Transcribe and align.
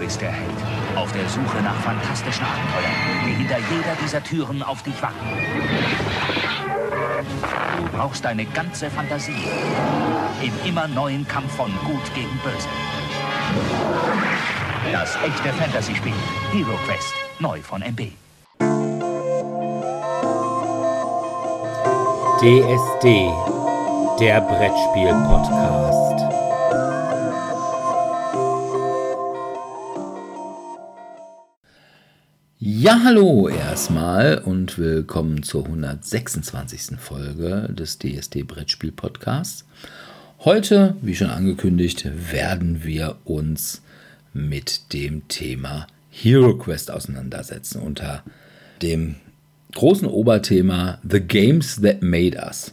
bist 0.00 0.20
der 0.22 0.32
Held. 0.32 0.50
Auf 0.96 1.12
der 1.12 1.28
Suche 1.28 1.62
nach 1.62 1.76
fantastischen 1.82 2.44
Abenteuern, 2.44 3.26
die 3.26 3.34
hinter 3.34 3.58
jeder 3.58 3.94
dieser 4.02 4.24
Türen 4.24 4.62
auf 4.62 4.82
dich 4.82 5.00
warten. 5.02 5.16
Du 7.76 7.96
brauchst 7.96 8.24
deine 8.24 8.46
ganze 8.46 8.90
Fantasie. 8.90 9.44
Im 10.42 10.52
immer 10.68 10.88
neuen 10.88 11.28
Kampf 11.28 11.54
von 11.54 11.70
Gut 11.84 12.14
gegen 12.14 12.40
Böse. 12.42 12.68
Das 14.90 15.16
echte 15.16 15.52
Fantasy-Spiel. 15.52 16.14
Hero 16.52 16.78
Quest. 16.86 17.14
Neu 17.38 17.60
von 17.60 17.82
MB. 17.82 18.12
DSD. 22.40 23.30
Der 24.18 24.40
Brettspiel-Podcast. 24.40 26.09
Ja, 32.82 33.02
hallo 33.04 33.46
erstmal 33.50 34.38
und 34.38 34.78
willkommen 34.78 35.42
zur 35.42 35.66
126. 35.66 36.98
Folge 36.98 37.68
des 37.70 37.98
DSD 37.98 38.42
Brettspiel 38.42 38.90
Podcasts. 38.90 39.66
Heute, 40.46 40.96
wie 41.02 41.14
schon 41.14 41.28
angekündigt, 41.28 42.08
werden 42.32 42.82
wir 42.82 43.16
uns 43.26 43.82
mit 44.32 44.94
dem 44.94 45.28
Thema 45.28 45.88
Hero 46.08 46.56
Quest 46.56 46.90
auseinandersetzen 46.90 47.82
unter 47.82 48.24
dem 48.80 49.16
großen 49.74 50.08
Oberthema 50.08 51.00
The 51.06 51.20
Games 51.20 51.82
That 51.82 52.00
Made 52.00 52.38
Us. 52.38 52.72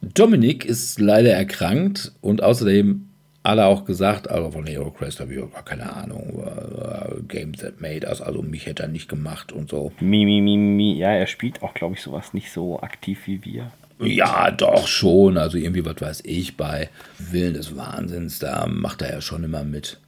Dominik 0.00 0.64
ist 0.64 1.00
leider 1.00 1.32
erkrankt 1.32 2.12
und 2.20 2.40
außerdem 2.40 3.08
alle 3.44 3.66
auch 3.66 3.84
gesagt, 3.84 4.28
also 4.30 4.50
von 4.50 4.66
Hero 4.66 4.90
Quest 4.90 5.20
habe 5.20 5.34
ich 5.34 5.52
gar 5.52 5.64
keine 5.64 5.94
Ahnung, 5.94 6.42
uh, 6.44 7.22
Games 7.28 7.58
That 7.58 7.80
Made 7.80 8.06
Us, 8.08 8.22
also 8.22 8.40
mich 8.40 8.64
hätte 8.64 8.84
er 8.84 8.88
nicht 8.88 9.08
gemacht 9.08 9.52
und 9.52 9.68
so. 9.70 9.92
Mi, 10.00 10.24
mi, 10.24 10.40
mi, 10.40 10.56
mi. 10.56 10.96
Ja, 10.96 11.10
er 11.10 11.26
spielt 11.26 11.62
auch, 11.62 11.74
glaube 11.74 11.94
ich, 11.94 12.00
sowas 12.00 12.32
nicht 12.32 12.50
so 12.50 12.80
aktiv 12.80 13.20
wie 13.26 13.44
wir. 13.44 13.70
Ja, 14.00 14.50
doch 14.50 14.88
schon. 14.88 15.36
Also 15.36 15.58
irgendwie, 15.58 15.84
was 15.84 16.00
weiß 16.00 16.22
ich, 16.24 16.56
bei 16.56 16.88
Willen 17.18 17.54
des 17.54 17.76
Wahnsinns, 17.76 18.38
da 18.38 18.66
macht 18.66 19.02
er 19.02 19.12
ja 19.12 19.20
schon 19.20 19.44
immer 19.44 19.62
mit. 19.62 20.00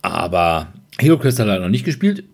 Aber 0.00 0.72
Hero 0.98 1.18
Quest 1.18 1.38
hat 1.38 1.48
er 1.48 1.60
noch 1.60 1.68
nicht 1.68 1.84
gespielt. 1.84 2.24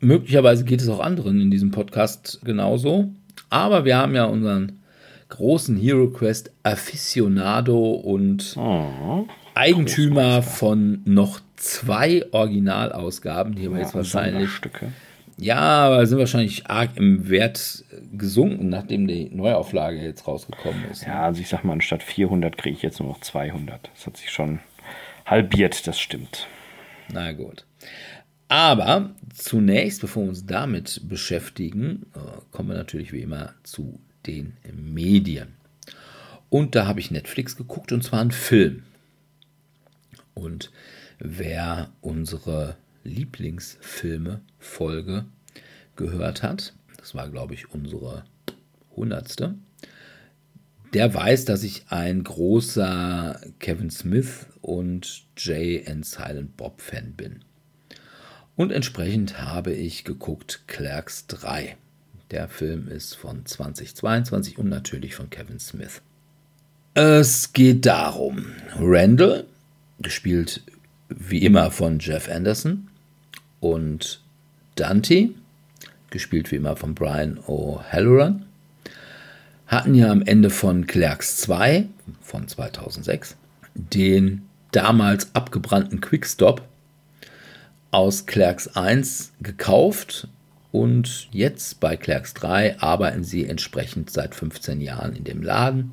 Möglicherweise 0.00 0.64
geht 0.64 0.82
es 0.82 0.88
auch 0.90 1.00
anderen 1.00 1.40
in 1.40 1.50
diesem 1.50 1.70
Podcast 1.70 2.40
genauso. 2.44 3.10
Aber 3.48 3.86
wir 3.86 3.96
haben 3.96 4.14
ja 4.14 4.24
unseren 4.24 4.82
großen 5.30 5.78
Hero 5.78 6.08
Quest 6.10 6.52
Aficionado 6.62 7.92
und 7.92 8.54
oh, 8.58 9.26
Eigentümer 9.54 10.42
von 10.42 11.02
noch 11.04 11.40
zwei 11.56 12.24
Originalausgaben, 12.32 13.54
die 13.54 13.66
aber 13.66 13.76
ja, 13.76 13.82
jetzt 13.82 13.94
wahrscheinlich. 13.94 14.50
Stücke. 14.50 14.92
Ja, 15.38 15.58
aber 15.58 16.06
sind 16.06 16.18
wahrscheinlich 16.18 16.66
arg 16.68 16.96
im 16.96 17.28
Wert 17.28 17.84
gesunken, 18.12 18.68
nachdem 18.68 19.08
die 19.08 19.30
Neuauflage 19.30 19.98
jetzt 19.98 20.26
rausgekommen 20.28 20.84
ist. 20.90 21.06
Ja, 21.06 21.24
also 21.24 21.40
ich 21.40 21.48
sag 21.48 21.64
mal, 21.64 21.72
anstatt 21.72 22.02
400 22.02 22.56
kriege 22.56 22.76
ich 22.76 22.82
jetzt 22.82 23.00
nur 23.00 23.08
noch 23.08 23.20
200. 23.20 23.90
Das 23.94 24.06
hat 24.06 24.16
sich 24.16 24.30
schon 24.30 24.60
halbiert, 25.26 25.86
das 25.86 25.98
stimmt. 25.98 26.46
Na 27.12 27.32
gut. 27.32 27.64
Aber 28.48 29.10
zunächst, 29.34 30.02
bevor 30.02 30.24
wir 30.24 30.28
uns 30.28 30.46
damit 30.46 31.00
beschäftigen, 31.08 32.06
äh, 32.14 32.18
kommen 32.50 32.68
wir 32.68 32.76
natürlich 32.76 33.12
wie 33.12 33.22
immer 33.22 33.54
zu 33.62 33.98
den 34.26 34.56
Medien. 34.74 35.54
Und 36.50 36.74
da 36.74 36.86
habe 36.86 37.00
ich 37.00 37.10
Netflix 37.10 37.56
geguckt 37.56 37.92
und 37.92 38.04
zwar 38.04 38.20
einen 38.20 38.30
Film. 38.30 38.84
Und 40.34 40.70
wer 41.18 41.90
unsere 42.00 42.76
Lieblingsfilme-Folge 43.04 45.26
gehört 45.96 46.42
hat, 46.42 46.74
das 46.96 47.14
war 47.14 47.28
glaube 47.28 47.54
ich 47.54 47.70
unsere 47.70 48.24
hundertste, 48.96 49.54
der 50.94 51.14
weiß, 51.14 51.46
dass 51.46 51.62
ich 51.62 51.86
ein 51.88 52.22
großer 52.22 53.40
Kevin 53.60 53.90
Smith 53.90 54.46
und 54.60 55.24
Jay 55.36 55.84
and 55.86 56.04
Silent 56.04 56.56
Bob 56.56 56.80
Fan 56.80 57.14
bin. 57.14 57.40
Und 58.56 58.72
entsprechend 58.72 59.40
habe 59.40 59.72
ich 59.72 60.04
geguckt 60.04 60.64
Clerks 60.66 61.26
3. 61.28 61.76
Der 62.30 62.48
Film 62.48 62.88
ist 62.88 63.14
von 63.14 63.46
2022 63.46 64.58
und 64.58 64.68
natürlich 64.68 65.14
von 65.14 65.30
Kevin 65.30 65.58
Smith. 65.58 66.02
Es 66.94 67.54
geht 67.54 67.86
darum, 67.86 68.44
Randall, 68.78 69.46
gespielt 70.02 70.62
wie 71.08 71.44
immer 71.44 71.70
von 71.70 71.98
Jeff 71.98 72.28
Anderson, 72.28 72.88
und 73.62 74.20
Dante, 74.74 75.30
gespielt 76.10 76.50
wie 76.50 76.56
immer 76.56 76.76
von 76.76 76.94
Brian 76.94 77.38
O'Halloran, 77.46 78.42
hatten 79.68 79.94
ja 79.94 80.10
am 80.10 80.20
Ende 80.22 80.50
von 80.50 80.86
Clerks 80.86 81.38
2 81.38 81.86
von 82.20 82.48
2006 82.48 83.36
den 83.74 84.42
damals 84.72 85.34
abgebrannten 85.34 86.00
Quickstop 86.00 86.62
aus 87.90 88.26
Clerks 88.26 88.68
1 88.76 89.32
gekauft 89.40 90.28
und 90.72 91.28
jetzt 91.30 91.80
bei 91.80 91.96
Clerks 91.96 92.34
3 92.34 92.80
arbeiten 92.80 93.24
sie 93.24 93.46
entsprechend 93.46 94.10
seit 94.10 94.34
15 94.34 94.80
Jahren 94.80 95.14
in 95.14 95.24
dem 95.24 95.42
Laden 95.42 95.92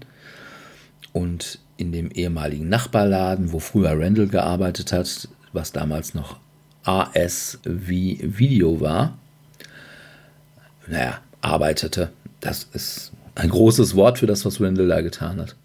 und 1.14 1.60
in 1.80 1.94
dem 1.94 2.12
ehemaligen 2.12 2.68
Nachbarladen, 2.68 3.54
wo 3.54 3.60
früher 3.60 3.98
Randall 3.98 4.28
gearbeitet 4.28 4.92
hat, 4.92 5.30
was 5.54 5.72
damals 5.72 6.14
noch 6.14 6.38
AS 6.84 7.60
wie 7.64 8.20
Video 8.22 8.82
war. 8.82 9.18
Naja, 10.88 11.22
arbeitete. 11.40 12.12
Das 12.42 12.68
ist 12.74 13.14
ein 13.36 13.50
großes 13.50 13.96
Wort 13.96 14.20
für 14.20 14.28
das, 14.28 14.46
was 14.46 14.60
Randall 14.60 14.90
da 14.90 15.00
getan 15.00 15.40
hat. 15.40 15.56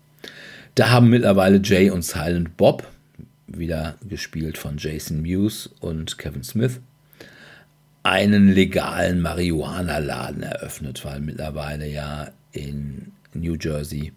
Da 0.76 0.90
haben 0.90 1.10
mittlerweile 1.10 1.60
Jay 1.62 1.90
und 1.90 2.04
Silent 2.04 2.56
Bob 2.56 2.86
wieder 3.48 3.96
gespielt 4.08 4.56
von 4.56 4.76
Jason 4.78 5.20
Mewes 5.20 5.68
und 5.80 6.18
Kevin 6.18 6.44
Smith, 6.44 6.80
einen 8.04 8.52
legalen 8.52 9.20
Marihuana-Laden 9.20 10.42
eröffnet, 10.42 11.04
weil 11.04 11.20
mittlerweile 11.20 11.88
ja 11.88 12.28
in 12.52 13.12
New 13.32 13.56
Jersey 13.60 14.12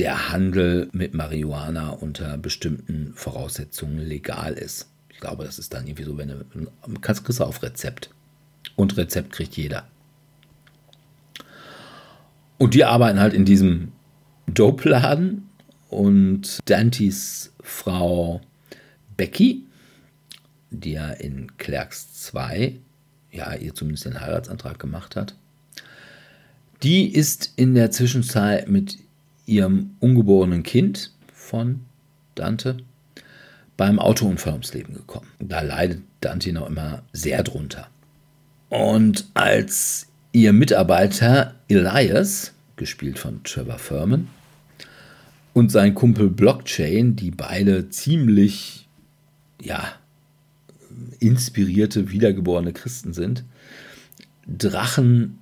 der 0.00 0.30
Handel 0.30 0.88
mit 0.92 1.12
Marihuana 1.12 1.90
unter 1.90 2.38
bestimmten 2.38 3.12
Voraussetzungen 3.14 3.98
legal 3.98 4.54
ist. 4.54 4.88
Ich 5.10 5.20
glaube, 5.20 5.44
das 5.44 5.58
ist 5.58 5.74
dann 5.74 5.86
irgendwie 5.86 6.04
so, 6.04 6.16
wenn 6.16 6.28
du 6.28 7.00
kannst, 7.02 7.22
kriegst 7.22 7.40
du 7.40 7.44
auf 7.44 7.62
Rezept. 7.62 8.08
Und 8.76 8.96
Rezept 8.96 9.30
kriegt 9.30 9.58
jeder. 9.58 9.86
Und 12.56 12.72
die 12.72 12.84
arbeiten 12.84 13.20
halt 13.20 13.34
in 13.34 13.44
diesem 13.44 13.92
Dope-Laden 14.46 15.48
und 15.90 16.60
Dantes 16.64 17.52
Frau 17.60 18.40
Becky, 19.18 19.66
die 20.70 20.92
ja 20.92 21.10
in 21.10 21.58
Clerks 21.58 22.14
2 22.22 22.76
ja 23.32 23.54
ihr 23.54 23.74
zumindest 23.74 24.06
den 24.06 24.18
Heiratsantrag 24.18 24.78
gemacht 24.78 25.14
hat, 25.14 25.34
die 26.82 27.14
ist 27.14 27.52
in 27.56 27.74
der 27.74 27.90
Zwischenzeit 27.90 28.66
mit 28.66 28.96
ihrem 29.50 29.96
ungeborenen 29.98 30.62
Kind 30.62 31.12
von 31.34 31.80
Dante 32.36 32.78
beim 33.76 33.98
Autounfall 33.98 34.52
ums 34.52 34.72
Leben 34.72 34.94
gekommen. 34.94 35.26
Da 35.40 35.60
leidet 35.60 36.02
Dante 36.20 36.52
noch 36.52 36.68
immer 36.68 37.02
sehr 37.12 37.42
drunter. 37.42 37.88
Und 38.68 39.26
als 39.34 40.06
ihr 40.32 40.52
Mitarbeiter 40.52 41.56
Elias, 41.68 42.52
gespielt 42.76 43.18
von 43.18 43.42
Trevor 43.42 43.78
Furman, 43.78 44.28
und 45.52 45.72
sein 45.72 45.96
Kumpel 45.96 46.30
Blockchain, 46.30 47.16
die 47.16 47.32
beide 47.32 47.88
ziemlich, 47.90 48.86
ja, 49.60 49.94
inspirierte, 51.18 52.10
wiedergeborene 52.10 52.72
Christen 52.72 53.12
sind, 53.12 53.44
Drachen 54.46 55.38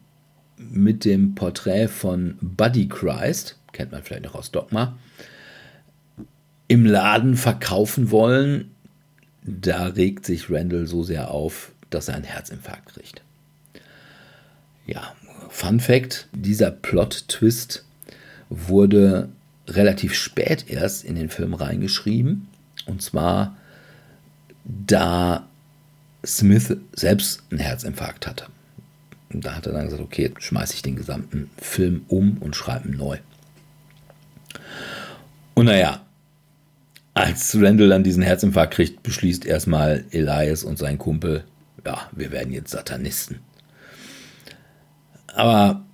mit 0.56 1.04
dem 1.04 1.34
Porträt 1.34 1.88
von 1.88 2.36
Buddy 2.40 2.88
Christ, 2.88 3.58
kennt 3.78 3.92
man 3.92 4.02
vielleicht 4.02 4.24
noch 4.24 4.34
aus 4.34 4.50
Dogma, 4.50 4.98
im 6.66 6.84
Laden 6.84 7.36
verkaufen 7.36 8.10
wollen, 8.10 8.72
da 9.42 9.86
regt 9.86 10.26
sich 10.26 10.50
Randall 10.50 10.88
so 10.88 11.04
sehr 11.04 11.30
auf, 11.30 11.70
dass 11.90 12.08
er 12.08 12.16
einen 12.16 12.24
Herzinfarkt 12.24 12.92
kriegt. 12.94 13.22
Ja, 14.84 15.14
Fun 15.48 15.78
Fact: 15.78 16.26
Dieser 16.32 16.72
Plot-Twist 16.72 17.84
wurde 18.50 19.28
relativ 19.68 20.12
spät 20.14 20.68
erst 20.68 21.04
in 21.04 21.14
den 21.14 21.30
Film 21.30 21.54
reingeschrieben. 21.54 22.48
Und 22.84 23.00
zwar, 23.00 23.56
da 24.64 25.46
Smith 26.26 26.76
selbst 26.92 27.44
einen 27.50 27.60
Herzinfarkt 27.60 28.26
hatte. 28.26 28.46
Und 29.32 29.46
da 29.46 29.54
hat 29.54 29.66
er 29.66 29.72
dann 29.72 29.84
gesagt, 29.84 30.02
okay, 30.02 30.34
schmeiße 30.36 30.74
ich 30.74 30.82
den 30.82 30.96
gesamten 30.96 31.48
Film 31.58 32.04
um 32.08 32.38
und 32.38 32.56
schreibe 32.56 32.88
ihn 32.88 32.96
neu. 32.96 33.18
Und 35.58 35.66
naja, 35.66 36.06
Als 37.14 37.60
Randall 37.60 37.88
dann 37.88 38.04
diesen 38.04 38.22
Herzinfarkt 38.22 38.74
kriegt, 38.74 39.02
beschließt 39.02 39.44
erstmal 39.44 40.04
Elias 40.12 40.62
und 40.62 40.78
sein 40.78 40.98
Kumpel, 40.98 41.42
ja, 41.84 42.08
wir 42.12 42.30
werden 42.30 42.52
jetzt 42.52 42.70
Satanisten. 42.70 43.40
Aber 45.26 45.84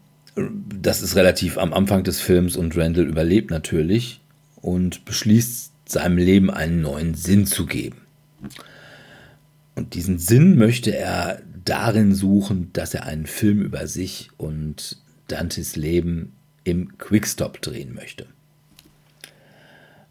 das 0.68 1.00
ist 1.00 1.16
relativ 1.16 1.56
am 1.56 1.72
Anfang 1.72 2.04
des 2.04 2.20
Films 2.20 2.56
und 2.56 2.76
Randall 2.76 3.06
überlebt 3.06 3.50
natürlich 3.50 4.20
und 4.56 5.06
beschließt 5.06 5.72
seinem 5.86 6.18
Leben 6.18 6.50
einen 6.50 6.82
neuen 6.82 7.14
Sinn 7.14 7.46
zu 7.46 7.64
geben. 7.64 8.02
Und 9.76 9.94
diesen 9.94 10.18
Sinn 10.18 10.58
möchte 10.58 10.94
er 10.94 11.40
darin 11.64 12.14
suchen, 12.14 12.68
dass 12.74 12.92
er 12.92 13.04
einen 13.04 13.24
Film 13.24 13.62
über 13.62 13.86
sich 13.86 14.28
und 14.36 14.98
Dantes 15.28 15.74
Leben 15.74 16.34
im 16.64 16.98
Quickstop 16.98 17.62
drehen 17.62 17.94
möchte. 17.94 18.26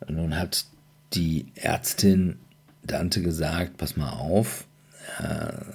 Nun 0.07 0.37
hat 0.37 0.65
die 1.13 1.45
Ärztin 1.55 2.37
Dante 2.85 3.21
gesagt, 3.21 3.77
pass 3.77 3.95
mal 3.95 4.11
auf, 4.11 4.65
er 5.19 5.65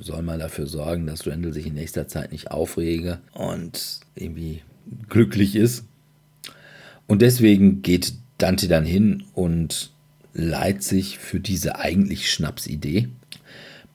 soll 0.00 0.22
mal 0.22 0.38
dafür 0.38 0.66
sorgen, 0.66 1.06
dass 1.06 1.26
Randall 1.26 1.52
sich 1.52 1.66
in 1.66 1.74
nächster 1.74 2.08
Zeit 2.08 2.32
nicht 2.32 2.50
aufrege 2.50 3.18
und 3.32 4.00
irgendwie 4.14 4.62
glücklich 5.08 5.56
ist. 5.56 5.84
Und 7.06 7.22
deswegen 7.22 7.82
geht 7.82 8.14
Dante 8.38 8.68
dann 8.68 8.84
hin 8.84 9.24
und 9.34 9.92
leiht 10.32 10.82
sich 10.82 11.18
für 11.18 11.40
diese 11.40 11.78
eigentlich 11.78 12.30
Schnapsidee 12.30 13.08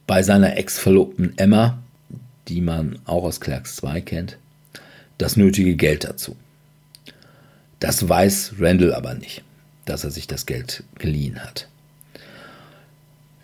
bei 0.07 0.23
seiner 0.23 0.57
Ex-Verlobten 0.57 1.37
Emma, 1.37 1.83
die 2.47 2.61
man 2.61 2.99
auch 3.05 3.23
aus 3.23 3.41
Clerks 3.41 3.75
2 3.77 4.01
kennt, 4.01 4.37
das 5.17 5.35
nötige 5.37 5.75
Geld 5.75 6.03
dazu. 6.03 6.35
Das 7.79 8.07
weiß 8.07 8.55
Randall 8.59 8.93
aber 8.93 9.13
nicht, 9.13 9.43
dass 9.89 10.03
er 10.03 10.12
sich 10.12 10.27
das 10.27 10.45
Geld 10.45 10.83
geliehen 10.97 11.39
hat. 11.39 11.68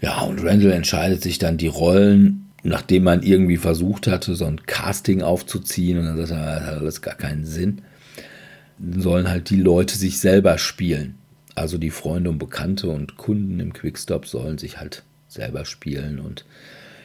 Ja, 0.01 0.21
und 0.21 0.43
Randall 0.43 0.71
entscheidet 0.71 1.23
sich 1.23 1.39
dann 1.39 1.57
die 1.57 1.67
Rollen, 1.67 2.51
nachdem 2.63 3.03
man 3.03 3.23
irgendwie 3.23 3.57
versucht 3.57 4.07
hatte, 4.07 4.35
so 4.35 4.45
ein 4.45 4.65
Casting 4.65 5.21
aufzuziehen 5.21 5.97
und 5.97 6.05
dann 6.05 6.17
sagt 6.25 6.31
er, 6.31 6.59
das 6.59 6.67
hat 6.67 6.77
alles 6.77 7.01
gar 7.01 7.15
keinen 7.15 7.45
Sinn. 7.45 7.81
Sollen 8.97 9.29
halt 9.29 9.49
die 9.49 9.59
Leute 9.59 9.97
sich 9.97 10.19
selber 10.19 10.57
spielen. 10.57 11.15
Also 11.55 11.77
die 11.77 11.91
Freunde 11.91 12.29
und 12.29 12.37
Bekannte 12.37 12.89
und 12.89 13.17
Kunden 13.17 13.59
im 13.59 13.71
Quickstop 13.71 14.27
sollen 14.27 14.57
sich 14.57 14.77
halt 14.77 15.03
selber 15.27 15.65
spielen 15.65 16.19
und 16.19 16.45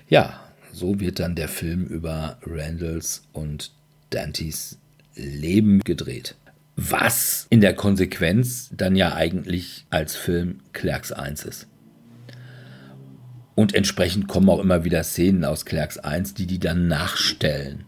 ja, 0.08 0.40
so 0.72 1.00
wird 1.00 1.20
dann 1.20 1.36
der 1.36 1.48
Film 1.48 1.84
über 1.84 2.38
Randalls 2.44 3.22
und 3.32 3.72
Dantes 4.10 4.78
Leben 5.14 5.80
gedreht. 5.80 6.34
Was 6.82 7.46
in 7.50 7.60
der 7.60 7.74
Konsequenz 7.74 8.70
dann 8.72 8.96
ja 8.96 9.14
eigentlich 9.14 9.84
als 9.90 10.16
Film 10.16 10.60
Clerks 10.72 11.12
1 11.12 11.44
ist. 11.44 11.66
Und 13.54 13.74
entsprechend 13.74 14.28
kommen 14.28 14.48
auch 14.48 14.60
immer 14.60 14.82
wieder 14.82 15.04
Szenen 15.04 15.44
aus 15.44 15.66
Clerks 15.66 15.98
1, 15.98 16.32
die 16.32 16.46
die 16.46 16.58
dann 16.58 16.88
nachstellen. 16.88 17.84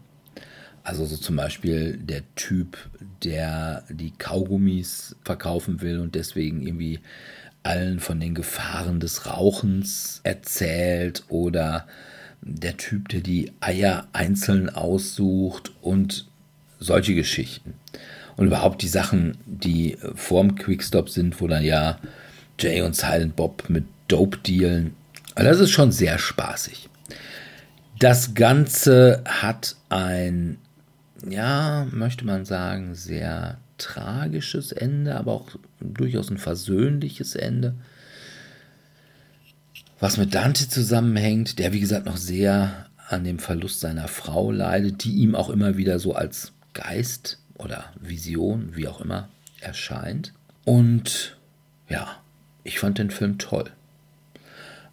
Also 0.83 1.05
so 1.05 1.17
zum 1.17 1.37
Beispiel 1.37 1.97
der 1.97 2.21
Typ, 2.35 2.77
der 3.23 3.83
die 3.89 4.11
Kaugummis 4.11 5.15
verkaufen 5.23 5.81
will 5.81 5.97
und 5.99 6.13
deswegen 6.13 6.61
irgendwie 6.61 6.99
allen 7.63 7.99
von 7.99 8.19
den 8.19 8.35
Gefahren 8.35 8.99
des 8.99 9.25
Rauchens 9.25 10.21
erzählt 10.23 11.23
oder 11.29 11.87
der 12.43 12.77
Typ, 12.77 13.09
der 13.09 13.21
die 13.21 13.53
Eier 13.59 14.07
einzeln 14.13 14.69
aussucht 14.69 15.71
und 15.81 16.27
solche 16.79 17.15
Geschichten. 17.15 17.73
Und 18.35 18.47
überhaupt 18.47 18.81
die 18.81 18.87
Sachen, 18.87 19.37
die 19.45 19.97
vorm 20.15 20.55
Quickstop 20.55 21.09
sind, 21.09 21.39
wo 21.39 21.47
dann 21.47 21.63
ja 21.63 21.99
Jay 22.59 22.81
und 22.81 22.95
Silent 22.95 23.35
Bob 23.35 23.69
mit 23.69 23.85
Dope 24.07 24.37
dealen. 24.37 24.95
Also 25.35 25.49
das 25.49 25.59
ist 25.59 25.71
schon 25.71 25.91
sehr 25.91 26.17
spaßig. 26.17 26.89
Das 27.99 28.33
Ganze 28.33 29.23
hat 29.25 29.75
ein, 29.89 30.57
ja, 31.27 31.87
möchte 31.91 32.25
man 32.25 32.45
sagen, 32.45 32.95
sehr 32.95 33.57
tragisches 33.77 34.71
Ende, 34.71 35.15
aber 35.15 35.33
auch 35.33 35.49
durchaus 35.79 36.29
ein 36.29 36.37
versöhnliches 36.37 37.35
Ende 37.35 37.75
was 40.03 40.17
mit 40.17 40.35
Dante 40.35 40.67
zusammenhängt, 40.67 41.59
der 41.59 41.71
wie 41.71 41.79
gesagt 41.79 42.07
noch 42.07 42.17
sehr 42.17 42.87
an 43.07 43.23
dem 43.23 43.39
Verlust 43.39 43.79
seiner 43.79 44.09
Frau 44.09 44.51
leidet, 44.51 45.05
die 45.05 45.13
ihm 45.13 45.33
auch 45.33 45.49
immer 45.49 45.77
wieder 45.77 45.97
so 45.97 46.13
als 46.13 46.51
Geist 46.73 47.39
oder 47.63 47.85
Vision, 47.99 48.75
wie 48.75 48.87
auch 48.87 49.01
immer, 49.01 49.29
erscheint. 49.59 50.33
Und 50.65 51.37
ja, 51.89 52.21
ich 52.63 52.79
fand 52.79 52.97
den 52.97 53.11
Film 53.11 53.37
toll. 53.37 53.71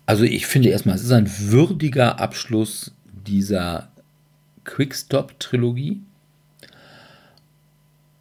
Also 0.07 0.25
ich 0.25 0.47
finde 0.47 0.71
erstmal, 0.71 0.97
es 0.97 1.05
ist 1.05 1.13
ein 1.13 1.31
würdiger 1.39 2.19
Abschluss 2.19 2.93
dieser 3.05 3.91
Quickstop-Trilogie. 4.65 6.01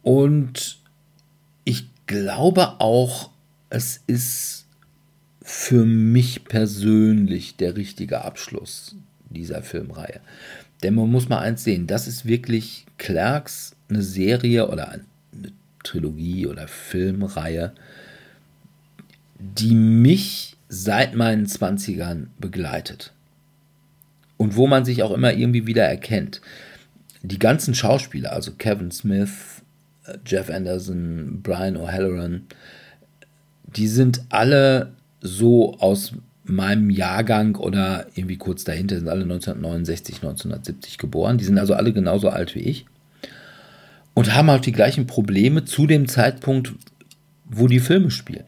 Und 0.02 0.78
ich 1.64 1.88
glaube 2.06 2.80
auch, 2.80 3.30
es 3.70 4.00
ist 4.06 4.66
für 5.42 5.84
mich 5.84 6.44
persönlich 6.44 7.56
der 7.56 7.76
richtige 7.76 8.24
Abschluss 8.24 8.94
dieser 9.28 9.62
Filmreihe. 9.62 10.20
Denn 10.82 10.94
man 10.94 11.10
muss 11.10 11.28
mal 11.28 11.40
eins 11.40 11.64
sehen, 11.64 11.86
das 11.86 12.06
ist 12.06 12.24
wirklich 12.24 12.86
Clerks 12.98 13.74
eine 13.90 14.02
Serie 14.02 14.68
oder 14.68 14.90
eine 14.90 15.04
Trilogie 15.82 16.46
oder 16.46 16.68
Filmreihe, 16.68 17.72
die 19.38 19.74
mich 19.74 20.56
seit 20.68 21.14
meinen 21.14 21.46
20ern 21.46 22.26
begleitet. 22.38 23.12
Und 24.36 24.56
wo 24.56 24.66
man 24.66 24.84
sich 24.84 25.02
auch 25.02 25.10
immer 25.10 25.32
irgendwie 25.32 25.66
wieder 25.66 25.84
erkennt. 25.84 26.40
Die 27.22 27.38
ganzen 27.38 27.74
Schauspieler, 27.74 28.32
also 28.32 28.52
Kevin 28.52 28.90
Smith, 28.90 29.62
äh, 30.06 30.16
Jeff 30.24 30.48
Anderson, 30.48 31.40
Brian 31.42 31.76
O'Halloran, 31.76 32.42
die 33.76 33.88
sind 33.88 34.22
alle 34.30 34.92
so 35.20 35.78
aus 35.78 36.12
meinem 36.44 36.88
Jahrgang 36.88 37.56
oder 37.56 38.06
irgendwie 38.14 38.38
kurz 38.38 38.64
dahinter 38.64 38.96
sind 38.96 39.08
alle 39.08 39.22
1969, 39.22 40.16
1970 40.16 40.96
geboren. 40.96 41.36
Die 41.36 41.44
sind 41.44 41.58
also 41.58 41.74
alle 41.74 41.92
genauso 41.92 42.30
alt 42.30 42.54
wie 42.54 42.60
ich 42.60 42.86
und 44.14 44.34
haben 44.34 44.50
halt 44.50 44.66
die 44.66 44.72
gleichen 44.72 45.06
Probleme 45.06 45.64
zu 45.64 45.86
dem 45.86 46.08
Zeitpunkt, 46.08 46.72
wo 47.44 47.66
die 47.66 47.80
Filme 47.80 48.10
spielen. 48.10 48.44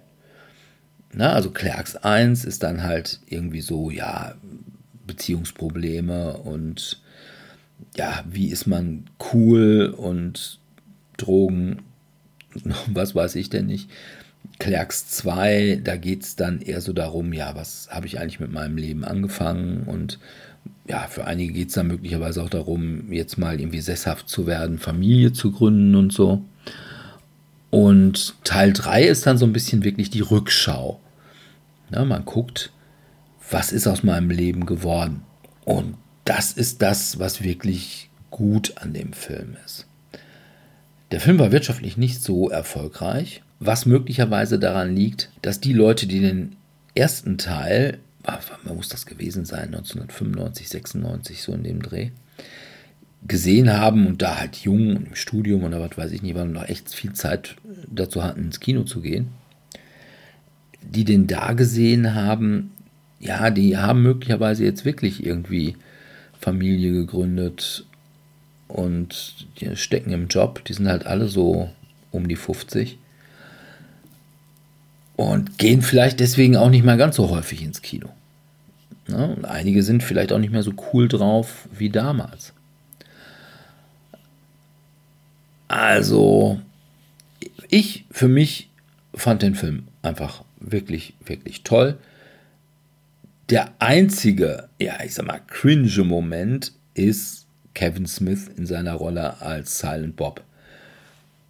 Na, 1.12 1.32
also 1.32 1.50
Clerks 1.50 1.96
1 1.96 2.44
ist 2.44 2.62
dann 2.62 2.82
halt 2.82 3.20
irgendwie 3.26 3.60
so, 3.60 3.90
ja, 3.90 4.34
Beziehungsprobleme 5.06 6.38
und 6.38 7.00
ja, 7.96 8.24
wie 8.28 8.48
ist 8.48 8.66
man 8.66 9.04
cool 9.32 9.94
und 9.96 10.58
Drogen, 11.16 11.82
was 12.86 13.14
weiß 13.14 13.34
ich 13.36 13.50
denn 13.50 13.66
nicht. 13.66 13.90
Clerks 14.58 15.08
2, 15.08 15.80
da 15.82 15.96
geht 15.96 16.22
es 16.22 16.36
dann 16.36 16.60
eher 16.60 16.80
so 16.80 16.92
darum, 16.92 17.32
ja, 17.32 17.54
was 17.54 17.88
habe 17.90 18.06
ich 18.06 18.18
eigentlich 18.18 18.40
mit 18.40 18.52
meinem 18.52 18.76
Leben 18.76 19.04
angefangen 19.04 19.84
und 19.84 20.18
ja, 20.88 21.06
für 21.08 21.24
einige 21.24 21.52
geht 21.52 21.68
es 21.68 21.74
dann 21.74 21.86
möglicherweise 21.86 22.42
auch 22.42 22.50
darum, 22.50 23.12
jetzt 23.12 23.38
mal 23.38 23.60
irgendwie 23.60 23.80
sesshaft 23.80 24.28
zu 24.28 24.46
werden, 24.46 24.78
Familie 24.78 25.32
zu 25.32 25.52
gründen 25.52 25.94
und 25.94 26.12
so. 26.12 26.42
Und 27.70 28.34
Teil 28.44 28.72
3 28.72 29.04
ist 29.04 29.26
dann 29.26 29.38
so 29.38 29.46
ein 29.46 29.52
bisschen 29.52 29.84
wirklich 29.84 30.10
die 30.10 30.20
Rückschau. 30.20 31.00
Ja, 31.90 32.04
man 32.04 32.24
guckt, 32.24 32.70
was 33.50 33.72
ist 33.72 33.86
aus 33.86 34.02
meinem 34.02 34.30
Leben 34.30 34.66
geworden. 34.66 35.22
Und 35.64 35.94
das 36.24 36.52
ist 36.52 36.82
das, 36.82 37.18
was 37.18 37.42
wirklich 37.42 38.10
gut 38.30 38.74
an 38.76 38.92
dem 38.92 39.12
Film 39.12 39.56
ist. 39.64 39.86
Der 41.12 41.20
Film 41.20 41.38
war 41.38 41.52
wirtschaftlich 41.52 41.96
nicht 41.96 42.22
so 42.22 42.50
erfolgreich, 42.50 43.42
was 43.60 43.86
möglicherweise 43.86 44.58
daran 44.58 44.96
liegt, 44.96 45.30
dass 45.42 45.60
die 45.60 45.72
Leute, 45.72 46.06
die 46.06 46.20
den 46.20 46.56
ersten 46.94 47.38
Teil, 47.38 47.98
wann 48.24 48.76
muss 48.76 48.88
das 48.88 49.06
gewesen 49.06 49.44
sein, 49.44 49.74
1995, 49.74 50.68
96, 50.68 51.42
so 51.42 51.52
in 51.52 51.64
dem 51.64 51.82
Dreh, 51.82 52.10
gesehen 53.26 53.72
haben 53.72 54.06
und 54.06 54.22
da 54.22 54.38
halt 54.38 54.56
jung 54.56 54.96
und 54.96 55.08
im 55.08 55.14
Studium 55.14 55.64
oder 55.64 55.80
was 55.80 55.96
weiß 55.96 56.12
ich 56.12 56.22
nicht, 56.22 56.34
weil 56.34 56.48
noch 56.48 56.68
echt 56.68 56.92
viel 56.92 57.12
Zeit 57.12 57.56
dazu 57.88 58.22
hatten, 58.24 58.44
ins 58.44 58.60
Kino 58.60 58.82
zu 58.82 59.00
gehen, 59.00 59.28
die 60.82 61.04
den 61.04 61.26
da 61.26 61.52
gesehen 61.52 62.14
haben, 62.14 62.72
ja, 63.20 63.50
die 63.50 63.76
haben 63.76 64.02
möglicherweise 64.02 64.64
jetzt 64.64 64.84
wirklich 64.84 65.24
irgendwie 65.24 65.76
Familie 66.40 66.92
gegründet 66.92 67.86
und 68.66 69.46
die 69.60 69.76
stecken 69.76 70.10
im 70.10 70.26
Job, 70.26 70.64
die 70.64 70.72
sind 70.72 70.88
halt 70.88 71.06
alle 71.06 71.28
so 71.28 71.70
um 72.10 72.26
die 72.26 72.36
50 72.36 72.98
und 75.30 75.58
gehen 75.58 75.82
vielleicht 75.82 76.20
deswegen 76.20 76.56
auch 76.56 76.70
nicht 76.70 76.84
mehr 76.84 76.96
ganz 76.96 77.16
so 77.16 77.30
häufig 77.30 77.62
ins 77.62 77.82
Kino. 77.82 78.08
Ja, 79.08 79.24
und 79.24 79.44
einige 79.44 79.82
sind 79.82 80.02
vielleicht 80.02 80.32
auch 80.32 80.38
nicht 80.38 80.52
mehr 80.52 80.62
so 80.62 80.72
cool 80.92 81.08
drauf 81.08 81.68
wie 81.76 81.90
damals. 81.90 82.52
Also, 85.68 86.60
ich 87.68 88.04
für 88.10 88.28
mich 88.28 88.68
fand 89.14 89.42
den 89.42 89.54
Film 89.54 89.88
einfach 90.02 90.44
wirklich, 90.60 91.14
wirklich 91.24 91.62
toll. 91.62 91.98
Der 93.50 93.72
einzige, 93.78 94.68
ja, 94.78 95.02
ich 95.04 95.14
sag 95.14 95.26
mal, 95.26 95.40
cringe 95.46 96.04
Moment 96.04 96.72
ist 96.94 97.46
Kevin 97.74 98.06
Smith 98.06 98.48
in 98.56 98.66
seiner 98.66 98.94
Rolle 98.94 99.40
als 99.40 99.78
Silent 99.78 100.16
Bob. 100.16 100.42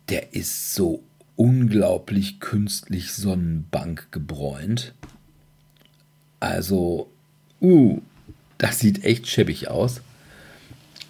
Der 0.08 0.34
ist 0.34 0.74
so 0.74 1.02
unglaublich 1.36 2.40
künstlich 2.40 3.12
Sonnenbank 3.12 4.08
gebräunt. 4.10 4.94
Also, 6.40 7.10
uh, 7.60 8.00
das 8.58 8.78
sieht 8.78 9.04
echt 9.04 9.28
schäbig 9.28 9.68
aus. 9.68 10.02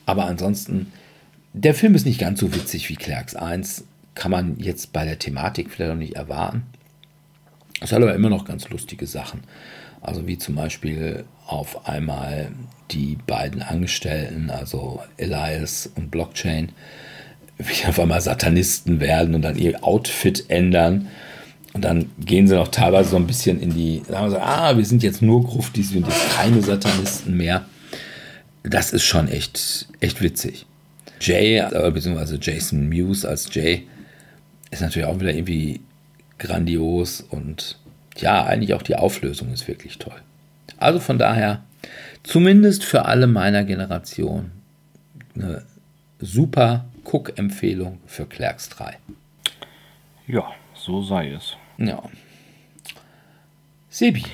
Aber 0.07 0.27
ansonsten, 0.27 0.93
der 1.53 1.75
Film 1.75 1.95
ist 1.95 2.07
nicht 2.07 2.21
ganz 2.21 2.41
so 2.41 2.55
witzig 2.55 2.89
wie 2.89 2.97
Clerks 2.97 3.35
1. 3.35 3.85
Kann 4.15 4.31
man 4.31 4.59
jetzt 4.59 4.93
bei 4.93 5.05
der 5.05 5.19
Thematik 5.19 5.71
vielleicht 5.71 5.91
noch 5.91 5.99
nicht 5.99 6.17
erwarten. 6.17 6.65
Es 7.81 7.93
hat 7.93 8.03
aber 8.03 8.15
immer 8.15 8.31
noch 8.31 8.45
ganz 8.45 8.69
lustige 8.69 9.07
Sachen. 9.07 9.41
Also 10.01 10.27
wie 10.27 10.39
zum 10.39 10.55
Beispiel 10.55 11.25
auf 11.47 11.89
einmal 11.89 12.53
die 12.91 13.17
beiden 13.27 13.63
Angestellten, 13.63 14.51
also 14.51 15.01
Elias 15.17 15.91
und 15.95 16.11
Blockchain, 16.11 16.73
wie 17.67 17.87
auf 17.87 17.99
einmal 17.99 18.21
Satanisten 18.21 19.01
werden 19.01 19.35
und 19.35 19.43
dann 19.43 19.57
ihr 19.57 19.85
Outfit 19.85 20.45
ändern. 20.49 21.09
Und 21.73 21.85
dann 21.85 22.11
gehen 22.19 22.47
sie 22.47 22.55
noch 22.55 22.69
teilweise 22.69 23.11
so 23.11 23.17
ein 23.17 23.27
bisschen 23.27 23.61
in 23.61 23.75
die, 23.75 24.03
sagen 24.07 24.27
wir 24.27 24.31
so, 24.31 24.39
ah, 24.39 24.77
wir 24.77 24.85
sind 24.85 25.03
jetzt 25.03 25.23
nur 25.23 25.43
Gruftis, 25.43 25.93
wir 25.93 26.03
sind 26.03 26.09
jetzt 26.09 26.37
keine 26.37 26.63
Satanisten 26.63 27.37
mehr. 27.37 27.65
Das 28.63 28.93
ist 28.93 29.05
schon 29.05 29.29
echt, 29.29 29.89
echt 30.01 30.21
witzig. 30.21 30.67
Jay, 31.21 31.59
äh, 31.59 31.91
beziehungsweise 31.91 32.39
Jason 32.41 32.89
Mewes 32.89 33.25
als 33.25 33.49
Jay, 33.53 33.87
ist 34.71 34.83
natürlich 34.83 35.09
auch 35.09 35.21
wieder 35.21 35.33
irgendwie 35.33 35.81
grandios 36.39 37.21
und 37.21 37.79
ja, 38.19 38.45
eigentlich 38.45 38.75
auch 38.75 38.83
die 38.83 38.97
Auflösung 38.97 39.53
ist 39.53 39.69
wirklich 39.69 39.99
toll. 39.99 40.21
Also 40.79 41.01
von 41.01 41.19
daher, 41.19 41.63
zumindest 42.23 42.85
für 42.85 43.07
alle 43.07 43.27
meiner 43.27 43.65
Generation, 43.65 44.51
eine 45.35 45.63
super 46.19 46.87
Cook-Empfehlung 47.05 48.01
für 48.07 48.27
Clerks 48.27 48.69
3. 48.71 48.99
Ja, 50.27 50.53
so 50.75 51.03
sei 51.03 51.31
es. 51.31 51.57
Ja. 51.79 52.03
Sebi. 53.89 54.25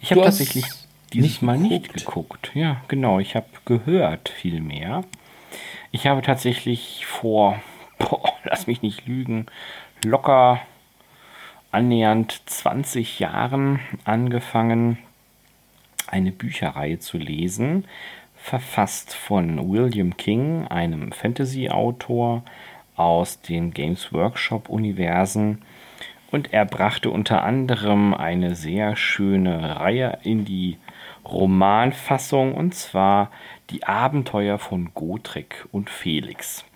Ich 0.00 0.10
habe 0.10 0.22
tatsächlich 0.22 0.64
dieses 1.12 1.42
Mal 1.42 1.58
nicht 1.58 1.92
geguckt. 1.92 2.50
Ja, 2.54 2.82
genau. 2.88 3.18
Ich 3.18 3.36
habe 3.36 3.46
gehört 3.64 4.28
viel 4.28 4.60
mehr. 4.60 5.04
Ich 5.92 6.06
habe 6.06 6.22
tatsächlich 6.22 7.06
vor, 7.06 7.60
boah, 7.98 8.32
lass 8.44 8.66
mich 8.66 8.82
nicht 8.82 9.06
lügen, 9.06 9.46
locker 10.04 10.60
annähernd 11.70 12.42
20 12.46 13.18
Jahren 13.18 13.80
angefangen, 14.04 14.98
eine 16.06 16.30
Bücherreihe 16.30 17.00
zu 17.00 17.18
lesen, 17.18 17.86
verfasst 18.44 19.14
von 19.14 19.70
William 19.70 20.18
King, 20.18 20.66
einem 20.66 21.12
Fantasy-Autor 21.12 22.42
aus 22.94 23.40
den 23.40 23.72
Games 23.72 24.12
Workshop-Universen. 24.12 25.62
Und 26.30 26.52
er 26.52 26.66
brachte 26.66 27.08
unter 27.08 27.42
anderem 27.42 28.12
eine 28.12 28.54
sehr 28.54 28.96
schöne 28.96 29.80
Reihe 29.80 30.18
in 30.24 30.44
die 30.44 30.76
Romanfassung, 31.24 32.54
und 32.54 32.74
zwar 32.74 33.30
Die 33.70 33.84
Abenteuer 33.84 34.58
von 34.58 34.92
Gotrek 34.92 35.66
und 35.72 35.88
Felix. 35.88 36.66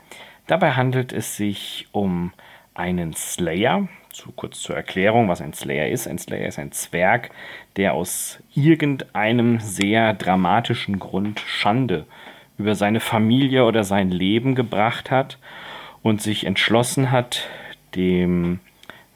Dabei 0.47 0.73
handelt 0.73 1.13
es 1.13 1.37
sich 1.37 1.87
um 1.93 2.33
einen 2.73 3.13
Slayer, 3.13 3.89
zu 4.19 4.33
kurz 4.33 4.61
zur 4.61 4.75
Erklärung, 4.75 5.29
was 5.29 5.41
ein 5.41 5.53
Slayer 5.53 5.89
ist. 5.89 6.09
Ein 6.09 6.19
Slayer 6.19 6.49
ist 6.49 6.59
ein 6.59 6.73
Zwerg, 6.73 7.31
der 7.77 7.95
aus 7.95 8.43
irgendeinem 8.53 9.61
sehr 9.61 10.13
dramatischen 10.13 10.99
Grund 10.99 11.41
Schande 11.47 12.05
über 12.59 12.75
seine 12.75 12.99
Familie 12.99 13.65
oder 13.65 13.85
sein 13.85 14.11
Leben 14.11 14.57
gebracht 14.57 15.13
hat 15.13 15.39
und 16.03 16.21
sich 16.21 16.45
entschlossen 16.45 17.13
hat, 17.13 17.49
dem 17.95 18.59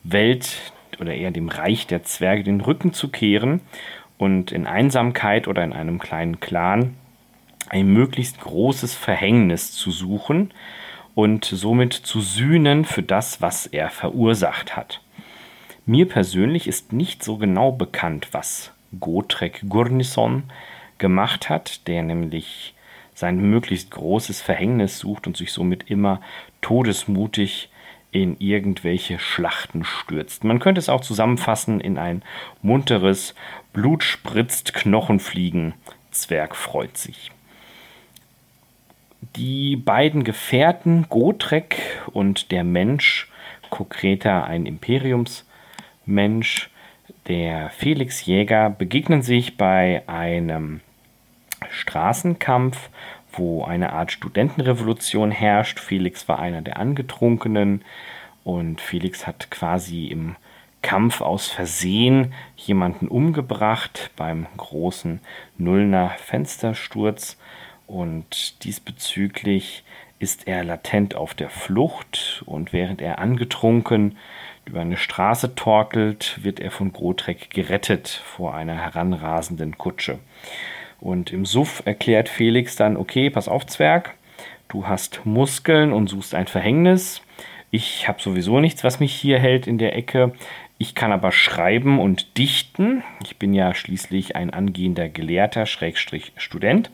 Welt 0.05 0.73
oder 1.01 1.15
eher 1.15 1.33
dem 1.33 1.49
Reich 1.49 1.89
der 1.89 2.05
Zwerge 2.05 2.45
den 2.45 2.61
Rücken 2.61 2.93
zu 2.93 3.09
kehren 3.09 3.61
und 4.19 4.53
in 4.53 4.69
Einsamkeit 4.69 5.49
oder 5.49 5.65
in 5.65 5.73
einem 5.73 5.99
kleinen 5.99 6.39
Clan 6.39 6.95
ein 7.69 7.89
möglichst 7.89 8.41
großes 8.41 8.95
Verhängnis 8.95 9.73
zu 9.73 9.91
suchen, 9.91 10.53
und 11.15 11.45
somit 11.45 11.93
zu 11.93 12.21
sühnen 12.21 12.85
für 12.85 13.03
das, 13.03 13.41
was 13.41 13.67
er 13.67 13.91
verursacht 13.91 14.77
hat. 14.77 15.01
Mir 15.85 16.09
persönlich 16.09 16.69
ist 16.69 16.93
nicht 16.93 17.23
so 17.23 17.37
genau 17.37 17.73
bekannt, 17.73 18.29
was 18.33 18.73
Gotrek 19.01 19.63
Gurnison 19.69 20.45
gemacht 20.99 21.49
hat, 21.49 21.87
der 21.89 22.03
nämlich 22.03 22.75
sein 23.15 23.39
möglichst 23.39 23.91
großes 23.91 24.41
Verhängnis 24.41 24.99
sucht 24.99 25.27
und 25.27 25.37
sich 25.37 25.53
somit 25.53 25.91
immer 25.91 26.21
todesmutig 26.61 27.69
in 28.13 28.37
irgendwelche 28.39 29.19
Schlachten 29.19 29.85
stürzt. 29.85 30.45
Man 30.45 30.61
könnte 30.61 30.79
es 30.79 30.89
auch 30.89 31.01
zusammenfassen 31.01 31.81
in 31.81 31.99
ein 31.99 32.23
munteres 32.61 33.35
Blut 33.73 34.05
spritzt, 34.05 34.75
Knochen 34.75 35.19
fliegen, 35.19 35.75
Zwerg 36.11 36.55
freut 36.55 36.97
sich. 36.97 37.31
Die 39.37 39.77
beiden 39.77 40.25
Gefährten 40.25 41.07
Gotrek 41.09 41.77
und 42.13 42.51
der 42.51 42.65
Mensch, 42.65 43.31
konkreter 43.71 44.45
ein 44.45 44.67
Imperiumsmensch, 44.67 46.71
der 47.29 47.71
Felix 47.71 48.27
Jäger, 48.27 48.69
begegnen 48.69 49.23
sich 49.23 49.57
bei 49.57 50.03
einem 50.09 50.81
Straßenkampf, 51.71 52.91
wo 53.33 53.63
eine 53.63 53.93
Art 53.93 54.11
Studentenrevolution 54.11 55.31
herrscht. 55.31 55.79
Felix 55.79 56.29
war 56.29 56.41
einer 56.41 56.61
der 56.61 56.79
Angetrunkenen 56.79 57.83
und 58.43 58.81
Felix 58.81 59.27
hat 59.27 59.53
quasi 59.53 60.07
im 60.07 60.35
Kampf 60.83 61.21
aus 61.21 61.47
Versehen 61.47 62.35
jemanden 62.57 63.07
umgebracht 63.07 64.11
beim 64.17 64.49
großen 64.57 65.21
Nullner 65.59 66.11
Fenstersturz 66.19 67.39
und 67.93 68.65
diesbezüglich 68.65 69.85
ist 70.19 70.49
er 70.49 70.65
latent 70.65 71.15
auf 71.15 71.35
der 71.35 71.51
Flucht 71.51 72.43
und 72.47 72.73
während 72.73 73.03
er 73.03 73.19
angetrunken 73.19 74.17
über 74.65 74.81
eine 74.81 74.97
Straße 74.97 75.55
torkelt, 75.57 76.39
wird 76.43 76.59
er 76.59 76.71
von 76.71 76.93
Grotrek 76.93 77.51
gerettet 77.51 78.09
vor 78.09 78.55
einer 78.55 78.77
heranrasenden 78.77 79.77
Kutsche. 79.77 80.21
Und 81.01 81.33
im 81.33 81.45
Suff 81.45 81.83
erklärt 81.85 82.31
Felix 82.31 82.77
dann, 82.77 82.97
okay, 82.97 83.29
pass 83.29 83.47
auf, 83.47 83.67
Zwerg, 83.67 84.15
du 84.69 84.87
hast 84.87 85.27
Muskeln 85.27 85.93
und 85.93 86.07
suchst 86.07 86.35
ein 86.35 86.47
Verhängnis. 86.47 87.21
Ich 87.71 88.09
habe 88.09 88.23
sowieso 88.23 88.59
nichts, 88.59 88.85
was 88.85 89.01
mich 89.01 89.15
hier 89.15 89.39
hält 89.39 89.67
in 89.67 89.77
der 89.77 89.97
Ecke. 89.97 90.33
Ich 90.79 90.95
kann 90.95 91.13
aber 91.13 91.31
schreiben 91.31 91.99
und 91.99 92.39
dichten. 92.39 93.03
Ich 93.23 93.37
bin 93.37 93.53
ja 93.53 93.75
schließlich 93.75 94.35
ein 94.35 94.51
angehender 94.51 95.11
Gelehrter, 95.11 95.67
Schrägstrich 95.67 96.33
Student. 96.37 96.91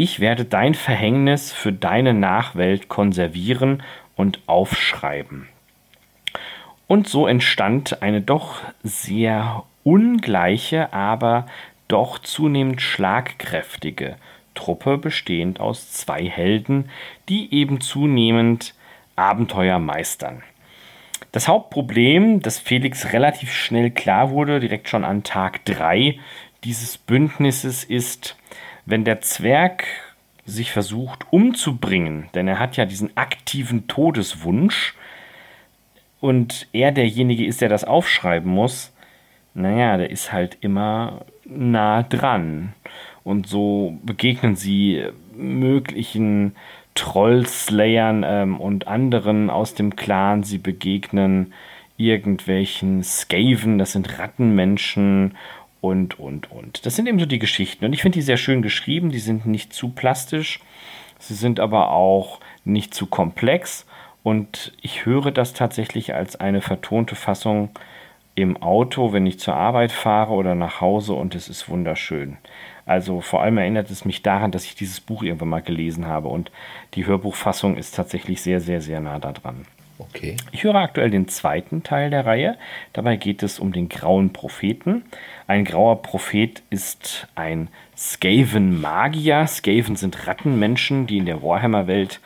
Ich 0.00 0.20
werde 0.20 0.44
dein 0.44 0.74
Verhängnis 0.74 1.52
für 1.52 1.72
deine 1.72 2.14
Nachwelt 2.14 2.88
konservieren 2.88 3.82
und 4.14 4.38
aufschreiben. 4.46 5.48
Und 6.86 7.08
so 7.08 7.26
entstand 7.26 8.00
eine 8.00 8.20
doch 8.20 8.60
sehr 8.84 9.64
ungleiche, 9.82 10.92
aber 10.92 11.46
doch 11.88 12.20
zunehmend 12.20 12.80
schlagkräftige 12.80 14.14
Truppe, 14.54 14.98
bestehend 14.98 15.58
aus 15.58 15.90
zwei 15.90 16.24
Helden, 16.28 16.90
die 17.28 17.52
eben 17.52 17.80
zunehmend 17.80 18.74
Abenteuer 19.16 19.80
meistern. 19.80 20.44
Das 21.32 21.48
Hauptproblem, 21.48 22.40
das 22.40 22.60
Felix 22.60 23.12
relativ 23.12 23.52
schnell 23.52 23.90
klar 23.90 24.30
wurde, 24.30 24.60
direkt 24.60 24.88
schon 24.88 25.04
an 25.04 25.24
Tag 25.24 25.64
3 25.64 26.20
dieses 26.62 26.98
Bündnisses, 26.98 27.82
ist, 27.82 28.36
wenn 28.88 29.04
der 29.04 29.20
Zwerg 29.20 29.84
sich 30.46 30.72
versucht 30.72 31.30
umzubringen, 31.30 32.28
denn 32.34 32.48
er 32.48 32.58
hat 32.58 32.78
ja 32.78 32.86
diesen 32.86 33.14
aktiven 33.18 33.86
Todeswunsch 33.86 34.94
und 36.20 36.66
er 36.72 36.90
derjenige 36.90 37.44
ist, 37.44 37.60
der 37.60 37.68
das 37.68 37.84
aufschreiben 37.84 38.50
muss, 38.50 38.94
naja, 39.52 39.98
der 39.98 40.10
ist 40.10 40.32
halt 40.32 40.56
immer 40.62 41.26
nah 41.44 42.02
dran. 42.02 42.72
Und 43.24 43.46
so 43.46 43.98
begegnen 44.04 44.56
sie 44.56 45.04
möglichen 45.36 46.56
Trollslayern 46.94 48.24
ähm, 48.26 48.58
und 48.58 48.88
anderen 48.88 49.50
aus 49.50 49.74
dem 49.74 49.96
Clan. 49.96 50.44
Sie 50.44 50.58
begegnen 50.58 51.52
irgendwelchen 51.98 53.02
Skaven, 53.02 53.76
das 53.76 53.92
sind 53.92 54.18
Rattenmenschen 54.18 55.36
und, 55.80 56.18
und, 56.18 56.50
und. 56.50 56.84
Das 56.86 56.96
sind 56.96 57.06
eben 57.06 57.18
so 57.18 57.26
die 57.26 57.38
Geschichten. 57.38 57.84
Und 57.84 57.92
ich 57.92 58.02
finde 58.02 58.16
die 58.16 58.22
sehr 58.22 58.36
schön 58.36 58.62
geschrieben. 58.62 59.10
Die 59.10 59.18
sind 59.18 59.46
nicht 59.46 59.72
zu 59.72 59.90
plastisch. 59.90 60.60
Sie 61.18 61.34
sind 61.34 61.60
aber 61.60 61.90
auch 61.90 62.40
nicht 62.64 62.94
zu 62.94 63.06
komplex. 63.06 63.86
Und 64.22 64.72
ich 64.82 65.06
höre 65.06 65.30
das 65.30 65.52
tatsächlich 65.52 66.14
als 66.14 66.36
eine 66.36 66.60
vertonte 66.60 67.14
Fassung 67.14 67.70
im 68.34 68.56
Auto, 68.62 69.12
wenn 69.12 69.26
ich 69.26 69.40
zur 69.40 69.54
Arbeit 69.54 69.90
fahre 69.90 70.32
oder 70.32 70.54
nach 70.54 70.80
Hause 70.80 71.14
und 71.14 71.34
es 71.34 71.48
ist 71.48 71.68
wunderschön. 71.68 72.36
Also 72.86 73.20
vor 73.20 73.42
allem 73.42 73.58
erinnert 73.58 73.90
es 73.90 74.04
mich 74.04 74.22
daran, 74.22 74.52
dass 74.52 74.64
ich 74.64 74.76
dieses 74.76 75.00
Buch 75.00 75.22
irgendwann 75.24 75.48
mal 75.48 75.62
gelesen 75.62 76.06
habe 76.06 76.28
und 76.28 76.52
die 76.94 77.04
Hörbuchfassung 77.04 77.76
ist 77.76 77.96
tatsächlich 77.96 78.40
sehr, 78.40 78.60
sehr, 78.60 78.80
sehr 78.80 79.00
nah 79.00 79.18
daran. 79.18 79.66
Okay. 79.98 80.36
Ich 80.52 80.62
höre 80.62 80.76
aktuell 80.76 81.10
den 81.10 81.26
zweiten 81.26 81.82
Teil 81.82 82.10
der 82.10 82.24
Reihe. 82.24 82.56
Dabei 82.92 83.16
geht 83.16 83.42
es 83.42 83.58
um 83.58 83.72
den 83.72 83.88
grauen 83.88 84.32
Propheten. 84.32 85.04
Ein 85.48 85.64
grauer 85.64 86.02
Prophet 86.02 86.62
ist 86.70 87.26
ein 87.34 87.68
Skaven-Magier. 87.96 89.46
Skaven 89.48 89.96
sind 89.96 90.26
Rattenmenschen, 90.28 91.08
die 91.08 91.18
in 91.18 91.26
der 91.26 91.42
Warhammer-Welt 91.42 92.20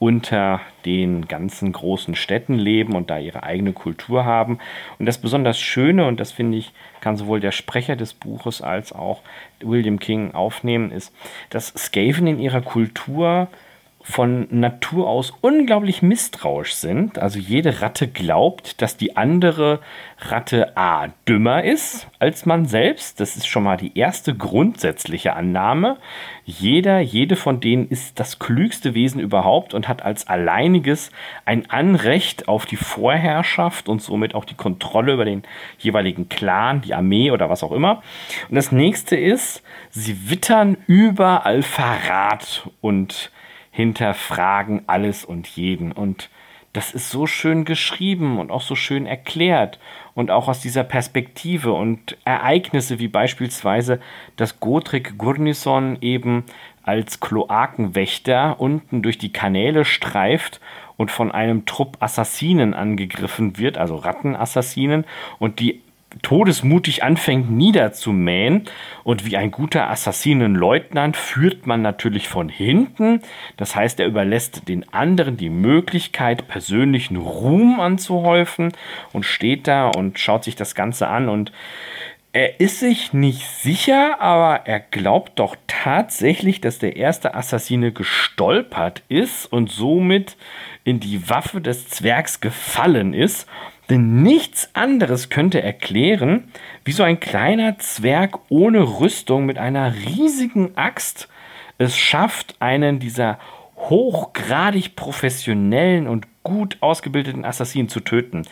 unter 0.00 0.60
den 0.84 1.28
ganzen 1.28 1.70
großen 1.70 2.16
Städten 2.16 2.58
leben 2.58 2.96
und 2.96 3.08
da 3.08 3.18
ihre 3.18 3.44
eigene 3.44 3.72
Kultur 3.72 4.24
haben. 4.24 4.58
Und 4.98 5.06
das 5.06 5.18
besonders 5.18 5.60
Schöne, 5.60 6.06
und 6.08 6.18
das 6.18 6.32
finde 6.32 6.58
ich, 6.58 6.72
kann 7.00 7.16
sowohl 7.16 7.38
der 7.38 7.52
Sprecher 7.52 7.94
des 7.94 8.12
Buches 8.12 8.62
als 8.62 8.92
auch 8.92 9.22
William 9.60 10.00
King 10.00 10.34
aufnehmen, 10.34 10.90
ist, 10.90 11.14
dass 11.50 11.68
Skaven 11.78 12.26
in 12.26 12.40
ihrer 12.40 12.62
Kultur 12.62 13.46
von 14.02 14.48
Natur 14.50 15.08
aus 15.08 15.32
unglaublich 15.40 16.02
misstrauisch 16.02 16.74
sind. 16.74 17.18
Also 17.18 17.38
jede 17.38 17.80
Ratte 17.80 18.08
glaubt, 18.08 18.82
dass 18.82 18.96
die 18.96 19.16
andere 19.16 19.80
Ratte 20.18 20.76
A 20.76 21.08
dümmer 21.28 21.64
ist 21.64 22.08
als 22.18 22.46
man 22.46 22.66
selbst. 22.66 23.20
Das 23.20 23.36
ist 23.36 23.46
schon 23.46 23.64
mal 23.64 23.76
die 23.76 23.96
erste 23.98 24.34
grundsätzliche 24.34 25.34
Annahme. 25.34 25.96
Jeder, 26.44 27.00
jede 27.00 27.36
von 27.36 27.60
denen 27.60 27.88
ist 27.88 28.18
das 28.18 28.38
klügste 28.38 28.94
Wesen 28.94 29.20
überhaupt 29.20 29.74
und 29.74 29.88
hat 29.88 30.02
als 30.02 30.26
alleiniges 30.26 31.10
ein 31.44 31.70
Anrecht 31.70 32.48
auf 32.48 32.66
die 32.66 32.76
Vorherrschaft 32.76 33.88
und 33.88 34.02
somit 34.02 34.34
auch 34.34 34.44
die 34.44 34.54
Kontrolle 34.54 35.14
über 35.14 35.24
den 35.24 35.42
jeweiligen 35.78 36.28
Clan, 36.28 36.80
die 36.80 36.94
Armee 36.94 37.30
oder 37.30 37.50
was 37.50 37.62
auch 37.62 37.72
immer. 37.72 38.02
Und 38.48 38.56
das 38.56 38.72
nächste 38.72 39.16
ist, 39.16 39.62
sie 39.90 40.30
wittern 40.30 40.76
überall 40.86 41.62
Verrat 41.62 42.68
und 42.80 43.30
hinterfragen 43.72 44.82
alles 44.86 45.24
und 45.24 45.48
jeden. 45.48 45.90
Und 45.90 46.30
das 46.72 46.94
ist 46.94 47.10
so 47.10 47.26
schön 47.26 47.64
geschrieben 47.64 48.38
und 48.38 48.50
auch 48.50 48.62
so 48.62 48.74
schön 48.76 49.04
erklärt 49.06 49.78
und 50.14 50.30
auch 50.30 50.48
aus 50.48 50.60
dieser 50.60 50.84
Perspektive 50.84 51.72
und 51.72 52.16
Ereignisse 52.24 52.98
wie 52.98 53.08
beispielsweise, 53.08 54.00
dass 54.36 54.60
Godric 54.60 55.18
Gurnison 55.18 55.98
eben 56.00 56.44
als 56.82 57.20
Kloakenwächter 57.20 58.60
unten 58.60 59.02
durch 59.02 59.18
die 59.18 59.32
Kanäle 59.32 59.84
streift 59.84 60.60
und 60.96 61.10
von 61.10 61.30
einem 61.30 61.66
Trupp 61.66 61.96
Assassinen 62.00 62.74
angegriffen 62.74 63.58
wird, 63.58 63.76
also 63.76 63.96
Rattenassassinen, 63.96 65.04
und 65.38 65.60
die 65.60 65.82
todesmutig 66.22 67.02
anfängt 67.02 67.50
niederzumähen. 67.50 68.64
Und 69.04 69.24
wie 69.24 69.36
ein 69.36 69.50
guter 69.50 69.90
Assassinenleutnant 69.90 71.16
führt 71.16 71.66
man 71.66 71.82
natürlich 71.82 72.28
von 72.28 72.48
hinten. 72.48 73.22
Das 73.56 73.74
heißt, 73.74 74.00
er 74.00 74.06
überlässt 74.06 74.68
den 74.68 74.92
anderen 74.92 75.36
die 75.36 75.50
Möglichkeit, 75.50 76.48
persönlichen 76.48 77.16
Ruhm 77.16 77.80
anzuhäufen 77.80 78.72
und 79.12 79.24
steht 79.24 79.66
da 79.66 79.88
und 79.88 80.18
schaut 80.18 80.44
sich 80.44 80.56
das 80.56 80.74
Ganze 80.74 81.08
an 81.08 81.28
und 81.28 81.52
er 82.34 82.60
ist 82.60 82.80
sich 82.80 83.12
nicht 83.12 83.46
sicher, 83.46 84.18
aber 84.22 84.66
er 84.66 84.80
glaubt 84.80 85.38
doch 85.38 85.54
tatsächlich, 85.66 86.62
dass 86.62 86.78
der 86.78 86.96
erste 86.96 87.34
Assassine 87.34 87.92
gestolpert 87.92 89.02
ist 89.08 89.44
und 89.52 89.70
somit 89.70 90.38
in 90.82 90.98
die 90.98 91.28
Waffe 91.28 91.60
des 91.60 91.90
Zwergs 91.90 92.40
gefallen 92.40 93.12
ist 93.12 93.46
denn 93.92 94.22
nichts 94.22 94.70
anderes 94.72 95.28
könnte 95.28 95.62
erklären, 95.62 96.44
wie 96.82 96.92
so 96.92 97.02
ein 97.02 97.20
kleiner 97.20 97.78
Zwerg 97.78 98.38
ohne 98.48 99.00
Rüstung 99.00 99.44
mit 99.44 99.58
einer 99.58 99.94
riesigen 99.94 100.78
Axt 100.78 101.28
es 101.76 101.98
schafft, 101.98 102.56
einen 102.58 103.00
dieser 103.00 103.38
hochgradig 103.76 104.96
professionellen 104.96 106.06
und 106.06 106.26
gut 106.42 106.78
ausgebildeten 106.80 107.44
Assassinen 107.44 107.90
zu 107.90 108.00
töten. 108.00 108.42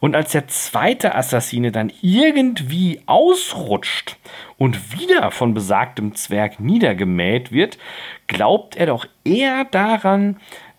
Und 0.00 0.16
als 0.16 0.32
der 0.32 0.48
zweite 0.48 1.14
Assassine 1.14 1.70
dann 1.70 1.92
irgendwie 2.02 3.00
ausrutscht 3.06 4.16
und 4.56 4.98
wieder 4.98 5.30
von 5.30 5.54
besagtem 5.54 6.14
Zwerg 6.16 6.58
niedergemäht 6.58 7.52
wird, 7.52 7.78
glaubt 8.26 8.76
er 8.76 8.86
doch 8.86 9.06
eher 9.24 9.64
daran, 9.64 10.38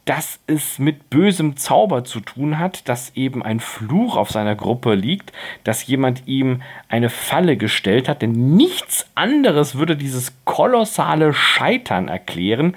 dass 0.09 0.39
es 0.47 0.79
mit 0.79 1.11
bösem 1.11 1.55
Zauber 1.55 2.03
zu 2.03 2.19
tun 2.19 2.57
hat, 2.57 2.89
dass 2.89 3.15
eben 3.15 3.43
ein 3.43 3.59
Fluch 3.59 4.17
auf 4.17 4.31
seiner 4.31 4.55
Gruppe 4.55 4.95
liegt, 4.95 5.31
dass 5.63 5.85
jemand 5.85 6.23
ihm 6.25 6.63
eine 6.87 7.11
Falle 7.11 7.57
gestellt 7.57 8.09
hat, 8.09 8.23
denn 8.23 8.55
nichts 8.55 9.07
anderes 9.13 9.75
würde 9.75 9.95
dieses 9.95 10.33
kolossale 10.45 11.31
Scheitern 11.31 12.07
erklären. 12.07 12.75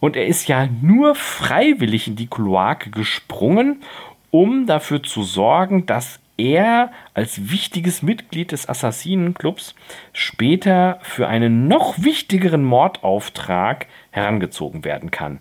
Und 0.00 0.16
er 0.16 0.26
ist 0.26 0.48
ja 0.48 0.66
nur 0.82 1.14
freiwillig 1.14 2.08
in 2.08 2.16
die 2.16 2.26
Kloake 2.26 2.90
gesprungen, 2.90 3.84
um 4.32 4.66
dafür 4.66 5.00
zu 5.00 5.22
sorgen, 5.22 5.86
dass 5.86 6.18
er 6.36 6.90
als 7.14 7.52
wichtiges 7.52 8.02
Mitglied 8.02 8.50
des 8.50 8.68
Assassinenclubs 8.68 9.76
später 10.12 10.98
für 11.02 11.28
einen 11.28 11.68
noch 11.68 12.02
wichtigeren 12.02 12.64
Mordauftrag 12.64 13.86
herangezogen 14.10 14.84
werden 14.84 15.12
kann. 15.12 15.38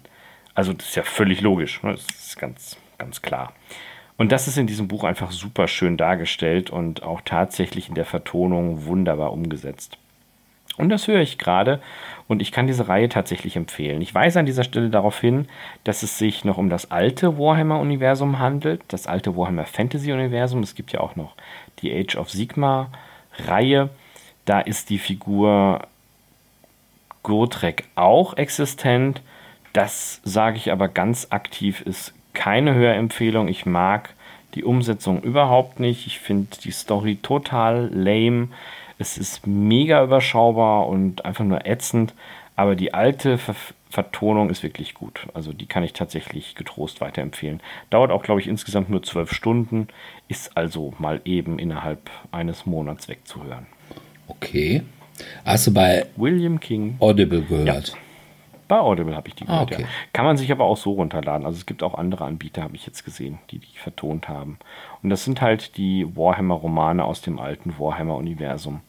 Also 0.56 0.74
das 0.74 0.90
ist 0.90 0.96
ja 0.96 1.04
völlig 1.04 1.42
logisch. 1.42 1.82
Ne? 1.84 1.92
Das 1.92 2.06
ist 2.06 2.38
ganz, 2.38 2.78
ganz 2.98 3.22
klar. 3.22 3.54
Und 4.18 4.32
das 4.32 4.48
ist 4.48 4.58
in 4.58 4.68
diesem 4.68 4.88
Buch 4.88 5.04
einfach 5.04 5.32
super 5.32 5.68
schön 5.68 5.98
dargestellt 5.98 6.70
und 6.70 7.04
auch 7.04 7.22
tatsächlich 7.26 7.90
in 7.90 7.96
der 7.96 8.06
Vertonung 8.06 8.86
wunderbar 8.86 9.34
umgesetzt. 9.34 9.98
Und 10.78 10.90
das 10.90 11.08
höre 11.08 11.22
ich 11.22 11.38
gerade 11.38 11.82
und 12.28 12.42
ich 12.42 12.52
kann 12.52 12.66
diese 12.66 12.88
Reihe 12.88 13.08
tatsächlich 13.08 13.56
empfehlen. 13.56 14.02
Ich 14.02 14.16
weise 14.16 14.40
an 14.40 14.48
dieser 14.48 14.64
Stelle 14.64 14.90
darauf 14.90 15.20
hin, 15.20 15.48
dass 15.84 16.02
es 16.02 16.18
sich 16.18 16.46
noch 16.46 16.58
um 16.58 16.70
das 16.70 16.90
alte 16.90 17.38
Warhammer-Universum 17.38 18.40
handelt, 18.40 18.82
das 18.88 19.06
alte 19.06 19.36
Warhammer 19.36 19.66
Fantasy-Universum. 19.66 20.64
Es 20.64 20.74
gibt 20.74 20.92
ja 20.92 21.00
auch 21.00 21.16
noch 21.16 21.36
die 21.80 21.94
Age 21.94 22.16
of 22.16 22.32
Sigma-Reihe. 22.32 23.90
Da 24.46 24.62
ist 24.62 24.90
die 24.90 24.98
Figur 24.98 25.88
Gotrek 27.22 27.86
auch 27.96 28.36
existent 28.36 29.22
das 29.74 30.22
sage 30.24 30.58
ich 30.58 30.72
aber 30.72 30.88
ganz 30.88 31.28
aktiv, 31.32 31.82
ist 31.82 32.14
keine 32.34 32.74
Hörempfehlung. 32.74 33.48
Ich 33.48 33.66
mag 33.66 34.14
die 34.56 34.64
Umsetzung 34.64 35.22
überhaupt 35.22 35.80
nicht. 35.80 36.08
Ich 36.08 36.20
finde 36.20 36.58
die 36.64 36.72
Story 36.72 37.18
total 37.22 37.90
lame. 37.94 38.50
Es 39.00 39.18
ist 39.18 39.48
mega 39.48 40.04
überschaubar 40.04 40.88
und 40.88 41.26
einfach 41.26 41.44
nur 41.44 41.66
ätzend. 41.66 42.14
Aber 42.56 42.76
die 42.76 42.94
alte 42.94 43.38
Ver 43.38 43.56
Vertonung 43.90 44.50
ist 44.50 44.64
wirklich 44.64 44.96
gut. 44.96 45.28
Also 45.36 45.54
die 45.54 45.68
kann 45.68 45.84
ich 45.84 45.94
tatsächlich 45.94 46.56
getrost 46.56 47.00
weiterempfehlen. 47.00 47.62
Dauert 47.92 48.10
auch, 48.10 48.24
glaube 48.24 48.42
ich, 48.42 48.48
insgesamt 48.48 48.90
nur 48.90 49.04
zwölf 49.04 49.32
Stunden. 49.32 49.88
Ist 50.28 50.58
also 50.58 50.96
mal 50.98 51.22
eben 51.26 51.60
innerhalb 51.60 52.10
eines 52.32 52.66
Monats 52.66 53.08
wegzuhören. 53.08 53.68
Okay. 54.28 54.82
Hast 55.46 55.68
du 55.68 55.74
bei 55.76 56.08
William 56.16 56.60
King 56.60 56.96
Audible 57.00 57.44
gehört? 57.44 57.90
Ja. 57.90 57.96
Bei 58.68 58.80
Audible 58.80 59.16
habe 59.16 59.28
ich 59.28 59.36
die 59.36 59.46
gehört, 59.46 59.60
ah, 59.60 59.64
okay. 59.64 59.82
ja. 59.84 59.88
Kann 60.14 60.26
man 60.26 60.38
sich 60.38 60.52
aber 60.52 60.66
auch 60.66 60.78
so 60.78 60.94
runterladen. 60.94 61.46
Also 61.46 61.58
es 61.58 61.66
gibt 61.66 61.84
auch 61.84 61.96
andere 61.96 62.26
Anbieter, 62.26 62.64
habe 62.64 62.76
ich 62.76 62.86
jetzt 62.86 63.04
gesehen, 63.04 63.40
die 63.52 63.60
die 63.60 63.78
vertont 63.78 64.30
haben. 64.30 64.58
Und 65.02 65.10
das 65.10 65.24
sind 65.26 65.42
halt 65.42 65.78
die 65.78 66.08
Warhammer-Romane 66.16 67.04
aus 67.04 67.22
dem 67.22 67.40
alten 67.40 67.78
Warhammer-Universum. 67.78 68.82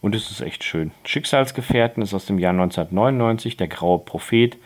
Und 0.00 0.14
es 0.14 0.30
ist 0.30 0.40
echt 0.40 0.62
schön. 0.62 0.92
Schicksalsgefährten 1.04 2.02
ist 2.02 2.14
aus 2.14 2.26
dem 2.26 2.38
Jahr 2.38 2.52
1999. 2.52 3.56
Der 3.56 3.68
graue 3.68 3.98
Prophet 3.98 4.56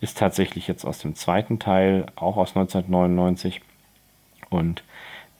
ist 0.00 0.18
tatsächlich 0.18 0.68
jetzt 0.68 0.84
aus 0.84 0.98
dem 0.98 1.14
zweiten 1.14 1.58
Teil, 1.58 2.06
auch 2.16 2.36
aus 2.36 2.56
1999. 2.56 3.60
Und 4.48 4.82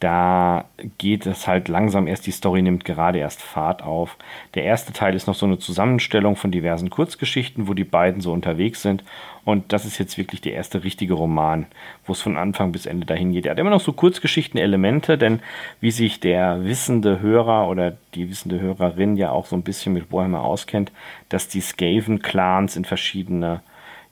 da 0.01 0.67
geht 0.99 1.25
es 1.25 1.47
halt 1.47 1.69
langsam 1.69 2.07
erst, 2.07 2.27
die 2.27 2.31
Story 2.31 2.61
nimmt 2.61 2.85
gerade 2.85 3.19
erst 3.19 3.43
Fahrt 3.43 3.83
auf. 3.83 4.17
Der 4.55 4.65
erste 4.65 4.93
Teil 4.93 5.15
ist 5.15 5.27
noch 5.27 5.35
so 5.35 5.47
eine 5.47 5.59
Zusammenstellung 5.59 6.37
von 6.37 6.51
diversen 6.51 6.91
Kurzgeschichten, 6.91 7.67
wo 7.67 7.73
die 7.73 7.85
beiden 7.85 8.21
so 8.21 8.33
unterwegs 8.33 8.83
sind. 8.83 9.03
Und 9.47 9.73
das 9.73 9.87
ist 9.87 9.99
jetzt 9.99 10.19
wirklich 10.19 10.43
der 10.43 10.53
erste 10.53 10.85
richtige 10.85 11.15
Roman, 11.15 11.67
wo 12.05 12.13
es 12.13 12.21
von 12.21 12.37
Anfang 12.37 12.73
bis 12.73 12.85
Ende 12.85 13.07
dahin 13.07 13.33
geht. 13.33 13.47
Er 13.47 13.53
hat 13.53 13.59
immer 13.59 13.71
noch 13.71 13.81
so 13.81 13.93
Kurzgeschichten-Elemente, 13.93 15.17
denn 15.17 15.41
wie 15.81 15.93
sich 15.93 16.21
der 16.21 16.65
wissende 16.65 17.21
Hörer 17.21 17.69
oder 17.69 17.97
die 18.15 18.29
wissende 18.29 18.61
Hörerin 18.61 19.17
ja 19.17 19.31
auch 19.31 19.47
so 19.47 19.57
ein 19.57 19.63
bisschen 19.63 19.95
mit 19.95 20.13
Warhammer 20.13 20.43
auskennt, 20.43 20.93
dass 21.31 21.49
die 21.49 21.61
Skaven-Clans 21.61 22.77
in 22.77 22.85
verschiedene 22.85 23.63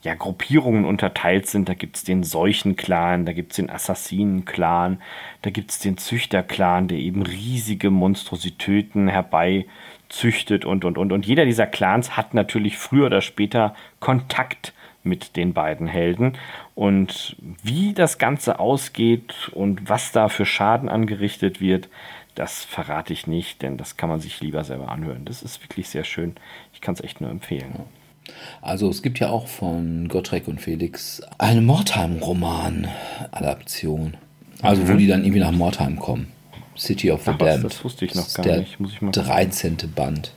ja, 0.05 0.15
Gruppierungen 0.15 0.85
unterteilt 0.85 1.47
sind. 1.47 1.69
Da 1.69 1.75
gibt 1.75 1.97
es 1.97 2.05
den 2.05 2.23
Seuchenclan, 2.23 3.25
da 3.25 3.33
gibt 3.33 3.53
es 3.53 3.57
den 3.57 3.71
Assassinen-Clan, 3.71 5.01
da 5.43 5.51
gibt 5.51 5.71
es 5.71 5.79
den 5.79 5.97
Züchter-Clan, 5.97 6.89
der 6.89 6.99
eben 6.99 7.23
riesige 7.23 7.91
Monstrositäten 7.91 9.09
herbeizüchtet 9.09 10.67
und, 10.67 10.85
und, 10.85 10.99
und. 10.99 11.11
Und 11.11 11.27
jeder 11.27 11.47
dieser 11.47 11.67
Clans 11.67 12.19
hat 12.19 12.35
natürlich 12.35 12.77
früher 12.77 13.07
oder 13.07 13.23
später 13.23 13.75
Kontakt 13.99 14.75
mit 15.03 15.37
den 15.37 15.55
beiden 15.55 15.87
Helden. 15.87 16.37
Und 16.75 17.37
wie 17.63 17.95
das 17.95 18.19
Ganze 18.19 18.59
ausgeht 18.59 19.49
und 19.55 19.89
was 19.89 20.13
da 20.13 20.29
für 20.29 20.47
Schaden 20.47 20.91
angerichtet 20.91 21.63
wird, 21.63 21.89
das 22.35 22.65
verrate 22.65 23.13
ich 23.13 23.27
nicht, 23.27 23.63
denn 23.63 23.79
das 23.79 23.97
kann 23.97 24.11
man 24.11 24.21
sich 24.21 24.41
lieber 24.41 24.65
selber 24.65 24.91
anhören. 24.91 25.25
Das 25.25 25.43
ist 25.43 25.63
wirklich 25.63 25.89
sehr 25.89 26.05
schön. 26.05 26.35
Ich 26.75 26.83
kann 26.83 26.95
es 26.95 27.01
echt 27.01 27.21
nur 27.21 27.31
empfehlen. 27.31 27.85
Also 28.63 28.89
es 28.91 29.03
gibt 29.03 29.19
ja 29.19 29.29
auch 29.29 29.49
von 29.49 30.09
Gottschalk 30.09 30.49
und 30.49 30.59
Felix 30.61 31.21
eine 31.39 31.61
Mordheim-Roman-Adaption. 31.61 34.17
Also 34.63 34.83
mhm. 34.83 34.89
wo 34.89 34.95
die 34.95 35.07
dann 35.07 35.23
irgendwie 35.25 35.41
nach 35.41 35.53
Mordheim 35.53 35.99
kommen. 35.99 36.29
City 36.77 37.11
of 37.11 37.25
the 37.25 37.33
Ach, 37.33 37.39
Damned. 37.39 37.65
Das 37.65 37.85
wusste 37.85 38.05
ich 38.05 38.15
noch 38.15 38.33
gar 38.35 38.45
der 38.45 38.61
nicht. 38.61 38.81
Muss 38.81 38.93
ich 38.93 39.03
mal 39.03 39.11
13. 39.11 39.77
Band. 39.95 40.33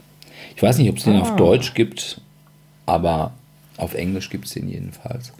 Ich 0.55 0.61
weiß 0.61 0.77
nicht, 0.77 0.89
ob 0.89 0.97
es 0.97 1.03
den 1.03 1.15
ah. 1.15 1.21
auf 1.21 1.35
Deutsch 1.35 1.73
gibt, 1.73 2.21
aber 2.85 3.33
auf 3.77 3.93
Englisch 3.93 4.29
gibt 4.29 4.45
es 4.45 4.53
den 4.53 4.69
jedenfalls. 4.69 5.33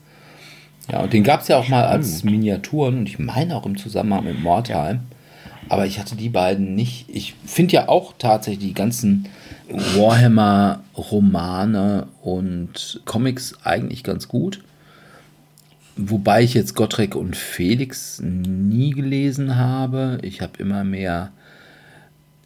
Ja, 0.91 1.01
und 1.01 1.11
den 1.11 1.23
gab 1.23 1.41
es 1.41 1.49
ja 1.49 1.57
auch 1.57 1.67
mal 1.67 1.85
als 1.85 2.23
Miniaturen 2.23 2.99
und 2.99 3.09
ich 3.09 3.19
meine 3.19 3.55
auch 3.55 3.65
im 3.65 3.77
Zusammenhang 3.77 4.23
mit 4.23 4.41
Mordheim. 4.41 4.95
Ja. 4.95 5.01
Aber 5.69 5.85
ich 5.85 5.99
hatte 5.99 6.15
die 6.15 6.29
beiden 6.29 6.75
nicht. 6.75 7.09
Ich 7.09 7.33
finde 7.45 7.73
ja 7.73 7.89
auch 7.89 8.13
tatsächlich 8.17 8.69
die 8.69 8.73
ganzen 8.73 9.27
Warhammer-Romane 9.69 12.07
und 12.21 13.01
Comics 13.05 13.55
eigentlich 13.63 14.03
ganz 14.03 14.27
gut. 14.27 14.61
Wobei 15.95 16.43
ich 16.43 16.53
jetzt 16.53 16.75
Gottrek 16.75 17.15
und 17.15 17.35
Felix 17.35 18.21
nie 18.21 18.91
gelesen 18.91 19.55
habe. 19.55 20.19
Ich 20.21 20.41
habe 20.41 20.59
immer 20.59 20.83
mehr 20.83 21.31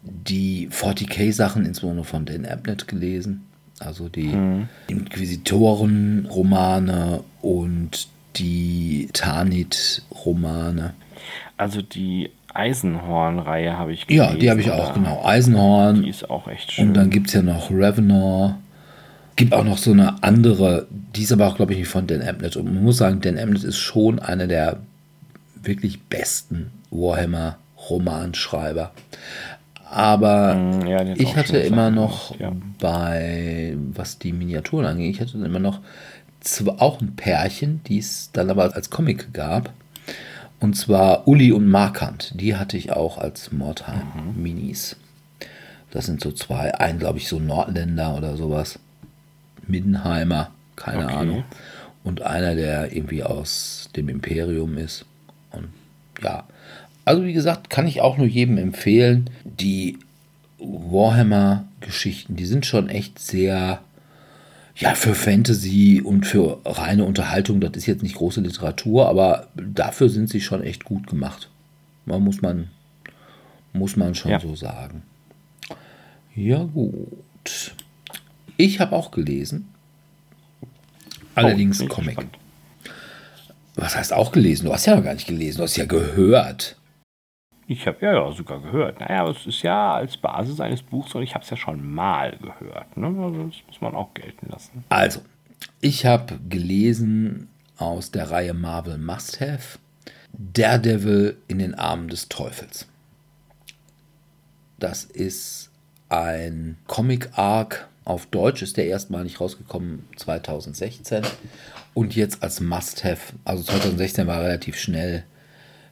die 0.02 0.70
40k-Sachen, 0.70 1.66
insbesondere 1.66 2.04
von 2.04 2.24
Dan 2.24 2.46
Abnett, 2.46 2.86
gelesen. 2.88 3.42
Also 3.78 4.08
die 4.08 4.28
mhm. 4.28 4.68
Inquisitoren-Romane 4.88 7.22
und 7.40 8.08
die 8.36 9.08
Tanit-Romane. 9.12 10.94
Also 11.56 11.82
die 11.82 12.30
Eisenhorn-Reihe 12.54 13.78
habe 13.78 13.92
ich 13.92 14.06
gelesen. 14.06 14.32
Ja, 14.32 14.36
die 14.36 14.50
habe 14.50 14.60
ich 14.60 14.70
auch, 14.70 14.94
genau. 14.94 15.24
Eisenhorn. 15.24 16.02
Die 16.02 16.08
ist 16.08 16.30
auch 16.30 16.48
echt 16.48 16.72
schön. 16.72 16.88
Und 16.88 16.94
dann 16.94 17.10
gibt 17.10 17.28
es 17.28 17.34
ja 17.34 17.42
noch 17.42 17.70
Revenor. 17.70 18.58
Gibt 19.36 19.54
auch 19.54 19.64
noch 19.64 19.78
so 19.78 19.92
eine 19.92 20.22
andere, 20.22 20.86
die 20.90 21.22
ist 21.22 21.32
aber 21.32 21.46
auch, 21.46 21.56
glaube 21.56 21.72
ich, 21.72 21.78
nicht 21.78 21.88
von 21.88 22.06
Dan 22.06 22.20
Abnett. 22.20 22.56
Und 22.56 22.66
man 22.66 22.84
muss 22.84 22.98
sagen, 22.98 23.22
Dan 23.22 23.38
Abnett 23.38 23.64
ist 23.64 23.78
schon 23.78 24.18
einer 24.18 24.46
der 24.46 24.80
wirklich 25.62 26.02
besten 26.02 26.70
Warhammer-Romanschreiber. 26.90 28.92
Aber 29.90 30.54
mm, 30.54 30.86
ja, 30.86 31.02
ich 31.02 31.36
hatte 31.36 31.58
immer 31.58 31.90
noch 31.90 32.38
ja. 32.38 32.52
bei, 32.78 33.76
was 33.92 34.18
die 34.18 34.32
Miniaturen 34.32 34.86
angeht, 34.86 35.14
ich 35.14 35.20
hatte 35.20 35.38
immer 35.38 35.58
noch 35.58 35.80
zwar 36.40 36.80
auch 36.82 37.00
ein 37.00 37.14
Pärchen, 37.14 37.82
die 37.86 37.98
es 37.98 38.30
dann 38.32 38.50
aber 38.50 38.74
als 38.74 38.90
Comic 38.90 39.32
gab. 39.32 39.72
Und 40.62 40.74
zwar 40.74 41.26
Uli 41.26 41.50
und 41.50 41.66
Markant. 41.66 42.30
Die 42.40 42.54
hatte 42.54 42.76
ich 42.76 42.92
auch 42.92 43.18
als 43.18 43.50
Mordheim-Minis. 43.50 44.96
Mhm. 44.96 45.46
Das 45.90 46.06
sind 46.06 46.20
so 46.20 46.30
zwei, 46.30 46.72
ein 46.76 47.00
glaube 47.00 47.18
ich 47.18 47.26
so 47.26 47.40
Nordländer 47.40 48.16
oder 48.16 48.36
sowas. 48.36 48.78
Mindenheimer, 49.66 50.52
keine 50.76 51.06
okay. 51.06 51.14
Ahnung. 51.14 51.44
Und 52.04 52.22
einer, 52.22 52.54
der 52.54 52.94
irgendwie 52.94 53.24
aus 53.24 53.90
dem 53.96 54.08
Imperium 54.08 54.78
ist. 54.78 55.04
Und 55.50 55.68
ja, 56.22 56.44
also 57.04 57.24
wie 57.24 57.32
gesagt, 57.32 57.68
kann 57.68 57.88
ich 57.88 58.00
auch 58.00 58.16
nur 58.16 58.28
jedem 58.28 58.56
empfehlen. 58.56 59.30
Die 59.42 59.98
Warhammer-Geschichten, 60.60 62.36
die 62.36 62.46
sind 62.46 62.66
schon 62.66 62.88
echt 62.88 63.18
sehr 63.18 63.80
ja, 64.76 64.94
für 64.94 65.14
Fantasy 65.14 66.00
und 66.02 66.26
für 66.26 66.60
reine 66.64 67.04
Unterhaltung, 67.04 67.60
das 67.60 67.72
ist 67.72 67.86
jetzt 67.86 68.02
nicht 68.02 68.16
große 68.16 68.40
Literatur, 68.40 69.08
aber 69.08 69.48
dafür 69.54 70.08
sind 70.08 70.30
sie 70.30 70.40
schon 70.40 70.62
echt 70.62 70.84
gut 70.84 71.06
gemacht. 71.06 71.50
Man 72.06 72.22
muss 72.22 72.42
man, 72.42 72.70
muss 73.72 73.96
man 73.96 74.14
schon 74.14 74.30
ja. 74.30 74.40
so 74.40 74.56
sagen. 74.56 75.02
Ja, 76.34 76.64
gut. 76.64 77.74
Ich 78.56 78.80
habe 78.80 78.96
auch 78.96 79.10
gelesen. 79.10 79.68
Allerdings 81.34 81.80
oh, 81.82 81.86
Comic. 81.86 82.16
Gespannt. 82.16 82.38
Was 83.74 83.96
heißt 83.96 84.12
auch 84.12 84.32
gelesen? 84.32 84.66
Du 84.66 84.72
hast 84.72 84.86
ja 84.86 84.96
noch 84.96 85.04
gar 85.04 85.14
nicht 85.14 85.26
gelesen, 85.26 85.58
du 85.58 85.64
hast 85.64 85.76
ja 85.76 85.86
gehört. 85.86 86.76
Ich 87.72 87.86
habe 87.86 87.98
ja, 88.00 88.12
ja 88.12 88.32
sogar 88.32 88.60
gehört. 88.60 89.00
Naja, 89.00 89.28
es 89.28 89.46
ist 89.46 89.62
ja 89.62 89.94
als 89.94 90.16
Basis 90.16 90.60
eines 90.60 90.82
Buchs 90.82 91.14
und 91.14 91.22
ich 91.22 91.34
habe 91.34 91.42
es 91.44 91.50
ja 91.50 91.56
schon 91.56 91.92
mal 91.94 92.36
gehört. 92.36 92.96
Ne? 92.96 93.06
Also 93.06 93.44
das 93.44 93.56
muss 93.66 93.80
man 93.80 93.94
auch 93.94 94.12
gelten 94.14 94.48
lassen. 94.50 94.84
Also, 94.88 95.20
ich 95.80 96.04
habe 96.04 96.38
gelesen 96.48 97.48
aus 97.78 98.10
der 98.10 98.30
Reihe 98.30 98.54
Marvel 98.54 98.98
Must 98.98 99.40
Have 99.40 99.78
Daredevil 100.32 101.36
in 101.48 101.58
den 101.58 101.74
Armen 101.74 102.08
des 102.08 102.28
Teufels. 102.28 102.86
Das 104.78 105.04
ist 105.04 105.70
ein 106.08 106.76
Comic-Arc. 106.86 107.88
Auf 108.04 108.26
Deutsch 108.26 108.62
ist 108.62 108.76
der 108.76 108.86
erstmalig 108.86 109.40
rausgekommen 109.40 110.08
2016 110.16 111.22
und 111.94 112.16
jetzt 112.16 112.42
als 112.42 112.60
Must-Have. 112.60 113.34
Also 113.44 113.62
2016 113.62 114.26
war 114.26 114.42
relativ 114.42 114.76
schnell 114.76 115.24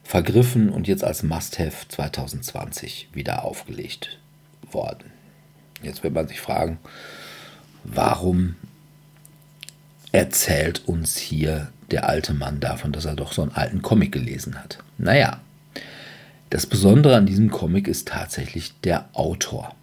vergriffen 0.03 0.69
und 0.69 0.87
jetzt 0.87 1.03
als 1.03 1.23
Must-Have 1.23 1.87
2020 1.87 3.09
wieder 3.13 3.45
aufgelegt 3.45 4.19
worden. 4.71 5.11
Jetzt 5.81 6.03
wird 6.03 6.13
man 6.13 6.27
sich 6.27 6.41
fragen, 6.41 6.79
warum 7.83 8.55
erzählt 10.11 10.87
uns 10.87 11.17
hier 11.17 11.71
der 11.89 12.07
alte 12.07 12.33
Mann 12.33 12.59
davon, 12.59 12.91
dass 12.91 13.05
er 13.05 13.15
doch 13.15 13.33
so 13.33 13.41
einen 13.41 13.51
alten 13.51 13.81
Comic 13.81 14.11
gelesen 14.11 14.59
hat? 14.59 14.79
Naja, 14.97 15.41
das 16.49 16.67
Besondere 16.67 17.15
an 17.15 17.25
diesem 17.25 17.49
Comic 17.49 17.87
ist 17.87 18.09
tatsächlich 18.09 18.73
der 18.81 19.09
Autor. 19.13 19.73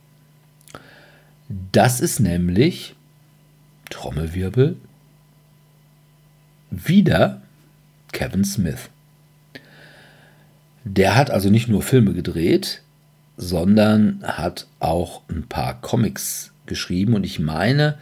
Das 1.72 2.00
ist 2.00 2.20
nämlich 2.20 2.94
Trommelwirbel 3.88 4.76
wieder 6.70 7.40
Kevin 8.12 8.44
Smith. 8.44 8.90
Der 10.90 11.16
hat 11.16 11.30
also 11.30 11.50
nicht 11.50 11.68
nur 11.68 11.82
Filme 11.82 12.14
gedreht, 12.14 12.82
sondern 13.36 14.22
hat 14.22 14.66
auch 14.80 15.22
ein 15.28 15.44
paar 15.46 15.80
Comics 15.80 16.52
geschrieben. 16.66 17.14
Und 17.14 17.24
ich 17.24 17.38
meine, 17.38 17.98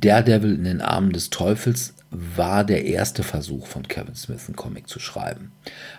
Daredevil 0.00 0.54
in 0.54 0.64
den 0.64 0.80
Armen 0.80 1.12
des 1.12 1.30
Teufels 1.30 1.94
war 2.10 2.62
der 2.62 2.84
erste 2.84 3.24
Versuch 3.24 3.66
von 3.66 3.88
Kevin 3.88 4.14
Smith, 4.14 4.44
einen 4.46 4.54
Comic 4.54 4.88
zu 4.88 5.00
schreiben. 5.00 5.50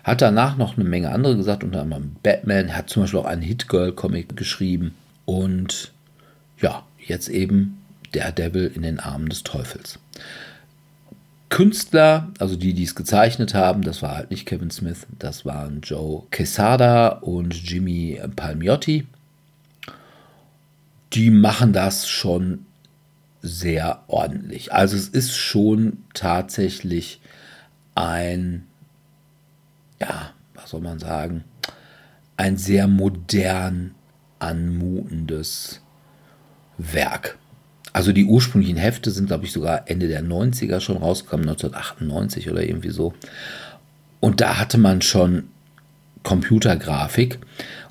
Hat 0.06 0.22
danach 0.22 0.56
noch 0.56 0.78
eine 0.78 0.88
Menge 0.88 1.12
andere 1.12 1.36
gesagt, 1.36 1.66
unter 1.66 1.82
anderem 1.82 2.16
Batman, 2.24 2.76
hat 2.76 2.90
zum 2.90 3.04
Beispiel 3.04 3.20
auch 3.20 3.26
einen 3.26 3.42
Hit-Girl-Comic 3.42 4.38
geschrieben. 4.38 4.96
Und 5.26 5.92
ja, 6.62 6.84
jetzt 7.06 7.28
eben 7.28 7.82
Daredevil 8.14 8.72
in 8.74 8.84
den 8.84 9.02
Armen 9.02 9.28
des 9.28 9.44
Teufels. 9.44 10.00
Künstler, 11.50 12.32
also 12.40 12.56
die, 12.56 12.74
die 12.74 12.84
es 12.84 12.96
gezeichnet 12.96 13.54
haben, 13.54 13.82
das 13.84 14.02
war 14.02 14.16
halt 14.16 14.32
nicht 14.32 14.46
Kevin 14.46 14.72
Smith, 14.72 15.06
das 15.20 15.46
waren 15.46 15.82
Joe 15.82 16.24
Quesada 16.32 17.10
und 17.10 17.54
Jimmy 17.54 18.20
Palmiotti. 18.36 19.08
Die 21.14 21.30
machen 21.30 21.72
das 21.72 22.10
schon 22.10 22.66
sehr 23.42 24.04
ordentlich. 24.08 24.74
Also 24.74 24.98
es 24.98 25.08
ist 25.08 25.36
schon 25.36 26.04
tatsächlich 26.14 27.22
ein, 27.94 28.66
ja, 30.02 30.32
was 30.56 30.72
soll 30.72 30.82
man 30.82 31.00
sagen, 31.00 31.44
ein 32.38 32.58
sehr 32.58 32.88
modern 32.88 33.94
anmutendes 34.40 35.82
Werk. 36.78 37.38
Also 37.96 38.12
die 38.12 38.26
ursprünglichen 38.26 38.76
Hefte 38.76 39.10
sind, 39.10 39.28
glaube 39.28 39.46
ich, 39.46 39.54
sogar 39.54 39.90
Ende 39.90 40.10
der 40.10 40.22
90er 40.22 40.82
schon 40.82 40.98
rausgekommen, 40.98 41.48
1998 41.48 42.52
oder 42.52 42.62
irgendwie 42.62 42.90
so. 42.90 43.14
Und 44.20 44.42
da 44.42 44.60
hatte 44.60 44.78
man 44.78 45.02
schon 45.02 45.46
Computergrafik. 46.22 47.40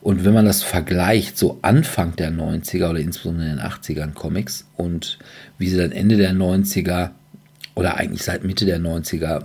Und 0.02 0.26
wenn 0.26 0.34
man 0.34 0.44
das 0.44 0.62
vergleicht, 0.62 1.38
so 1.38 1.58
Anfang 1.62 2.16
der 2.16 2.30
90er 2.30 2.90
oder 2.90 3.00
insbesondere 3.00 3.48
in 3.48 3.56
den 3.56 3.64
80ern 3.64 4.12
Comics 4.12 4.66
und 4.76 5.18
wie 5.56 5.70
sie 5.70 5.78
dann 5.78 5.90
Ende 5.90 6.18
der 6.18 6.34
90er 6.34 7.12
oder 7.74 7.96
eigentlich 7.96 8.24
seit 8.24 8.44
Mitte 8.44 8.66
der 8.66 8.80
90er, 8.80 9.44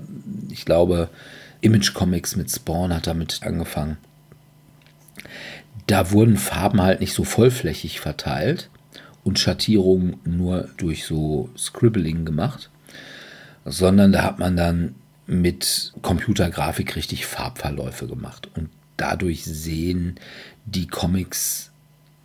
ich 0.52 0.66
glaube, 0.66 1.08
Image 1.62 1.94
Comics 1.94 2.36
mit 2.36 2.52
Spawn 2.52 2.94
hat 2.94 3.08
damit 3.08 3.40
angefangen. 3.44 3.96
Da 5.88 6.12
wurden 6.12 6.36
Farben 6.36 6.82
halt 6.82 7.00
nicht 7.00 7.14
so 7.14 7.24
vollflächig 7.24 8.02
verteilt, 8.02 8.70
und 9.30 9.38
Schattierung 9.38 10.20
nur 10.26 10.70
durch 10.78 11.06
so 11.06 11.50
Scribbling 11.56 12.26
gemacht, 12.26 12.72
sondern 13.64 14.12
da 14.12 14.24
hat 14.24 14.40
man 14.40 14.58
dann 14.58 14.96
mit 15.28 15.94
Computergrafik 16.02 16.96
richtig 16.96 17.28
Farbverläufe 17.28 18.08
gemacht. 18.08 18.50
Und 18.56 18.70
dadurch 18.98 19.46
sehen 19.46 20.16
die 20.66 20.88
Comics 20.88 21.70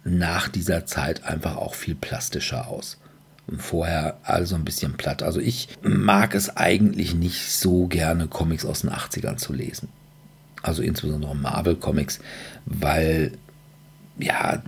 nach 0.02 0.48
dieser 0.48 0.86
Zeit 0.86 1.24
einfach 1.24 1.56
auch 1.56 1.74
viel 1.74 1.94
plastischer 1.94 2.68
aus. 2.68 2.98
Und 3.46 3.60
vorher 3.60 4.16
also 4.22 4.54
ein 4.54 4.64
bisschen 4.64 4.94
platt. 4.94 5.22
Also 5.22 5.40
ich 5.40 5.68
mag 5.82 6.34
es 6.34 6.56
eigentlich 6.56 7.14
nicht 7.14 7.52
so 7.52 7.86
gerne, 7.86 8.28
Comics 8.28 8.64
aus 8.64 8.80
den 8.80 8.90
80ern 8.90 9.36
zu 9.36 9.52
lesen. 9.52 9.90
Also 10.62 10.82
insbesondere 10.82 11.36
Marvel-Comics, 11.36 12.20
weil 12.64 13.32
ja, 14.18 14.62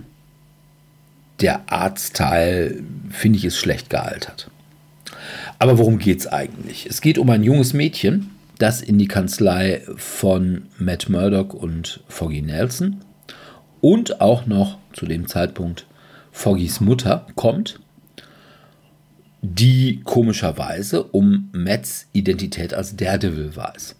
der 1.39 1.71
Arztteil, 1.71 2.83
finde 3.09 3.37
ich, 3.37 3.45
ist 3.45 3.57
schlecht 3.57 3.89
gealtert. 3.89 4.49
Aber 5.59 5.77
worum 5.77 5.99
geht 5.99 6.19
es 6.19 6.27
eigentlich? 6.27 6.85
Es 6.87 7.01
geht 7.01 7.17
um 7.17 7.29
ein 7.29 7.43
junges 7.43 7.73
Mädchen, 7.73 8.31
das 8.57 8.81
in 8.81 8.97
die 8.97 9.07
Kanzlei 9.07 9.81
von 9.95 10.63
Matt 10.77 11.09
Murdock 11.09 11.53
und 11.53 12.01
Foggy 12.07 12.41
Nelson 12.41 12.97
und 13.81 14.21
auch 14.21 14.45
noch 14.45 14.77
zu 14.93 15.05
dem 15.05 15.27
Zeitpunkt 15.27 15.85
Foggys 16.31 16.81
Mutter 16.81 17.25
kommt, 17.35 17.79
die 19.41 20.01
komischerweise 20.03 21.03
um 21.03 21.49
Matts 21.51 22.07
Identität 22.13 22.73
als 22.73 22.95
Daredevil 22.95 23.55
weiß. 23.55 23.95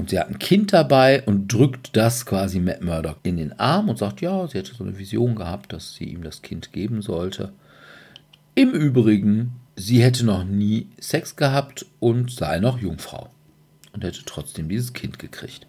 Und 0.00 0.08
sie 0.08 0.18
hat 0.18 0.30
ein 0.30 0.38
Kind 0.38 0.72
dabei 0.72 1.22
und 1.24 1.52
drückt 1.52 1.94
das 1.94 2.24
quasi 2.24 2.58
Matt 2.58 2.80
Murdock 2.80 3.18
in 3.22 3.36
den 3.36 3.60
Arm 3.60 3.90
und 3.90 3.98
sagt, 3.98 4.22
ja, 4.22 4.48
sie 4.48 4.56
hätte 4.56 4.74
so 4.74 4.82
eine 4.82 4.96
Vision 4.98 5.34
gehabt, 5.34 5.74
dass 5.74 5.92
sie 5.92 6.04
ihm 6.04 6.22
das 6.22 6.40
Kind 6.40 6.72
geben 6.72 7.02
sollte. 7.02 7.52
Im 8.54 8.70
Übrigen, 8.70 9.60
sie 9.76 10.02
hätte 10.02 10.24
noch 10.24 10.44
nie 10.44 10.88
Sex 10.98 11.36
gehabt 11.36 11.84
und 11.98 12.30
sei 12.30 12.60
noch 12.60 12.78
Jungfrau 12.80 13.28
und 13.92 14.02
hätte 14.02 14.22
trotzdem 14.24 14.70
dieses 14.70 14.94
Kind 14.94 15.18
gekriegt. 15.18 15.66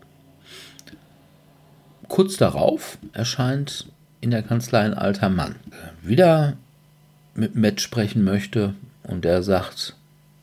Kurz 2.07 2.37
darauf 2.37 2.99
erscheint 3.11 3.87
in 4.21 4.31
der 4.31 4.43
Kanzlei 4.43 4.79
ein 4.79 4.93
alter 4.93 5.27
Mann, 5.27 5.55
der 5.65 6.09
wieder 6.09 6.57
mit 7.35 7.57
Matt 7.57 7.81
sprechen 7.81 8.23
möchte 8.23 8.75
und 9.03 9.25
der 9.25 9.43
sagt, 9.43 9.97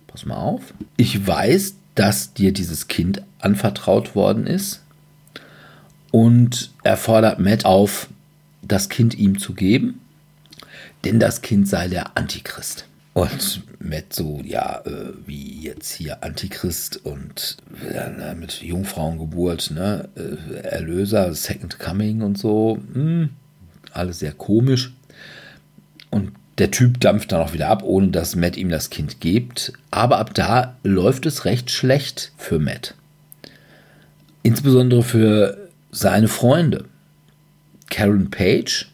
pass 0.08 0.26
mal 0.26 0.36
auf, 0.36 0.74
ich 0.98 1.26
weiß, 1.26 1.76
dass 1.98 2.32
dir 2.32 2.52
dieses 2.52 2.86
Kind 2.86 3.22
anvertraut 3.40 4.14
worden 4.14 4.46
ist. 4.46 4.82
Und 6.12 6.70
er 6.84 6.96
fordert 6.96 7.40
Matt 7.40 7.64
auf, 7.64 8.08
das 8.62 8.88
Kind 8.88 9.18
ihm 9.18 9.38
zu 9.38 9.52
geben, 9.52 10.00
denn 11.04 11.18
das 11.18 11.42
Kind 11.42 11.68
sei 11.68 11.88
der 11.88 12.16
Antichrist. 12.16 12.86
Und 13.14 13.62
Matt 13.80 14.12
so, 14.12 14.40
ja, 14.44 14.80
äh, 14.84 15.12
wie 15.26 15.60
jetzt 15.60 15.92
hier 15.92 16.22
Antichrist 16.22 17.04
und 17.04 17.56
äh, 17.92 18.34
mit 18.34 18.62
Jungfrauengeburt, 18.62 19.72
ne, 19.72 20.08
äh, 20.14 20.54
Erlöser, 20.58 21.34
Second 21.34 21.80
Coming 21.80 22.22
und 22.22 22.38
so, 22.38 22.78
hm, 22.92 23.30
alles 23.92 24.20
sehr 24.20 24.32
komisch. 24.32 24.92
Und 26.10 26.32
der 26.58 26.70
Typ 26.70 27.00
dampft 27.00 27.32
dann 27.32 27.40
auch 27.40 27.54
wieder 27.54 27.68
ab, 27.68 27.82
ohne 27.84 28.08
dass 28.08 28.36
Matt 28.36 28.56
ihm 28.56 28.68
das 28.68 28.90
Kind 28.90 29.20
gibt. 29.20 29.72
Aber 29.90 30.18
ab 30.18 30.34
da 30.34 30.76
läuft 30.82 31.26
es 31.26 31.44
recht 31.44 31.70
schlecht 31.70 32.32
für 32.36 32.58
Matt. 32.58 32.94
Insbesondere 34.42 35.02
für 35.02 35.68
seine 35.90 36.28
Freunde. 36.28 36.84
Karen 37.90 38.30
Page, 38.30 38.86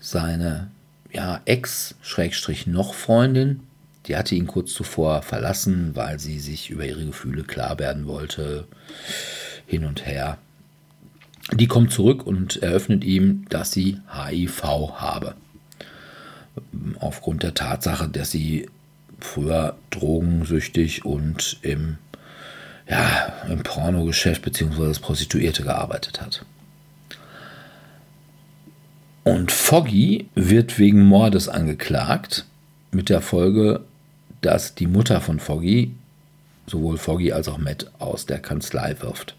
seine 0.00 0.70
ja, 1.10 1.40
Ex-Noch-Freundin, 1.46 3.60
die 4.06 4.16
hatte 4.16 4.34
ihn 4.34 4.46
kurz 4.46 4.74
zuvor 4.74 5.22
verlassen, 5.22 5.92
weil 5.94 6.18
sie 6.18 6.38
sich 6.38 6.68
über 6.70 6.84
ihre 6.84 7.06
Gefühle 7.06 7.44
klar 7.44 7.78
werden 7.78 8.06
wollte. 8.06 8.66
Hin 9.66 9.84
und 9.84 10.06
her. 10.06 10.38
Die 11.52 11.66
kommt 11.66 11.92
zurück 11.92 12.26
und 12.26 12.62
eröffnet 12.62 13.04
ihm, 13.04 13.46
dass 13.48 13.72
sie 13.72 13.98
HIV 14.12 15.00
habe 15.00 15.34
aufgrund 16.98 17.42
der 17.42 17.54
Tatsache, 17.54 18.08
dass 18.08 18.30
sie 18.30 18.68
früher 19.20 19.76
drogensüchtig 19.90 21.04
und 21.04 21.58
im, 21.62 21.98
ja, 22.88 23.32
im 23.48 23.62
Pornogeschäft 23.62 24.42
bzw. 24.42 24.86
als 24.86 25.00
Prostituierte 25.00 25.62
gearbeitet 25.62 26.20
hat. 26.20 26.44
Und 29.24 29.50
Foggy 29.50 30.28
wird 30.34 30.78
wegen 30.78 31.04
Mordes 31.04 31.48
angeklagt, 31.48 32.46
mit 32.92 33.08
der 33.08 33.20
Folge, 33.20 33.80
dass 34.40 34.74
die 34.74 34.86
Mutter 34.86 35.20
von 35.20 35.40
Foggy 35.40 35.92
sowohl 36.66 36.98
Foggy 36.98 37.32
als 37.32 37.48
auch 37.48 37.58
Matt 37.58 37.90
aus 37.98 38.26
der 38.26 38.38
Kanzlei 38.38 38.94
wirft. 39.00 39.34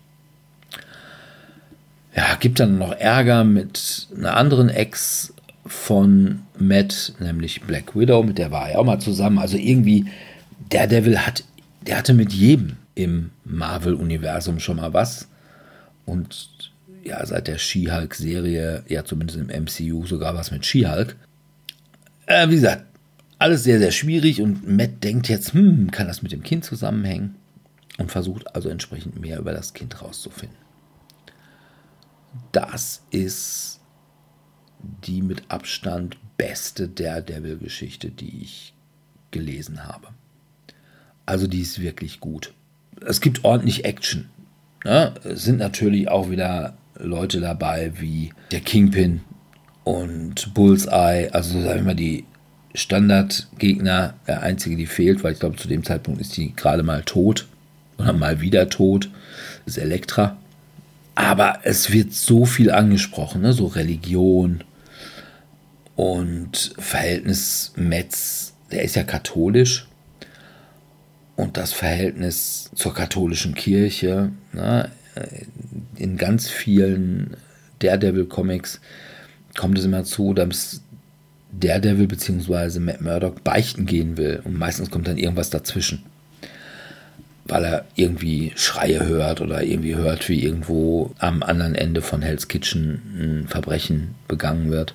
Ja, 2.15 2.36
gibt 2.36 2.60
dann 2.60 2.77
noch 2.77 2.93
Ärger 2.93 3.43
mit 3.43 4.08
einer 4.15 4.36
anderen 4.36 4.69
Ex 4.69 5.34
von 5.67 6.43
Matt, 6.58 7.13
nämlich 7.19 7.62
Black 7.62 7.95
Widow, 7.95 8.23
mit 8.23 8.38
der 8.38 8.51
war 8.51 8.69
er 8.69 8.80
auch 8.80 8.86
mal 8.86 8.99
zusammen. 8.99 9.39
Also 9.39 9.58
irgendwie, 9.58 10.06
der 10.71 10.88
Devil 10.88 11.19
hat, 11.19 11.43
der 11.82 11.97
hatte 11.97 12.13
mit 12.13 12.34
jedem 12.34 12.77
im 12.95 13.32
Marvel-Universum 13.45 14.60
schon 14.60 14.77
mal 14.77 14.93
was. 14.93 15.27
Und 16.06 16.71
ja, 17.03 17.25
seit 17.25 17.47
der 17.47 17.58
She-Hulk-Serie, 17.58 18.84
ja 18.88 19.06
zumindest 19.06 19.39
im 19.39 19.47
MCU 19.47 20.06
sogar 20.06 20.36
was 20.36 20.51
mit 20.51 20.65
She-Hulk. 20.65 21.15
Äh, 22.25 22.49
wie 22.49 22.56
gesagt, 22.56 22.86
alles 23.39 23.63
sehr, 23.63 23.80
sehr 23.80 23.91
schwierig 23.91 24.41
und 24.41 24.67
Matt 24.67 25.03
denkt 25.03 25.30
jetzt, 25.30 25.53
hm, 25.53 25.91
kann 25.91 26.08
das 26.08 26.21
mit 26.21 26.32
dem 26.32 26.43
Kind 26.43 26.65
zusammenhängen? 26.65 27.36
Und 27.97 28.12
versucht 28.12 28.56
also 28.56 28.69
entsprechend 28.69 29.19
mehr 29.19 29.39
über 29.39 29.53
das 29.53 29.73
Kind 29.73 30.01
rauszufinden. 30.01 30.58
Das 32.51 33.01
ist 33.10 33.77
die 34.80 35.22
mit 35.22 35.44
Abstand 35.50 36.18
beste 36.38 36.88
Daredevil-Geschichte, 36.88 38.10
die 38.10 38.42
ich 38.42 38.74
gelesen 39.32 39.86
habe. 39.86 40.08
Also 41.26 41.48
die 41.48 41.62
ist 41.62 41.82
wirklich 41.82 42.20
gut. 42.20 42.54
Es 43.06 43.22
gibt 43.22 43.44
ordentlich 43.44 43.86
Action. 43.86 44.30
Ne? 44.84 45.13
Es 45.24 45.44
sind 45.44 45.58
natürlich 45.58 46.10
auch 46.10 46.30
wieder 46.30 46.78
Leute 46.98 47.40
dabei 47.40 47.92
wie 48.00 48.34
der 48.52 48.62
Kingpin 48.62 49.22
und 49.84 50.54
Bullseye, 50.54 51.30
also 51.32 51.62
sagen 51.62 51.80
wir 51.80 51.84
mal 51.84 51.96
die 51.96 52.26
Standardgegner, 52.74 54.13
der 54.28 54.44
einzige, 54.44 54.76
die 54.76 54.86
fehlt, 54.86 55.24
weil 55.24 55.34
ich 55.34 55.40
glaube, 55.40 55.56
zu 55.56 55.68
dem 55.68 55.84
Zeitpunkt 55.84 56.22
ist 56.22 56.38
die 56.38 56.56
gerade 56.56 56.84
mal 56.84 57.04
tot 57.04 57.48
oder 57.98 58.13
mal 58.13 58.42
wieder 58.42 58.70
tot, 58.70 59.10
ist 59.66 59.78
Elektra. 59.78 60.38
Aber 61.17 61.62
es 61.63 61.91
wird 61.91 62.13
so 62.13 62.45
viel 62.45 62.69
angesprochen, 62.69 63.41
ne? 63.41 63.51
so 63.51 63.65
Religion 63.65 64.63
und 65.95 66.75
Verhältnis 66.77 67.73
Metz, 67.75 68.53
der 68.71 68.84
ist 68.84 68.95
ja 68.95 69.01
katholisch. 69.01 69.88
Und 71.36 71.58
das 71.58 71.73
Verhältnis 71.73 72.69
zur 72.75 72.93
katholischen 72.93 73.56
Kirche, 73.56 74.32
ne? 74.53 74.91
in 75.95 76.17
ganz 76.17 76.49
vielen 76.49 77.36
Daredevil-Comics 77.80 78.80
kommt 79.58 79.80
es 79.80 79.86
immer 79.86 80.03
zu, 80.03 80.36
dass 80.36 80.82
Daredevil 81.51 82.06
bzw. 82.06 82.77
Matt 82.77 83.01
Murdock 83.01 83.43
beichten 83.43 83.88
gehen 83.88 84.17
will. 84.17 84.43
Und 84.43 84.53
meistens 84.53 84.91
kommt 84.91 85.08
dann 85.08 85.17
irgendwas 85.17 85.49
dazwischen 85.49 86.03
weil 87.48 87.64
er 87.64 87.86
irgendwie 87.96 88.52
Schreie 88.56 89.06
hört 89.06 89.42
oder 89.42 89.64
irgendwie 89.64 89.96
hört, 89.96 90.28
wie 90.30 90.44
irgendwo 90.44 91.14
am 91.20 91.44
anderen 91.44 91.76
Ende 91.76 92.02
von 92.02 92.22
Hell's 92.22 92.48
Kitchen 92.48 93.44
ein 93.44 93.48
Verbrechen 93.48 94.16
begangen 94.28 94.72
wird. 94.72 94.94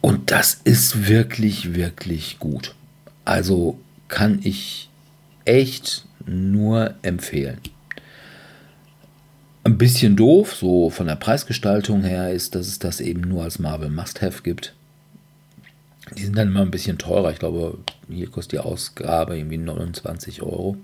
Und 0.00 0.30
das 0.30 0.60
ist 0.64 1.08
wirklich, 1.08 1.74
wirklich 1.74 2.38
gut. 2.38 2.74
Also 3.24 3.78
kann 4.08 4.40
ich 4.42 4.90
echt 5.44 6.04
nur 6.26 6.94
empfehlen. 7.02 7.58
Ein 9.64 9.78
bisschen 9.78 10.14
doof, 10.14 10.54
so 10.54 10.90
von 10.90 11.06
der 11.06 11.16
Preisgestaltung 11.16 12.02
her, 12.02 12.30
ist, 12.32 12.54
dass 12.54 12.66
es 12.66 12.78
das 12.78 13.00
eben 13.00 13.22
nur 13.22 13.44
als 13.44 13.58
Marvel 13.58 13.88
Must-Have 13.88 14.42
gibt. 14.42 14.74
Die 16.12 16.24
sind 16.24 16.36
dann 16.36 16.48
immer 16.48 16.60
ein 16.60 16.70
bisschen 16.70 16.98
teurer. 16.98 17.30
Ich 17.30 17.38
glaube, 17.38 17.78
hier 18.08 18.30
kostet 18.30 18.52
die 18.52 18.58
Ausgabe 18.58 19.36
irgendwie 19.36 19.58
29 19.58 20.42
Euro. 20.42 20.76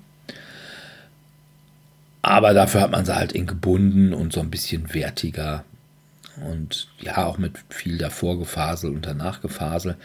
Aber 2.23 2.55
dafür 2.55 2.83
hat 2.83 2.91
man 2.91 3.05
sie 3.05 3.15
halt 3.15 3.33
in 3.33 3.47
gebunden 3.47 4.13
und 4.13 4.33
so 4.33 4.41
ein 4.41 4.51
bisschen 4.51 4.93
wertiger. 4.95 5.65
Und 6.45 6.89
ja, 7.01 7.27
auch 7.27 7.39
mit 7.39 7.53
viel 7.69 7.99
davor 7.99 8.39
Gefasel 8.39 8.91
und 8.91 9.07
danach 9.07 9.41
Gefasel, 9.41 9.97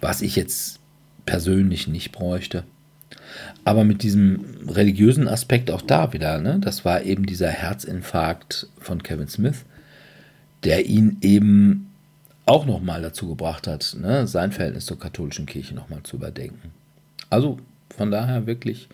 was 0.00 0.22
ich 0.22 0.36
jetzt 0.36 0.80
persönlich 1.26 1.88
nicht 1.88 2.12
bräuchte. 2.12 2.64
Aber 3.64 3.84
mit 3.84 4.02
diesem 4.02 4.68
religiösen 4.68 5.28
Aspekt 5.28 5.70
auch 5.70 5.82
da 5.82 6.12
wieder, 6.12 6.38
ne? 6.38 6.58
das 6.60 6.84
war 6.84 7.02
eben 7.02 7.26
dieser 7.26 7.48
Herzinfarkt 7.48 8.68
von 8.78 9.02
Kevin 9.02 9.28
Smith, 9.28 9.64
der 10.64 10.86
ihn 10.86 11.18
eben 11.20 11.90
auch 12.46 12.66
nochmal 12.66 13.02
dazu 13.02 13.28
gebracht 13.28 13.66
hat, 13.66 13.96
ne, 13.98 14.26
sein 14.26 14.52
Verhältnis 14.52 14.86
zur 14.86 14.98
katholischen 14.98 15.46
Kirche 15.46 15.74
nochmal 15.74 16.02
zu 16.02 16.16
überdenken. 16.16 16.72
Also 17.30 17.58
von 17.96 18.10
daher 18.10 18.46
wirklich 18.46 18.88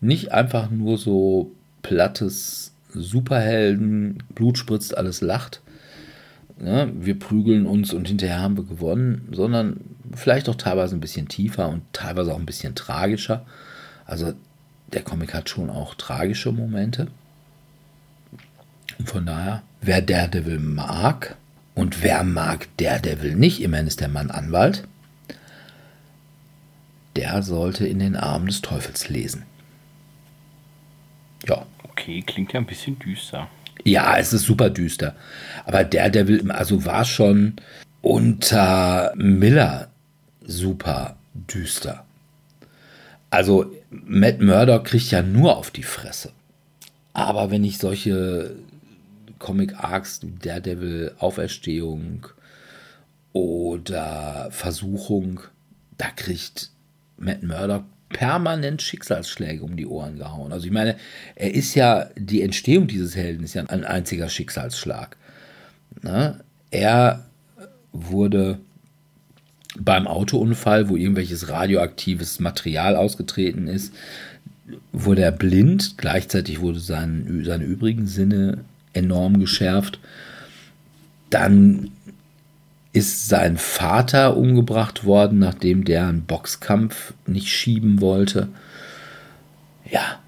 nicht 0.00 0.32
einfach 0.32 0.70
nur 0.70 0.98
so 0.98 1.52
plattes 1.82 2.72
Superhelden, 2.92 4.22
Blut 4.34 4.58
spritzt, 4.58 4.96
alles 4.96 5.20
lacht. 5.20 5.60
Ne, 6.58 6.90
wir 6.98 7.18
prügeln 7.18 7.66
uns 7.66 7.92
und 7.92 8.08
hinterher 8.08 8.40
haben 8.40 8.56
wir 8.56 8.64
gewonnen, 8.64 9.28
sondern 9.30 9.80
vielleicht 10.14 10.48
auch 10.48 10.54
teilweise 10.54 10.96
ein 10.96 11.00
bisschen 11.00 11.28
tiefer 11.28 11.68
und 11.68 11.82
teilweise 11.92 12.32
auch 12.32 12.38
ein 12.38 12.46
bisschen 12.46 12.74
tragischer. 12.74 13.44
Also 14.06 14.32
der 14.92 15.02
Comic 15.02 15.34
hat 15.34 15.48
schon 15.48 15.70
auch 15.70 15.94
tragische 15.94 16.52
Momente. 16.52 17.08
Und 18.98 19.08
von 19.08 19.26
daher, 19.26 19.62
wer 19.82 20.00
Daredevil 20.00 20.58
mag 20.58 21.36
und 21.76 22.02
wer 22.02 22.24
mag 22.24 22.68
Daredevil 22.78 23.36
nicht, 23.36 23.60
immerhin 23.60 23.86
ist 23.86 24.00
der 24.00 24.08
Mann 24.08 24.30
Anwalt, 24.30 24.82
der 27.16 27.42
sollte 27.42 27.86
in 27.86 27.98
den 27.98 28.16
Armen 28.16 28.46
des 28.46 28.62
Teufels 28.62 29.10
lesen. 29.10 29.44
Ja. 31.46 31.66
Okay, 31.84 32.22
klingt 32.26 32.54
ja 32.54 32.60
ein 32.60 32.66
bisschen 32.66 32.98
düster. 32.98 33.48
Ja, 33.84 34.16
es 34.16 34.32
ist 34.32 34.44
super 34.44 34.70
düster. 34.70 35.14
Aber 35.66 35.84
Daredevil, 35.84 36.50
also 36.50 36.86
war 36.86 37.04
schon 37.04 37.56
unter 38.00 39.12
Miller 39.14 39.88
super 40.40 41.16
düster. 41.34 42.06
Also 43.28 43.70
Matt 43.90 44.40
Murdock 44.40 44.86
kriegt 44.86 45.10
ja 45.10 45.20
nur 45.20 45.58
auf 45.58 45.70
die 45.70 45.82
Fresse. 45.82 46.32
Aber 47.12 47.50
wenn 47.50 47.64
ich 47.64 47.76
solche 47.76 48.56
Comic-Arcs, 49.38 50.20
Daredevil, 50.42 51.12
Auferstehung 51.18 52.26
oder 53.32 54.48
Versuchung, 54.50 55.40
da 55.98 56.06
kriegt 56.14 56.70
Matt 57.18 57.42
Murdock 57.42 57.84
permanent 58.08 58.82
Schicksalsschläge 58.82 59.62
um 59.62 59.76
die 59.76 59.86
Ohren 59.86 60.18
gehauen. 60.18 60.52
Also 60.52 60.66
ich 60.66 60.72
meine, 60.72 60.96
er 61.34 61.54
ist 61.54 61.74
ja, 61.74 62.08
die 62.16 62.42
Entstehung 62.42 62.86
dieses 62.86 63.16
Helden 63.16 63.44
ist 63.44 63.54
ja 63.54 63.64
ein 63.64 63.84
einziger 63.84 64.28
Schicksalsschlag. 64.28 65.16
Ne? 66.02 66.40
Er 66.70 67.26
wurde 67.92 68.58
beim 69.78 70.06
Autounfall, 70.06 70.88
wo 70.88 70.96
irgendwelches 70.96 71.48
radioaktives 71.48 72.40
Material 72.40 72.96
ausgetreten 72.96 73.66
ist, 73.66 73.92
wurde 74.92 75.22
er 75.22 75.32
blind. 75.32 75.98
Gleichzeitig 75.98 76.60
wurde 76.60 76.80
sein, 76.80 77.42
seine 77.44 77.64
übrigen 77.64 78.06
Sinne 78.06 78.64
enorm 78.96 79.38
geschärft. 79.38 79.98
Dann 81.30 81.90
ist 82.92 83.28
sein 83.28 83.58
Vater 83.58 84.36
umgebracht 84.36 85.04
worden, 85.04 85.38
nachdem 85.38 85.84
der 85.84 86.06
einen 86.06 86.22
Boxkampf 86.22 87.12
nicht 87.26 87.48
schieben 87.48 88.00
wollte. 88.00 88.48
Ja, 89.90 90.18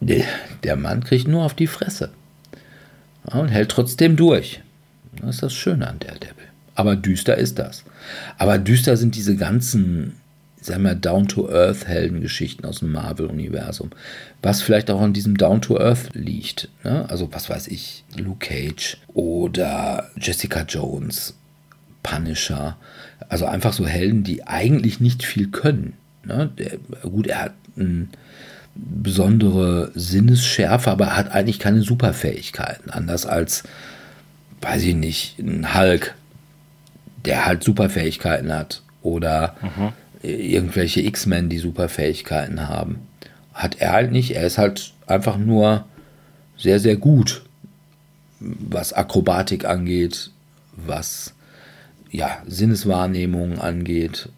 der 0.00 0.76
Mann 0.76 1.02
kriegt 1.04 1.28
nur 1.28 1.44
auf 1.44 1.54
die 1.54 1.66
Fresse 1.66 2.10
und 3.24 3.48
hält 3.48 3.70
trotzdem 3.70 4.16
durch. 4.16 4.60
Das 5.20 5.36
ist 5.36 5.42
das 5.42 5.54
Schöne 5.54 5.88
an 5.88 5.98
der 6.00 6.14
Devil. 6.14 6.48
Aber 6.74 6.96
düster 6.96 7.36
ist 7.36 7.58
das. 7.58 7.84
Aber 8.38 8.58
düster 8.58 8.96
sind 8.96 9.14
diese 9.14 9.36
ganzen, 9.36 10.16
sagen 10.64 10.84
wir, 10.84 10.94
Down-to-Earth-Heldengeschichten 10.94 12.64
aus 12.64 12.80
dem 12.80 12.92
Marvel-Universum. 12.92 13.90
Was 14.42 14.62
vielleicht 14.62 14.90
auch 14.90 15.00
an 15.00 15.12
diesem 15.12 15.36
Down-to-Earth 15.36 16.10
liegt. 16.14 16.68
Ne? 16.84 17.08
Also, 17.08 17.32
was 17.32 17.50
weiß 17.50 17.68
ich, 17.68 18.04
Luke 18.16 18.46
Cage 18.46 18.98
oder 19.14 20.10
Jessica 20.16 20.62
Jones, 20.62 21.34
Punisher. 22.02 22.76
Also 23.28 23.46
einfach 23.46 23.72
so 23.72 23.86
Helden, 23.86 24.24
die 24.24 24.46
eigentlich 24.46 25.00
nicht 25.00 25.24
viel 25.24 25.48
können. 25.48 25.94
Ne? 26.24 26.50
Der, 26.58 26.78
gut, 27.08 27.26
er 27.26 27.42
hat 27.42 27.54
eine 27.76 28.08
besondere 28.74 29.90
Sinnesschärfe, 29.94 30.90
aber 30.90 31.06
er 31.06 31.16
hat 31.16 31.32
eigentlich 31.32 31.58
keine 31.58 31.82
Superfähigkeiten. 31.82 32.90
Anders 32.90 33.26
als, 33.26 33.64
weiß 34.60 34.82
ich 34.82 34.94
nicht, 34.94 35.38
ein 35.38 35.74
Hulk 35.74 36.14
der 37.24 37.46
halt 37.46 37.62
Superfähigkeiten 37.62 38.52
hat. 38.52 38.82
Oder 39.02 39.56
mhm. 39.62 39.92
Irgendwelche 40.22 41.00
X-Men, 41.00 41.48
die 41.48 41.58
Superfähigkeiten 41.58 42.68
haben. 42.68 43.00
Hat 43.52 43.80
er 43.80 43.92
halt 43.92 44.12
nicht. 44.12 44.34
Er 44.34 44.46
ist 44.46 44.58
halt 44.58 44.92
einfach 45.06 45.36
nur 45.36 45.84
sehr, 46.56 46.78
sehr 46.80 46.96
gut, 46.96 47.42
was 48.40 48.92
Akrobatik 48.92 49.64
angeht, 49.64 50.30
was 50.76 51.34
ja, 52.10 52.42
Sinneswahrnehmung 52.46 53.58
angeht 53.58 54.28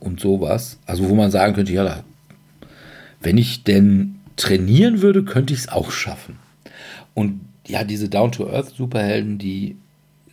und 0.00 0.20
sowas. 0.20 0.78
Also 0.86 1.08
wo 1.08 1.14
man 1.14 1.30
sagen 1.30 1.54
könnte, 1.54 1.72
ja, 1.72 2.04
wenn 3.20 3.38
ich 3.38 3.64
denn 3.64 4.20
trainieren 4.36 5.02
würde, 5.02 5.24
könnte 5.24 5.52
ich 5.52 5.60
es 5.60 5.68
auch 5.68 5.90
schaffen. 5.90 6.38
Und 7.14 7.40
ja, 7.66 7.82
diese 7.82 8.08
Down-to-Earth-Superhelden, 8.08 9.38
die 9.38 9.76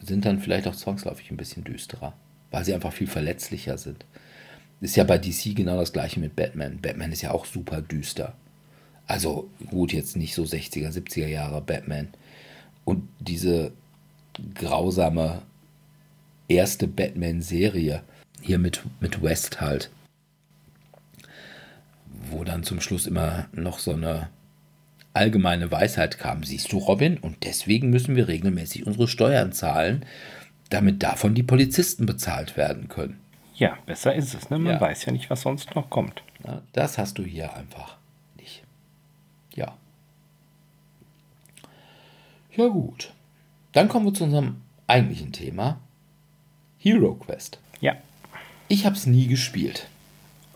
sind 0.01 0.25
dann 0.25 0.39
vielleicht 0.39 0.67
auch 0.67 0.75
zwangsläufig 0.75 1.31
ein 1.31 1.37
bisschen 1.37 1.63
düsterer, 1.63 2.13
weil 2.51 2.65
sie 2.65 2.73
einfach 2.73 2.93
viel 2.93 3.07
verletzlicher 3.07 3.77
sind. 3.77 4.05
Ist 4.83 4.97
ja 4.97 5.05
bei 5.05 5.17
DC 5.17 5.55
genau 5.55 5.77
das 5.77 5.93
gleiche 5.93 6.19
mit 6.19 6.35
Batman. 6.35 6.81
Batman 6.81 7.13
ist 7.13 7.21
ja 7.21 7.31
auch 7.31 7.45
super 7.45 7.81
düster. 7.81 8.33
Also 9.07 9.49
gut, 9.69 9.93
jetzt 9.93 10.17
nicht 10.17 10.35
so 10.35 10.43
60er, 10.43 10.91
70er 10.91 11.27
Jahre 11.27 11.61
Batman. 11.61 12.09
Und 12.83 13.07
diese 13.21 13.71
grausame 14.55 15.41
erste 16.49 16.89
Batman-Serie 16.89 18.03
hier 18.41 18.59
mit, 18.59 18.83
mit 18.99 19.23
West 19.23 19.61
halt, 19.61 19.89
wo 22.29 22.43
dann 22.43 22.63
zum 22.63 22.81
Schluss 22.81 23.07
immer 23.07 23.47
noch 23.53 23.79
so 23.79 23.93
eine 23.93 24.27
allgemeine 25.13 25.71
Weisheit 25.71 26.19
kam, 26.19 26.43
siehst 26.43 26.73
du, 26.73 26.77
Robin, 26.79 27.17
und 27.19 27.45
deswegen 27.45 27.89
müssen 27.89 28.17
wir 28.17 28.27
regelmäßig 28.27 28.85
unsere 28.85 29.07
Steuern 29.07 29.53
zahlen, 29.53 30.05
damit 30.69 31.03
davon 31.03 31.35
die 31.35 31.43
Polizisten 31.43 32.05
bezahlt 32.05 32.57
werden 32.57 32.89
können. 32.89 33.22
Ja, 33.55 33.77
besser 33.85 34.15
ist 34.15 34.33
es, 34.33 34.49
ne? 34.49 34.57
Man 34.57 34.73
ja. 34.73 34.81
weiß 34.81 35.05
ja 35.05 35.11
nicht, 35.11 35.29
was 35.29 35.41
sonst 35.41 35.75
noch 35.75 35.89
kommt. 35.89 36.23
Das 36.73 36.97
hast 36.97 37.17
du 37.17 37.23
hier 37.23 37.55
einfach 37.55 37.97
nicht. 38.37 38.63
Ja. 39.55 39.75
Ja, 42.55 42.67
gut. 42.67 43.11
Dann 43.71 43.89
kommen 43.89 44.05
wir 44.05 44.13
zu 44.13 44.25
unserem 44.25 44.61
eigentlichen 44.87 45.31
Thema: 45.31 45.79
Hero 46.77 47.15
Quest. 47.15 47.59
Ja. 47.79 47.95
Ich 48.67 48.85
habe 48.85 48.95
es 48.95 49.05
nie 49.05 49.27
gespielt. 49.27 49.87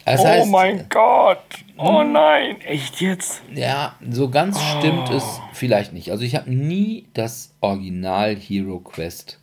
Das 0.05 0.21
oh 0.21 0.25
heißt, 0.25 0.49
mein 0.49 0.87
Gott! 0.87 1.43
Oh 1.75 1.99
hm. 1.99 2.13
nein! 2.13 2.61
Echt 2.61 3.01
jetzt? 3.01 3.41
Ja, 3.53 3.95
so 4.09 4.29
ganz 4.29 4.57
oh. 4.57 4.79
stimmt 4.79 5.09
es 5.09 5.41
vielleicht 5.51 5.91
nicht. 5.91 6.11
Also 6.11 6.23
ich 6.23 6.35
habe 6.35 6.49
nie 6.49 7.07
das 7.13 7.51
Original 7.59 8.33
Hero 8.35 8.79
Quest 8.79 9.37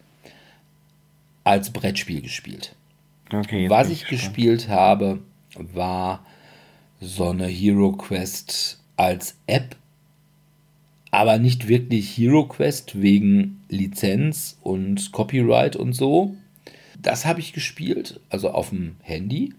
als 1.44 1.70
Brettspiel 1.70 2.22
gespielt. 2.22 2.74
Okay, 3.32 3.68
Was 3.70 3.90
ich 3.90 4.06
gespannt. 4.06 4.34
gespielt 4.34 4.68
habe, 4.68 5.20
war 5.56 6.24
so 7.00 7.30
eine 7.30 7.46
Hero 7.46 7.92
Quest 7.92 8.80
als 8.96 9.36
App, 9.46 9.76
aber 11.10 11.38
nicht 11.38 11.68
wirklich 11.68 12.16
Hero 12.16 12.46
Quest 12.46 13.00
wegen 13.00 13.62
Lizenz 13.68 14.58
und 14.62 15.12
Copyright 15.12 15.76
und 15.76 15.92
so. 15.92 16.34
Das 17.00 17.24
habe 17.26 17.40
ich 17.40 17.52
gespielt, 17.52 18.20
also 18.30 18.50
auf 18.50 18.70
dem 18.70 18.96
Handy. 19.02 19.52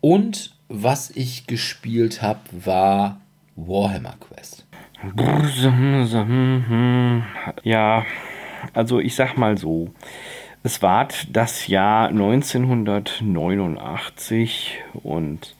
Und 0.00 0.54
was 0.68 1.10
ich 1.10 1.46
gespielt 1.46 2.22
habe, 2.22 2.40
war 2.52 3.20
Warhammer 3.56 4.16
Quest. 4.20 4.64
Ja, 7.62 8.04
also 8.74 9.00
ich 9.00 9.14
sag 9.14 9.36
mal 9.36 9.56
so. 9.58 9.92
Es 10.68 10.82
war 10.82 11.08
das 11.30 11.66
Jahr 11.66 12.08
1989 12.08 14.80
und 15.02 15.56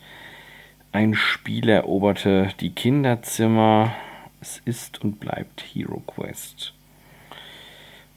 ein 0.91 1.15
Spiel 1.15 1.67
eroberte 1.67 2.49
die 2.59 2.69
Kinderzimmer. 2.69 3.95
Es 4.39 4.61
ist 4.65 5.03
und 5.03 5.19
bleibt 5.19 5.63
Hero 5.63 6.03
Quest. 6.05 6.75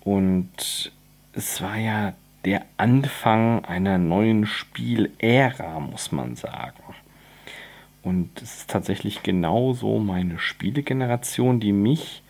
Und 0.05 0.93
es 1.33 1.63
war 1.63 1.79
ja 1.79 2.13
der 2.45 2.67
Anfang 2.77 3.65
einer 3.65 3.97
neuen 3.97 4.45
Spielära, 4.45 5.81
muss 5.81 6.13
man 6.13 6.37
sagen. 6.37 6.83
Und 8.03 8.43
es 8.43 8.59
ist 8.59 8.69
tatsächlich 8.69 9.23
genauso 9.23 9.99
meine 9.99 10.39
Spielegeneration, 10.39 11.59
die 11.59 11.73
mich 11.73 12.23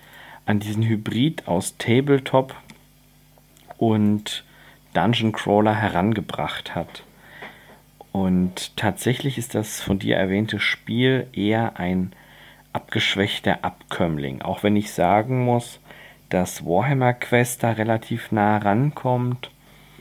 an 0.46 0.60
diesen 0.60 0.84
Hybrid 0.84 1.48
aus 1.48 1.76
Tabletop 1.78 2.54
und 3.76 4.44
Dungeon 4.94 5.32
Crawler 5.32 5.74
herangebracht 5.74 6.74
hat. 6.74 7.02
Und 8.12 8.76
tatsächlich 8.76 9.38
ist 9.38 9.54
das 9.54 9.80
von 9.80 9.98
dir 9.98 10.16
erwähnte 10.16 10.60
Spiel 10.60 11.26
eher 11.32 11.78
ein 11.78 12.12
abgeschwächter 12.72 13.64
Abkömmling. 13.64 14.42
Auch 14.42 14.62
wenn 14.62 14.76
ich 14.76 14.92
sagen 14.92 15.44
muss, 15.44 15.80
dass 16.28 16.64
Warhammer 16.64 17.14
Quest 17.14 17.62
da 17.62 17.72
relativ 17.72 18.32
nah 18.32 18.58
rankommt 18.58 19.50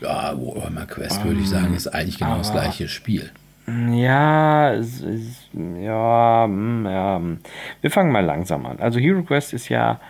ja, 0.02 0.34
Warhammer 0.36 0.86
Quest 0.86 1.20
um, 1.22 1.28
würde 1.28 1.40
ich 1.40 1.48
sagen, 1.48 1.74
ist 1.74 1.86
eigentlich 1.86 2.18
genau 2.18 2.38
das 2.38 2.52
gleiche 2.52 2.88
Spiel. 2.88 3.30
Ja, 3.92 4.70
ist, 4.70 5.04
ja, 5.54 6.44
hm, 6.44 6.86
ja. 6.86 7.16
Hm. 7.16 7.38
Wir 7.80 7.90
fangen 7.90 8.10
mal 8.10 8.24
langsam 8.24 8.66
an. 8.66 8.80
Also 8.80 8.98
Hero 8.98 9.22
Quest 9.22 9.52
ist 9.52 9.68
ja 9.68 10.00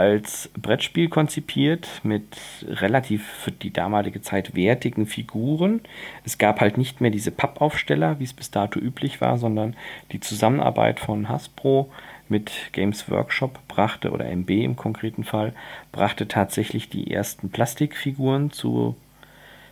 als 0.00 0.48
Brettspiel 0.54 1.10
konzipiert 1.10 1.86
mit 2.04 2.38
relativ 2.66 3.26
für 3.26 3.52
die 3.52 3.70
damalige 3.70 4.22
Zeit 4.22 4.54
wertigen 4.54 5.04
Figuren. 5.04 5.82
Es 6.24 6.38
gab 6.38 6.62
halt 6.62 6.78
nicht 6.78 7.02
mehr 7.02 7.10
diese 7.10 7.30
Pappaufsteller, 7.30 8.18
wie 8.18 8.24
es 8.24 8.32
bis 8.32 8.50
dato 8.50 8.80
üblich 8.80 9.20
war, 9.20 9.36
sondern 9.36 9.76
die 10.12 10.20
Zusammenarbeit 10.20 11.00
von 11.00 11.28
Hasbro 11.28 11.92
mit 12.30 12.50
Games 12.72 13.10
Workshop 13.10 13.58
brachte, 13.68 14.10
oder 14.10 14.24
MB 14.24 14.48
im 14.48 14.74
konkreten 14.74 15.24
Fall, 15.24 15.52
brachte 15.92 16.26
tatsächlich 16.26 16.88
die 16.88 17.10
ersten 17.10 17.50
Plastikfiguren 17.50 18.52
zu 18.52 18.96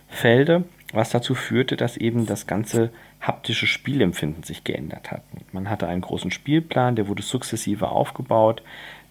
Felde, 0.09 0.63
was 0.93 1.09
dazu 1.09 1.33
führte, 1.33 1.75
dass 1.75 1.97
eben 1.97 2.27
das 2.27 2.45
ganze 2.45 2.91
haptische 3.19 3.67
Spielempfinden 3.67 4.43
sich 4.43 4.63
geändert 4.63 5.11
hat. 5.11 5.23
Man 5.51 5.69
hatte 5.69 5.87
einen 5.87 6.01
großen 6.01 6.31
Spielplan, 6.31 6.95
der 6.95 7.07
wurde 7.07 7.23
sukzessive 7.23 7.89
aufgebaut. 7.89 8.61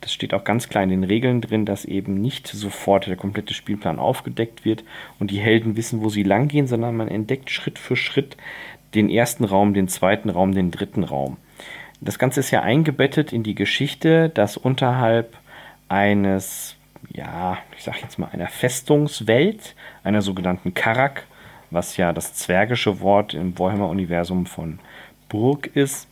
Das 0.00 0.12
steht 0.12 0.32
auch 0.32 0.44
ganz 0.44 0.68
klar 0.68 0.84
in 0.84 0.90
den 0.90 1.04
Regeln 1.04 1.40
drin, 1.40 1.66
dass 1.66 1.84
eben 1.84 2.20
nicht 2.20 2.46
sofort 2.46 3.06
der 3.06 3.16
komplette 3.16 3.54
Spielplan 3.54 3.98
aufgedeckt 3.98 4.64
wird 4.64 4.84
und 5.18 5.30
die 5.30 5.40
Helden 5.40 5.76
wissen, 5.76 6.02
wo 6.02 6.08
sie 6.08 6.22
langgehen, 6.22 6.66
sondern 6.66 6.96
man 6.96 7.08
entdeckt 7.08 7.50
Schritt 7.50 7.78
für 7.78 7.96
Schritt 7.96 8.36
den 8.94 9.10
ersten 9.10 9.44
Raum, 9.44 9.74
den 9.74 9.88
zweiten 9.88 10.30
Raum, 10.30 10.54
den 10.54 10.70
dritten 10.70 11.04
Raum. 11.04 11.36
Das 12.00 12.18
Ganze 12.18 12.40
ist 12.40 12.50
ja 12.50 12.62
eingebettet 12.62 13.32
in 13.32 13.42
die 13.42 13.56
Geschichte, 13.56 14.28
dass 14.28 14.56
unterhalb 14.56 15.36
eines, 15.88 16.76
ja, 17.12 17.58
ich 17.76 17.82
sag 17.82 18.00
jetzt 18.02 18.18
mal, 18.18 18.28
einer 18.32 18.48
Festungswelt, 18.48 19.74
einer 20.04 20.22
sogenannten 20.22 20.74
Karak, 20.74 21.26
was 21.70 21.96
ja 21.96 22.12
das 22.12 22.34
zwergische 22.34 23.00
Wort 23.00 23.34
im 23.34 23.58
Warhammer-Universum 23.58 24.46
von 24.46 24.78
Burg 25.28 25.66
ist, 25.74 26.08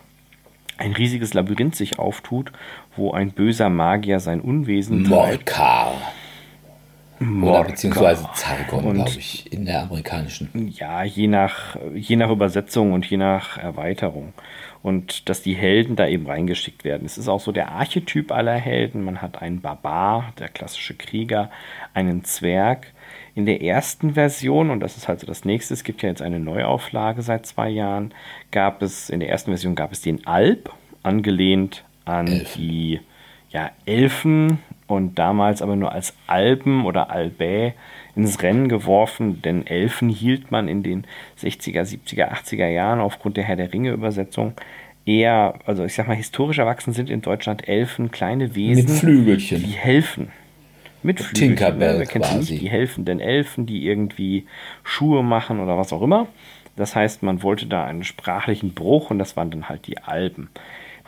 ein 0.79 0.93
riesiges 0.93 1.33
Labyrinth 1.35 1.75
sich 1.75 1.99
auftut, 1.99 2.53
wo 2.97 3.13
ein 3.13 3.31
böser 3.31 3.69
Magier 3.69 4.21
sein 4.21 4.41
Unwesen 4.41 5.05
Molkar. 5.05 5.95
Oder 7.19 7.65
beziehungsweise 7.65 8.29
Zargon, 8.35 8.93
glaube 8.93 9.11
ich, 9.11 9.51
in 9.51 9.65
der 9.65 9.83
amerikanischen. 9.83 10.51
Ja, 10.77 11.03
je 11.03 11.29
nach, 11.29 11.77
je 11.95 12.17
nach 12.17 12.31
Übersetzung 12.31 12.93
und 12.93 13.07
je 13.07 13.17
nach 13.17 13.57
Erweiterung. 13.57 14.35
Und 14.83 15.29
dass 15.29 15.43
die 15.43 15.55
Helden 15.55 15.97
da 15.97 16.07
eben 16.07 16.27
reingeschickt 16.27 16.85
werden. 16.85 17.07
Es 17.07 17.17
ist 17.17 17.29
auch 17.29 17.41
so 17.41 17.53
der 17.53 17.73
Archetyp 17.73 18.33
aller 18.33 18.55
Helden. 18.55 19.03
Man 19.03 19.23
hat 19.23 19.41
einen 19.41 19.63
Barbar, 19.63 20.35
der 20.39 20.49
klassische 20.49 20.95
Krieger, 20.95 21.51
einen 21.95 22.23
Zwerg. 22.25 22.93
In 23.35 23.47
der 23.47 23.63
ersten 23.63 24.15
Version, 24.15 24.71
und 24.71 24.81
das 24.81 24.97
ist 24.97 25.09
halt 25.09 25.21
so 25.21 25.27
das 25.27 25.45
nächste, 25.45 25.75
es 25.75 25.85
gibt 25.85 26.03
ja 26.03 26.11
jetzt 26.11 26.23
eine 26.23 26.39
Neuauflage 26.39 27.23
seit 27.23 27.47
zwei 27.47 27.69
Jahren, 27.69 28.13
gab 28.51 28.83
es, 28.83 29.11
in 29.11 29.21
der 29.21 29.31
ersten 29.31 29.51
Version 29.51 29.75
gab 29.75 29.93
es 29.93 30.03
den 30.03 30.27
Alp, 30.27 30.71
angelehnt 31.03 31.85
an 32.07 32.27
Elfen. 32.27 32.63
die 32.63 33.01
ja, 33.51 33.71
Elfen 33.85 34.59
und 34.87 35.19
damals 35.19 35.63
aber 35.63 35.77
nur 35.77 35.93
als 35.93 36.15
Alpen 36.27 36.85
oder 36.85 37.11
Albä 37.11 37.75
ins 38.15 38.43
Rennen 38.43 38.69
geworfen, 38.69 39.43
denn 39.43 39.67
Elfen 39.67 40.09
hielt 40.09 40.51
man 40.51 40.69
in 40.69 40.83
den 40.83 41.05
60er, 41.41 41.83
70er, 41.83 42.33
80er 42.33 42.69
Jahren 42.69 43.01
aufgrund 43.01 43.37
der 43.37 43.45
Herr 43.45 43.57
der 43.57 43.73
Ringe 43.73 43.91
Übersetzung 43.93 44.55
eher, 45.07 45.55
also 45.65 45.85
ich 45.85 45.95
sag 45.95 46.09
mal, 46.09 46.15
historisch 46.17 46.59
erwachsen 46.59 46.93
sind 46.93 47.09
in 47.09 47.23
Deutschland 47.23 47.69
Elfen 47.69 48.11
kleine 48.11 48.55
Wesen, 48.55 48.85
Mit 48.85 48.91
Flügelchen. 48.91 49.63
die 49.63 49.73
helfen. 49.73 50.29
Mit 51.03 51.21
Flügelchen. 51.21 51.57
Tinkerbell 51.57 51.99
ne? 51.99 52.07
quasi. 52.07 52.53
Nicht, 52.55 52.63
die 52.63 52.69
helfenden 52.69 53.21
Elfen, 53.21 53.67
die 53.67 53.87
irgendwie 53.87 54.47
Schuhe 54.83 55.23
machen 55.23 55.61
oder 55.61 55.79
was 55.79 55.93
auch 55.93 56.03
immer. 56.03 56.27
Das 56.75 56.95
heißt, 56.95 57.23
man 57.23 57.43
wollte 57.43 57.67
da 57.67 57.85
einen 57.85 58.05
sprachlichen 58.05 58.75
Bruch 58.75 59.11
und 59.11 59.19
das 59.19 59.37
waren 59.37 59.51
dann 59.51 59.69
halt 59.69 59.87
die 59.87 59.99
Alpen. 59.99 60.49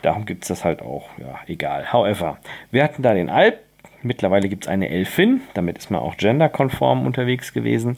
Darum 0.01 0.25
gibt 0.25 0.43
es 0.43 0.47
das 0.47 0.63
halt 0.65 0.81
auch, 0.81 1.09
ja, 1.17 1.39
egal. 1.47 1.91
However, 1.91 2.37
wir 2.71 2.83
hatten 2.83 3.03
da 3.03 3.13
den 3.13 3.29
Alp, 3.29 3.59
Mittlerweile 4.01 4.47
gibt 4.47 4.65
es 4.65 4.69
eine 4.69 4.89
Elfin, 4.89 5.41
damit 5.53 5.77
ist 5.77 5.91
man 5.91 5.99
auch 6.01 6.15
genderkonform 6.15 7.05
unterwegs 7.05 7.53
gewesen 7.53 7.97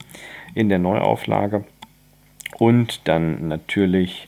in 0.55 0.69
der 0.69 0.79
Neuauflage. 0.79 1.63
Und 2.57 3.01
dann 3.07 3.47
natürlich, 3.47 4.27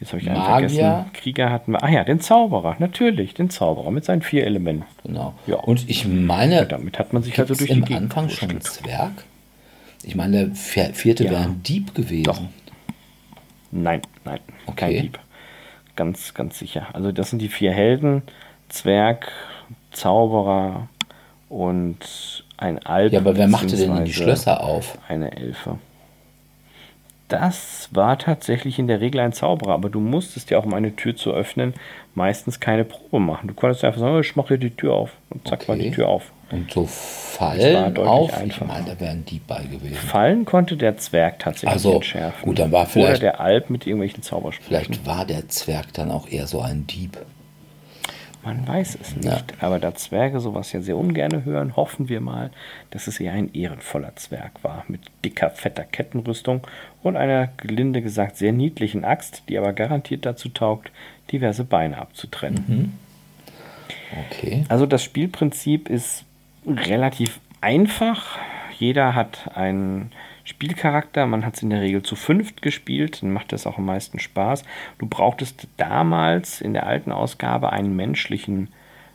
jetzt 0.00 0.12
habe 0.12 0.22
ich 0.22 0.28
einen 0.28 0.38
Magier. 0.38 0.68
vergessen, 0.68 1.12
Krieger 1.12 1.50
hatten 1.50 1.72
wir. 1.72 1.82
Ah 1.84 1.88
ja, 1.88 2.04
den 2.04 2.20
Zauberer, 2.20 2.76
natürlich, 2.80 3.34
den 3.34 3.48
Zauberer 3.48 3.92
mit 3.92 4.04
seinen 4.04 4.22
vier 4.22 4.44
Elementen. 4.44 4.86
Genau. 5.04 5.34
Ja. 5.46 5.56
Und 5.56 5.88
ich 5.88 6.06
meine, 6.06 6.56
ja, 6.56 6.64
damit 6.64 6.98
hat 6.98 7.12
man 7.12 7.22
sich 7.22 7.38
also 7.38 7.54
durch 7.54 7.70
im 7.70 7.84
die 7.84 7.94
Anfang 7.94 8.28
schon 8.28 8.50
ein 8.50 8.60
Zwerg. 8.60 9.12
Ich 10.02 10.16
meine, 10.16 10.48
der 10.48 10.94
vierte 10.94 11.24
ja. 11.24 11.30
wäre 11.30 11.42
ein 11.42 11.62
Dieb 11.62 11.94
gewesen. 11.94 12.24
Doch. 12.24 12.40
Nein, 13.70 14.02
nein, 14.24 14.40
okay. 14.66 14.76
kein 14.76 15.02
Dieb. 15.02 15.18
Ganz, 15.96 16.34
ganz 16.34 16.58
sicher. 16.58 16.88
Also 16.92 17.12
das 17.12 17.30
sind 17.30 17.40
die 17.40 17.48
vier 17.48 17.72
Helden: 17.72 18.22
Zwerg, 18.68 19.30
Zauberer, 19.92 20.88
und 21.54 22.44
ein 22.56 22.84
Alp. 22.84 23.12
Ja, 23.12 23.20
aber 23.20 23.36
wer 23.36 23.46
machte 23.46 23.76
denn 23.76 24.04
die 24.04 24.12
Schlösser 24.12 24.62
auf? 24.62 24.98
Eine 25.08 25.36
Elfe. 25.36 25.78
Das 27.28 27.88
war 27.92 28.18
tatsächlich 28.18 28.78
in 28.78 28.86
der 28.86 29.00
Regel 29.00 29.20
ein 29.20 29.32
Zauberer, 29.32 29.72
aber 29.72 29.88
du 29.88 30.00
musstest 30.00 30.50
ja 30.50 30.58
auch, 30.58 30.66
um 30.66 30.74
eine 30.74 30.94
Tür 30.94 31.16
zu 31.16 31.32
öffnen, 31.32 31.74
meistens 32.14 32.60
keine 32.60 32.84
Probe 32.84 33.20
machen. 33.20 33.48
Du 33.48 33.54
konntest 33.54 33.84
einfach 33.84 34.00
sagen, 34.00 34.16
oh, 34.16 34.20
ich 34.20 34.36
mache 34.36 34.58
dir 34.58 34.68
die 34.68 34.76
Tür 34.76 34.94
auf 34.94 35.12
und 35.30 35.46
zack 35.48 35.60
okay. 35.60 35.68
war 35.68 35.76
die 35.76 35.90
Tür 35.90 36.08
auf. 36.08 36.32
Und 36.50 36.70
so 36.70 36.86
Fallen 36.86 37.96
auf? 37.98 38.32
Einfacher. 38.32 38.66
Meine, 38.66 38.86
da 38.86 39.00
wäre 39.00 39.10
ein 39.10 39.24
Dieb 39.24 39.46
bei 39.46 39.64
gewesen. 39.64 39.96
Fallen 39.96 40.44
konnte 40.44 40.76
der 40.76 40.96
Zwerg 40.98 41.40
tatsächlich 41.40 41.72
also, 41.72 41.94
entschärfen. 41.94 42.44
Gut, 42.44 42.58
dann 42.58 42.70
war 42.70 42.86
vielleicht, 42.86 43.10
Oder 43.10 43.18
der 43.18 43.40
Alp 43.40 43.70
mit 43.70 43.86
irgendwelchen 43.86 44.22
Zaubersprüchen. 44.22 44.68
Vielleicht 44.68 45.06
war 45.06 45.24
der 45.24 45.48
Zwerg 45.48 45.92
dann 45.94 46.10
auch 46.10 46.28
eher 46.28 46.46
so 46.46 46.60
ein 46.60 46.86
Dieb. 46.86 47.18
Man 48.44 48.68
weiß 48.68 48.98
es 49.00 49.16
nicht. 49.16 49.26
Ja. 49.26 49.42
Aber 49.60 49.78
da 49.78 49.94
Zwerge 49.94 50.38
sowas 50.38 50.70
ja 50.72 50.82
sehr 50.82 50.98
ungern 50.98 51.44
hören, 51.44 51.76
hoffen 51.76 52.10
wir 52.10 52.20
mal, 52.20 52.50
dass 52.90 53.06
es 53.06 53.18
eher 53.18 53.32
ein 53.32 53.52
ehrenvoller 53.54 54.14
Zwerg 54.16 54.62
war. 54.62 54.84
Mit 54.86 55.00
dicker, 55.24 55.50
fetter 55.50 55.84
Kettenrüstung 55.84 56.66
und 57.02 57.16
einer, 57.16 57.48
gelinde 57.56 58.02
gesagt, 58.02 58.36
sehr 58.36 58.52
niedlichen 58.52 59.04
Axt, 59.04 59.44
die 59.48 59.56
aber 59.56 59.72
garantiert 59.72 60.26
dazu 60.26 60.50
taugt, 60.50 60.90
diverse 61.32 61.64
Beine 61.64 61.96
abzutrennen. 61.98 62.64
Mhm. 62.66 62.92
Okay. 64.30 64.64
Also 64.68 64.84
das 64.84 65.02
Spielprinzip 65.02 65.88
ist 65.88 66.24
relativ 66.66 67.40
einfach. 67.60 68.38
Jeder 68.78 69.14
hat 69.14 69.50
einen 69.54 70.12
Spielcharakter. 70.44 71.26
Man 71.26 71.44
hat 71.44 71.56
es 71.56 71.62
in 71.62 71.70
der 71.70 71.80
Regel 71.80 72.02
zu 72.02 72.16
fünft 72.16 72.62
gespielt, 72.62 73.22
dann 73.22 73.32
macht 73.32 73.52
das 73.52 73.66
auch 73.66 73.78
am 73.78 73.86
meisten 73.86 74.18
Spaß. 74.18 74.64
Du 74.98 75.06
brauchtest 75.06 75.68
damals 75.76 76.60
in 76.60 76.74
der 76.74 76.86
alten 76.86 77.12
Ausgabe 77.12 77.72
einen 77.72 77.96
menschlichen 77.96 78.68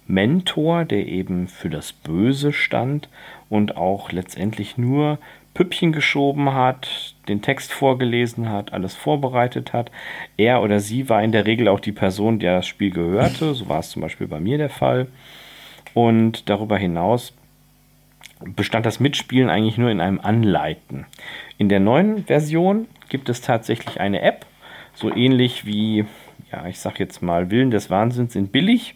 Mentor, 0.08 0.86
der 0.86 1.06
eben 1.06 1.48
für 1.48 1.70
das 1.70 1.94
Böse 1.94 2.52
stand 2.52 3.10
und 3.48 3.78
auch 3.78 4.12
letztendlich 4.12 4.76
nur 4.78 5.20
Püppchen 5.54 5.92
geschoben 5.92 6.54
hat, 6.54 7.16
den 7.28 7.44
Text 7.44 7.72
vorgelesen 7.72 8.50
hat, 8.50 8.74
alles 8.74 8.96
vorbereitet 8.96 9.72
hat. 9.72 9.92
Er 10.38 10.64
oder 10.64 10.80
sie 10.80 11.10
war 11.10 11.22
in 11.22 11.32
der 11.32 11.46
Regel 11.46 11.68
auch 11.68 11.80
die 11.80 11.92
Person, 11.92 12.40
der 12.40 12.56
das 12.56 12.68
Spiel 12.68 12.90
gehörte. 12.90 13.54
So 13.54 13.70
war 13.70 13.80
es 13.80 13.92
zum 13.92 14.02
Beispiel 14.02 14.28
bei 14.28 14.40
mir 14.40 14.58
der 14.58 14.70
Fall. 14.70 15.08
Und 15.94 16.50
darüber 16.50 16.78
hinaus 16.78 17.34
bestand 18.40 18.86
das 18.86 19.00
Mitspielen 19.00 19.50
eigentlich 19.50 19.78
nur 19.78 19.90
in 19.90 20.02
einem 20.02 20.20
Anleiten. 20.20 21.06
In 21.58 21.70
der 21.70 21.80
neuen 21.80 22.26
Version 22.26 22.88
gibt 23.10 23.30
es 23.30 23.42
tatsächlich 23.42 24.00
eine 24.00 24.22
App, 24.22 24.46
so 24.94 25.14
ähnlich 25.14 25.66
wie, 25.66 26.06
ja, 26.52 26.66
ich 26.68 26.80
sag 26.80 27.00
jetzt 27.00 27.22
mal, 27.22 27.52
Willen 27.52 27.72
des 27.72 27.90
Wahnsinns 27.90 28.34
sind 28.34 28.52
billig. 28.52 28.96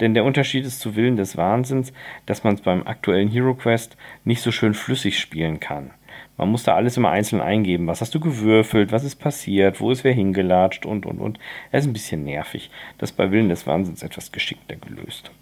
Denn 0.00 0.14
der 0.14 0.24
Unterschied 0.24 0.64
ist 0.64 0.78
zu 0.78 0.94
Willen 0.94 1.16
des 1.16 1.36
Wahnsinns, 1.36 1.92
dass 2.24 2.44
man 2.44 2.54
es 2.54 2.60
beim 2.60 2.86
aktuellen 2.86 3.28
Hero 3.28 3.54
Quest 3.54 3.96
nicht 4.24 4.42
so 4.42 4.52
schön 4.52 4.74
flüssig 4.74 5.18
spielen 5.18 5.58
kann. 5.58 5.90
Man 6.36 6.50
muss 6.50 6.62
da 6.62 6.76
alles 6.76 6.96
immer 6.96 7.10
einzeln 7.10 7.42
eingeben. 7.42 7.88
Was 7.88 8.00
hast 8.00 8.14
du 8.14 8.20
gewürfelt? 8.20 8.92
Was 8.92 9.02
ist 9.02 9.16
passiert? 9.16 9.80
Wo 9.80 9.90
ist 9.90 10.04
wer 10.04 10.12
hingelatscht? 10.12 10.86
Und, 10.86 11.04
und, 11.04 11.18
und. 11.18 11.40
Es 11.72 11.84
ist 11.84 11.90
ein 11.90 11.94
bisschen 11.94 12.22
nervig. 12.22 12.70
Das 12.98 13.10
ist 13.10 13.16
bei 13.16 13.32
Willen 13.32 13.48
des 13.48 13.66
Wahnsinns 13.66 14.04
etwas 14.04 14.30
geschickter 14.30 14.76
gelöst 14.76 15.32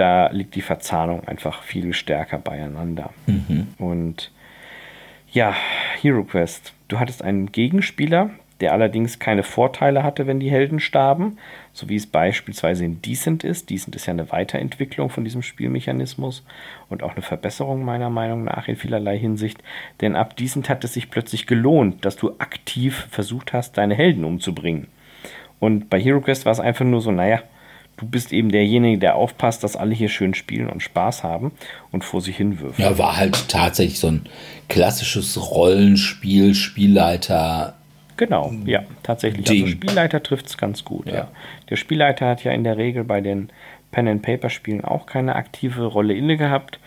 da 0.00 0.30
liegt 0.30 0.54
die 0.54 0.62
Verzahnung 0.62 1.28
einfach 1.28 1.62
viel 1.62 1.92
stärker 1.92 2.38
beieinander. 2.38 3.10
Mhm. 3.26 3.68
Und 3.76 4.32
ja, 5.30 5.54
Hero 6.00 6.24
Quest. 6.24 6.72
Du 6.88 6.98
hattest 6.98 7.22
einen 7.22 7.52
Gegenspieler, 7.52 8.30
der 8.62 8.72
allerdings 8.72 9.18
keine 9.18 9.42
Vorteile 9.42 10.02
hatte, 10.02 10.26
wenn 10.26 10.40
die 10.40 10.50
Helden 10.50 10.80
starben, 10.80 11.36
so 11.74 11.90
wie 11.90 11.96
es 11.96 12.06
beispielsweise 12.06 12.82
in 12.86 13.02
Decent 13.02 13.44
ist. 13.44 13.68
Decent 13.68 13.94
ist 13.94 14.06
ja 14.06 14.14
eine 14.14 14.32
Weiterentwicklung 14.32 15.10
von 15.10 15.24
diesem 15.24 15.42
Spielmechanismus 15.42 16.46
und 16.88 17.02
auch 17.02 17.12
eine 17.12 17.22
Verbesserung 17.22 17.84
meiner 17.84 18.08
Meinung 18.08 18.44
nach 18.44 18.68
in 18.68 18.76
vielerlei 18.76 19.18
Hinsicht. 19.18 19.62
Denn 20.00 20.16
ab 20.16 20.34
Decent 20.34 20.70
hat 20.70 20.82
es 20.82 20.94
sich 20.94 21.10
plötzlich 21.10 21.46
gelohnt, 21.46 22.06
dass 22.06 22.16
du 22.16 22.36
aktiv 22.38 23.06
versucht 23.10 23.52
hast, 23.52 23.76
deine 23.76 23.94
Helden 23.94 24.24
umzubringen. 24.24 24.86
Und 25.58 25.90
bei 25.90 26.00
Hero 26.00 26.22
Quest 26.22 26.46
war 26.46 26.52
es 26.52 26.60
einfach 26.60 26.86
nur 26.86 27.02
so, 27.02 27.10
naja, 27.10 27.42
du 28.00 28.06
bist 28.06 28.32
eben 28.32 28.50
derjenige, 28.50 28.98
der 28.98 29.14
aufpasst, 29.16 29.62
dass 29.62 29.76
alle 29.76 29.94
hier 29.94 30.08
schön 30.08 30.34
spielen 30.34 30.68
und 30.68 30.82
Spaß 30.82 31.22
haben 31.22 31.52
und 31.92 32.02
vor 32.02 32.20
sich 32.20 32.36
hin 32.36 32.60
wirft. 32.60 32.78
Ja, 32.78 32.98
war 32.98 33.16
halt 33.16 33.48
tatsächlich 33.48 34.00
so 34.00 34.08
ein 34.08 34.26
klassisches 34.68 35.50
Rollenspiel, 35.50 36.54
Spielleiter. 36.54 37.74
Genau, 38.16 38.52
ja, 38.64 38.82
tatsächlich. 39.02 39.42
Also 39.42 39.52
Ding. 39.52 39.64
Also 39.64 39.76
Spielleiter 39.76 40.22
trifft 40.22 40.46
es 40.46 40.58
ganz 40.58 40.84
gut, 40.84 41.06
ja. 41.06 41.14
ja. 41.14 41.28
Der 41.68 41.76
Spielleiter 41.76 42.26
hat 42.26 42.42
ja 42.42 42.52
in 42.52 42.64
der 42.64 42.78
Regel 42.78 43.04
bei 43.04 43.20
den 43.20 43.50
Pen-and-Paper-Spielen 43.92 44.84
auch 44.84 45.06
keine 45.06 45.34
aktive 45.36 45.84
Rolle 45.84 46.14
inne 46.14 46.36
gehabt, 46.36 46.78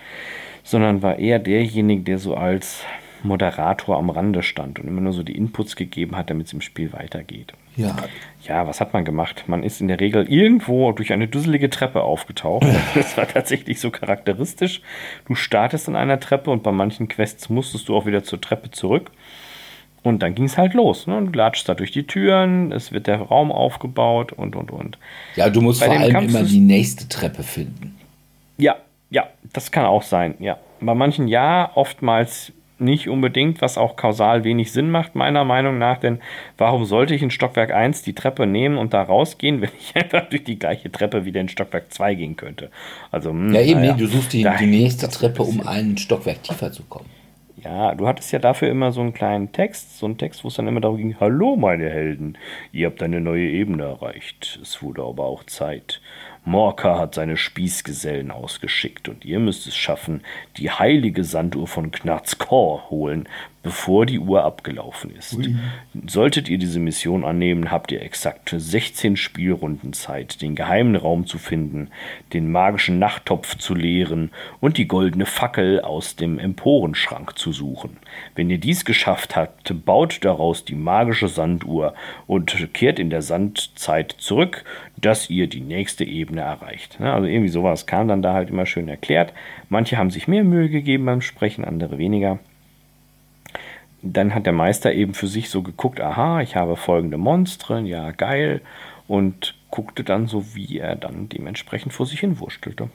sondern 0.64 1.01
war 1.01 1.20
eher 1.20 1.39
derjenige, 1.39 2.03
der 2.03 2.18
so 2.18 2.36
als 2.36 2.84
Moderator 3.22 3.97
am 3.97 4.09
Rande 4.09 4.43
stand 4.43 4.80
und 4.80 4.88
immer 4.88 5.01
nur 5.01 5.14
so 5.14 5.24
die 5.24 5.36
Inputs 5.36 5.76
gegeben 5.76 6.16
hat, 6.16 6.30
damit 6.30 6.47
es 6.47 6.53
im 6.53 6.61
Spiel 6.61 6.91
weitergeht. 6.93 7.53
Ja. 7.76 7.95
Ja, 8.47 8.67
was 8.67 8.82
hat 8.82 8.93
man 8.93 9.05
gemacht? 9.05 9.45
Man 9.47 9.63
ist 9.63 9.80
in 9.80 9.88
der 9.88 10.01
Regel 10.01 10.30
irgendwo 10.30 10.91
durch 10.91 11.13
eine 11.13 11.28
dusselige 11.28 11.69
Treppe 11.69 12.01
aufgetaucht. 12.01 12.65
Das 12.93 13.15
war 13.17 13.28
tatsächlich 13.28 13.80
so 13.80 13.89
charakteristisch. 13.89 14.82
Du 15.28 15.36
startest 15.36 15.88
an 15.88 15.95
einer 15.95 16.19
Treppe 16.19 16.51
und 16.51 16.61
bei 16.61 16.71
manchen 16.71 17.07
Quests 17.07 17.49
musstest 17.49 17.88
du 17.88 17.95
auch 17.95 18.05
wieder 18.05 18.24
zur 18.24 18.41
Treppe 18.41 18.71
zurück. 18.71 19.11
Und 20.03 20.21
dann 20.21 20.36
ging 20.36 20.45
es 20.45 20.57
halt 20.57 20.74
los. 20.74 21.07
Ne? 21.07 21.21
Du 21.21 21.32
latschst 21.32 21.67
da 21.67 21.74
durch 21.76 21.91
die 21.91 22.05
Türen, 22.05 22.74
es 22.74 22.91
wird 22.91 23.07
der 23.07 23.21
Raum 23.21 23.51
aufgebaut 23.51 24.34
und 24.34 24.55
und 24.57 24.69
und. 24.69 24.97
Ja, 25.38 25.49
du 25.49 25.61
musst 25.61 25.80
Bei 25.80 25.86
vor 25.86 25.95
allem 25.95 26.11
Kampf 26.11 26.30
immer 26.30 26.43
die 26.43 26.59
nächste 26.59 27.07
Treppe 27.07 27.41
finden. 27.41 27.95
Ja, 28.57 28.76
ja, 29.09 29.30
das 29.53 29.71
kann 29.71 29.86
auch 29.86 30.03
sein, 30.03 30.36
ja. 30.39 30.57
Bei 30.82 30.93
manchen 30.93 31.30
ja, 31.30 31.71
oftmals 31.76 32.51
nicht 32.84 33.10
unbedingt, 33.10 33.62
was 33.62 33.78
auch 33.78 33.96
kausal 33.96 34.44
wenig 34.44 34.72
Sinn 34.72 34.92
macht, 34.92 35.16
meiner 35.16 35.44
Meinung 35.44 35.78
nach. 35.80 35.98
Denn 35.98 36.20
warum 36.58 36.86
sollte 36.86 37.16
ich 37.16 37.24
in 37.24 37.32
Stockwerk 37.32 37.72
1 37.74 38.04
die 38.04 38.14
Treppe 38.14 38.46
nehmen 38.46 38.78
und 38.78 38.94
da 38.94 39.02
rausgehen, 39.02 39.62
wenn 39.62 39.72
ich 39.80 39.96
einfach 39.96 40.30
durch 40.30 40.44
die 40.44 40.60
gleiche 40.60 40.92
Treppe 40.92 41.26
wieder 41.26 41.42
in 41.42 41.50
Stockwerk 41.50 41.92
2 41.92 42.16
gehen 42.16 42.36
könnte? 42.36 42.70
Also, 43.12 43.32
hm, 43.32 43.54
Ja, 43.54 43.62
eben, 43.62 43.80
naja. 43.82 43.94
nee, 43.94 44.00
du 44.00 44.08
suchst 44.08 44.34
die, 44.34 44.46
die 44.60 44.66
nächste 44.68 45.10
Treppe, 45.10 45.44
um 45.44 45.66
einen 45.66 45.98
Stockwerk 45.98 46.44
tiefer 46.44 46.72
zu 46.72 46.84
kommen. 46.84 47.10
Ja, 47.64 47.96
du 47.96 48.08
hattest 48.08 48.32
ja 48.34 48.40
dafür 48.40 48.70
immer 48.70 48.92
so 48.92 49.00
einen 49.00 49.14
kleinen 49.14 49.54
Text, 49.54 49.98
so 49.98 50.06
einen 50.06 50.18
Text, 50.18 50.44
wo 50.44 50.50
es 50.50 50.56
dann 50.56 50.68
immer 50.68 50.82
darum 50.82 50.98
ging, 50.98 51.16
Hallo 51.22 51.56
meine 51.56 51.90
Helden, 51.90 52.38
ihr 52.74 52.88
habt 52.88 53.02
eine 53.02 53.22
neue 53.22 53.48
Ebene 53.48 53.84
erreicht. 53.84 54.60
Es 54.62 54.84
wurde 54.84 55.04
aber 55.04 55.24
auch 55.26 55.46
Zeit. 55.46 56.02
Morka 56.46 57.00
hat 57.00 57.16
seine 57.16 57.38
Spießgesellen 57.38 58.32
ausgeschickt 58.32 59.08
und 59.08 59.24
ihr 59.26 59.39
müsst 59.39 59.66
es 59.68 59.76
schaffen, 59.76 60.22
die 60.58 60.70
heilige 60.72 61.24
Sanduhr 61.24 61.68
von 61.68 61.91
Knarzkor 61.91 62.89
holen, 62.89 63.28
bevor 63.64 64.06
die 64.06 64.20
Uhr 64.20 64.44
abgelaufen 64.44 65.16
ist. 65.16 65.39
Solltet 66.06 66.50
ihr 66.50 66.58
diese 66.58 66.80
Mission 66.80 67.24
annehmen, 67.24 67.72
habt 67.72 67.94
ihr 67.94 68.02
exakt 68.02 68.54
16 68.56 69.16
Spielrunden 69.16 69.94
Zeit, 69.94 70.41
den 70.41 70.54
geheimen 70.54 70.98
Raum 70.98 71.26
zu 71.26 71.38
finden, 71.38 71.89
den 72.34 72.52
magischen 72.52 73.00
Nachttopf 73.00 73.58
zu 73.58 73.74
leeren 73.74 74.32
und 74.60 74.78
die 74.78 74.88
goldene 74.88 75.26
Fackel 75.26 75.80
aus 75.80 76.18
dem 76.18 76.39
Emporenschrank 76.39 77.39
zu 77.39 77.54
suchen. 77.54 77.98
Wenn 78.36 78.50
ihr 78.50 78.58
dies 78.58 78.84
geschafft 78.84 79.38
habt, 79.38 79.74
baut 79.86 80.26
daraus 80.26 80.66
die 80.66 80.76
magische 80.76 81.30
Sanduhr 81.30 81.96
und 82.28 82.74
kehrt 82.74 83.00
in 83.00 83.10
der 83.10 83.22
Sandzeit 83.22 84.14
zurück, 84.18 84.66
dass 84.98 85.30
ihr 85.30 85.48
die 85.48 85.62
nächste 85.62 86.04
Ebene 86.04 86.33
erreicht. 86.42 86.98
Ja, 87.00 87.14
Also 87.14 87.28
irgendwie 87.28 87.50
sowas 87.50 87.86
kam 87.86 88.08
dann 88.08 88.22
da 88.22 88.34
halt 88.34 88.50
immer 88.50 88.66
schön 88.66 88.90
erklärt. 88.90 89.34
Manche 89.70 89.98
haben 89.98 90.10
sich 90.10 90.28
mehr 90.28 90.44
Mühe 90.44 90.70
gegeben 90.70 91.06
beim 91.06 91.22
Sprechen, 91.22 91.66
andere 91.66 91.98
weniger 91.98 92.40
dann 94.04 94.36
hat 94.36 94.46
der 94.46 94.54
Meister 94.54 94.94
eben 94.94 95.14
für 95.14 95.28
sich 95.28 95.50
so 95.50 95.64
geguckt, 95.64 96.02
aha, 96.02 96.42
ich 96.42 96.56
habe 96.56 96.76
folgende 96.76 97.18
Monstren, 97.18 97.86
ja, 97.86 98.12
geil, 98.12 98.62
und 99.08 99.56
guckte 99.72 100.04
dann 100.04 100.28
so, 100.28 100.56
wie 100.56 100.78
er 100.78 100.96
dann 100.96 101.30
dementsprechend 101.30 101.94
vor 101.94 102.06
sich 102.06 102.20
hin 102.20 102.40
wurstelte. 102.40 102.90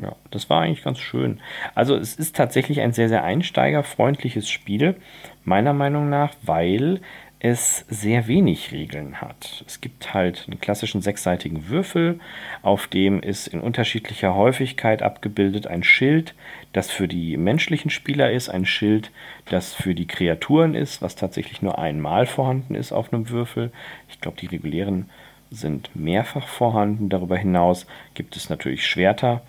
Ja, 0.00 0.14
das 0.30 0.50
war 0.50 0.62
eigentlich 0.62 0.84
ganz 0.84 0.98
schön. 0.98 1.40
Also 1.74 1.96
es 1.96 2.16
ist 2.16 2.36
tatsächlich 2.36 2.80
ein 2.80 2.92
sehr, 2.92 3.08
sehr 3.08 3.24
einsteigerfreundliches 3.24 4.48
Spiel, 4.48 4.96
meiner 5.44 5.72
Meinung 5.72 6.10
nach, 6.10 6.34
weil 6.42 7.00
es 7.38 7.84
sehr 7.88 8.28
wenig 8.28 8.72
Regeln 8.72 9.20
hat. 9.20 9.62
Es 9.66 9.80
gibt 9.80 10.14
halt 10.14 10.44
einen 10.46 10.60
klassischen 10.60 11.02
sechsseitigen 11.02 11.68
Würfel, 11.68 12.18
auf 12.62 12.86
dem 12.86 13.20
ist 13.20 13.46
in 13.46 13.60
unterschiedlicher 13.60 14.34
Häufigkeit 14.34 15.02
abgebildet 15.02 15.66
ein 15.66 15.82
Schild, 15.82 16.34
das 16.72 16.90
für 16.90 17.08
die 17.08 17.36
menschlichen 17.36 17.90
Spieler 17.90 18.30
ist, 18.32 18.48
ein 18.48 18.64
Schild, 18.64 19.10
das 19.50 19.74
für 19.74 19.94
die 19.94 20.06
Kreaturen 20.06 20.74
ist, 20.74 21.02
was 21.02 21.14
tatsächlich 21.14 21.60
nur 21.60 21.78
einmal 21.78 22.26
vorhanden 22.26 22.74
ist 22.74 22.92
auf 22.92 23.12
einem 23.12 23.28
Würfel. 23.28 23.70
Ich 24.08 24.20
glaube, 24.20 24.38
die 24.40 24.46
regulären 24.46 25.10
sind 25.50 25.94
mehrfach 25.94 26.48
vorhanden. 26.48 27.08
Darüber 27.08 27.36
hinaus 27.36 27.86
gibt 28.14 28.36
es 28.36 28.48
natürlich 28.48 28.86
Schwerter. 28.86 29.42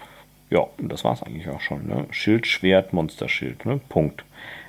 Ja, 0.49 0.59
und 0.77 0.89
das 0.89 1.03
war 1.03 1.13
es 1.13 1.23
eigentlich 1.23 1.49
auch 1.49 1.61
schon. 1.61 1.87
Ne? 1.87 2.05
Schild, 2.11 2.47
Schwert, 2.47 2.93
Monsterschild. 2.93 3.65
Ne? 3.65 3.79
Punkt. 3.89 4.23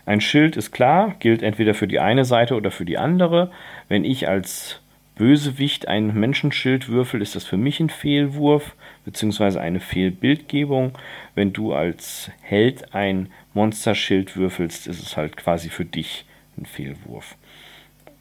Ein 0.08 0.22
Schild 0.22 0.56
ist 0.56 0.70
klar, 0.70 1.16
gilt 1.18 1.42
entweder 1.42 1.74
für 1.74 1.86
die 1.86 2.00
eine 2.00 2.24
Seite 2.24 2.54
oder 2.54 2.70
für 2.70 2.86
die 2.86 2.96
andere. 2.96 3.50
Wenn 3.88 4.06
ich 4.06 4.26
als 4.26 4.80
Bösewicht 5.16 5.86
ein 5.86 6.14
Menschenschild 6.14 6.88
würfel, 6.88 7.20
ist 7.20 7.36
das 7.36 7.44
für 7.44 7.58
mich 7.58 7.78
ein 7.78 7.90
Fehlwurf 7.90 8.74
beziehungsweise 9.04 9.60
eine 9.60 9.80
Fehlbildgebung. 9.80 10.92
Wenn 11.34 11.52
du 11.52 11.74
als 11.74 12.30
Held 12.40 12.94
ein 12.94 13.28
Monsterschild 13.52 14.34
würfelst, 14.34 14.86
ist 14.86 15.02
es 15.02 15.18
halt 15.18 15.36
quasi 15.36 15.68
für 15.68 15.84
dich 15.84 16.24
ein 16.56 16.64
Fehlwurf. 16.64 17.36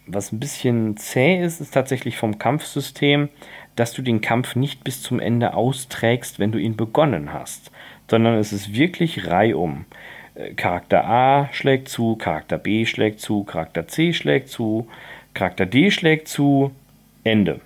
Was 0.08 0.34
ein 0.34 0.42
bisschen 0.42 0.98
zäh 0.98 1.42
ist, 1.42 1.62
ist 1.62 1.74
tatsächlich 1.74 2.18
vom 2.18 2.38
Kampfsystem, 2.38 3.30
dass 3.78 3.94
du 3.94 4.02
den 4.02 4.20
Kampf 4.20 4.58
nicht 4.58 4.84
bis 4.84 5.02
zum 5.02 5.22
Ende 5.22 5.54
austrägst, 5.54 6.38
wenn 6.38 6.52
du 6.52 6.58
ihn 6.58 6.76
begonnen 6.76 7.32
hast, 7.32 7.72
sondern 8.10 8.36
es 8.36 8.52
ist 8.52 8.76
wirklich 8.76 9.28
reihum. 9.28 9.86
Charakter 10.56 11.06
A 11.06 11.50
schlägt 11.52 11.90
zu, 11.90 12.16
Charakter 12.16 12.58
B 12.58 12.86
schlägt 12.86 13.20
zu, 13.20 13.44
Charakter 13.44 13.88
C 13.88 14.14
schlägt 14.14 14.50
zu, 14.50 14.88
Charakter 15.34 15.66
D 15.66 15.92
schlägt 15.92 16.28
zu, 16.28 16.72
Ende. 17.24 17.60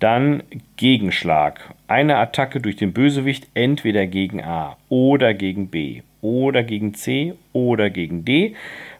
Dann 0.00 0.42
Gegenschlag. 0.76 1.74
Eine 1.88 2.16
Attacke 2.16 2.60
durch 2.60 2.76
den 2.76 2.92
Bösewicht 2.92 3.48
entweder 3.54 4.06
gegen 4.06 4.42
A 4.42 4.76
oder 4.88 5.34
gegen 5.34 5.68
B 5.68 6.02
oder 6.22 6.62
gegen 6.62 6.94
C 6.94 7.34
oder 7.52 7.90
gegen 7.90 8.24
D. 8.24 8.54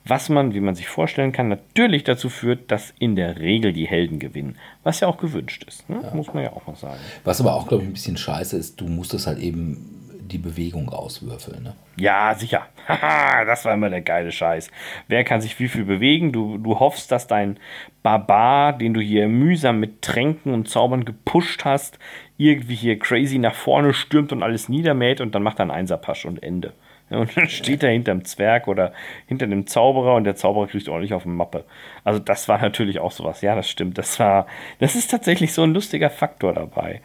Was 0.05 0.29
man, 0.29 0.55
wie 0.55 0.61
man 0.61 0.75
sich 0.75 0.89
vorstellen 0.89 1.33
kann, 1.33 1.49
natürlich 1.49 2.05
dazu 2.05 2.29
führt, 2.29 2.71
dass 2.71 2.93
in 2.99 3.17
der 3.17 3.39
Regel 3.39 3.73
die 3.73 3.87
Helden 3.87 4.19
gewinnen. 4.19 4.57
Was 4.83 5.01
ja 5.01 5.09
auch 5.09 5.19
gewünscht 5.19 5.65
ist. 5.69 5.89
Ne? 5.89 6.03
Muss 6.15 6.33
man 6.33 6.43
ja 6.43 6.53
auch 6.53 6.67
mal 6.67 6.77
sagen. 6.77 7.01
Was 7.25 7.41
aber 7.41 7.55
auch, 7.55 7.69
glaube 7.69 7.85
ich, 7.85 7.91
ein 7.91 7.93
bisschen 7.93 8.17
scheiße 8.17 8.57
ist, 8.57 8.81
du 8.81 8.87
musst 8.87 9.13
das 9.13 9.27
halt 9.27 9.39
eben 9.39 10.00
die 10.33 10.39
Bewegung 10.39 10.89
auswürfeln. 10.89 11.63
Ne? 11.63 11.75
Ja, 11.97 12.35
sicher. 12.35 12.67
Haha, 12.89 13.45
das 13.47 13.65
war 13.65 13.75
immer 13.75 13.91
der 13.91 14.01
geile 14.01 14.33
Scheiß. 14.33 14.71
Wer 15.09 15.25
kann 15.25 15.41
sich 15.41 15.59
wie 15.59 15.69
viel 15.69 15.85
bewegen? 15.85 16.33
Du, 16.33 16.59
du 16.59 16.79
hoffst, 16.79 17.13
dass 17.13 17.27
dein 17.27 17.59
Barbar, 18.03 18.73
den 18.73 18.95
du 18.95 19.01
hier 19.01 19.29
mühsam 19.29 19.81
mit 19.81 20.03
Tränken 20.03 20.55
und 20.55 20.69
Zaubern 20.69 21.05
gepusht 21.05 21.65
hast, 21.65 21.99
irgendwie 22.39 22.75
hier 22.75 22.99
crazy 22.99 23.39
nach 23.39 23.55
vorne 23.55 23.93
stürmt 23.93 24.33
und 24.33 24.43
alles 24.43 24.69
niedermäht 24.69 25.21
und 25.21 25.35
dann 25.35 25.43
macht 25.43 25.59
er 25.59 25.63
einen 25.63 25.71
Einserpasch 25.71 26.25
und 26.25 26.43
Ende. 26.43 26.73
Und 27.11 27.37
dann 27.37 27.49
steht 27.49 27.83
er 27.83 27.91
hinterm 27.91 28.25
Zwerg 28.25 28.69
oder 28.69 28.93
hinter 29.27 29.47
dem 29.47 29.67
Zauberer 29.67 30.15
und 30.15 30.25
der 30.25 30.37
Zauberer 30.37 30.69
kriegt 30.69 30.89
ordentlich 30.89 31.13
auf 31.13 31.25
die 31.25 31.29
Mappe. 31.29 31.65
Also 32.05 32.21
das 32.21 32.49
war 32.49 32.61
natürlich 32.61 33.01
auch 33.01 33.13
sowas. 33.13 33.43
Ja, 33.43 33.55
das 33.55 33.69
stimmt. 33.69 33.99
Das 33.99 34.19
war, 34.19 34.47
das 34.79 34.95
ist 34.95 35.11
tatsächlich 35.11 35.53
so 35.53 35.63
ein 35.63 35.75
lustiger 35.75 36.09
Faktor 36.09 36.55
dabei 36.55 37.03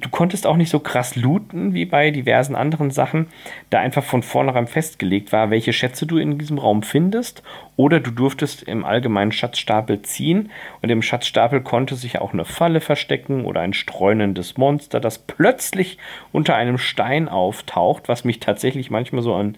du 0.00 0.08
konntest 0.08 0.46
auch 0.46 0.56
nicht 0.56 0.70
so 0.70 0.80
krass 0.80 1.16
looten 1.16 1.74
wie 1.74 1.84
bei 1.84 2.10
diversen 2.10 2.56
anderen 2.56 2.90
Sachen, 2.90 3.26
da 3.70 3.80
einfach 3.80 4.04
von 4.04 4.22
vornherein 4.22 4.66
festgelegt 4.66 5.32
war, 5.32 5.50
welche 5.50 5.72
Schätze 5.72 6.06
du 6.06 6.18
in 6.18 6.38
diesem 6.38 6.58
Raum 6.58 6.82
findest. 6.82 7.42
Oder 7.76 8.00
du 8.00 8.10
durftest 8.10 8.62
im 8.62 8.84
allgemeinen 8.84 9.32
Schatzstapel 9.32 10.02
ziehen 10.02 10.50
und 10.82 10.90
im 10.90 11.02
Schatzstapel 11.02 11.62
konnte 11.62 11.94
sich 11.94 12.20
auch 12.20 12.32
eine 12.32 12.44
Falle 12.44 12.80
verstecken 12.80 13.44
oder 13.44 13.60
ein 13.60 13.72
streunendes 13.72 14.56
Monster, 14.56 15.00
das 15.00 15.18
plötzlich 15.18 15.98
unter 16.32 16.54
einem 16.54 16.78
Stein 16.78 17.28
auftaucht, 17.28 18.08
was 18.08 18.24
mich 18.24 18.40
tatsächlich 18.40 18.90
manchmal 18.90 19.22
so 19.22 19.34
an 19.34 19.56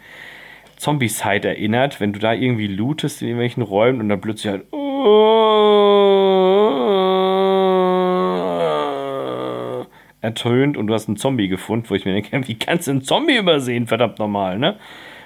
Zombie-Side 0.76 1.48
erinnert, 1.48 2.00
wenn 2.00 2.12
du 2.12 2.18
da 2.18 2.32
irgendwie 2.32 2.66
lootest 2.66 3.22
in 3.22 3.28
irgendwelchen 3.28 3.62
Räumen 3.62 4.00
und 4.00 4.08
dann 4.08 4.20
plötzlich 4.20 4.52
halt 4.52 4.64
ertönt 10.24 10.76
und 10.76 10.88
du 10.88 10.94
hast 10.94 11.06
einen 11.06 11.16
Zombie 11.16 11.48
gefunden, 11.48 11.86
wo 11.88 11.94
ich 11.94 12.04
mir 12.04 12.14
denke, 12.14 12.48
wie 12.48 12.58
kannst 12.58 12.88
du 12.88 12.92
einen 12.92 13.02
Zombie 13.02 13.36
übersehen, 13.36 13.86
verdammt 13.86 14.18
normal, 14.18 14.58
ne? 14.58 14.76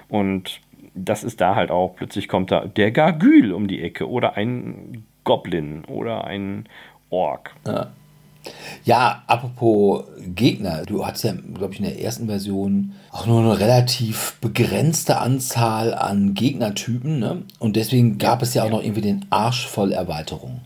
Und 0.09 0.61
das 0.95 1.25
ist 1.25 1.41
da 1.41 1.55
halt 1.55 1.71
auch, 1.71 1.95
plötzlich 1.95 2.29
kommt 2.29 2.51
da 2.51 2.67
der 2.67 2.91
Gargül 2.91 3.53
um 3.53 3.69
die 3.69 3.83
Ecke 3.83 4.09
oder 4.09 4.37
ein 4.37 5.05
Goblin 5.25 5.85
oder 5.85 6.25
ein 6.25 6.69
Ork. 7.11 7.55
Ja, 8.85 9.23
apropos 9.27 10.05
Gegner, 10.35 10.85
du 10.87 11.05
hattest 11.05 11.25
ja, 11.25 11.35
glaube 11.55 11.75
ich, 11.75 11.81
in 11.81 11.87
der 11.87 12.01
ersten 12.01 12.27
Version 12.27 12.93
auch 13.11 13.27
nur 13.27 13.41
eine 13.41 13.61
relativ 13.61 14.37
begrenzte 14.41 15.19
Anzahl 15.19 15.95
an 15.95 16.35
Gegnertypen. 16.35 17.19
Ne? 17.19 17.43
Und 17.59 17.77
deswegen 17.77 18.19
gab 18.19 18.43
es 18.43 18.55
ja 18.55 18.65
auch 18.65 18.71
noch 18.71 18.83
irgendwie 18.83 19.03
den 19.03 19.27
Arsch 19.31 19.67
voll 19.67 19.93
Erweiterungen. 19.93 20.63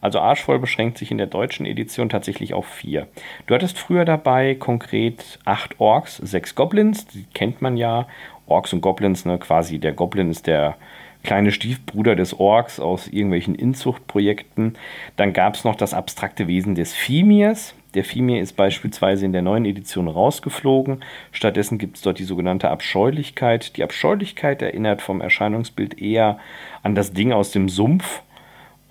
Also 0.00 0.20
Arschvoll 0.20 0.58
beschränkt 0.58 0.98
sich 0.98 1.10
in 1.10 1.18
der 1.18 1.26
deutschen 1.26 1.66
Edition 1.66 2.08
tatsächlich 2.08 2.54
auf 2.54 2.66
vier. 2.66 3.08
Du 3.46 3.54
hattest 3.54 3.78
früher 3.78 4.04
dabei 4.04 4.54
konkret 4.54 5.38
acht 5.44 5.80
Orks, 5.80 6.16
sechs 6.18 6.54
Goblins, 6.54 7.06
die 7.06 7.24
kennt 7.34 7.62
man 7.62 7.76
ja. 7.76 8.06
Orks 8.46 8.72
und 8.72 8.80
Goblins, 8.80 9.24
ne, 9.24 9.38
quasi 9.38 9.78
der 9.80 9.92
Goblin 9.92 10.30
ist 10.30 10.46
der 10.46 10.76
kleine 11.24 11.50
Stiefbruder 11.50 12.14
des 12.14 12.38
Orks 12.38 12.78
aus 12.78 13.08
irgendwelchen 13.08 13.56
Inzuchtprojekten. 13.56 14.76
Dann 15.16 15.32
gab 15.32 15.56
es 15.56 15.64
noch 15.64 15.74
das 15.74 15.92
abstrakte 15.92 16.46
Wesen 16.46 16.76
des 16.76 16.94
Fimirs, 16.94 17.74
Der 17.96 18.04
Fimir 18.04 18.42
ist 18.42 18.56
beispielsweise 18.56 19.24
in 19.24 19.32
der 19.32 19.40
neuen 19.40 19.64
Edition 19.64 20.06
rausgeflogen. 20.06 21.02
Stattdessen 21.32 21.78
gibt 21.78 21.96
es 21.96 22.02
dort 22.02 22.18
die 22.18 22.24
sogenannte 22.24 22.68
Abscheulichkeit. 22.68 23.78
Die 23.78 23.82
Abscheulichkeit 23.82 24.60
erinnert 24.60 25.00
vom 25.00 25.22
Erscheinungsbild 25.22 25.98
eher 25.98 26.38
an 26.82 26.94
das 26.94 27.14
Ding 27.14 27.32
aus 27.32 27.52
dem 27.52 27.70
Sumpf. 27.70 28.22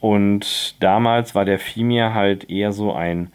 Und 0.06 0.76
damals 0.84 1.34
war 1.34 1.46
der 1.46 1.58
Fimir 1.58 2.14
halt 2.14 2.48
eher 2.48 2.72
so 2.72 2.94
ein, 2.94 3.32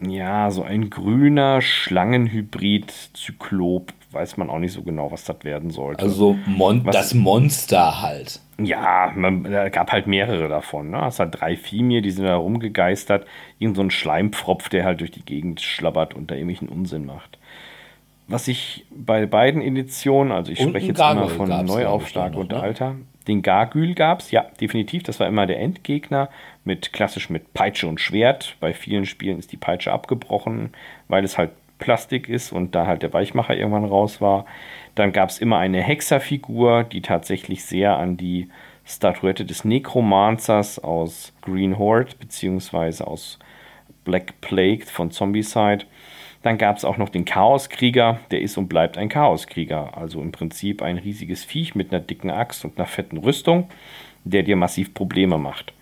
ja, 0.00 0.52
so 0.52 0.62
ein 0.62 0.88
grüner 0.88 1.60
Schlangenhybrid-Zyklop. 1.60 3.92
Weiß 4.12 4.36
man 4.36 4.50
auch 4.50 4.60
nicht 4.60 4.72
so 4.72 4.82
genau, 4.82 5.10
was 5.10 5.24
das 5.24 5.42
werden 5.42 5.70
sollte. 5.70 6.04
Also 6.04 6.38
Mon 6.46 6.86
Was- 6.86 6.94
das 6.94 7.12
Monster 7.14 8.02
halt. 8.02 8.38
Ja, 8.56 9.10
man, 9.16 9.42
da 9.42 9.68
gab 9.68 9.90
halt 9.90 10.06
mehrere 10.06 10.48
davon. 10.48 10.90
Ne? 10.90 11.04
Es 11.08 11.18
hat 11.18 11.40
drei 11.40 11.56
Fimir, 11.56 12.02
die 12.02 12.12
sind 12.12 12.24
da 12.24 12.36
rumgegeistert. 12.36 13.26
Irgend 13.58 13.74
so 13.74 13.82
ein 13.82 13.90
Schleimpfropf, 13.90 14.68
der 14.68 14.84
halt 14.84 15.00
durch 15.00 15.10
die 15.10 15.24
Gegend 15.24 15.60
schlabbert 15.60 16.14
und 16.14 16.30
da 16.30 16.36
irgendwelchen 16.36 16.68
Unsinn 16.68 17.04
macht. 17.04 17.36
Was 18.28 18.46
ich 18.46 18.86
bei 18.94 19.26
beiden 19.26 19.60
Editionen, 19.60 20.30
also 20.30 20.52
ich 20.52 20.60
Und 20.60 20.68
spreche 20.68 20.86
jetzt 20.86 21.00
immer 21.00 21.28
von 21.28 21.48
Neuaufschlag 21.66 22.34
noch, 22.34 22.42
und 22.42 22.52
ne? 22.52 22.60
Alter. 22.60 22.94
Den 23.26 23.42
Gargül 23.42 23.94
gab 23.94 24.20
es, 24.20 24.30
ja, 24.30 24.46
definitiv. 24.60 25.02
Das 25.02 25.18
war 25.20 25.26
immer 25.26 25.46
der 25.46 25.60
Endgegner. 25.60 26.28
Mit 26.64 26.92
klassisch 26.92 27.30
mit 27.30 27.54
Peitsche 27.54 27.86
und 27.86 28.00
Schwert. 28.00 28.56
Bei 28.60 28.74
vielen 28.74 29.06
Spielen 29.06 29.38
ist 29.38 29.52
die 29.52 29.56
Peitsche 29.56 29.92
abgebrochen, 29.92 30.72
weil 31.08 31.24
es 31.24 31.38
halt 31.38 31.50
Plastik 31.78 32.28
ist 32.28 32.52
und 32.52 32.74
da 32.74 32.86
halt 32.86 33.02
der 33.02 33.12
Weichmacher 33.12 33.56
irgendwann 33.56 33.84
raus 33.84 34.20
war. 34.20 34.46
Dann 34.94 35.12
gab 35.12 35.30
es 35.30 35.38
immer 35.38 35.58
eine 35.58 35.82
Hexerfigur, 35.82 36.84
die 36.84 37.02
tatsächlich 37.02 37.64
sehr 37.64 37.96
an 37.96 38.16
die 38.16 38.48
Statuette 38.84 39.44
des 39.44 39.64
Necromancers 39.64 40.78
aus 40.78 41.32
Green 41.42 41.78
Horde 41.78 42.12
beziehungsweise 42.18 43.06
aus 43.06 43.38
Black 44.04 44.40
Plague 44.40 44.84
von 44.86 45.10
Zombicide. 45.10 45.84
Dann 46.44 46.58
gab 46.58 46.76
es 46.76 46.84
auch 46.84 46.98
noch 46.98 47.08
den 47.08 47.24
Chaoskrieger, 47.24 48.20
der 48.30 48.42
ist 48.42 48.58
und 48.58 48.68
bleibt 48.68 48.98
ein 48.98 49.08
Chaoskrieger. 49.08 49.96
Also 49.96 50.20
im 50.20 50.30
Prinzip 50.30 50.82
ein 50.82 50.98
riesiges 50.98 51.42
Viech 51.42 51.74
mit 51.74 51.90
einer 51.90 52.02
dicken 52.02 52.30
Axt 52.30 52.66
und 52.66 52.76
einer 52.76 52.86
fetten 52.86 53.16
Rüstung, 53.16 53.70
der 54.24 54.42
dir 54.42 54.54
massiv 54.54 54.92
Probleme 54.92 55.38
macht. 55.38 55.72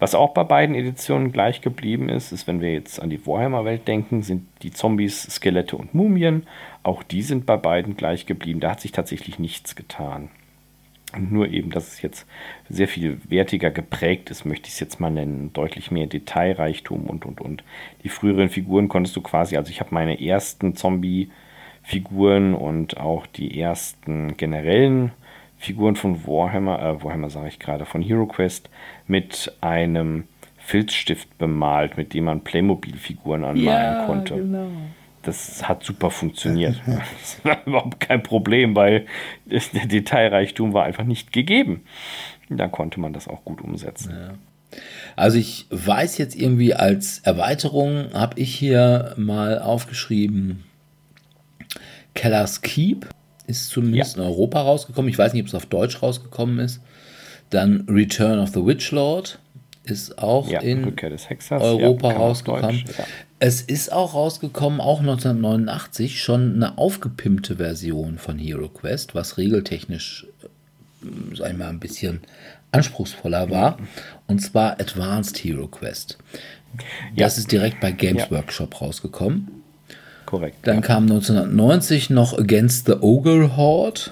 Was 0.00 0.16
auch 0.16 0.34
bei 0.34 0.42
beiden 0.42 0.74
Editionen 0.74 1.30
gleich 1.30 1.60
geblieben 1.60 2.08
ist, 2.08 2.32
ist, 2.32 2.48
wenn 2.48 2.60
wir 2.60 2.72
jetzt 2.72 3.00
an 3.00 3.10
die 3.10 3.24
Warhammer-Welt 3.24 3.86
denken, 3.86 4.22
sind 4.22 4.48
die 4.62 4.72
Zombies, 4.72 5.22
Skelette 5.22 5.76
und 5.76 5.94
Mumien. 5.94 6.48
Auch 6.82 7.04
die 7.04 7.22
sind 7.22 7.46
bei 7.46 7.56
beiden 7.56 7.96
gleich 7.96 8.26
geblieben. 8.26 8.58
Da 8.58 8.72
hat 8.72 8.80
sich 8.80 8.90
tatsächlich 8.90 9.38
nichts 9.38 9.76
getan. 9.76 10.30
Nur 11.16 11.48
eben, 11.48 11.70
dass 11.70 11.88
es 11.88 12.02
jetzt 12.02 12.26
sehr 12.68 12.88
viel 12.88 13.18
wertiger 13.28 13.70
geprägt 13.70 14.30
ist, 14.30 14.44
möchte 14.44 14.68
ich 14.68 14.74
es 14.74 14.80
jetzt 14.80 15.00
mal 15.00 15.10
nennen. 15.10 15.52
Deutlich 15.54 15.90
mehr 15.90 16.06
Detailreichtum 16.06 17.04
und, 17.06 17.24
und, 17.24 17.40
und. 17.40 17.64
Die 18.04 18.10
früheren 18.10 18.50
Figuren 18.50 18.88
konntest 18.88 19.16
du 19.16 19.22
quasi, 19.22 19.56
also 19.56 19.70
ich 19.70 19.80
habe 19.80 19.94
meine 19.94 20.20
ersten 20.20 20.76
Zombie-Figuren 20.76 22.54
und 22.54 22.98
auch 22.98 23.26
die 23.26 23.58
ersten 23.58 24.36
generellen 24.36 25.12
Figuren 25.56 25.96
von 25.96 26.26
Warhammer, 26.26 26.80
äh, 26.80 27.02
Warhammer 27.02 27.30
sage 27.30 27.48
ich 27.48 27.58
gerade, 27.58 27.84
von 27.84 28.02
HeroQuest 28.02 28.70
mit 29.06 29.52
einem 29.60 30.24
Filzstift 30.58 31.38
bemalt, 31.38 31.96
mit 31.96 32.12
dem 32.12 32.24
man 32.24 32.42
Playmobil-Figuren 32.42 33.44
anmalen 33.44 34.06
konnte 34.06 34.36
genau. 34.36 34.68
Das 35.22 35.68
hat 35.68 35.84
super 35.84 36.10
funktioniert. 36.10 36.80
Das 36.86 37.44
war 37.44 37.66
überhaupt 37.66 38.00
kein 38.00 38.22
Problem, 38.22 38.74
weil 38.76 39.06
der 39.46 39.86
Detailreichtum 39.86 40.72
war 40.72 40.84
einfach 40.84 41.04
nicht 41.04 41.32
gegeben. 41.32 41.82
Da 42.48 42.68
konnte 42.68 42.98
man 43.00 43.12
das 43.12 43.28
auch 43.28 43.44
gut 43.44 43.60
umsetzen. 43.60 44.14
Also 45.16 45.38
ich 45.38 45.66
weiß 45.70 46.18
jetzt 46.18 46.36
irgendwie 46.36 46.74
als 46.74 47.18
Erweiterung, 47.20 48.12
habe 48.12 48.38
ich 48.40 48.54
hier 48.54 49.14
mal 49.16 49.58
aufgeschrieben, 49.58 50.64
Keller's 52.14 52.62
Keep 52.62 53.08
ist 53.46 53.70
zumindest 53.70 54.16
Ja. 54.16 54.22
in 54.22 54.28
Europa 54.28 54.60
rausgekommen. 54.60 55.10
Ich 55.10 55.18
weiß 55.18 55.32
nicht, 55.32 55.42
ob 55.42 55.48
es 55.48 55.54
auf 55.54 55.66
Deutsch 55.66 56.02
rausgekommen 56.02 56.58
ist. 56.58 56.80
Dann 57.50 57.86
Return 57.88 58.38
of 58.40 58.50
the 58.50 58.64
Witch 58.64 58.90
Lord 58.92 59.38
ist 59.90 60.18
auch 60.18 60.48
Ja, 60.48 60.60
in 60.60 60.84
Hexers. 60.96 61.62
Europa 61.62 62.10
ja, 62.10 62.16
rausgekommen. 62.16 62.84
Deutsch, 62.84 62.98
ja. 62.98 63.04
Es 63.40 63.62
ist 63.62 63.92
auch 63.92 64.14
rausgekommen, 64.14 64.80
auch 64.80 65.00
1989, 65.00 66.20
schon 66.20 66.54
eine 66.56 66.76
aufgepimpte 66.76 67.56
Version 67.56 68.18
von 68.18 68.38
Hero 68.38 68.68
Quest, 68.68 69.14
was 69.14 69.38
regeltechnisch, 69.38 70.26
äh, 70.42 71.06
sag 71.36 71.52
ich 71.52 71.56
mal, 71.56 71.68
ein 71.68 71.78
bisschen 71.78 72.20
anspruchsvoller 72.72 73.50
war. 73.50 73.78
Und 74.26 74.40
zwar 74.40 74.72
Advanced 74.80 75.38
Hero 75.38 75.68
Quest. 75.68 76.18
Das 77.16 77.38
ist 77.38 77.50
direkt 77.52 77.80
bei 77.80 77.92
Games. 77.92 78.30
Workshop 78.30 78.80
rausgekommen. 78.80 79.62
Korrekt. 80.26 80.66
Dann 80.66 80.82
kam 80.82 81.04
1990 81.04 82.10
noch 82.10 82.36
Against 82.36 82.86
the 82.86 82.96
Ogre 83.00 83.56
Horde 83.56 84.10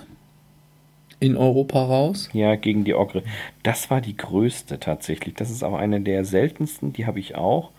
in 1.20 1.36
Europa 1.36 1.82
raus. 1.82 2.28
Ja, 2.32 2.56
gegen 2.56 2.84
die 2.84 2.94
Ogre. 2.94 3.22
Das 3.62 3.90
war 3.90 4.00
die 4.00 4.16
größte 4.16 4.78
tatsächlich. 4.78 5.34
Das 5.34 5.50
ist 5.50 5.62
auch 5.62 5.74
eine 5.74 6.00
der 6.00 6.24
seltensten, 6.24 6.92
die 6.92 7.06
habe 7.06 7.20
ich 7.20 7.34
auch. 7.34 7.70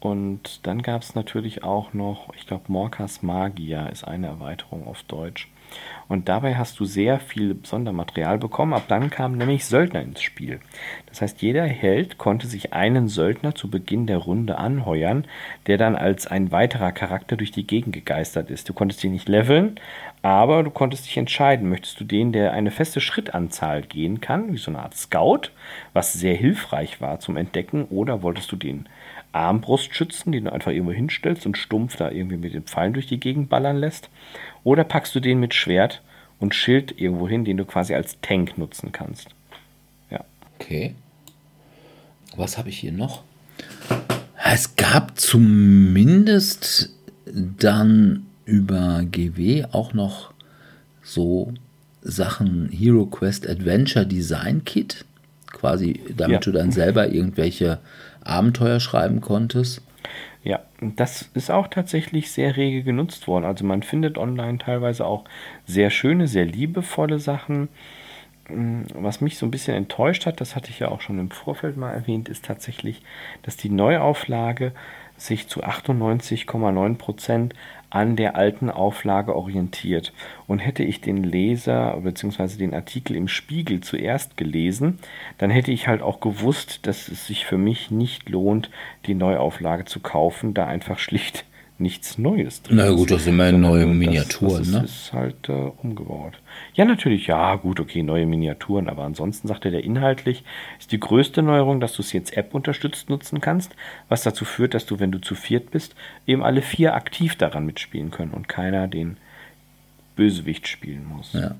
Und 0.00 0.66
dann 0.66 0.80
gab 0.80 1.02
es 1.02 1.14
natürlich 1.14 1.62
auch 1.62 1.92
noch, 1.92 2.32
ich 2.34 2.46
glaube, 2.46 2.64
Morkas 2.68 3.22
Magia 3.22 3.86
ist 3.86 4.04
eine 4.04 4.28
Erweiterung 4.28 4.86
auf 4.86 5.02
Deutsch. 5.02 5.48
Und 6.08 6.28
dabei 6.28 6.56
hast 6.56 6.80
du 6.80 6.84
sehr 6.84 7.20
viel 7.20 7.56
Sondermaterial 7.62 8.38
bekommen. 8.38 8.72
Ab 8.72 8.84
dann 8.88 9.10
kamen 9.10 9.38
nämlich 9.38 9.64
Söldner 9.64 10.02
ins 10.02 10.22
Spiel. 10.22 10.58
Das 11.06 11.22
heißt, 11.22 11.40
jeder 11.42 11.64
Held 11.64 12.18
konnte 12.18 12.48
sich 12.48 12.72
einen 12.72 13.08
Söldner 13.08 13.54
zu 13.54 13.70
Beginn 13.70 14.06
der 14.06 14.18
Runde 14.18 14.58
anheuern, 14.58 15.26
der 15.66 15.78
dann 15.78 15.94
als 15.94 16.26
ein 16.26 16.50
weiterer 16.50 16.90
Charakter 16.90 17.36
durch 17.36 17.52
die 17.52 17.66
Gegend 17.66 17.92
gegeistert 17.92 18.50
ist. 18.50 18.68
Du 18.68 18.72
konntest 18.72 19.04
ihn 19.04 19.12
nicht 19.12 19.28
leveln, 19.28 19.76
aber 20.22 20.62
du 20.62 20.70
konntest 20.70 21.06
dich 21.06 21.16
entscheiden, 21.16 21.68
möchtest 21.68 21.98
du 22.00 22.04
den, 22.04 22.32
der 22.32 22.52
eine 22.52 22.70
feste 22.70 23.00
Schrittanzahl 23.00 23.82
gehen 23.82 24.20
kann, 24.20 24.52
wie 24.52 24.58
so 24.58 24.70
eine 24.70 24.80
Art 24.80 24.96
Scout, 24.96 25.50
was 25.92 26.12
sehr 26.12 26.34
hilfreich 26.34 27.00
war 27.00 27.20
zum 27.20 27.36
Entdecken, 27.36 27.84
oder 27.84 28.22
wolltest 28.22 28.52
du 28.52 28.56
den 28.56 28.86
Armbrustschützen, 29.32 30.32
den 30.32 30.44
du 30.44 30.52
einfach 30.52 30.72
irgendwo 30.72 30.92
hinstellst 30.92 31.46
und 31.46 31.56
stumpf 31.56 31.96
da 31.96 32.10
irgendwie 32.10 32.36
mit 32.36 32.52
den 32.52 32.64
Pfeilen 32.64 32.92
durch 32.92 33.06
die 33.06 33.20
Gegend 33.20 33.48
ballern 33.48 33.76
lässt, 33.76 34.10
oder 34.64 34.84
packst 34.84 35.14
du 35.14 35.20
den 35.20 35.40
mit 35.40 35.54
Schwert 35.54 36.02
und 36.38 36.54
Schild 36.54 37.00
irgendwo 37.00 37.28
hin, 37.28 37.44
den 37.44 37.56
du 37.56 37.64
quasi 37.64 37.94
als 37.94 38.20
Tank 38.20 38.58
nutzen 38.58 38.92
kannst. 38.92 39.28
Ja. 40.10 40.24
Okay. 40.58 40.94
Was 42.36 42.58
habe 42.58 42.68
ich 42.68 42.78
hier 42.78 42.92
noch? 42.92 43.22
Es 44.42 44.76
gab 44.76 45.18
zumindest 45.18 46.94
dann 47.24 48.26
über 48.50 49.02
GW 49.10 49.66
auch 49.72 49.94
noch 49.94 50.32
so 51.02 51.52
Sachen 52.02 52.68
Hero 52.70 53.06
Quest 53.06 53.48
Adventure 53.48 54.06
Design 54.06 54.64
Kit, 54.64 55.04
quasi 55.52 56.00
damit 56.16 56.44
Ja. 56.46 56.52
du 56.52 56.58
dann 56.58 56.72
selber 56.72 57.08
irgendwelche 57.08 57.78
Abenteuer 58.22 58.80
schreiben 58.80 59.20
konntest. 59.20 59.82
Ja, 60.42 60.60
das 60.80 61.28
ist 61.34 61.50
auch 61.50 61.68
tatsächlich 61.68 62.30
sehr 62.32 62.56
rege 62.56 62.82
genutzt 62.82 63.28
worden. 63.28 63.44
Also 63.44 63.64
man 63.64 63.82
findet 63.82 64.16
online 64.16 64.58
teilweise 64.58 65.04
auch 65.04 65.24
sehr 65.66 65.90
schöne, 65.90 66.26
sehr 66.28 66.46
liebevolle 66.46 67.18
Sachen. 67.18 67.68
Mm, 68.48 68.82
Was 68.94 69.20
mich 69.20 69.36
so 69.36 69.46
ein 69.46 69.50
bisschen 69.50 69.76
enttäuscht 69.76 70.24
hat, 70.24 70.40
das 70.40 70.56
hatte 70.56 70.70
ich 70.70 70.78
ja 70.78 70.88
auch 70.88 71.02
schon 71.02 71.18
im 71.18 71.30
Vorfeld 71.30 71.76
mal 71.76 71.92
erwähnt, 71.92 72.30
ist 72.30 72.46
tatsächlich, 72.46 73.02
dass 73.42 73.56
die 73.58 73.68
Neuauflage 73.68 74.72
sich 75.18 75.46
zu 75.48 75.62
98,9 75.62 76.96
Prozent 76.96 77.54
an 77.90 78.16
der 78.16 78.36
alten 78.36 78.70
Auflage 78.70 79.36
orientiert. 79.36 80.12
Und 80.46 80.60
hätte 80.60 80.82
ich 80.84 81.00
den 81.00 81.22
Leser 81.22 82.00
bzw. 82.02 82.56
den 82.56 82.74
Artikel 82.74 83.16
im 83.16 83.28
Spiegel 83.28 83.80
zuerst 83.80 84.36
gelesen, 84.36 84.98
dann 85.38 85.50
hätte 85.50 85.72
ich 85.72 85.88
halt 85.88 86.00
auch 86.00 86.20
gewusst, 86.20 86.86
dass 86.86 87.08
es 87.08 87.26
sich 87.26 87.44
für 87.44 87.58
mich 87.58 87.90
nicht 87.90 88.28
lohnt, 88.28 88.70
die 89.06 89.14
Neuauflage 89.14 89.84
zu 89.84 90.00
kaufen, 90.00 90.54
da 90.54 90.66
einfach 90.66 90.98
schlicht 91.10 91.44
nichts 91.80 92.18
Neues 92.18 92.62
drin 92.62 92.76
Na 92.76 92.90
gut, 92.90 93.10
das 93.10 93.24
sind 93.24 93.36
Sondern 93.36 93.60
neue 93.60 93.86
das- 93.86 93.94
Miniaturen, 93.96 94.58
das 94.58 94.66
ist, 94.68 94.72
ne? 94.74 94.84
ist 94.84 95.12
halt 95.12 95.48
äh, 95.48 95.52
umgebaut. 95.82 96.34
Ja, 96.74 96.84
natürlich, 96.84 97.26
ja, 97.26 97.54
gut, 97.56 97.80
okay, 97.80 98.02
neue 98.02 98.26
Miniaturen, 98.26 98.88
aber 98.88 99.04
ansonsten 99.04 99.48
sagt 99.48 99.64
er, 99.64 99.70
der 99.70 99.82
inhaltlich 99.84 100.44
ist 100.78 100.92
die 100.92 101.00
größte 101.00 101.42
Neuerung, 101.42 101.80
dass 101.80 101.94
du 101.94 102.02
es 102.02 102.12
jetzt 102.12 102.36
App 102.36 102.54
unterstützt 102.54 103.08
nutzen 103.10 103.40
kannst, 103.40 103.72
was 104.08 104.22
dazu 104.22 104.44
führt, 104.44 104.74
dass 104.74 104.86
du, 104.86 105.00
wenn 105.00 105.10
du 105.12 105.20
zu 105.20 105.34
viert 105.34 105.70
bist, 105.70 105.94
eben 106.26 106.42
alle 106.42 106.62
vier 106.62 106.94
aktiv 106.94 107.36
daran 107.36 107.66
mitspielen 107.66 108.10
können 108.10 108.32
und 108.32 108.48
keiner 108.48 108.86
den 108.88 109.16
Bösewicht 110.16 110.68
spielen 110.68 111.06
muss. 111.06 111.32
Ja. 111.32 111.54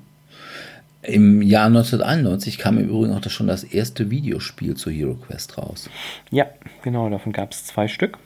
Im 1.03 1.41
Jahr 1.41 1.65
1991 1.65 2.59
kam 2.59 2.77
im 2.77 2.87
Übrigen 2.87 3.13
auch 3.13 3.21
das 3.21 3.33
schon 3.33 3.47
das 3.47 3.63
erste 3.63 4.11
Videospiel 4.11 4.75
zu 4.75 4.91
Hero 4.91 5.15
Quest 5.15 5.57
raus. 5.57 5.89
Ja, 6.29 6.45
genau, 6.83 7.09
davon 7.09 7.31
gab 7.31 7.53
es 7.53 7.65
zwei 7.65 7.87
Stück. 7.87 8.19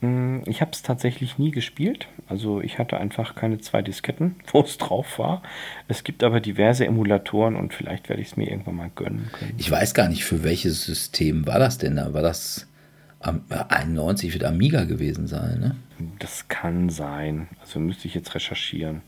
Mm, 0.00 0.40
Ich 0.46 0.60
habe 0.60 0.70
es 0.72 0.82
tatsächlich 0.82 1.38
nie 1.38 1.50
gespielt. 1.50 2.08
Also 2.28 2.60
ich 2.60 2.78
hatte 2.78 2.98
einfach 2.98 3.34
keine 3.34 3.58
zwei 3.58 3.82
Disketten, 3.82 4.36
wo 4.52 4.60
es 4.60 4.78
drauf 4.78 5.18
war. 5.18 5.42
Es 5.88 6.04
gibt 6.04 6.24
aber 6.24 6.40
diverse 6.40 6.86
Emulatoren 6.86 7.56
und 7.56 7.74
vielleicht 7.74 8.08
werde 8.08 8.22
ich 8.22 8.28
es 8.28 8.36
mir 8.36 8.50
irgendwann 8.50 8.76
mal 8.76 8.90
gönnen 8.94 9.30
können. 9.32 9.54
Ich 9.58 9.70
weiß 9.70 9.94
gar 9.94 10.08
nicht, 10.08 10.24
für 10.24 10.42
welches 10.44 10.84
System 10.84 11.46
war 11.46 11.58
das 11.58 11.78
denn 11.78 11.96
da? 11.96 12.12
War 12.14 12.22
das 12.22 12.66
Am, 13.20 13.42
91 13.68 14.32
wird 14.32 14.44
Amiga 14.44 14.84
gewesen 14.84 15.26
sein, 15.26 15.60
ne? 15.60 15.76
Das 16.18 16.48
kann 16.48 16.88
sein. 16.88 17.48
Also 17.60 17.78
müsste 17.78 18.08
ich 18.08 18.14
jetzt 18.14 18.34
recherchieren. 18.34 19.02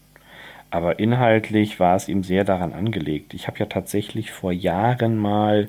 Aber 0.70 0.98
inhaltlich 0.98 1.80
war 1.80 1.96
es 1.96 2.08
ihm 2.08 2.22
sehr 2.22 2.44
daran 2.44 2.72
angelegt. 2.72 3.34
Ich 3.34 3.46
habe 3.46 3.58
ja 3.58 3.66
tatsächlich 3.66 4.30
vor 4.30 4.52
Jahren 4.52 5.16
mal 5.18 5.68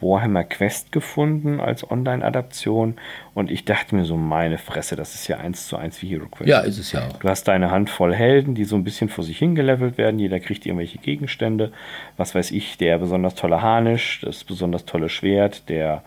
Warhammer 0.00 0.44
Quest 0.44 0.92
gefunden 0.92 1.60
als 1.60 1.90
Online-Adaption 1.90 2.96
und 3.34 3.50
ich 3.50 3.64
dachte 3.64 3.94
mir 3.94 4.04
so, 4.04 4.16
meine 4.16 4.58
Fresse, 4.58 4.94
das 4.94 5.14
ist 5.14 5.28
ja 5.28 5.38
eins 5.38 5.68
zu 5.68 5.76
eins 5.76 6.02
wie 6.02 6.08
Hero 6.08 6.26
Quest. 6.26 6.48
Ja, 6.48 6.60
ist 6.60 6.78
es 6.78 6.92
ja 6.92 7.06
auch. 7.06 7.18
Du 7.18 7.28
hast 7.28 7.44
deine 7.48 7.70
Handvoll 7.70 8.14
Helden, 8.14 8.54
die 8.54 8.64
so 8.64 8.76
ein 8.76 8.84
bisschen 8.84 9.08
vor 9.08 9.24
sich 9.24 9.38
hingelevelt 9.38 9.96
werden. 9.96 10.18
Jeder 10.18 10.40
kriegt 10.40 10.66
irgendwelche 10.66 10.98
Gegenstände. 10.98 11.72
Was 12.16 12.34
weiß 12.34 12.50
ich, 12.50 12.76
der 12.76 12.98
besonders 12.98 13.34
tolle 13.34 13.62
Harnisch, 13.62 14.20
das 14.22 14.44
besonders 14.44 14.84
tolle 14.84 15.08
Schwert, 15.08 15.68
der 15.68 16.02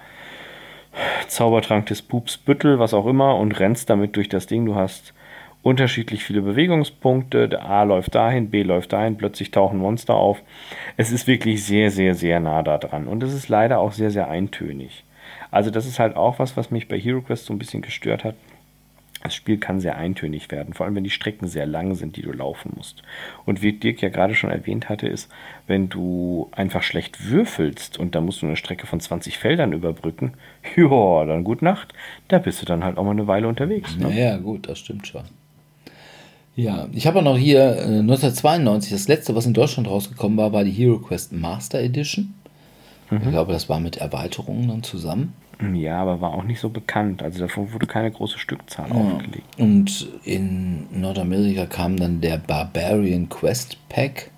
Zaubertrank 1.27 1.87
des 1.87 2.01
Pups 2.01 2.37
Büttel, 2.37 2.79
was 2.79 2.93
auch 2.93 3.05
immer, 3.05 3.35
und 3.37 3.59
rennst 3.59 3.89
damit 3.89 4.15
durch 4.15 4.29
das 4.29 4.47
Ding. 4.47 4.65
Du 4.65 4.75
hast 4.75 5.13
unterschiedlich 5.61 6.23
viele 6.23 6.41
Bewegungspunkte. 6.41 7.49
Der 7.49 7.65
A 7.65 7.83
läuft 7.83 8.15
dahin, 8.15 8.49
B 8.49 8.63
läuft 8.63 8.93
dahin, 8.93 9.17
plötzlich 9.17 9.51
tauchen 9.51 9.79
Monster 9.79 10.15
auf. 10.15 10.41
Es 10.97 11.11
ist 11.11 11.27
wirklich 11.27 11.63
sehr, 11.63 11.91
sehr, 11.91 12.15
sehr 12.15 12.39
nah 12.39 12.63
da 12.63 12.77
dran. 12.77 13.07
Und 13.07 13.23
es 13.23 13.33
ist 13.33 13.49
leider 13.49 13.79
auch 13.79 13.91
sehr, 13.91 14.11
sehr 14.11 14.29
eintönig. 14.29 15.03
Also 15.51 15.71
das 15.71 15.85
ist 15.85 15.99
halt 15.99 16.15
auch 16.15 16.39
was, 16.39 16.57
was 16.57 16.71
mich 16.71 16.87
bei 16.87 16.99
Hero 16.99 17.21
Quest 17.21 17.45
so 17.45 17.53
ein 17.53 17.59
bisschen 17.59 17.81
gestört 17.81 18.23
hat. 18.23 18.35
Das 19.21 19.35
Spiel 19.35 19.57
kann 19.57 19.81
sehr 19.81 19.97
eintönig 19.97 20.49
werden, 20.49 20.73
vor 20.73 20.85
allem 20.85 20.95
wenn 20.95 21.03
die 21.03 21.09
Strecken 21.09 21.47
sehr 21.47 21.65
lang 21.65 21.93
sind, 21.95 22.15
die 22.15 22.21
du 22.21 22.31
laufen 22.31 22.71
musst. 22.77 23.03
Und 23.45 23.61
wie 23.61 23.73
Dirk 23.73 24.01
ja 24.01 24.07
gerade 24.07 24.33
schon 24.33 24.49
erwähnt 24.49 24.87
hatte, 24.87 25.09
ist, 25.09 25.29
wenn 25.67 25.89
du 25.89 26.47
einfach 26.53 26.83
schlecht 26.83 27.29
würfelst 27.29 27.99
und 27.99 28.15
da 28.15 28.21
musst 28.21 28.41
du 28.41 28.45
eine 28.45 28.55
Strecke 28.55 28.87
von 28.87 29.01
20 29.01 29.37
Feldern 29.37 29.73
überbrücken, 29.73 30.35
ja, 30.77 31.25
dann 31.25 31.43
gut 31.43 31.61
Nacht, 31.61 31.93
da 32.29 32.37
bist 32.39 32.61
du 32.61 32.65
dann 32.65 32.85
halt 32.85 32.97
auch 32.97 33.03
mal 33.03 33.11
eine 33.11 33.27
Weile 33.27 33.49
unterwegs. 33.49 33.97
Ne? 33.97 34.07
Naja, 34.07 34.37
gut, 34.37 34.69
das 34.69 34.79
stimmt 34.79 35.05
schon. 35.05 35.25
Ja, 36.59 36.89
ich 36.91 37.07
habe 37.07 37.19
auch 37.19 37.23
noch 37.23 37.37
hier 37.37 37.61
äh, 37.77 37.99
1992, 37.99 38.91
das 38.91 39.07
letzte, 39.07 39.33
was 39.33 39.45
in 39.45 39.53
Deutschland 39.53 39.87
rausgekommen 39.87 40.37
war, 40.37 40.51
war 40.51 40.65
die 40.65 40.71
Hero 40.71 40.99
Quest 40.99 41.31
Master 41.31 41.79
Edition. 41.79 42.33
Mhm. 43.09 43.21
Ich 43.23 43.29
glaube, 43.29 43.53
das 43.53 43.69
war 43.69 43.79
mit 43.79 43.95
Erweiterungen 43.95 44.67
dann 44.67 44.83
zusammen. 44.83 45.33
Ja, 45.73 46.01
aber 46.01 46.19
war 46.19 46.33
auch 46.33 46.43
nicht 46.43 46.59
so 46.59 46.69
bekannt. 46.69 47.23
Also 47.23 47.39
davon 47.39 47.71
wurde 47.71 47.85
keine 47.85 48.11
große 48.11 48.37
Stückzahl 48.39 48.89
ja. 48.89 48.95
aufgelegt. 48.95 49.47
Und 49.57 50.09
in 50.25 50.87
Nordamerika 50.91 51.65
kam 51.65 51.95
dann 51.95 52.19
der 52.19 52.37
Barbarian 52.37 53.29
Quest 53.29 53.77
Pack 53.87 54.31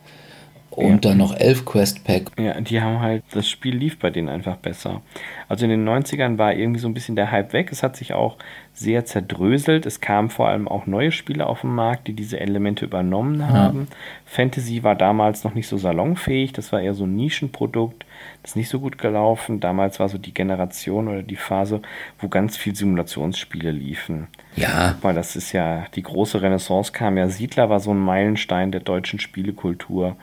und 0.72 1.04
ja. 1.04 1.12
dann 1.12 1.18
noch 1.18 1.36
elf 1.36 1.66
Quest 1.66 2.06
Pack. 2.06 2.32
Ja, 2.40 2.60
die 2.62 2.82
haben 2.82 3.02
halt, 3.02 3.24
das 3.32 3.48
Spiel 3.48 3.76
lief 3.76 4.00
bei 4.00 4.10
denen 4.10 4.30
einfach 4.30 4.56
besser. 4.56 5.02
Also 5.50 5.66
in 5.66 5.72
den 5.72 5.88
90ern 5.88 6.38
war 6.38 6.54
irgendwie 6.54 6.80
so 6.80 6.88
ein 6.88 6.94
bisschen 6.94 7.18
der 7.18 7.30
Hype 7.30 7.52
weg. 7.52 7.74
Es 7.74 7.84
hat 7.84 7.98
sich 7.98 8.14
auch 8.14 8.38
sehr 8.74 9.04
zerdröselt. 9.04 9.86
Es 9.86 10.00
kamen 10.00 10.30
vor 10.30 10.48
allem 10.48 10.70
auch 10.70 10.88
neue 10.88 11.12
Spiele 11.12 11.46
auf 11.46 11.62
den 11.62 11.76
Markt, 11.76 12.08
die 12.08 12.14
diese 12.14 12.40
Elemente 12.40 12.86
übernommen 12.86 13.50
haben. 13.50 13.88
Ja. 13.90 13.96
Fantasy 14.26 14.82
war 14.82 14.96
damals 14.96 15.44
noch 15.44 15.54
nicht 15.54 15.68
so 15.68 15.78
salonfähig. 15.78 16.54
Das 16.54 16.72
war 16.72 16.80
eher 16.80 16.94
so 16.94 17.04
ein 17.04 17.18
Nischenprodukt. 17.18 18.06
Das 18.42 18.52
ist 18.52 18.56
nicht 18.56 18.70
so 18.70 18.80
gut 18.80 18.98
gelaufen. 18.98 19.60
Damals 19.60 20.00
war 20.00 20.08
so 20.08 20.18
die 20.18 20.34
Generation 20.34 21.10
oder 21.10 21.22
die 21.22 21.36
Phase, 21.36 21.82
wo 22.20 22.30
ganz 22.30 22.56
viel 22.56 22.76
Simulationsspiele 22.76 23.72
liefen. 23.72 24.28
Ja. 24.56 24.96
Weil 25.02 25.16
das 25.16 25.36
ist 25.36 25.52
ja, 25.52 25.86
die 25.96 26.04
große 26.04 26.42
Renaissance 26.42 26.94
kam 26.94 27.18
ja. 27.18 27.28
Siedler 27.28 27.70
war 27.70 27.82
so 27.82 27.92
ein 27.92 28.00
Meilenstein 28.00 28.72
der 28.72 28.82
deutschen 28.82 29.20
Spielekultur. 29.20 30.16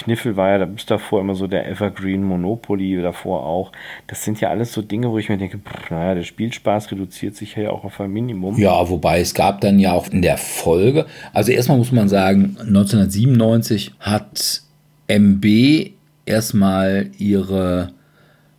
Kniffel 0.00 0.36
war 0.36 0.58
ja 0.58 0.64
bis 0.64 0.86
davor 0.86 1.20
immer 1.20 1.34
so 1.34 1.46
der 1.46 1.68
Evergreen 1.68 2.22
Monopoly, 2.22 3.00
davor 3.02 3.44
auch. 3.44 3.72
Das 4.06 4.24
sind 4.24 4.40
ja 4.40 4.50
alles 4.50 4.72
so 4.72 4.82
Dinge, 4.82 5.10
wo 5.10 5.18
ich 5.18 5.28
mir 5.28 5.38
denke, 5.38 5.58
pff, 5.58 5.90
naja, 5.90 6.14
der 6.14 6.22
Spielspaß 6.22 6.90
reduziert 6.90 7.36
sich 7.36 7.56
ja 7.56 7.70
auch 7.70 7.84
auf 7.84 8.00
ein 8.00 8.10
Minimum. 8.10 8.58
Ja, 8.58 8.88
wobei 8.88 9.20
es 9.20 9.34
gab 9.34 9.60
dann 9.60 9.78
ja 9.78 9.92
auch 9.92 10.08
in 10.08 10.22
der 10.22 10.38
Folge, 10.38 11.06
also 11.32 11.52
erstmal 11.52 11.78
muss 11.78 11.92
man 11.92 12.08
sagen, 12.08 12.56
1997 12.58 13.92
hat 14.00 14.62
MB 15.06 15.90
erstmal 16.26 17.10
ihre 17.18 17.92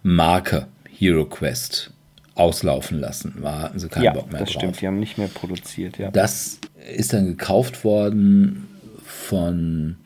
Marke 0.03 0.67
Hero 0.89 1.25
Quest 1.25 1.91
auslaufen 2.35 2.99
lassen. 2.99 3.35
War 3.39 3.71
also 3.71 3.87
kein 3.87 4.03
ja, 4.03 4.13
Bock 4.13 4.31
mehr 4.31 4.41
das 4.41 4.51
drauf. 4.51 4.61
stimmt, 4.61 4.81
die 4.81 4.87
haben 4.87 4.99
nicht 4.99 5.17
mehr 5.17 5.27
produziert, 5.27 5.97
ja. 5.97 6.11
Das 6.11 6.59
ist 6.95 7.13
dann 7.13 7.25
gekauft 7.27 7.83
worden 7.83 8.67
von 9.03 9.97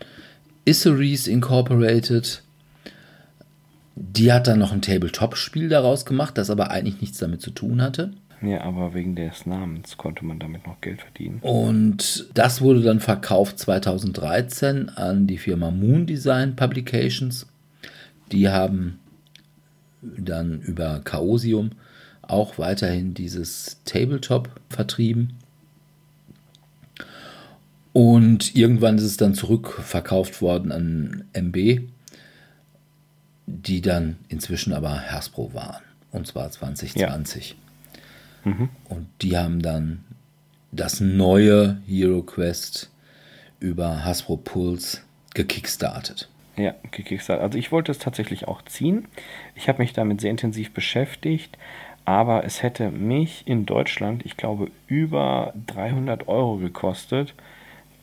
Isseries 0.66 1.28
Incorporated. 1.28 2.42
Die 3.96 4.34
hat 4.34 4.48
dann 4.48 4.60
noch 4.60 4.74
ein 4.74 4.82
Tabletop-Spiel 4.82 5.70
daraus 5.70 6.06
gemacht, 6.06 6.38
das 6.38 6.50
aber 6.50 6.72
eigentlich 6.72 7.00
nichts 7.02 7.20
damit 7.20 7.42
zu 7.42 7.52
tun 7.52 7.82
hatte. 7.82 8.12
Ja, 8.42 8.62
aber 8.62 8.94
wegen 8.94 9.16
des 9.16 9.46
Namens 9.46 9.98
konnte 9.98 10.26
man 10.26 10.40
damit 10.40 10.68
noch 10.68 10.82
Geld 10.82 11.02
verdienen. 11.02 11.40
Und 11.42 12.28
das 12.34 12.62
wurde 12.62 12.82
dann 12.82 13.00
verkauft 13.00 13.60
2013 13.60 14.90
an 14.90 15.28
die 15.28 15.38
Firma 15.38 15.72
Moon 15.72 16.06
Design 16.06 16.56
Publications. 16.56 17.48
Die 18.32 18.50
haben 18.50 19.00
dann 20.02 20.60
über 20.62 21.02
Chaosium 21.04 21.72
auch 22.22 22.58
weiterhin 22.58 23.14
dieses 23.14 23.82
Tabletop 23.86 24.50
vertrieben. 24.70 25.34
Und 27.96 28.58
irgendwann 28.58 28.98
ist 28.98 29.06
es 29.06 29.16
dann 29.16 29.36
zurückverkauft 29.36 30.42
worden 30.42 30.74
an 30.74 31.24
MB, 31.32 31.80
die 33.48 33.80
dann 33.80 34.18
inzwischen 34.28 34.74
aber 34.74 35.10
Hasbro 35.10 35.54
waren. 35.54 35.82
Und 36.12 36.28
zwar 36.28 36.52
2020. 36.52 37.56
Ja. 38.44 38.52
Mhm. 38.52 38.68
Und 38.90 39.08
die 39.22 39.38
haben 39.38 39.62
dann 39.62 40.04
das 40.74 41.00
neue 41.00 41.82
Hero 41.88 42.22
Quest 42.22 42.92
über 43.62 44.04
Hasbro 44.04 44.36
Pulse 44.36 44.98
gekickstartet. 45.34 46.28
Ja, 46.58 46.76
gekickstartet. 46.92 47.46
Also 47.46 47.58
ich 47.58 47.72
wollte 47.72 47.94
es 47.94 48.00
tatsächlich 48.00 48.50
auch 48.50 48.62
ziehen. 48.64 49.08
Ich 49.56 49.70
habe 49.70 49.82
mich 49.82 49.94
damit 49.94 50.20
sehr 50.20 50.32
intensiv 50.32 50.74
beschäftigt, 50.74 51.58
aber 52.04 52.44
es 52.44 52.62
hätte 52.62 52.92
mich 52.92 53.44
in 53.46 53.66
Deutschland, 53.66 54.26
ich 54.26 54.36
glaube, 54.36 54.70
über 54.88 55.54
300 55.68 56.28
Euro 56.28 56.58
gekostet 56.58 57.34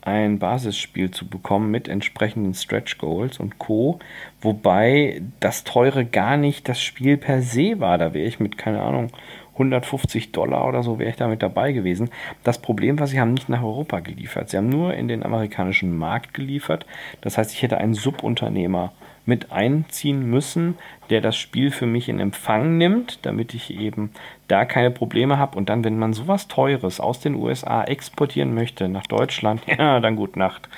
ein 0.03 0.39
Basisspiel 0.39 1.11
zu 1.11 1.27
bekommen 1.27 1.71
mit 1.71 1.89
entsprechenden 1.89 2.55
Stretch 2.55 2.99
Goals 2.99 3.39
und 3.39 3.59
Co. 3.59 4.01
Wobei 4.41 5.23
das 5.41 5.65
teure 5.65 6.05
gar 6.05 6.37
nicht 6.37 6.69
das 6.69 6.83
Spiel 6.83 7.17
per 7.17 7.41
se 7.41 7.81
war. 7.81 7.99
Da 7.99 8.13
wäre 8.13 8.27
ich 8.27 8.41
mit, 8.41 8.59
keine 8.59 8.83
Ahnung, 8.83 9.11
150 9.53 10.33
Dollar 10.33 10.67
oder 10.67 10.83
so 10.83 10.99
wäre 10.99 11.11
ich 11.11 11.17
damit 11.17 11.43
dabei 11.43 11.73
gewesen. 11.73 12.11
Das 12.43 12.61
Problem 12.61 12.99
war, 12.99 13.07
sie 13.07 13.21
haben 13.21 13.35
nicht 13.35 13.49
nach 13.49 13.63
Europa 13.63 14.01
geliefert. 14.01 14.51
Sie 14.51 14.57
haben 14.57 14.69
nur 14.69 14.95
in 14.95 15.09
den 15.09 15.23
amerikanischen 15.23 15.97
Markt 15.97 16.35
geliefert. 16.35 16.87
Das 17.21 17.39
heißt, 17.39 17.53
ich 17.53 17.63
hätte 17.63 17.79
einen 17.79 17.95
Subunternehmer 17.95 18.93
mit 19.25 19.53
einziehen 19.53 20.29
müssen, 20.29 20.77
der 21.11 21.21
das 21.21 21.37
Spiel 21.37 21.71
für 21.71 21.87
mich 21.87 22.09
in 22.09 22.19
Empfang 22.19 22.77
nimmt, 22.77 23.21
damit 23.23 23.55
ich 23.55 23.71
eben 23.71 24.11
da 24.49 24.65
keine 24.65 24.91
Probleme 24.91 25.39
habe. 25.39 25.57
Und 25.57 25.69
dann, 25.69 25.85
wenn 25.85 25.99
man 25.99 26.13
sowas 26.13 26.49
Teures 26.49 26.99
aus 26.99 27.21
den 27.21 27.37
USA 27.37 27.85
exportieren 27.85 28.55
möchte 28.55 28.89
nach 28.89 29.07
Deutschland, 29.07 29.63
ja, 29.67 30.01
dann 30.01 30.17
gut 30.17 30.37
Nacht. 30.37 30.69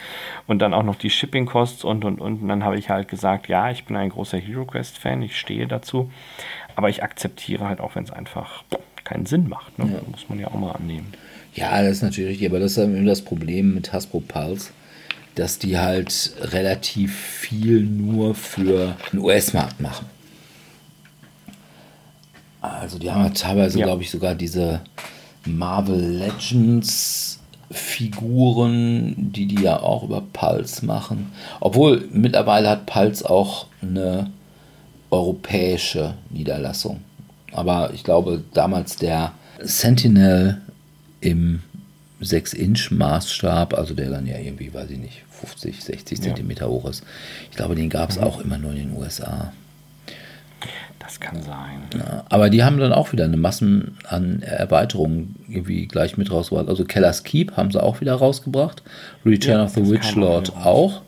Und 0.46 0.60
dann 0.60 0.74
auch 0.74 0.82
noch 0.82 0.96
die 0.96 1.10
Shipping-Costs 1.10 1.84
und, 1.84 2.04
und, 2.04 2.20
und. 2.20 2.42
Und 2.42 2.48
dann 2.48 2.64
habe 2.64 2.76
ich 2.76 2.90
halt 2.90 3.08
gesagt, 3.08 3.48
ja, 3.48 3.70
ich 3.70 3.84
bin 3.84 3.96
ein 3.96 4.10
großer 4.10 4.38
Hero 4.38 4.64
Quest-Fan, 4.64 5.22
ich 5.22 5.38
stehe 5.38 5.66
dazu. 5.66 6.10
Aber 6.76 6.90
ich 6.90 7.02
akzeptiere 7.02 7.66
halt 7.66 7.80
auch, 7.80 7.94
wenn 7.94 8.04
es 8.04 8.10
einfach 8.10 8.64
keinen 9.04 9.26
Sinn 9.26 9.48
macht. 9.48 9.78
Ne? 9.78 9.86
Ja. 9.92 10.00
Muss 10.10 10.28
man 10.28 10.38
ja 10.38 10.48
auch 10.48 10.54
mal 10.54 10.72
annehmen. 10.72 11.12
Ja, 11.54 11.80
das 11.82 11.92
ist 11.92 12.02
natürlich 12.02 12.30
richtig, 12.30 12.48
aber 12.50 12.58
das 12.58 12.72
ist 12.72 12.78
immer 12.78 13.06
das 13.06 13.22
Problem 13.22 13.74
mit 13.74 13.92
Hasbro 13.92 14.20
Pulse 14.20 14.72
dass 15.34 15.58
die 15.58 15.78
halt 15.78 16.32
relativ 16.40 17.14
viel 17.16 17.80
nur 17.82 18.34
für 18.34 18.96
den 19.12 19.20
US-Markt 19.20 19.80
machen. 19.80 20.06
Also 22.60 22.98
die 22.98 23.10
haben 23.10 23.22
halt 23.22 23.38
teilweise, 23.38 23.78
ja. 23.78 23.86
glaube 23.86 24.02
ich, 24.02 24.10
sogar 24.10 24.34
diese 24.34 24.80
Marvel 25.44 26.00
Legends 26.00 27.40
Figuren, 27.70 29.14
die 29.32 29.46
die 29.46 29.62
ja 29.62 29.80
auch 29.80 30.04
über 30.04 30.22
Pulse 30.32 30.86
machen. 30.86 31.32
Obwohl 31.60 32.08
mittlerweile 32.12 32.70
hat 32.70 32.86
Pulse 32.86 33.28
auch 33.28 33.66
eine 33.82 34.30
europäische 35.10 36.14
Niederlassung. 36.30 37.00
Aber 37.52 37.92
ich 37.92 38.04
glaube, 38.04 38.42
damals 38.52 38.96
der 38.96 39.32
Sentinel 39.60 40.60
im 41.20 41.62
6-Inch-Maßstab, 42.24 43.74
also 43.74 43.94
der 43.94 44.10
dann 44.10 44.26
ja 44.26 44.38
irgendwie, 44.38 44.72
weiß 44.72 44.90
ich 44.90 44.98
nicht, 44.98 45.22
50, 45.30 45.82
60 45.82 46.18
ja. 46.18 46.24
Zentimeter 46.24 46.68
hoch 46.68 46.88
ist. 46.88 47.04
Ich 47.50 47.56
glaube, 47.56 47.74
den 47.74 47.90
gab 47.90 48.10
es 48.10 48.16
mhm. 48.18 48.24
auch 48.24 48.40
immer 48.40 48.58
nur 48.58 48.72
in 48.72 48.78
den 48.78 48.96
USA. 48.96 49.52
Das 50.98 51.20
kann 51.20 51.42
sein. 51.42 51.82
Ja, 51.98 52.24
aber 52.30 52.48
die 52.48 52.64
haben 52.64 52.78
dann 52.78 52.92
auch 52.92 53.12
wieder 53.12 53.24
eine 53.24 53.36
Massen 53.36 53.98
an 54.08 54.42
Erweiterungen 54.42 55.36
irgendwie 55.48 55.86
gleich 55.86 56.16
mit 56.16 56.30
rausgebracht. 56.30 56.68
Also 56.68 56.84
Keller's 56.84 57.24
Keep 57.24 57.56
haben 57.58 57.70
sie 57.70 57.82
auch 57.82 58.00
wieder 58.00 58.14
rausgebracht. 58.14 58.82
Return 59.26 59.58
ja, 59.58 59.64
of 59.64 59.74
the 59.74 59.90
Witch 59.90 60.14
Lord 60.14 60.56
auch. 60.56 61.02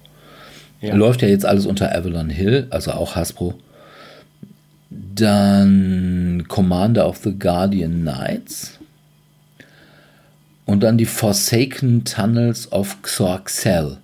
Ja. 0.82 0.94
Läuft 0.94 1.22
ja 1.22 1.28
jetzt 1.28 1.46
alles 1.46 1.64
unter 1.64 1.96
Avalon 1.96 2.28
Hill, 2.28 2.66
also 2.68 2.92
auch 2.92 3.16
Hasbro. 3.16 3.54
Dann 4.90 6.44
Commander 6.46 7.08
of 7.08 7.16
the 7.18 7.36
Guardian 7.36 8.02
Knights. 8.02 8.75
Und 10.66 10.82
dann 10.82 10.98
die 10.98 11.06
Forsaken 11.06 12.04
Tunnels 12.04 12.70
of 12.72 13.00
Xorxel. 13.02 13.98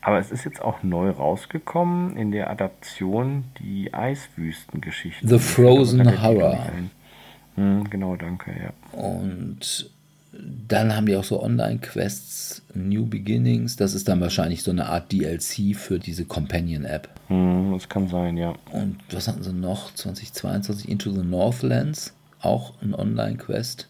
Aber 0.00 0.18
es 0.18 0.30
ist 0.30 0.44
jetzt 0.44 0.62
auch 0.62 0.82
neu 0.82 1.10
rausgekommen 1.10 2.16
in 2.16 2.30
der 2.30 2.50
Adaption 2.50 3.44
die 3.60 3.92
Eiswüstengeschichte. 3.92 5.28
The 5.28 5.38
Frozen 5.38 6.22
Horror. 6.22 6.66
Hm, 7.56 7.90
genau, 7.90 8.16
danke, 8.16 8.52
ja. 8.52 8.98
Und 8.98 9.90
dann 10.32 10.94
haben 10.94 11.06
die 11.06 11.16
auch 11.16 11.24
so 11.24 11.42
Online-Quests, 11.42 12.62
New 12.74 13.06
Beginnings. 13.06 13.76
Das 13.76 13.94
ist 13.94 14.08
dann 14.08 14.20
wahrscheinlich 14.20 14.62
so 14.62 14.70
eine 14.70 14.86
Art 14.86 15.12
DLC 15.12 15.74
für 15.76 15.98
diese 15.98 16.24
Companion-App. 16.24 17.08
Hm, 17.28 17.72
das 17.72 17.88
kann 17.88 18.08
sein, 18.08 18.36
ja. 18.36 18.54
Und 18.72 18.96
was 19.10 19.28
hatten 19.28 19.42
sie 19.42 19.52
noch? 19.52 19.92
2022 19.92 20.88
Into 20.88 21.10
the 21.10 21.22
Northlands, 21.22 22.14
auch 22.40 22.72
ein 22.80 22.94
Online-Quest. 22.94 23.88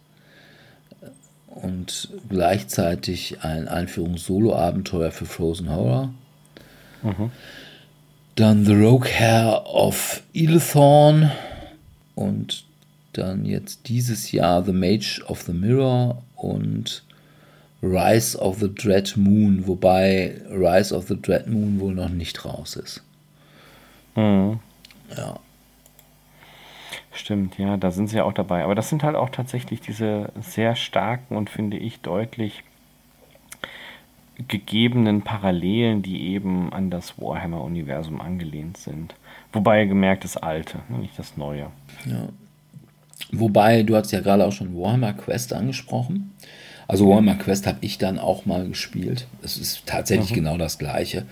Und 1.62 2.10
gleichzeitig 2.28 3.42
ein 3.42 3.66
Einführungs-Solo-Abenteuer 3.66 5.10
für 5.10 5.26
Frozen 5.26 5.74
Horror. 5.74 6.14
Mhm. 7.02 7.30
Dann 8.36 8.64
The 8.64 8.74
Rogue 8.74 9.08
Hair 9.08 9.64
of 9.66 10.22
Elithorn. 10.32 11.32
Und 12.14 12.64
dann 13.12 13.44
jetzt 13.44 13.88
dieses 13.88 14.30
Jahr 14.30 14.64
The 14.64 14.72
Mage 14.72 15.20
of 15.26 15.42
the 15.42 15.52
Mirror 15.52 16.22
und 16.36 17.02
Rise 17.82 18.38
of 18.38 18.58
the 18.60 18.72
Dread 18.72 19.16
Moon, 19.16 19.66
wobei 19.66 20.40
Rise 20.50 20.94
of 20.94 21.08
the 21.08 21.20
Dread 21.20 21.48
Moon 21.48 21.80
wohl 21.80 21.94
noch 21.94 22.08
nicht 22.08 22.44
raus 22.44 22.76
ist. 22.76 23.02
Mhm. 24.14 24.60
Ja. 25.16 25.40
Stimmt, 27.18 27.58
ja, 27.58 27.76
da 27.76 27.90
sind 27.90 28.06
sie 28.08 28.18
ja 28.18 28.24
auch 28.24 28.32
dabei. 28.32 28.62
Aber 28.62 28.74
das 28.76 28.88
sind 28.88 29.02
halt 29.02 29.16
auch 29.16 29.30
tatsächlich 29.30 29.80
diese 29.80 30.30
sehr 30.40 30.76
starken 30.76 31.36
und 31.36 31.50
finde 31.50 31.76
ich 31.76 32.00
deutlich 32.00 32.62
gegebenen 34.46 35.22
Parallelen, 35.22 36.02
die 36.02 36.28
eben 36.28 36.72
an 36.72 36.90
das 36.90 37.20
Warhammer-Universum 37.20 38.20
angelehnt 38.20 38.76
sind. 38.76 39.16
Wobei 39.52 39.84
gemerkt 39.86 40.22
das 40.22 40.36
Alte, 40.36 40.78
ne, 40.88 40.98
nicht 40.98 41.18
das 41.18 41.36
Neue. 41.36 41.70
Ja. 42.06 42.28
Wobei, 43.32 43.82
du 43.82 43.96
hast 43.96 44.12
ja 44.12 44.20
gerade 44.20 44.46
auch 44.46 44.52
schon 44.52 44.76
Warhammer 44.76 45.12
Quest 45.12 45.52
angesprochen. 45.52 46.32
Also 46.86 47.08
Warhammer 47.10 47.34
Quest 47.34 47.66
habe 47.66 47.78
ich 47.80 47.98
dann 47.98 48.20
auch 48.20 48.46
mal 48.46 48.68
gespielt. 48.68 49.26
Es 49.42 49.56
ist 49.58 49.84
tatsächlich 49.86 50.30
Mhm. 50.30 50.34
genau 50.36 50.56
das 50.56 50.78
gleiche. 50.78 51.26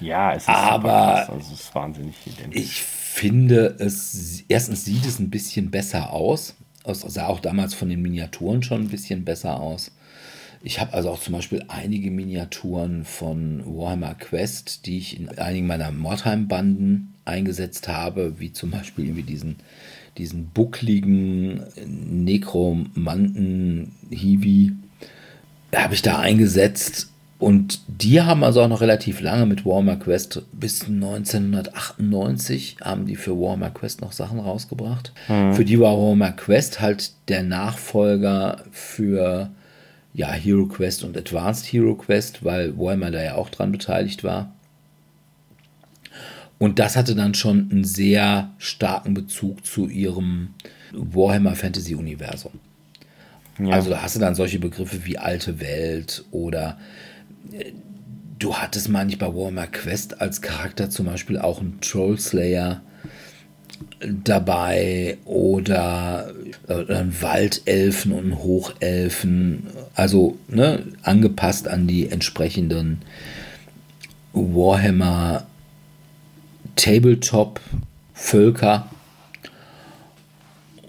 Ja, 0.00 0.32
es 0.32 0.44
ist 0.44 0.48
Aber 0.48 0.88
krass, 0.88 1.28
also 1.30 1.52
es 1.52 1.60
ist 1.60 1.74
wahnsinnig 1.74 2.14
identisch. 2.26 2.62
Ich 2.62 2.82
finde 3.18 3.74
es, 3.80 4.44
erstens 4.48 4.84
sieht 4.84 5.04
es 5.04 5.18
ein 5.18 5.30
bisschen 5.30 5.72
besser 5.72 6.12
aus. 6.12 6.54
Es 6.84 7.00
sah 7.00 7.26
auch 7.26 7.40
damals 7.40 7.74
von 7.74 7.88
den 7.88 8.00
Miniaturen 8.00 8.62
schon 8.62 8.82
ein 8.82 8.88
bisschen 8.88 9.24
besser 9.24 9.58
aus. 9.58 9.90
Ich 10.62 10.78
habe 10.80 10.94
also 10.94 11.10
auch 11.10 11.20
zum 11.20 11.34
Beispiel 11.34 11.64
einige 11.66 12.12
Miniaturen 12.12 13.04
von 13.04 13.64
Warhammer 13.66 14.14
Quest, 14.14 14.86
die 14.86 14.98
ich 14.98 15.18
in 15.18 15.36
einigen 15.36 15.66
meiner 15.66 15.90
Mordheim-Banden 15.90 17.12
eingesetzt 17.24 17.88
habe, 17.88 18.38
wie 18.38 18.52
zum 18.52 18.70
Beispiel 18.70 19.06
irgendwie 19.06 19.24
diesen, 19.24 19.56
diesen 20.16 20.46
buckligen 20.46 21.64
Nekromanten-Hiwi, 22.24 24.74
habe 25.74 25.94
ich 25.94 26.02
da 26.02 26.20
eingesetzt. 26.20 27.10
Und 27.38 27.80
die 27.86 28.20
haben 28.20 28.42
also 28.42 28.62
auch 28.62 28.68
noch 28.68 28.80
relativ 28.80 29.20
lange 29.20 29.46
mit 29.46 29.64
Warhammer 29.64 29.94
Quest, 29.96 30.42
bis 30.52 30.86
1998 30.86 32.78
haben 32.82 33.06
die 33.06 33.14
für 33.14 33.38
Warhammer 33.40 33.70
Quest 33.70 34.00
noch 34.00 34.10
Sachen 34.10 34.40
rausgebracht. 34.40 35.12
Für 35.26 35.64
die 35.64 35.78
war 35.78 35.96
Warhammer 35.96 36.32
Quest 36.32 36.80
halt 36.80 37.12
der 37.28 37.44
Nachfolger 37.44 38.64
für 38.72 39.50
ja, 40.14 40.32
Hero 40.32 40.66
Quest 40.66 41.04
und 41.04 41.16
Advanced 41.16 41.72
Hero 41.72 41.94
Quest, 41.94 42.44
weil 42.44 42.76
Warhammer 42.76 43.12
da 43.12 43.22
ja 43.22 43.36
auch 43.36 43.50
dran 43.50 43.70
beteiligt 43.70 44.24
war. 44.24 44.52
Und 46.58 46.80
das 46.80 46.96
hatte 46.96 47.14
dann 47.14 47.34
schon 47.34 47.68
einen 47.70 47.84
sehr 47.84 48.50
starken 48.58 49.14
Bezug 49.14 49.64
zu 49.64 49.86
ihrem 49.86 50.54
Warhammer 50.92 51.54
Fantasy 51.54 51.94
Universum. 51.94 52.52
Ja. 53.60 53.74
Also 53.74 53.90
da 53.90 54.02
hast 54.02 54.16
du 54.16 54.20
dann 54.20 54.34
solche 54.34 54.58
Begriffe 54.58 55.04
wie 55.04 55.18
alte 55.18 55.60
Welt 55.60 56.24
oder 56.32 56.78
du 58.38 58.56
hattest 58.56 58.88
manchmal 58.88 59.30
bei 59.30 59.36
Warhammer 59.36 59.66
Quest 59.66 60.20
als 60.20 60.40
Charakter 60.42 60.90
zum 60.90 61.06
Beispiel 61.06 61.38
auch 61.38 61.60
einen 61.60 61.80
Trollslayer 61.80 62.82
dabei 64.00 65.18
oder 65.24 66.32
äh, 66.68 66.92
einen 66.92 67.20
Waldelfen 67.20 68.12
und 68.12 68.24
einen 68.24 68.38
Hochelfen. 68.38 69.66
Also 69.94 70.38
ne, 70.48 70.84
angepasst 71.02 71.68
an 71.68 71.86
die 71.86 72.08
entsprechenden 72.08 73.02
Warhammer 74.32 75.46
Tabletop-Völker 76.76 78.88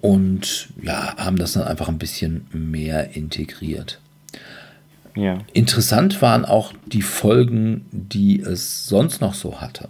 und 0.01 0.69
ja, 0.81 1.15
haben 1.17 1.37
das 1.37 1.53
dann 1.53 1.63
einfach 1.63 1.89
ein 1.89 1.97
bisschen 1.97 2.45
mehr 2.53 3.15
integriert. 3.15 3.99
Ja. 5.19 5.37
Interessant 5.53 6.21
waren 6.21 6.45
auch 6.45 6.73
die 6.85 7.01
Folgen, 7.01 7.85
die 7.91 8.39
es 8.39 8.85
sonst 8.87 9.21
noch 9.21 9.33
so 9.33 9.61
hatte. 9.61 9.89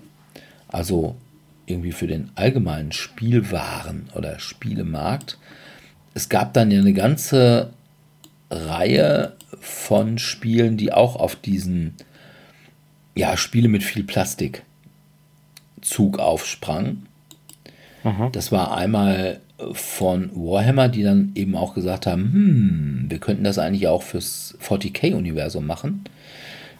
Also 0.67 1.15
irgendwie 1.65 1.91
für 1.91 2.07
den 2.07 2.31
allgemeinen 2.35 2.91
Spielwaren 2.91 4.09
oder 4.15 4.39
Spielemarkt. 4.39 5.37
Es 6.13 6.29
gab 6.29 6.53
dann 6.53 6.71
ja 6.71 6.79
eine 6.79 6.93
ganze 6.93 7.71
Reihe 8.49 9.35
von 9.59 10.17
Spielen, 10.17 10.77
die 10.77 10.91
auch 10.91 11.15
auf 11.15 11.35
diesen 11.35 11.93
ja, 13.15 13.37
Spiele 13.37 13.67
mit 13.67 13.83
viel 13.83 14.03
Plastik 14.03 14.63
Zug 15.81 16.19
aufsprangen. 16.19 17.07
Das 18.31 18.51
war 18.51 18.75
einmal 18.75 19.39
von 19.73 20.31
Warhammer, 20.33 20.87
die 20.87 21.03
dann 21.03 21.31
eben 21.35 21.55
auch 21.55 21.73
gesagt 21.73 22.07
haben, 22.07 22.31
hm, 22.31 23.05
wir 23.09 23.19
könnten 23.19 23.43
das 23.43 23.57
eigentlich 23.57 23.87
auch 23.87 24.03
fürs 24.03 24.57
40k-Universum 24.61 25.65
machen. 25.65 26.03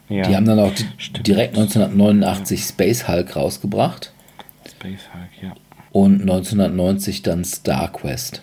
ja. 0.08 0.24
Die 0.24 0.36
haben 0.36 0.46
dann 0.46 0.60
auch 0.60 0.72
Stimmt. 0.98 1.28
direkt 1.28 1.58
1989 1.58 2.62
Space 2.62 3.08
Hulk 3.08 3.36
rausgebracht 3.36 4.14
Space 4.68 5.02
Hulk, 5.14 5.30
ja. 5.42 5.56
und 5.92 6.22
1990 6.22 7.22
dann 7.22 7.44
Star 7.44 7.92
Quest. 7.92 8.42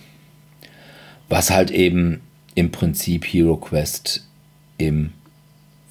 Was 1.28 1.50
halt 1.50 1.70
eben 1.70 2.20
im 2.54 2.70
Prinzip 2.70 3.24
Hero 3.24 3.56
Quest 3.56 4.26
im 4.78 5.12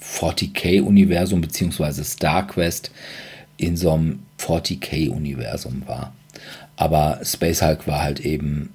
40k-Universum 0.01 1.41
beziehungsweise 1.41 2.03
Star 2.03 2.45
Quest 2.47 2.91
in 3.57 3.75
so 3.75 3.91
einem 3.91 4.19
40k-Universum 4.39 5.83
war. 5.87 6.13
Aber 6.77 7.19
Space 7.23 7.61
Hulk 7.61 7.87
war 7.87 8.03
halt 8.03 8.19
eben 8.19 8.73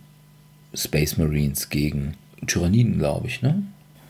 Space 0.74 1.16
Marines 1.16 1.68
gegen 1.68 2.14
Tyranniden, 2.46 2.98
glaube 2.98 3.26
ich, 3.26 3.42
ne? 3.42 3.62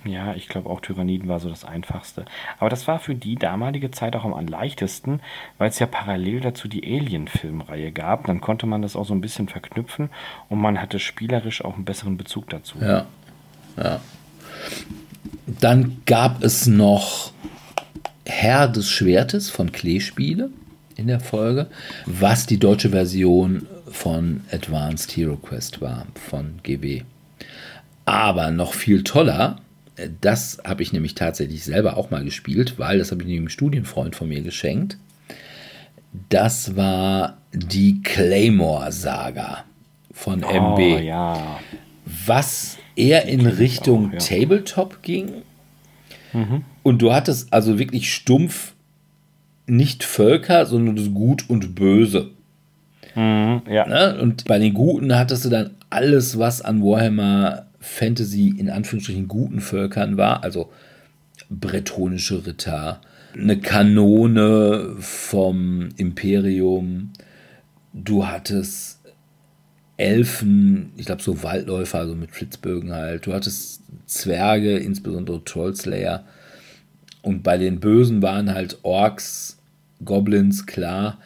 Ja, 0.05 0.35
ich 0.35 0.49
glaube 0.49 0.71
auch 0.71 0.81
Tyranniden 0.81 1.29
war 1.29 1.41
so 1.41 1.51
das 1.51 1.65
Einfachste. 1.65 2.25
Aber 2.59 2.71
das 2.71 2.89
war 2.89 3.01
für 3.01 3.15
die 3.15 3.35
damalige 3.35 3.91
Zeit 3.91 4.17
auch 4.17 4.25
am 4.25 4.47
leichtesten, 4.47 5.21
weil 5.59 5.69
es 5.69 5.79
ja 5.79 5.87
parallel 5.87 6.41
dazu 6.41 6.69
die 6.69 6.85
Alien-Filmreihe 6.85 7.93
gab. 7.93 8.27
Dann 8.27 8.41
konnte 8.41 8.65
man 8.67 8.81
das 8.81 8.97
auch 8.97 9.05
so 9.05 9.13
ein 9.13 9.21
bisschen 9.21 9.49
verknüpfen 9.49 10.09
und 10.49 10.59
man 10.59 10.81
hatte 10.81 10.99
spielerisch 10.99 11.63
auch 11.63 11.75
einen 11.75 11.85
besseren 11.85 12.17
Bezug 12.17 12.49
dazu. 12.49 12.79
Ja, 12.81 13.07
ja. 13.77 14.01
Dann 15.47 16.01
gab 16.07 16.43
es 16.43 16.67
noch 16.67 17.33
Herr 18.25 18.69
des 18.69 18.91
Schwertes 18.91 19.51
von 19.51 19.71
Kleespiele 19.71 20.51
in 21.01 21.07
der 21.09 21.21
Folge, 21.21 21.67
was 22.07 22.47
die 22.47 22.59
deutsche 22.59 22.91
Version 22.91 23.67
von 23.91 24.43
Advanced 24.53 25.17
Hero 25.17 25.37
Quest 25.37 25.81
war, 25.81 26.07
von 26.29 26.61
GW. 26.63 27.03
Aber 28.05 28.51
noch 28.51 28.75
viel 28.75 29.03
toller, 29.03 29.57
äh, 29.97 30.09
das 30.21 30.59
habe 30.65 30.83
ich 30.83 30.93
nämlich 30.93 31.15
tatsächlich 31.15 31.65
selber 31.65 31.97
auch 31.97 32.11
mal 32.11 32.25
gespielt, 32.25 32.79
weil 32.79 32.99
das 32.99 33.11
habe 33.11 33.23
ich 33.25 33.37
einem 33.37 33.49
Studienfreund 33.49 34.15
von 34.15 34.29
mir 34.29 34.43
geschenkt. 34.43 34.99
Das 36.29 36.77
war 36.77 37.39
die 37.53 38.03
Claymore-Saga 38.03 39.65
von 40.13 40.41
MB 40.43 40.79
Oh, 40.79 40.99
ja. 40.99 41.61
was 42.27 42.79
eher 42.97 43.27
in 43.27 43.47
Richtung 43.47 44.09
auch, 44.09 44.13
ja. 44.15 44.19
Tabletop 44.19 45.03
ging. 45.03 45.43
Und 46.85 47.03
du 47.03 47.13
hattest 47.13 47.53
also 47.53 47.79
wirklich 47.81 48.13
stumpf 48.13 48.70
nicht 49.67 50.05
Völker, 50.05 50.67
sondern 50.67 50.97
das 50.97 51.13
Gut 51.13 51.49
und 51.49 51.75
Böse. 51.75 52.31
Mhm, 53.15 53.63
ja. 53.69 53.87
Ne? 53.87 54.21
Und 54.21 54.45
bei 54.45 54.59
den 54.59 54.75
Guten 54.75 55.17
hattest 55.17 55.45
du 55.45 55.49
dann 55.49 55.71
alles, 55.91 56.39
was 56.39 56.63
an 56.63 56.83
Warhammer 56.83 57.67
Fantasy 57.81 58.55
in 58.57 58.71
Anführungsstrichen 58.71 59.27
guten 59.27 59.61
Völkern 59.61 60.17
war, 60.17 60.45
also 60.45 60.71
bretonische 61.49 62.47
Ritter, 62.47 63.01
eine 63.35 63.59
Kanone 63.59 64.97
vom 64.99 65.89
Imperium, 65.97 67.13
du 67.93 68.27
hattest 68.27 69.01
Elfen, 69.97 70.93
ich 70.97 71.05
glaube 71.05 71.23
so 71.23 71.43
Waldläufer, 71.43 71.99
also 71.99 72.15
mit 72.15 72.31
Flitzbögen 72.31 72.93
halt. 72.93 73.27
Du 73.27 73.35
hattest 73.35 73.83
Zwerge, 74.07 74.79
insbesondere 74.79 75.45
Trollslayer. 75.45 76.25
Und 77.23 77.43
bei 77.43 77.59
den 77.59 77.81
Bösen 77.81 78.23
waren 78.23 78.55
halt 78.55 78.79
Orks, 78.83 79.59
Goblins, 80.05 80.67
klar. 80.67 81.19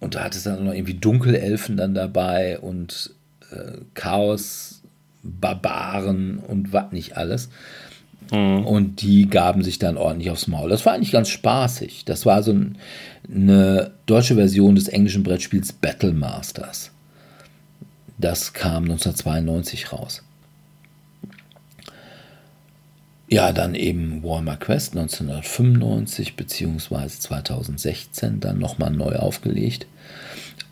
Und 0.00 0.14
du 0.14 0.20
hattest 0.22 0.46
dann 0.46 0.64
noch 0.64 0.74
irgendwie 0.74 0.94
Dunkelelfen 0.94 1.76
dann 1.76 1.94
dabei 1.94 2.58
und 2.58 3.10
äh, 3.50 3.78
Chaos, 3.94 4.82
Barbaren 5.22 6.38
und 6.38 6.72
was 6.72 6.92
nicht 6.92 7.16
alles. 7.16 7.48
Mhm. 8.30 8.66
Und 8.66 9.02
die 9.02 9.28
gaben 9.28 9.62
sich 9.62 9.78
dann 9.78 9.96
ordentlich 9.96 10.30
aufs 10.30 10.48
Maul. 10.48 10.68
Das 10.68 10.84
war 10.84 10.94
eigentlich 10.94 11.12
ganz 11.12 11.28
spaßig. 11.28 12.04
Das 12.04 12.26
war 12.26 12.42
so 12.42 12.52
ein, 12.52 12.78
eine 13.32 13.92
deutsche 14.06 14.34
Version 14.34 14.74
des 14.74 14.88
englischen 14.88 15.22
Brettspiels 15.22 15.72
Battle 15.72 16.12
Masters. 16.12 16.90
Das 18.18 18.52
kam 18.52 18.84
1992 18.84 19.92
raus. 19.92 20.22
Ja, 23.28 23.52
dann 23.52 23.74
eben 23.74 24.22
Warhammer 24.22 24.56
Quest 24.56 24.96
1995 24.96 26.36
bzw. 26.36 27.08
2016 27.08 28.40
dann 28.40 28.58
nochmal 28.58 28.90
neu 28.90 29.16
aufgelegt. 29.16 29.86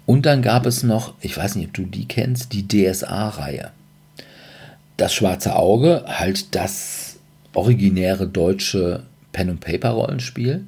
Und 0.07 0.27
dann 0.27 0.43
gab 0.43 0.67
es 0.67 0.83
noch, 0.83 1.15
ich 1.21 1.37
weiß 1.37 1.57
nicht, 1.57 1.69
ob 1.69 1.75
du 1.75 1.83
die 1.85 2.07
kennst, 2.07 2.53
die 2.53 2.69
DSA-Reihe. 2.69 3.71
Das 4.97 5.13
Schwarze 5.13 5.57
Auge, 5.57 6.05
halt 6.07 6.55
das 6.55 7.17
originäre 7.55 8.29
deutsche 8.29 9.03
Pen-and-Paper-Rollenspiel. 9.33 10.65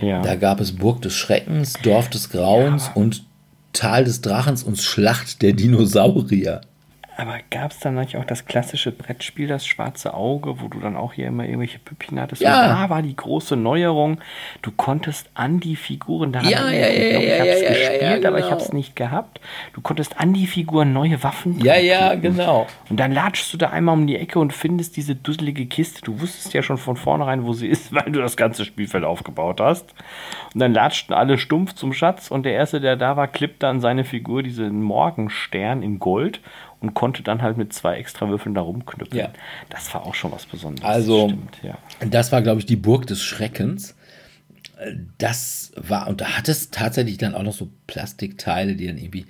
Ja. 0.00 0.22
Da 0.22 0.36
gab 0.36 0.60
es 0.60 0.76
Burg 0.76 1.02
des 1.02 1.14
Schreckens, 1.14 1.74
Dorf 1.82 2.08
des 2.08 2.30
Grauens 2.30 2.86
ja. 2.86 2.92
und 2.94 3.24
Tal 3.72 4.04
des 4.04 4.20
Drachens 4.20 4.62
und 4.62 4.78
Schlacht 4.78 5.42
der 5.42 5.52
Dinosaurier. 5.52 6.60
Aber 7.16 7.38
gab 7.50 7.72
es 7.72 7.80
dann 7.80 7.96
nicht 7.96 8.16
auch 8.16 8.24
das 8.24 8.46
klassische 8.46 8.92
Brettspiel, 8.92 9.46
das 9.46 9.66
schwarze 9.66 10.14
Auge, 10.14 10.60
wo 10.60 10.68
du 10.68 10.80
dann 10.80 10.96
auch 10.96 11.12
hier 11.12 11.26
immer 11.26 11.44
irgendwelche 11.44 11.78
Püppchen 11.78 12.18
hattest? 12.20 12.40
Ja. 12.40 12.62
Und 12.62 12.68
da 12.68 12.90
war 12.90 13.02
die 13.02 13.14
große 13.14 13.56
Neuerung, 13.56 14.20
du 14.62 14.70
konntest 14.70 15.28
an 15.34 15.60
die 15.60 15.76
Figuren, 15.76 16.32
da 16.32 16.40
ja, 16.42 16.70
ja, 16.70 16.72
ja, 16.72 16.88
ich 16.88 17.10
glaube, 17.10 17.24
ich 17.24 17.40
habe 17.40 17.48
es 17.48 17.62
ja, 17.62 17.68
gespielt, 17.68 18.02
ja, 18.02 18.16
genau. 18.16 18.28
aber 18.28 18.38
ich 18.38 18.50
habe 18.50 18.60
es 18.60 18.72
nicht 18.72 18.96
gehabt. 18.96 19.40
Du 19.74 19.80
konntest 19.80 20.18
an 20.18 20.32
die 20.32 20.46
Figuren 20.46 20.92
neue 20.92 21.22
Waffen 21.22 21.60
Ja, 21.60 21.76
ja, 21.76 22.14
genau. 22.14 22.66
Und 22.88 22.98
dann 22.98 23.12
latschst 23.12 23.52
du 23.52 23.58
da 23.58 23.70
einmal 23.70 23.94
um 23.94 24.06
die 24.06 24.16
Ecke 24.16 24.38
und 24.38 24.52
findest 24.52 24.96
diese 24.96 25.14
dusselige 25.14 25.66
Kiste. 25.66 26.02
Du 26.02 26.20
wusstest 26.20 26.54
ja 26.54 26.62
schon 26.62 26.78
von 26.78 26.96
vornherein, 26.96 27.44
wo 27.44 27.52
sie 27.52 27.68
ist, 27.68 27.92
weil 27.94 28.10
du 28.10 28.20
das 28.20 28.36
ganze 28.36 28.64
Spielfeld 28.64 29.04
aufgebaut 29.04 29.60
hast. 29.60 29.94
Und 30.54 30.60
dann 30.60 30.72
latschten 30.72 31.14
alle 31.14 31.38
stumpf 31.38 31.74
zum 31.74 31.92
Schatz 31.92 32.30
und 32.30 32.44
der 32.44 32.54
Erste, 32.54 32.80
der 32.80 32.96
da 32.96 33.16
war, 33.16 33.28
klippte 33.28 33.68
an 33.68 33.80
seine 33.80 34.04
Figur 34.04 34.42
diesen 34.42 34.82
Morgenstern 34.82 35.82
in 35.82 35.98
Gold 35.98 36.40
und 36.80 36.94
konnte 36.94 37.22
dann 37.22 37.42
halt 37.42 37.56
mit 37.56 37.72
zwei 37.72 37.96
extra 37.96 38.28
Würfeln 38.28 38.54
da 38.54 38.62
rumknüpfen. 38.62 39.18
Ja. 39.18 39.30
Das 39.68 39.92
war 39.94 40.06
auch 40.06 40.14
schon 40.14 40.32
was 40.32 40.46
Besonderes. 40.46 40.88
Also, 40.88 41.28
das, 41.28 41.30
stimmt, 41.30 41.58
ja. 41.62 41.78
das 42.08 42.32
war, 42.32 42.42
glaube 42.42 42.60
ich, 42.60 42.66
die 42.66 42.76
Burg 42.76 43.06
des 43.06 43.22
Schreckens. 43.22 43.94
Das 45.18 45.72
war, 45.76 46.08
und 46.08 46.22
da 46.22 46.38
hat 46.38 46.48
es 46.48 46.70
tatsächlich 46.70 47.18
dann 47.18 47.34
auch 47.34 47.42
noch 47.42 47.52
so 47.52 47.68
Plastikteile, 47.86 48.76
die 48.76 48.86
dann 48.86 48.96
irgendwie, 48.96 49.26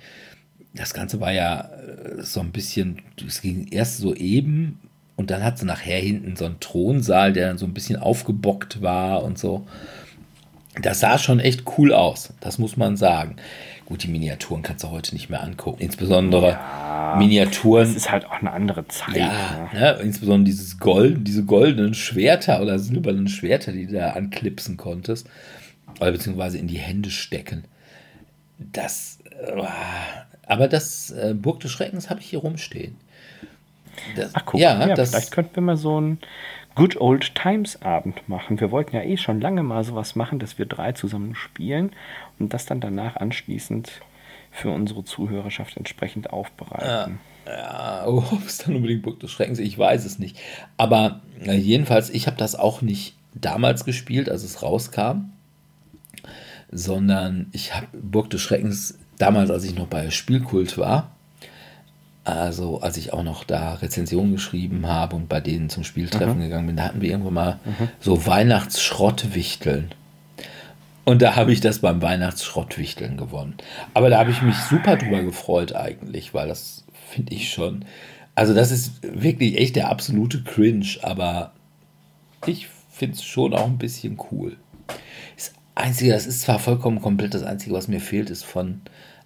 das 0.73 0.93
Ganze 0.93 1.19
war 1.19 1.33
ja 1.33 1.69
äh, 1.69 2.23
so 2.23 2.39
ein 2.39 2.51
bisschen, 2.51 3.01
es 3.25 3.41
ging 3.41 3.67
erst 3.67 3.97
so 3.97 4.15
eben 4.15 4.79
und 5.17 5.29
dann 5.29 5.43
hat 5.43 5.59
sie 5.59 5.65
nachher 5.65 5.99
hinten 5.99 6.37
so 6.37 6.45
einen 6.45 6.61
Thronsaal, 6.61 7.33
der 7.33 7.49
dann 7.49 7.57
so 7.57 7.65
ein 7.65 7.73
bisschen 7.73 7.97
aufgebockt 7.97 8.81
war 8.81 9.23
und 9.23 9.37
so. 9.37 9.67
Das 10.81 11.01
sah 11.01 11.17
schon 11.17 11.41
echt 11.41 11.63
cool 11.77 11.93
aus, 11.93 12.33
das 12.39 12.57
muss 12.57 12.77
man 12.77 12.95
sagen. 12.95 13.35
Gut, 13.85 14.03
die 14.03 14.07
Miniaturen 14.07 14.61
kannst 14.61 14.83
du 14.83 14.89
heute 14.89 15.13
nicht 15.13 15.29
mehr 15.29 15.43
angucken. 15.43 15.81
Insbesondere 15.81 16.51
ja, 16.51 17.15
Miniaturen. 17.17 17.85
Das 17.85 17.95
ist 17.95 18.11
halt 18.11 18.25
auch 18.25 18.39
eine 18.39 18.51
andere 18.51 18.87
Zeit. 18.87 19.17
Ja, 19.17 19.69
ne? 19.73 19.79
Ne? 19.79 19.99
insbesondere 20.01 20.45
dieses 20.45 20.79
Gold, 20.79 21.27
diese 21.27 21.43
goldenen 21.43 21.93
Schwerter 21.93 22.61
oder 22.61 22.79
silbernen 22.79 23.27
Schwerter, 23.27 23.71
die 23.71 23.87
du 23.87 23.93
da 23.93 24.11
anklipsen 24.11 24.77
konntest. 24.77 25.27
Oder 25.99 26.11
beziehungsweise 26.11 26.57
in 26.57 26.67
die 26.67 26.77
Hände 26.77 27.09
stecken. 27.09 27.65
Das. 28.57 29.19
Äh, 29.39 29.61
aber 30.45 30.67
das 30.67 31.11
äh, 31.11 31.33
Burg 31.33 31.59
des 31.61 31.71
Schreckens 31.71 32.09
habe 32.09 32.19
ich 32.19 32.27
hier 32.27 32.39
rumstehen. 32.39 32.95
Das, 34.15 34.31
Ach, 34.33 34.43
guck, 34.45 34.59
ja, 34.59 34.87
ja 34.87 34.95
das, 34.95 35.09
vielleicht 35.09 35.31
könnten 35.31 35.55
wir 35.55 35.61
mal 35.61 35.77
so 35.77 35.99
ein 35.99 36.19
Good 36.75 36.99
Old 36.99 37.35
Times 37.35 37.81
Abend 37.81 38.27
machen. 38.29 38.59
Wir 38.59 38.71
wollten 38.71 38.95
ja 38.95 39.03
eh 39.03 39.17
schon 39.17 39.41
lange 39.41 39.63
mal 39.63 39.83
sowas 39.83 40.15
machen, 40.15 40.39
dass 40.39 40.57
wir 40.57 40.65
drei 40.65 40.93
zusammen 40.93 41.35
spielen 41.35 41.91
und 42.41 42.53
das 42.53 42.65
dann 42.65 42.81
danach 42.81 43.15
anschließend 43.17 43.91
für 44.51 44.69
unsere 44.69 45.03
Zuhörerschaft 45.03 45.77
entsprechend 45.77 46.31
aufbereiten. 46.31 47.19
Ja, 47.45 47.51
ja 47.53 48.05
oh, 48.07 48.23
ob 48.31 48.45
es 48.45 48.59
dann 48.59 48.75
unbedingt 48.75 49.03
Burg 49.03 49.19
des 49.19 49.31
Schreckens 49.31 49.59
ich 49.59 49.77
weiß 49.77 50.05
es 50.05 50.19
nicht. 50.19 50.37
Aber 50.77 51.21
äh, 51.43 51.55
jedenfalls, 51.55 52.09
ich 52.09 52.27
habe 52.27 52.37
das 52.37 52.55
auch 52.55 52.81
nicht 52.81 53.15
damals 53.33 53.85
gespielt, 53.85 54.29
als 54.29 54.43
es 54.43 54.61
rauskam, 54.61 55.31
sondern 56.69 57.47
ich 57.53 57.75
habe 57.75 57.87
Burg 57.93 58.29
des 58.29 58.41
Schreckens 58.41 58.97
damals, 59.17 59.49
als 59.49 59.63
ich 59.63 59.75
noch 59.75 59.87
bei 59.87 60.09
Spielkult 60.09 60.77
war, 60.77 61.11
also 62.23 62.81
als 62.81 62.97
ich 62.97 63.13
auch 63.13 63.23
noch 63.23 63.43
da 63.43 63.75
Rezensionen 63.75 64.33
geschrieben 64.33 64.85
habe 64.87 65.15
und 65.15 65.27
bei 65.27 65.39
denen 65.39 65.69
zum 65.69 65.83
Spieltreffen 65.83 66.37
mhm. 66.37 66.43
gegangen 66.43 66.67
bin, 66.67 66.75
da 66.75 66.83
hatten 66.83 67.01
wir 67.01 67.09
irgendwann 67.09 67.33
mal 67.33 67.59
mhm. 67.65 67.89
so 67.99 68.25
Weihnachtsschrottwichteln. 68.25 69.91
Und 71.03 71.21
da 71.21 71.35
habe 71.35 71.51
ich 71.51 71.61
das 71.61 71.79
beim 71.79 72.01
Weihnachtsschrottwichteln 72.01 73.17
gewonnen. 73.17 73.55
Aber 73.93 74.09
da 74.09 74.19
habe 74.19 74.31
ich 74.31 74.41
mich 74.41 74.55
super 74.55 74.97
drüber 74.97 75.23
gefreut 75.23 75.73
eigentlich, 75.73 76.33
weil 76.33 76.47
das 76.47 76.85
finde 77.09 77.33
ich 77.33 77.51
schon. 77.51 77.85
Also 78.35 78.53
das 78.53 78.71
ist 78.71 79.01
wirklich 79.03 79.57
echt 79.57 79.75
der 79.75 79.89
absolute 79.89 80.43
Cringe, 80.43 80.87
aber 81.01 81.53
ich 82.45 82.67
finde 82.89 83.15
es 83.15 83.23
schon 83.23 83.53
auch 83.53 83.65
ein 83.65 83.77
bisschen 83.77 84.19
cool. 84.31 84.57
Das 85.35 85.53
Einzige, 85.75 86.11
das 86.11 86.27
ist 86.27 86.41
zwar 86.41 86.59
vollkommen 86.59 87.01
komplett, 87.01 87.33
das 87.33 87.43
Einzige, 87.43 87.73
was 87.73 87.87
mir 87.87 87.99
fehlt, 87.99 88.29
ist 88.29 88.43
von 88.43 88.81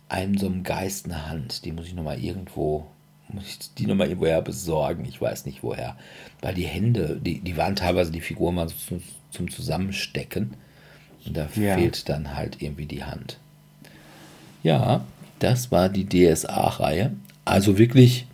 einem 0.07 0.38
so 0.38 0.47
einem 0.47 0.63
Geist 0.63 1.05
eine 1.05 1.28
Hand. 1.30 1.65
Die 1.65 1.71
muss 1.71 1.88
ich 1.88 1.93
nochmal 1.93 2.23
irgendwo, 2.23 2.88
muss 3.28 3.47
ich 3.47 3.73
die 3.73 3.86
nochmal 3.86 4.07
irgendwoher 4.07 4.41
besorgen. 4.41 5.05
Ich 5.05 5.21
weiß 5.21 5.45
nicht 5.45 5.63
woher. 5.63 5.97
Weil 6.41 6.53
die 6.53 6.67
Hände, 6.67 7.19
die, 7.21 7.41
die 7.41 7.57
waren 7.57 7.76
teilweise 7.76 8.11
die 8.11 8.21
Figuren 8.21 8.55
mal 8.55 8.69
so 8.69 8.76
zum, 8.76 9.03
zum 9.30 9.51
Zusammenstecken. 9.51 10.55
Und 11.26 11.38
da 11.38 11.47
ja. 11.55 11.76
fehlt 11.76 12.07
dann 12.09 12.36
halt 12.36 12.61
irgendwie 12.61 12.86
die 12.86 13.03
Hand. 13.03 13.38
Ja, 14.63 15.05
das 15.39 15.71
war 15.71 15.89
die 15.89 16.07
DSA-Reihe. 16.07 17.13
Also 17.43 17.78
wirklich, 17.78 18.26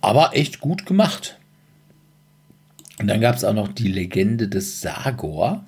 aber 0.00 0.34
echt 0.34 0.60
gut 0.60 0.86
gemacht. 0.86 1.38
Und 2.98 3.08
dann 3.08 3.20
gab 3.20 3.36
es 3.36 3.44
auch 3.44 3.54
noch 3.54 3.68
die 3.68 3.88
Legende 3.88 4.48
des 4.48 4.80
Sagor. 4.80 5.64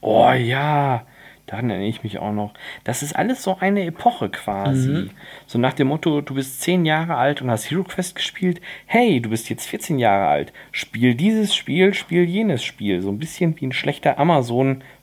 Oh 0.00 0.30
ja, 0.32 1.04
Daran 1.48 1.70
erinnere 1.70 1.88
ich 1.88 2.02
mich 2.02 2.18
auch 2.18 2.32
noch. 2.32 2.52
Das 2.84 3.02
ist 3.02 3.16
alles 3.16 3.42
so 3.42 3.56
eine 3.58 3.86
Epoche 3.86 4.28
quasi. 4.28 4.90
Mhm. 4.90 5.10
So 5.46 5.58
nach 5.58 5.72
dem 5.72 5.88
Motto, 5.88 6.20
du 6.20 6.34
bist 6.34 6.60
10 6.60 6.84
Jahre 6.84 7.16
alt 7.16 7.40
und 7.40 7.50
hast 7.50 7.70
Hero 7.70 7.84
Quest 7.84 8.14
gespielt. 8.14 8.60
Hey, 8.84 9.22
du 9.22 9.30
bist 9.30 9.48
jetzt 9.48 9.66
14 9.66 9.98
Jahre 9.98 10.26
alt. 10.26 10.52
Spiel 10.72 11.14
dieses 11.14 11.54
Spiel, 11.54 11.94
spiel 11.94 12.24
jenes 12.24 12.62
Spiel. 12.62 13.00
So 13.00 13.08
ein 13.08 13.18
bisschen 13.18 13.58
wie 13.58 13.66
ein 13.66 13.72
schlechter 13.72 14.18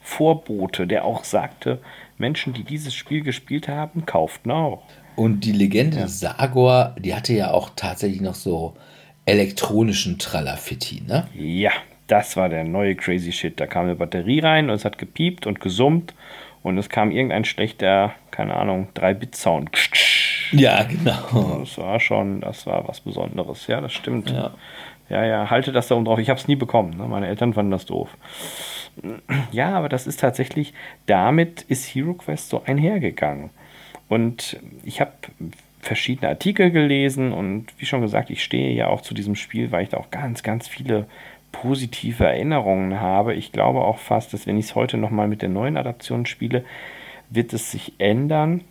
Amazon-Vorbote, 0.06 0.88
der 0.88 1.06
auch 1.06 1.24
sagte, 1.24 1.80
Menschen, 2.18 2.54
die 2.54 2.64
dieses 2.64 2.94
Spiel 2.94 3.22
gespielt 3.22 3.68
haben, 3.68 4.06
kauften 4.06 4.52
auch. 4.52 4.84
Und 5.16 5.42
die 5.42 5.52
Legende 5.52 6.00
ja. 6.00 6.08
Sagor, 6.08 6.96
die 7.00 7.16
hatte 7.16 7.34
ja 7.34 7.52
auch 7.52 7.72
tatsächlich 7.76 8.22
noch 8.22 8.36
so 8.36 8.76
elektronischen 9.26 10.20
Tralafitti, 10.20 11.02
ne? 11.08 11.28
Ja, 11.34 11.72
das 12.08 12.38
war 12.38 12.50
der 12.50 12.64
neue 12.64 12.96
Crazy 12.96 13.32
Shit. 13.32 13.60
Da 13.60 13.66
kam 13.66 13.86
eine 13.86 13.96
Batterie 13.96 14.40
rein 14.40 14.70
und 14.70 14.76
es 14.76 14.86
hat 14.86 14.98
gepiept 14.98 15.48
und 15.48 15.60
gesummt 15.60 16.14
und 16.64 16.78
es 16.78 16.90
kam 16.90 17.12
irgendein 17.12 17.46
schlechter, 17.46 18.14
keine 18.32 18.56
Ahnung, 18.56 18.90
3-Bit-Sound. 18.96 19.72
Ja, 20.52 20.84
genau. 20.84 21.60
Das 21.60 21.78
war 21.78 22.00
schon, 22.00 22.42
das 22.42 22.68
war 22.68 22.88
was 22.88 23.00
Besonderes. 23.02 23.66
Ja, 23.68 23.82
das 23.82 23.94
stimmt. 23.94 24.30
Ja, 24.30 24.52
ja, 25.10 25.26
ja 25.26 25.50
halte 25.50 25.72
das 25.72 25.88
da 25.88 25.96
oben 25.96 26.06
drauf. 26.06 26.20
Ich 26.20 26.30
habe 26.30 26.40
es 26.40 26.48
nie 26.48 26.56
bekommen. 26.56 26.98
Ne? 26.98 27.06
Meine 27.08 27.28
Eltern 27.28 27.54
fanden 27.54 27.72
das 27.72 27.86
doof. 27.86 28.10
Ja, 29.52 29.72
aber 29.74 29.90
das 29.90 30.08
ist 30.08 30.20
tatsächlich, 30.22 30.74
damit 31.06 31.64
ist 31.64 31.86
Hero 31.86 32.14
Quest 32.14 32.50
so 32.50 32.64
einhergegangen. 32.64 33.50
Und 34.08 34.58
ich 34.84 35.02
habe 35.02 35.12
verschiedene 35.82 36.30
Artikel 36.30 36.72
gelesen 36.72 37.32
und 37.32 37.68
wie 37.78 37.86
schon 37.86 38.02
gesagt, 38.02 38.30
ich 38.30 38.44
stehe 38.44 38.74
ja 38.74 38.88
auch 38.88 39.02
zu 39.02 39.14
diesem 39.14 39.36
Spiel, 39.36 39.72
weil 39.72 39.84
ich 39.84 39.90
da 39.90 39.98
auch 39.98 40.12
ganz, 40.12 40.44
ganz 40.44 40.68
viele 40.68 41.08
positive 41.52 42.26
Erinnerungen 42.26 43.00
habe. 43.00 43.34
Ich 43.34 43.52
glaube 43.52 43.82
auch 43.82 44.00
fast, 44.00 44.34
dass 44.34 44.48
wenn 44.48 44.58
ich 44.58 44.66
es 44.66 44.76
heute 44.76 44.98
nochmal 44.98 45.28
mit 45.28 45.42
der 45.42 45.50
neuen 45.50 45.78
Adaption 45.78 46.26
spiele, 46.26 46.66
wird 47.30 47.54
es 47.54 47.72
sich 47.72 47.94
ändern. 47.98 48.62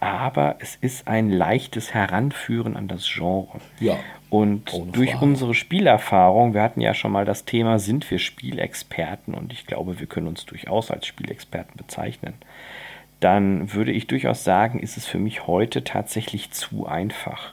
Aber 0.00 0.56
es 0.60 0.76
ist 0.76 1.08
ein 1.08 1.30
leichtes 1.30 1.92
Heranführen 1.92 2.76
an 2.76 2.88
das 2.88 3.06
Genre. 3.12 3.60
Ja. 3.80 3.98
Und 4.30 4.70
durch 4.92 5.10
Frage. 5.12 5.24
unsere 5.24 5.54
Spielerfahrung, 5.54 6.54
wir 6.54 6.62
hatten 6.62 6.80
ja 6.80 6.94
schon 6.94 7.10
mal 7.12 7.24
das 7.24 7.44
Thema, 7.44 7.78
sind 7.80 8.08
wir 8.10 8.18
Spielexperten? 8.18 9.34
Und 9.34 9.52
ich 9.52 9.66
glaube, 9.66 9.98
wir 9.98 10.06
können 10.06 10.28
uns 10.28 10.46
durchaus 10.46 10.90
als 10.90 11.06
Spielexperten 11.06 11.76
bezeichnen. 11.76 12.34
dann 13.20 13.74
würde 13.74 13.92
ich 13.92 14.06
durchaus 14.06 14.44
sagen, 14.44 14.78
ist 14.80 14.96
es 14.96 15.04
für 15.04 15.18
mich 15.18 15.46
heute 15.46 15.84
tatsächlich 15.84 16.52
zu 16.52 16.86
einfach. 16.86 17.52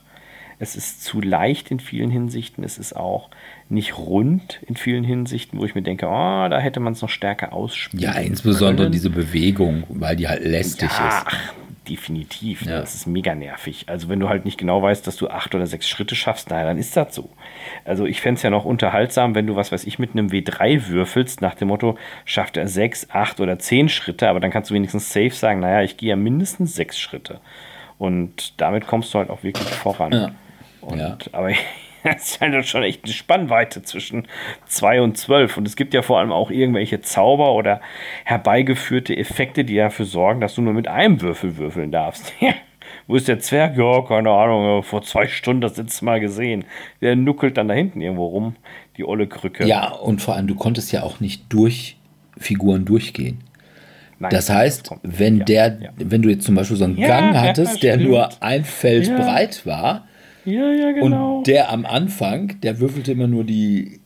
Es 0.59 0.75
ist 0.78 1.03
zu 1.03 1.19
leicht 1.19 1.69
in 1.71 1.80
vielen 1.80 2.09
Hinsichten. 2.09 2.63
Es 2.63 2.78
ist 2.78 2.95
auch 2.95 3.30
nicht 3.69 3.97
rund 3.97 4.59
in 4.65 4.75
vielen 4.78 5.03
Hinsichten, 5.03 5.59
wo 5.59 5.65
ich 5.65 5.75
mir 5.75 5.82
denke, 5.82 6.05
oh, 6.07 6.47
da 6.49 6.57
hätte 6.59 6.80
man 6.80 6.93
es 6.93 7.01
noch 7.01 7.09
stärker 7.09 7.51
ausspielen 7.53 8.01
Ja, 8.03 8.13
insbesondere 8.13 8.86
können. 8.86 8.91
diese 8.93 9.09
Bewegung, 9.09 9.84
weil 9.89 10.15
die 10.15 10.28
halt 10.28 10.43
lästig 10.45 10.89
ja, 10.97 11.07
ist. 11.09 11.25
Ach, 11.28 11.53
definitiv. 11.88 12.64
Ja. 12.64 12.80
Das 12.80 12.96
ist 12.96 13.08
mega 13.08 13.36
nervig. 13.36 13.86
Also 13.88 14.10
wenn 14.10 14.20
du 14.20 14.30
halt 14.30 14.46
nicht 14.46 14.58
genau 14.58 14.82
weißt, 14.82 15.06
dass 15.08 15.16
du 15.16 15.30
acht 15.30 15.56
oder 15.56 15.68
sechs 15.68 15.88
Schritte 15.88 16.16
schaffst, 16.16 16.50
naja, 16.50 16.66
dann 16.66 16.78
ist 16.78 16.96
das 16.96 17.14
so. 17.14 17.30
Also 17.86 18.06
ich 18.06 18.22
fände 18.22 18.38
es 18.38 18.44
ja 18.44 18.50
noch 18.50 18.66
unterhaltsam, 18.66 19.36
wenn 19.36 19.48
du, 19.48 19.56
was 19.56 19.72
weiß 19.72 19.86
ich, 19.86 20.00
mit 20.00 20.12
einem 20.12 20.28
W3 20.28 20.88
würfelst, 20.88 21.42
nach 21.42 21.56
dem 21.56 21.70
Motto, 21.70 21.98
schafft 22.26 22.58
er 22.58 22.68
sechs, 22.68 23.08
acht 23.10 23.40
oder 23.40 23.60
zehn 23.60 23.90
Schritte, 23.90 24.30
aber 24.30 24.40
dann 24.40 24.52
kannst 24.52 24.70
du 24.70 24.76
wenigstens 24.76 25.12
safe 25.12 25.32
sagen, 25.32 25.60
naja, 25.60 25.82
ich 25.84 25.98
gehe 25.98 26.10
ja 26.10 26.16
mindestens 26.16 26.76
sechs 26.76 27.00
Schritte. 27.00 27.40
Und 27.98 28.60
damit 28.62 28.88
kommst 28.88 29.14
du 29.14 29.20
halt 29.20 29.30
auch 29.30 29.44
wirklich 29.44 29.68
voran. 29.68 30.12
Ja. 30.12 30.32
Und, 30.82 31.00
ja. 31.00 31.18
Aber 31.32 31.50
es 32.16 32.32
ist 32.32 32.41
halt 32.41 32.66
schon 32.66 32.84
echt 32.84 33.03
eine 33.03 33.14
Spannweite 33.14 33.82
zwischen 33.82 34.28
2 34.68 35.01
und 35.01 35.18
12. 35.18 35.58
Und 35.58 35.68
es 35.68 35.76
gibt 35.76 35.93
ja 35.93 36.01
vor 36.01 36.20
allem 36.20 36.32
auch 36.32 36.51
irgendwelche 36.51 37.01
Zauber 37.01 37.53
oder 37.53 37.82
herbeigeführte 38.26 39.16
Effekte, 39.16 39.64
die 39.66 39.76
dafür 39.76 40.05
sorgen, 40.05 40.41
dass 40.41 40.55
du 40.55 40.62
nur 40.62 40.74
mit 40.74 40.88
einem 40.88 41.22
Würfel 41.22 41.58
würfeln 41.58 41.91
darfst. 41.91 42.34
Wo 43.08 43.16
ist 43.16 43.28
der 43.28 43.39
Zwerg? 43.39 43.78
Ja, 43.78 44.01
keine 44.01 44.32
Ahnung, 44.32 44.84
vor 44.84 45.01
zwei 45.01 45.28
Stunden 45.28 45.62
das 45.62 45.78
letzte 45.78 46.03
Mal 46.05 46.20
gesehen. 46.20 46.66
Der 47.01 47.16
nuckelt 47.16 47.58
dann 47.58 47.68
da 47.68 47.74
hinten 47.74 48.01
irgendwo 48.01 48.28
rum, 48.28 48.55
die 48.97 49.05
olle 49.05 49.28
Krücke. 49.28 49.66
Ja, 49.66 49.91
und 49.91 50.22
vor 50.22 50.36
allem, 50.36 50.47
du 50.47 50.55
konntest 50.55 50.91
ja 50.91 51.03
auch 51.03 51.20
nicht 51.20 51.45
durch 51.49 51.97
Figuren 52.38 52.86
durchgehen. 52.86 53.39
Nein, 54.20 54.32
das 54.32 54.49
heißt, 54.49 54.91
das 54.91 54.99
wenn 55.03 55.45
der, 55.45 55.78
ja. 55.80 55.89
wenn 55.97 56.22
du 56.22 56.30
jetzt 56.30 56.45
zum 56.45 56.55
Beispiel 56.55 56.76
so 56.76 56.86
einen 56.86 56.97
ja, 56.97 57.08
Gang 57.08 57.36
hattest, 57.36 57.84
ja, 57.84 57.95
der 57.95 58.05
nur 58.05 58.30
ein 58.41 58.66
Feld 58.66 59.16
breit 59.16 59.66
war, 59.66 60.08
ja, 60.48 60.72
ja, 60.72 60.91
genau. 60.93 61.39
Und 61.39 61.48
der 61.48 61.70
am 61.72 61.86
Anfang, 61.86 62.60
der 62.62 62.80
würfelte 62.80 63.12
immer 63.12 63.28
nur 63.28 63.43
die, 63.43 64.00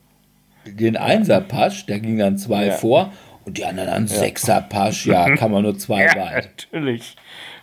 den 0.65 0.97
Einser-Pasch, 0.97 1.85
der 1.85 1.99
ging 1.99 2.17
dann 2.17 2.37
zwei 2.39 2.67
ja. 2.67 2.73
vor 2.73 3.13
und 3.45 3.59
die 3.59 3.65
anderen 3.65 3.89
dann 3.89 4.07
ja. 4.07 4.15
Sechser-Pasch, 4.15 5.05
ja, 5.05 5.35
kann 5.35 5.51
man 5.51 5.61
nur 5.61 5.77
zwei 5.77 6.05
ja, 6.05 6.15
weit. 6.15 6.67
Natürlich. 6.71 7.15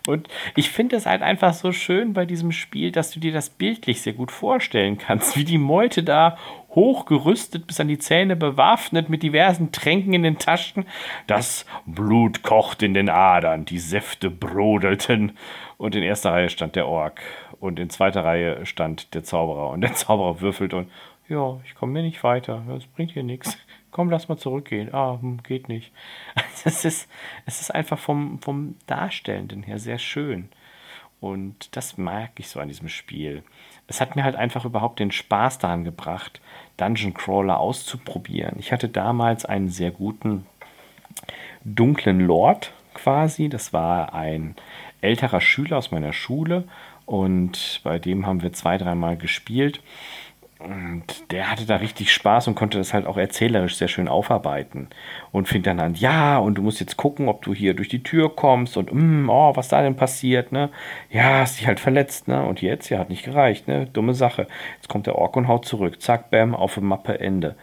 Und 0.07 0.29
ich 0.55 0.71
finde 0.71 0.97
es 0.97 1.07
halt 1.07 1.23
einfach 1.23 1.53
so 1.53 1.73
schön 1.73 2.13
bei 2.15 2.25
diesem 2.25 2.53
Spiel, 2.53 2.93
dass 2.93 3.11
du 3.11 3.21
dir 3.21 3.33
das 3.33 3.51
bildlich 3.51 4.01
sehr 4.01 4.15
gut 4.15 4.31
vorstellen 4.31 4.97
kannst, 4.97 5.37
wie 5.37 5.45
die 5.45 5.59
Meute 5.59 6.03
da 6.03 6.39
hochgerüstet 6.71 7.67
bis 7.67 7.81
an 7.81 7.89
die 7.89 7.99
Zähne 7.99 8.37
bewaffnet 8.37 9.11
mit 9.11 9.23
diversen 9.23 9.73
Tränken 9.73 10.15
in 10.15 10.23
den 10.23 10.39
Taschen. 10.39 10.87
Das 11.27 11.67
Blut 11.85 12.43
kocht 12.43 12.83
in 12.83 12.95
den 12.95 13.11
Adern, 13.11 13.65
die 13.65 13.81
Säfte 13.81 14.31
brodelten 14.31 15.33
und 15.77 15.95
in 15.95 16.03
erster 16.03 16.31
Reihe 16.31 16.49
stand 16.49 16.77
der 16.77 16.87
Ork 16.87 17.21
und 17.61 17.79
in 17.79 17.91
zweiter 17.91 18.25
Reihe 18.25 18.65
stand 18.67 19.15
der 19.15 19.25
Zauberer. 19.25 19.71
Und 19.71 19.81
der 19.81 19.95
Zauberer 19.95 20.41
würfelt 20.41 20.75
und, 20.75 20.91
ja, 21.29 21.61
ich 21.65 21.75
komme 21.75 21.93
mir 21.93 22.03
nicht 22.03 22.23
weiter. 22.25 22.63
Das 22.69 22.87
bringt 22.87 23.13
hier 23.13 23.23
nichts. 23.23 23.59
Komm, 23.91 24.11
lass 24.11 24.29
mal 24.29 24.37
zurückgehen. 24.37 24.95
Ah, 24.95 25.19
hm, 25.21 25.43
geht 25.43 25.69
nicht. 25.69 25.93
Es 26.65 26.85
ist, 26.85 27.09
es 27.47 27.61
ist 27.61 27.75
einfach 27.75 27.99
vom, 27.99 28.41
vom 28.41 28.75
Darstellenden 28.87 29.63
her 29.63 29.79
sehr 29.79 29.99
schön. 29.99 30.49
Und 31.21 31.77
das 31.77 31.97
mag 31.97 32.31
ich 32.37 32.49
so 32.49 32.61
an 32.61 32.69
diesem 32.69 32.89
Spiel. 32.89 33.43
Es 33.87 34.01
hat 34.01 34.17
mir 34.17 34.25
halt 34.25 34.37
einfach 34.37 34.65
überhaupt 34.65 34.99
den 34.99 35.11
Spaß 35.11 35.59
daran 35.59 35.85
gebracht, 35.85 36.41
Dungeon 36.77 37.15
Crawler 37.15 37.59
auszuprobieren. 37.59 38.57
Ich 38.59 38.73
hatte 38.73 38.89
damals 38.89 39.45
einen 39.45 39.69
sehr 39.69 39.91
guten 39.91 40.47
dunklen 41.65 42.21
Lord 42.21 42.73
quasi. 42.95 43.49
Das 43.49 43.73
war 43.73 44.15
ein 44.15 44.57
älterer 45.01 45.41
Schüler 45.41 45.79
aus 45.79 45.91
meiner 45.91 46.13
Schule 46.13 46.65
und 47.09 47.81
bei 47.85 47.99
dem 47.99 48.27
haben 48.27 48.43
wir 48.43 48.53
zwei, 48.53 48.77
dreimal 48.77 49.17
gespielt. 49.17 49.81
Und 50.59 51.05
der 51.31 51.51
hatte 51.51 51.65
da 51.65 51.77
richtig 51.77 52.13
Spaß 52.13 52.49
und 52.49 52.55
konnte 52.55 52.77
das 52.77 52.93
halt 52.93 53.07
auch 53.07 53.17
erzählerisch 53.17 53.77
sehr 53.77 53.89
schön 53.89 54.09
aufarbeiten. 54.09 54.89
Und 55.33 55.49
fing 55.49 55.63
dann 55.63 55.81
an, 55.81 55.95
ja, 55.95 56.37
und 56.37 56.57
du 56.57 56.63
musst 56.63 56.81
jetzt 56.81 56.99
gucken, 56.99 57.29
ob 57.29 57.41
du 57.41 57.55
hier 57.55 57.73
durch 57.73 57.89
die 57.89 58.03
Tür 58.03 58.37
kommst 58.37 58.77
und, 58.77 58.93
mm, 58.93 59.31
oh, 59.31 59.57
was 59.57 59.69
da 59.69 59.81
denn 59.81 59.97
passiert, 59.97 60.53
ne? 60.53 60.69
Ja, 61.11 61.39
hast 61.41 61.59
dich 61.59 61.67
halt 61.67 61.81
verletzt, 61.81 62.29
ne? 62.29 62.45
Und 62.45 62.61
jetzt, 62.61 62.91
ja, 62.91 62.99
hat 62.99 63.09
nicht 63.09 63.25
gereicht, 63.25 63.69
ne? 63.69 63.87
Dumme 63.87 64.13
Sache. 64.13 64.47
Jetzt 64.77 64.89
kommt 64.89 65.07
der 65.07 65.17
Ork 65.17 65.35
und 65.37 65.49
haut 65.49 65.65
zurück. 65.65 66.03
Zack, 66.03 66.31
bam, 66.31 66.55
auf 66.55 66.75
der 66.75 66.83
Mappe, 66.83 67.21
Ende. 67.21 67.57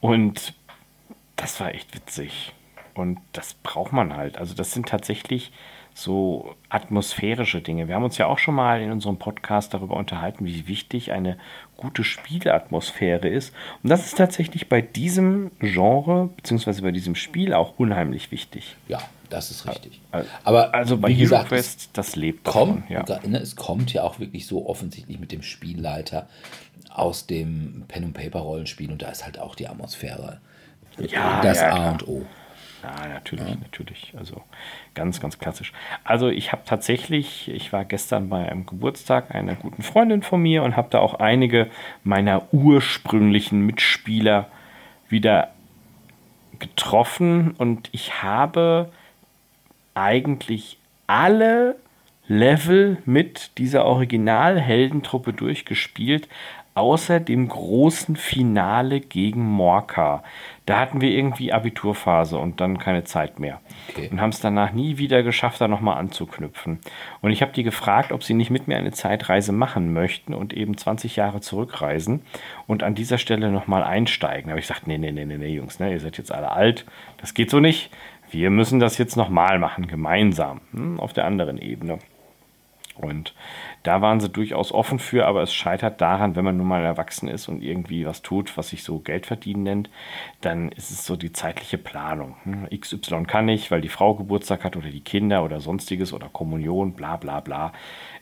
Und 0.00 0.54
das 1.34 1.58
war 1.58 1.74
echt 1.74 1.92
witzig. 1.96 2.52
Und 2.94 3.18
das 3.32 3.54
braucht 3.54 3.92
man 3.92 4.16
halt. 4.16 4.38
Also, 4.38 4.54
das 4.54 4.70
sind 4.70 4.86
tatsächlich 4.88 5.50
so 5.96 6.54
atmosphärische 6.68 7.62
Dinge. 7.62 7.88
Wir 7.88 7.94
haben 7.94 8.04
uns 8.04 8.18
ja 8.18 8.26
auch 8.26 8.38
schon 8.38 8.54
mal 8.54 8.82
in 8.82 8.92
unserem 8.92 9.16
Podcast 9.16 9.72
darüber 9.72 9.96
unterhalten, 9.96 10.44
wie 10.44 10.68
wichtig 10.68 11.10
eine 11.10 11.38
gute 11.78 12.04
Spielatmosphäre 12.04 13.28
ist. 13.28 13.54
Und 13.82 13.88
das 13.88 14.04
ist 14.04 14.18
tatsächlich 14.18 14.68
bei 14.68 14.82
diesem 14.82 15.52
Genre 15.58 16.28
bzw. 16.36 16.82
bei 16.82 16.90
diesem 16.90 17.14
Spiel 17.14 17.54
auch 17.54 17.78
unheimlich 17.78 18.30
wichtig. 18.30 18.76
Ja, 18.88 18.98
das 19.30 19.50
ist 19.50 19.66
richtig. 19.66 20.02
Aber 20.44 20.74
also 20.74 20.98
bei 20.98 21.08
Hero 21.08 21.20
gesagt, 21.20 21.48
Quest, 21.48 21.88
das 21.94 22.14
lebt 22.14 22.44
kommt, 22.44 22.90
davon, 22.90 23.18
ja. 23.24 23.28
Ne, 23.28 23.38
es 23.38 23.56
kommt 23.56 23.90
ja 23.94 24.02
auch 24.02 24.20
wirklich 24.20 24.46
so 24.46 24.68
offensichtlich 24.68 25.18
mit 25.18 25.32
dem 25.32 25.40
Spielleiter 25.40 26.28
aus 26.90 27.26
dem 27.26 27.84
Pen 27.88 28.04
and 28.04 28.14
Paper 28.14 28.40
Rollenspiel 28.40 28.92
und 28.92 29.00
da 29.00 29.08
ist 29.08 29.24
halt 29.24 29.38
auch 29.38 29.54
die 29.54 29.66
Atmosphäre 29.66 30.40
ja, 30.98 31.40
das 31.40 31.58
ja, 31.58 31.72
A 31.72 31.90
und 31.92 32.06
O. 32.06 32.26
Ja, 32.82 33.08
natürlich, 33.08 33.48
ja. 33.48 33.56
natürlich. 33.56 34.12
Also 34.16 34.42
ganz, 34.94 35.20
ganz 35.20 35.38
klassisch. 35.38 35.72
Also 36.04 36.28
ich 36.28 36.52
habe 36.52 36.62
tatsächlich, 36.64 37.48
ich 37.48 37.72
war 37.72 37.84
gestern 37.84 38.28
bei 38.28 38.48
einem 38.48 38.66
Geburtstag 38.66 39.34
einer 39.34 39.54
guten 39.54 39.82
Freundin 39.82 40.22
von 40.22 40.40
mir 40.40 40.62
und 40.62 40.76
habe 40.76 40.88
da 40.90 41.00
auch 41.00 41.14
einige 41.14 41.68
meiner 42.04 42.52
ursprünglichen 42.52 43.60
Mitspieler 43.60 44.48
wieder 45.08 45.50
getroffen 46.58 47.52
und 47.58 47.88
ich 47.92 48.22
habe 48.22 48.90
eigentlich 49.94 50.78
alle 51.06 51.76
Level 52.28 52.98
mit 53.04 53.56
dieser 53.58 53.84
Originalheldentruppe 53.84 55.32
durchgespielt, 55.32 56.28
außer 56.76 57.20
dem 57.20 57.48
großen 57.48 58.16
Finale 58.16 59.00
gegen 59.00 59.42
Morka. 59.42 60.22
Da 60.66 60.78
hatten 60.78 61.00
wir 61.00 61.10
irgendwie 61.10 61.52
Abiturphase 61.52 62.38
und 62.38 62.60
dann 62.60 62.78
keine 62.78 63.04
Zeit 63.04 63.38
mehr. 63.38 63.60
Okay. 63.88 64.08
Und 64.10 64.20
haben 64.20 64.30
es 64.30 64.40
danach 64.40 64.72
nie 64.72 64.98
wieder 64.98 65.22
geschafft, 65.22 65.60
da 65.60 65.68
nochmal 65.68 65.96
anzuknüpfen. 65.96 66.80
Und 67.22 67.30
ich 67.30 67.40
habe 67.40 67.52
die 67.52 67.62
gefragt, 67.62 68.12
ob 68.12 68.22
sie 68.22 68.34
nicht 68.34 68.50
mit 68.50 68.68
mir 68.68 68.76
eine 68.76 68.92
Zeitreise 68.92 69.52
machen 69.52 69.94
möchten 69.94 70.34
und 70.34 70.52
eben 70.52 70.76
20 70.76 71.16
Jahre 71.16 71.40
zurückreisen 71.40 72.20
und 72.66 72.82
an 72.82 72.94
dieser 72.94 73.16
Stelle 73.16 73.50
nochmal 73.50 73.82
einsteigen. 73.82 74.50
Aber 74.50 74.58
ich 74.58 74.66
gesagt, 74.66 74.86
nee, 74.86 74.98
nee, 74.98 75.12
nee, 75.12 75.24
nee, 75.24 75.38
nee, 75.38 75.54
Jungs, 75.54 75.78
ne, 75.78 75.92
ihr 75.92 76.00
seid 76.00 76.18
jetzt 76.18 76.32
alle 76.32 76.52
alt. 76.52 76.84
Das 77.16 77.32
geht 77.32 77.48
so 77.48 77.58
nicht. 77.58 77.90
Wir 78.30 78.50
müssen 78.50 78.80
das 78.80 78.98
jetzt 78.98 79.16
nochmal 79.16 79.58
machen, 79.58 79.86
gemeinsam, 79.86 80.60
hm, 80.72 81.00
auf 81.00 81.14
der 81.14 81.24
anderen 81.24 81.56
Ebene. 81.56 82.00
Und 82.98 83.34
da 83.82 84.00
waren 84.00 84.20
sie 84.20 84.28
durchaus 84.28 84.72
offen 84.72 84.98
für, 84.98 85.26
aber 85.26 85.42
es 85.42 85.54
scheitert 85.54 86.00
daran, 86.00 86.36
wenn 86.36 86.44
man 86.44 86.56
nun 86.56 86.66
mal 86.66 86.84
erwachsen 86.84 87.28
ist 87.28 87.48
und 87.48 87.62
irgendwie 87.62 88.06
was 88.06 88.22
tut, 88.22 88.56
was 88.56 88.70
sich 88.70 88.82
so 88.82 88.98
Geld 88.98 89.26
verdienen 89.26 89.62
nennt, 89.62 89.90
dann 90.40 90.70
ist 90.70 90.90
es 90.90 91.04
so 91.04 91.16
die 91.16 91.32
zeitliche 91.32 91.78
Planung. 91.78 92.36
Hm, 92.44 92.68
XY 92.70 93.24
kann 93.24 93.48
ich, 93.48 93.70
weil 93.70 93.80
die 93.80 93.88
Frau 93.88 94.14
Geburtstag 94.14 94.64
hat 94.64 94.76
oder 94.76 94.88
die 94.88 95.00
Kinder 95.00 95.44
oder 95.44 95.60
sonstiges 95.60 96.12
oder 96.12 96.28
Kommunion, 96.28 96.92
bla 96.94 97.16
bla 97.16 97.40
bla. 97.40 97.72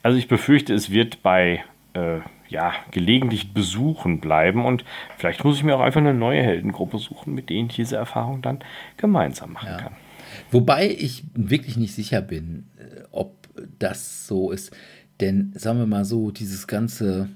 Also 0.02 0.18
ich 0.18 0.28
befürchte, 0.28 0.74
es 0.74 0.90
wird 0.90 1.22
bei 1.22 1.64
äh, 1.94 2.18
ja, 2.48 2.72
gelegentlich 2.90 3.52
Besuchen 3.54 4.20
bleiben 4.20 4.64
und 4.64 4.84
vielleicht 5.16 5.44
muss 5.44 5.56
ich 5.56 5.64
mir 5.64 5.76
auch 5.76 5.80
einfach 5.80 6.00
eine 6.00 6.14
neue 6.14 6.42
Heldengruppe 6.42 6.98
suchen, 6.98 7.34
mit 7.34 7.50
denen 7.50 7.68
ich 7.68 7.76
diese 7.76 7.96
Erfahrung 7.96 8.42
dann 8.42 8.60
gemeinsam 8.96 9.52
machen 9.52 9.70
ja. 9.70 9.78
kann. 9.78 9.92
Wobei 10.50 10.88
ich 10.90 11.24
wirklich 11.34 11.76
nicht 11.76 11.94
sicher 11.94 12.20
bin, 12.20 12.66
das 13.78 14.26
so 14.26 14.50
ist. 14.50 14.72
Denn 15.20 15.52
sagen 15.54 15.78
wir 15.78 15.86
mal 15.86 16.04
so, 16.04 16.30
dieses 16.30 16.66
ganze 16.66 17.28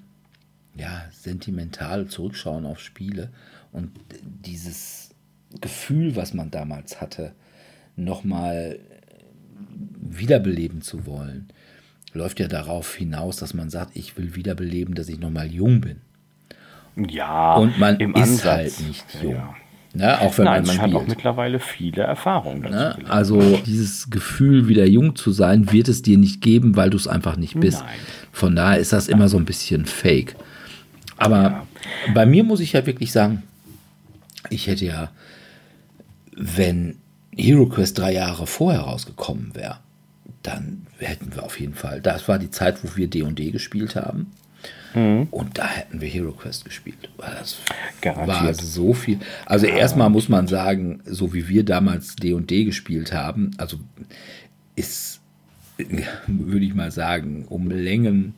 ja, 0.74 1.04
sentimentale 1.12 2.06
Zurückschauen 2.06 2.66
auf 2.66 2.80
Spiele 2.80 3.30
und 3.72 3.90
dieses 4.22 5.10
Gefühl, 5.60 6.16
was 6.16 6.34
man 6.34 6.50
damals 6.50 7.00
hatte, 7.00 7.34
nochmal 7.96 8.78
wiederbeleben 10.00 10.82
zu 10.82 11.06
wollen, 11.06 11.48
läuft 12.12 12.40
ja 12.40 12.48
darauf 12.48 12.94
hinaus, 12.94 13.36
dass 13.36 13.54
man 13.54 13.70
sagt, 13.70 13.96
ich 13.96 14.16
will 14.16 14.34
wiederbeleben, 14.34 14.94
dass 14.94 15.08
ich 15.08 15.18
nochmal 15.18 15.52
jung 15.52 15.80
bin. 15.80 16.00
Ja, 16.96 17.56
und 17.56 17.78
man 17.78 17.98
ist 18.00 18.16
Ansatz. 18.16 18.44
halt 18.44 18.80
nicht 18.80 19.22
jung. 19.22 19.34
Ja. 19.34 19.56
Ne, 19.94 20.20
auch 20.20 20.36
wenn 20.36 20.44
Nein, 20.44 20.66
man 20.66 20.76
spielt. 20.76 20.94
hat 20.94 21.00
auch 21.00 21.06
mittlerweile 21.06 21.58
viele 21.58 22.02
Erfahrungen 22.02 22.62
dazu. 22.62 23.00
Ne? 23.00 23.10
Also 23.10 23.56
dieses 23.64 24.10
Gefühl, 24.10 24.68
wieder 24.68 24.86
jung 24.86 25.16
zu 25.16 25.32
sein, 25.32 25.72
wird 25.72 25.88
es 25.88 26.02
dir 26.02 26.18
nicht 26.18 26.42
geben, 26.42 26.76
weil 26.76 26.90
du 26.90 26.96
es 26.98 27.08
einfach 27.08 27.36
nicht 27.36 27.58
bist. 27.58 27.80
Nein. 27.80 27.96
Von 28.30 28.54
daher 28.54 28.78
ist 28.78 28.92
das 28.92 29.08
immer 29.08 29.28
so 29.28 29.38
ein 29.38 29.46
bisschen 29.46 29.86
fake. 29.86 30.36
Aber 31.16 31.42
ja. 31.42 31.66
bei 32.14 32.26
mir 32.26 32.44
muss 32.44 32.60
ich 32.60 32.74
ja 32.74 32.84
wirklich 32.86 33.12
sagen, 33.12 33.42
ich 34.50 34.66
hätte 34.66 34.84
ja, 34.84 35.10
wenn 36.36 36.96
Hero 37.34 37.66
Quest 37.66 37.98
drei 37.98 38.12
Jahre 38.12 38.46
vorher 38.46 38.82
rausgekommen 38.82 39.54
wäre, 39.54 39.78
dann 40.42 40.86
hätten 40.98 41.34
wir 41.34 41.44
auf 41.44 41.58
jeden 41.58 41.74
Fall, 41.74 42.00
das 42.00 42.28
war 42.28 42.38
die 42.38 42.50
Zeit, 42.50 42.84
wo 42.84 42.96
wir 42.96 43.08
D&D 43.08 43.50
gespielt 43.50 43.96
haben. 43.96 44.30
Und 44.94 45.58
da 45.58 45.66
hätten 45.66 46.00
wir 46.00 46.08
Hero 46.08 46.32
Quest 46.32 46.64
gespielt. 46.64 47.08
Das 47.18 47.58
Garantiert. 48.00 48.28
war 48.28 48.54
so 48.54 48.94
viel. 48.94 49.18
Also 49.46 49.66
erstmal 49.66 50.10
muss 50.10 50.28
man 50.28 50.46
sagen, 50.46 51.00
so 51.04 51.34
wie 51.34 51.48
wir 51.48 51.64
damals 51.64 52.16
D&D 52.16 52.64
gespielt 52.64 53.12
haben, 53.12 53.50
also 53.58 53.78
ist, 54.76 55.20
würde 56.26 56.64
ich 56.64 56.74
mal 56.74 56.90
sagen, 56.90 57.44
um 57.48 57.70
Längen, 57.70 58.34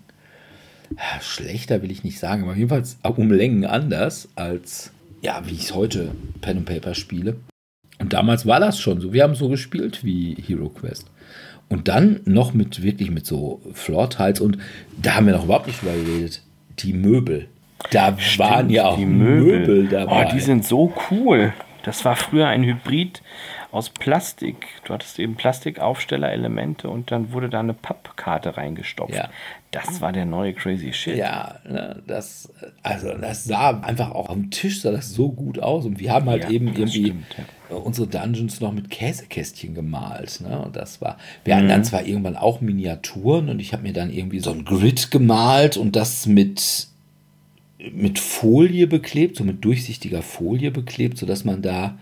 schlechter 1.21 1.83
will 1.83 1.91
ich 1.91 2.05
nicht 2.05 2.19
sagen, 2.19 2.43
aber 2.43 2.57
jedenfalls 2.57 2.99
um 3.03 3.31
Längen 3.31 3.65
anders 3.65 4.29
als, 4.35 4.91
ja, 5.23 5.43
wie 5.47 5.55
ich 5.55 5.65
es 5.65 5.75
heute 5.75 6.13
Pen 6.41 6.59
and 6.59 6.67
Paper 6.67 6.95
spiele. 6.95 7.37
Und 7.99 8.13
damals 8.13 8.47
war 8.47 8.61
das 8.61 8.81
schon 8.81 9.01
so. 9.01 9.13
Wir 9.13 9.23
haben 9.23 9.35
so 9.35 9.49
gespielt 9.49 10.05
wie 10.05 10.35
Hero 10.35 10.71
Quest. 10.71 11.07
Und 11.71 11.87
dann 11.87 12.21
noch 12.25 12.53
mit 12.53 12.83
wirklich 12.83 13.11
mit 13.11 13.25
so 13.25 13.63
Floor 13.73 14.11
Tiles 14.11 14.41
und 14.41 14.59
da 15.01 15.15
haben 15.15 15.27
wir 15.27 15.35
noch 15.35 15.45
überhaupt 15.45 15.69
nicht 15.69 15.81
drüber 15.81 15.95
geredet. 15.95 16.43
Die 16.81 16.93
Möbel. 16.93 17.49
Da 17.93 18.17
waren 18.37 18.69
ja 18.71 18.87
auch 18.87 18.99
die 18.99 19.07
Möbel, 19.07 19.61
Möbel. 19.61 19.89
dabei. 19.89 20.27
Oh, 20.27 20.31
die 20.35 20.41
sind 20.41 20.65
so 20.65 20.93
cool. 21.11 21.55
Das 21.85 22.05
war 22.05 22.17
früher 22.17 22.49
ein 22.49 22.65
Hybrid 22.65 23.23
aus 23.73 23.91
Plastik. 23.91 24.67
Du 24.85 24.95
hattest 24.95 25.19
eben 25.19 25.37
Plastikaufstellerelemente 25.37 26.89
und 26.89 27.11
dann 27.11 27.33
wurde 27.33 27.49
da 27.49 27.61
eine 27.61 27.75
Pappkarte 27.75 28.57
reingestopft. 28.57 29.15
Ja. 29.15 29.31
Das 29.71 30.01
war 30.01 30.11
der 30.13 30.25
neue 30.25 30.53
Crazy 30.53 30.93
Shit. 30.93 31.17
Ja, 31.17 31.61
ne, 31.69 32.03
das, 32.07 32.53
also 32.83 33.17
das 33.17 33.45
sah 33.45 33.81
einfach 33.81 34.11
auch 34.11 34.29
am 34.29 34.51
Tisch 34.51 34.83
sah 34.83 34.91
das 34.91 35.15
so 35.15 35.31
gut 35.31 35.61
aus 35.61 35.87
und 35.87 36.01
wir 36.01 36.13
haben 36.13 36.29
halt 36.29 36.45
Ja, 36.45 36.51
eben 36.51 36.67
irgendwie 36.69 37.05
stimmt, 37.05 37.37
äh, 37.71 37.75
unsere 37.75 38.09
Dungeons 38.09 38.61
noch 38.61 38.73
mit 38.73 38.91
Käsekästchen 38.91 39.75
gemalt. 39.75 40.41
Ne? 40.41 40.61
Und 40.61 40.75
das 40.75 41.01
war, 41.01 41.19
wir 41.45 41.57
hatten 41.57 41.69
dann 41.69 41.85
zwar 41.85 42.05
irgendwann 42.05 42.37
auch 42.37 42.61
Miniaturen 42.61 43.49
und 43.49 43.61
ich 43.61 43.73
habe 43.73 43.85
mir 43.85 43.93
dann 43.93 44.11
irgendwie 44.13 44.41
so 44.41 44.51
ein 44.51 44.65
Grid 44.65 45.13
gemalt 45.13 45.77
und 45.77 45.95
das 45.95 46.27
mit 46.27 46.89
mit 47.93 48.19
Folie 48.19 48.87
beklebt, 48.87 49.37
so 49.37 49.45
mit 49.45 49.65
durchsichtiger 49.65 50.21
Folie 50.21 50.71
beklebt, 50.71 51.17
sodass 51.17 51.47
man 51.47 51.63
da 51.63 51.97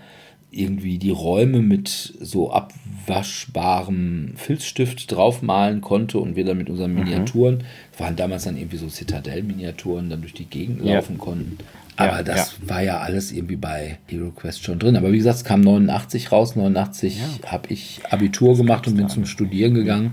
irgendwie 0.51 0.99
die 0.99 1.11
Räume 1.11 1.61
mit 1.61 1.89
so 2.21 2.51
abwaschbarem 2.53 4.33
Filzstift 4.37 5.11
draufmalen 5.13 5.81
konnte 5.81 6.19
und 6.19 6.37
wir 6.37 6.45
dann 6.45 6.59
mit 6.59 6.71
unseren 6.71 6.95
Miniaturen, 6.95 7.65
waren 7.99 8.17
damals 8.17 8.45
dann 8.45 8.57
irgendwie 8.57 8.79
so 8.79 8.89
Citadel-Miniaturen, 8.89 10.09
dann 10.09 10.21
durch 10.23 10.35
die 10.35 10.47
Gegend 10.47 10.85
Ja. 10.85 10.97
laufen 10.97 11.19
konnten. 11.19 11.59
Aber 11.97 12.19
Ja, 12.19 12.23
das 12.23 12.57
war 12.67 12.81
ja 12.83 12.99
alles 12.99 13.33
irgendwie 13.33 13.57
bei 13.57 13.99
Hero 14.07 14.31
Quest 14.31 14.63
schon 14.63 14.79
drin. 14.79 14.97
Aber 14.97 15.11
wie 15.13 15.19
gesagt, 15.19 15.39
es 15.39 15.45
kam 15.45 15.61
89 15.63 16.31
raus. 16.31 16.55
89 16.55 17.21
habe 17.47 17.73
ich 17.73 18.01
Abitur 18.09 18.57
gemacht 18.57 18.87
und 18.87 18.97
bin 18.97 19.09
zum 19.09 19.27
Studieren 19.27 19.75
gegangen. 19.75 20.13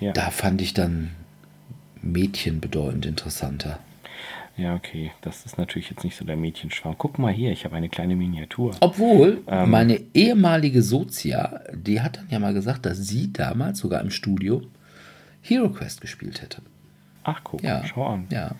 Ja. 0.00 0.12
Da 0.12 0.30
fand 0.30 0.60
ich 0.60 0.74
dann 0.74 1.10
Mädchen 2.02 2.60
bedeutend 2.60 3.06
interessanter. 3.06 3.78
Ja, 4.58 4.74
okay. 4.74 5.12
Das 5.22 5.46
ist 5.46 5.56
natürlich 5.56 5.88
jetzt 5.90 6.04
nicht 6.04 6.16
so 6.16 6.24
der 6.24 6.36
Mädchenschwarm. 6.36 6.96
Guck 6.98 7.18
mal 7.18 7.32
hier, 7.32 7.52
ich 7.52 7.64
habe 7.64 7.76
eine 7.76 7.88
kleine 7.88 8.16
Miniatur. 8.16 8.74
Obwohl, 8.80 9.42
Ähm. 9.46 9.70
meine 9.70 10.00
ehemalige 10.14 10.82
Sozia, 10.82 11.60
die 11.72 12.00
hat 12.02 12.18
dann 12.18 12.28
ja 12.28 12.38
mal 12.38 12.52
gesagt, 12.52 12.84
dass 12.84 12.98
sie 12.98 13.32
damals 13.32 13.78
sogar 13.78 14.00
im 14.02 14.10
Studio 14.10 14.62
Hero 15.40 15.70
Quest 15.70 16.00
gespielt 16.00 16.42
hätte. 16.42 16.60
Ach, 17.24 17.40
guck, 17.44 17.62
Ja. 17.62 17.84
schau 17.86 18.06
an. 18.06 18.26
Ja. 18.30 18.52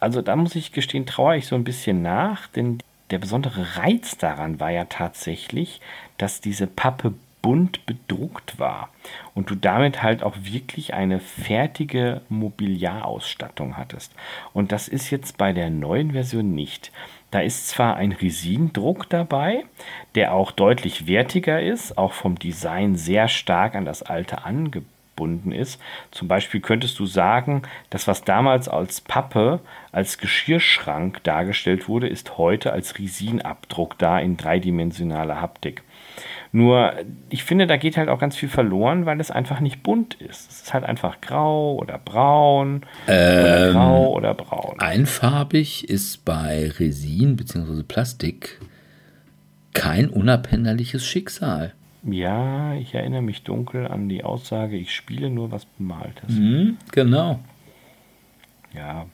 Also 0.00 0.20
da 0.22 0.36
muss 0.36 0.54
ich 0.56 0.72
gestehen, 0.72 1.06
trauere 1.06 1.36
ich 1.36 1.46
so 1.46 1.54
ein 1.54 1.64
bisschen 1.64 2.02
nach, 2.02 2.46
denn 2.48 2.78
der 3.10 3.18
besondere 3.18 3.76
Reiz 3.76 4.16
daran 4.18 4.58
war 4.60 4.70
ja 4.70 4.84
tatsächlich, 4.86 5.80
dass 6.18 6.40
diese 6.40 6.66
Pappe 6.66 7.14
bunt 7.42 7.84
bedruckt 7.86 8.58
war 8.58 8.88
und 9.34 9.50
du 9.50 9.56
damit 9.56 10.02
halt 10.02 10.22
auch 10.22 10.36
wirklich 10.40 10.94
eine 10.94 11.18
fertige 11.18 12.22
Mobiliarausstattung 12.28 13.76
hattest. 13.76 14.14
Und 14.52 14.72
das 14.72 14.88
ist 14.88 15.10
jetzt 15.10 15.36
bei 15.36 15.52
der 15.52 15.68
neuen 15.68 16.12
Version 16.12 16.54
nicht. 16.54 16.92
Da 17.32 17.40
ist 17.40 17.68
zwar 17.68 17.96
ein 17.96 18.12
Resin-Druck 18.12 19.08
dabei, 19.08 19.64
der 20.14 20.34
auch 20.34 20.52
deutlich 20.52 21.06
wertiger 21.06 21.60
ist, 21.60 21.98
auch 21.98 22.12
vom 22.12 22.38
Design 22.38 22.96
sehr 22.96 23.26
stark 23.26 23.74
an 23.74 23.86
das 23.86 24.02
alte 24.02 24.44
angebunden 24.44 25.50
ist. 25.50 25.80
Zum 26.10 26.28
Beispiel 26.28 26.60
könntest 26.60 26.98
du 26.98 27.06
sagen, 27.06 27.62
das, 27.88 28.06
was 28.06 28.22
damals 28.24 28.68
als 28.68 29.00
Pappe, 29.00 29.60
als 29.92 30.18
Geschirrschrank 30.18 31.24
dargestellt 31.24 31.88
wurde, 31.88 32.06
ist 32.06 32.36
heute 32.36 32.72
als 32.72 32.98
Resin-Abdruck 32.98 33.96
da 33.98 34.18
in 34.18 34.36
dreidimensionaler 34.36 35.40
Haptik. 35.40 35.82
Nur, 36.54 36.92
ich 37.30 37.44
finde, 37.44 37.66
da 37.66 37.78
geht 37.78 37.96
halt 37.96 38.10
auch 38.10 38.18
ganz 38.18 38.36
viel 38.36 38.50
verloren, 38.50 39.06
weil 39.06 39.18
es 39.20 39.30
einfach 39.30 39.60
nicht 39.60 39.82
bunt 39.82 40.14
ist. 40.14 40.50
Es 40.50 40.62
ist 40.62 40.74
halt 40.74 40.84
einfach 40.84 41.22
grau 41.22 41.76
oder 41.76 41.98
braun 41.98 42.82
oder 43.06 43.72
grau 43.72 44.12
oder 44.12 44.34
braun. 44.34 44.78
Einfarbig 44.78 45.88
ist 45.88 46.26
bei 46.26 46.70
Resin 46.78 47.36
bzw. 47.36 47.82
Plastik 47.82 48.60
kein 49.72 50.10
unabänderliches 50.10 51.06
Schicksal. 51.06 51.72
Ja, 52.04 52.74
ich 52.74 52.94
erinnere 52.94 53.22
mich 53.22 53.44
dunkel 53.44 53.86
an 53.86 54.08
die 54.08 54.24
Aussage, 54.24 54.76
ich 54.76 54.94
spiele 54.94 55.30
nur 55.30 55.50
was 55.52 55.64
Bemaltes. 55.64 56.36
Hm, 56.36 56.76
genau. 56.90 57.38
Ja, 58.74 59.06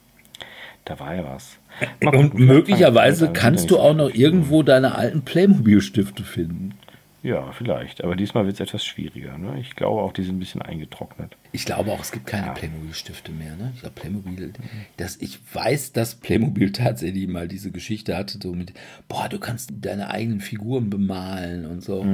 da 0.84 0.98
war 0.98 1.14
ja 1.14 1.24
was. 1.24 1.58
Mal 2.00 2.16
Und 2.16 2.30
gucken, 2.30 2.46
möglicherweise 2.46 3.32
kannst 3.32 3.70
du 3.70 3.78
auch 3.78 3.94
noch 3.94 4.12
irgendwo 4.12 4.62
deine 4.62 4.94
alten 4.94 5.22
Playmobil-Stifte 5.22 6.24
finden. 6.24 6.74
Ja, 7.22 7.50
vielleicht. 7.52 8.04
Aber 8.04 8.14
diesmal 8.14 8.46
wird 8.46 8.54
es 8.54 8.60
etwas 8.60 8.84
schwieriger. 8.84 9.36
Ne? 9.38 9.58
Ich 9.60 9.74
glaube 9.74 10.02
auch, 10.02 10.12
die 10.12 10.22
sind 10.22 10.36
ein 10.36 10.38
bisschen 10.38 10.62
eingetrocknet. 10.62 11.36
Ich 11.50 11.64
glaube 11.64 11.90
auch, 11.90 12.00
es 12.00 12.12
gibt 12.12 12.26
keine 12.26 12.52
Playmobil-Stifte 12.52 13.32
mehr. 13.32 13.56
Ne? 13.56 13.72
Ich 13.74 13.80
glaube, 13.80 13.96
Playmobil, 13.96 14.52
das, 14.96 15.16
ich 15.16 15.38
weiß, 15.52 15.92
dass 15.92 16.14
Playmobil 16.14 16.70
tatsächlich 16.72 17.26
mal 17.26 17.48
diese 17.48 17.72
Geschichte 17.72 18.16
hatte, 18.16 18.38
so 18.40 18.52
mit, 18.52 18.72
boah, 19.08 19.28
du 19.28 19.40
kannst 19.40 19.72
deine 19.80 20.10
eigenen 20.10 20.40
Figuren 20.40 20.90
bemalen 20.90 21.66
und 21.66 21.82
so. 21.82 22.06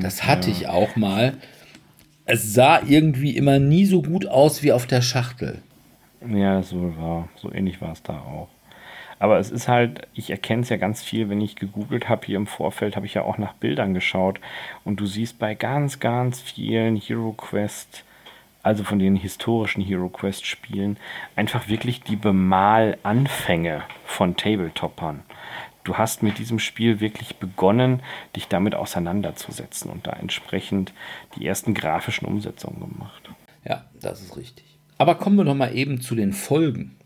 das 0.00 0.26
hatte 0.26 0.50
ich 0.50 0.66
auch 0.66 0.96
mal. 0.96 1.34
Es 2.24 2.52
sah 2.52 2.82
irgendwie 2.86 3.36
immer 3.36 3.58
nie 3.58 3.86
so 3.86 4.02
gut 4.02 4.26
aus 4.26 4.62
wie 4.62 4.72
auf 4.72 4.86
der 4.86 5.02
Schachtel. 5.02 5.62
Ja, 6.28 6.62
so 6.62 6.96
war. 6.96 7.28
So 7.36 7.52
ähnlich 7.52 7.80
war 7.80 7.92
es 7.92 8.02
da 8.02 8.14
auch. 8.18 8.48
Aber 9.18 9.38
es 9.38 9.50
ist 9.50 9.68
halt, 9.68 10.06
ich 10.14 10.30
erkenne 10.30 10.62
es 10.62 10.68
ja 10.68 10.76
ganz 10.76 11.02
viel, 11.02 11.28
wenn 11.28 11.40
ich 11.40 11.56
gegoogelt 11.56 12.08
habe 12.08 12.26
hier 12.26 12.36
im 12.36 12.46
Vorfeld, 12.46 12.96
habe 12.96 13.06
ich 13.06 13.14
ja 13.14 13.22
auch 13.22 13.38
nach 13.38 13.54
Bildern 13.54 13.94
geschaut. 13.94 14.40
Und 14.84 15.00
du 15.00 15.06
siehst 15.06 15.38
bei 15.38 15.54
ganz, 15.54 16.00
ganz 16.00 16.40
vielen 16.40 16.96
Hero 16.96 17.32
Quest, 17.32 18.04
also 18.62 18.84
von 18.84 18.98
den 18.98 19.16
historischen 19.16 19.82
Hero 19.82 20.08
Quest 20.08 20.46
Spielen, 20.46 20.96
einfach 21.36 21.68
wirklich 21.68 22.02
die 22.02 22.16
Bemalanfänge 22.16 23.82
von 24.04 24.36
Tabletoppern. 24.36 25.22
Du 25.84 25.96
hast 25.96 26.22
mit 26.22 26.38
diesem 26.38 26.58
Spiel 26.58 27.00
wirklich 27.00 27.36
begonnen, 27.36 28.02
dich 28.36 28.46
damit 28.46 28.74
auseinanderzusetzen 28.74 29.90
und 29.90 30.06
da 30.06 30.12
entsprechend 30.12 30.92
die 31.34 31.46
ersten 31.46 31.72
grafischen 31.72 32.28
Umsetzungen 32.28 32.80
gemacht. 32.80 33.30
Ja, 33.64 33.86
das 33.98 34.20
ist 34.20 34.36
richtig. 34.36 34.78
Aber 34.98 35.14
kommen 35.14 35.36
wir 35.36 35.44
noch 35.44 35.54
mal 35.54 35.74
eben 35.74 36.02
zu 36.02 36.14
den 36.14 36.34
Folgen. 36.34 36.97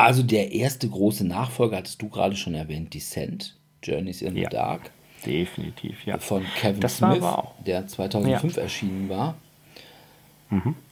Also 0.00 0.22
der 0.22 0.52
erste 0.52 0.88
große 0.88 1.26
Nachfolger 1.26 1.76
hattest 1.78 2.00
du 2.02 2.08
gerade 2.08 2.36
schon 2.36 2.54
erwähnt, 2.54 2.94
Descent, 2.94 3.56
Journeys 3.82 4.22
in 4.22 4.36
Ja. 4.36 4.48
the 4.50 4.56
Dark 4.56 4.90
Definitiv, 5.26 6.06
ja. 6.06 6.18
von 6.18 6.44
Kevin 6.56 6.80
Das 6.80 6.96
Smith, 6.96 7.22
der 7.66 7.86
2005 7.86 8.56
Ja. 8.56 8.62
erschienen 8.62 9.08
war. 9.10 9.34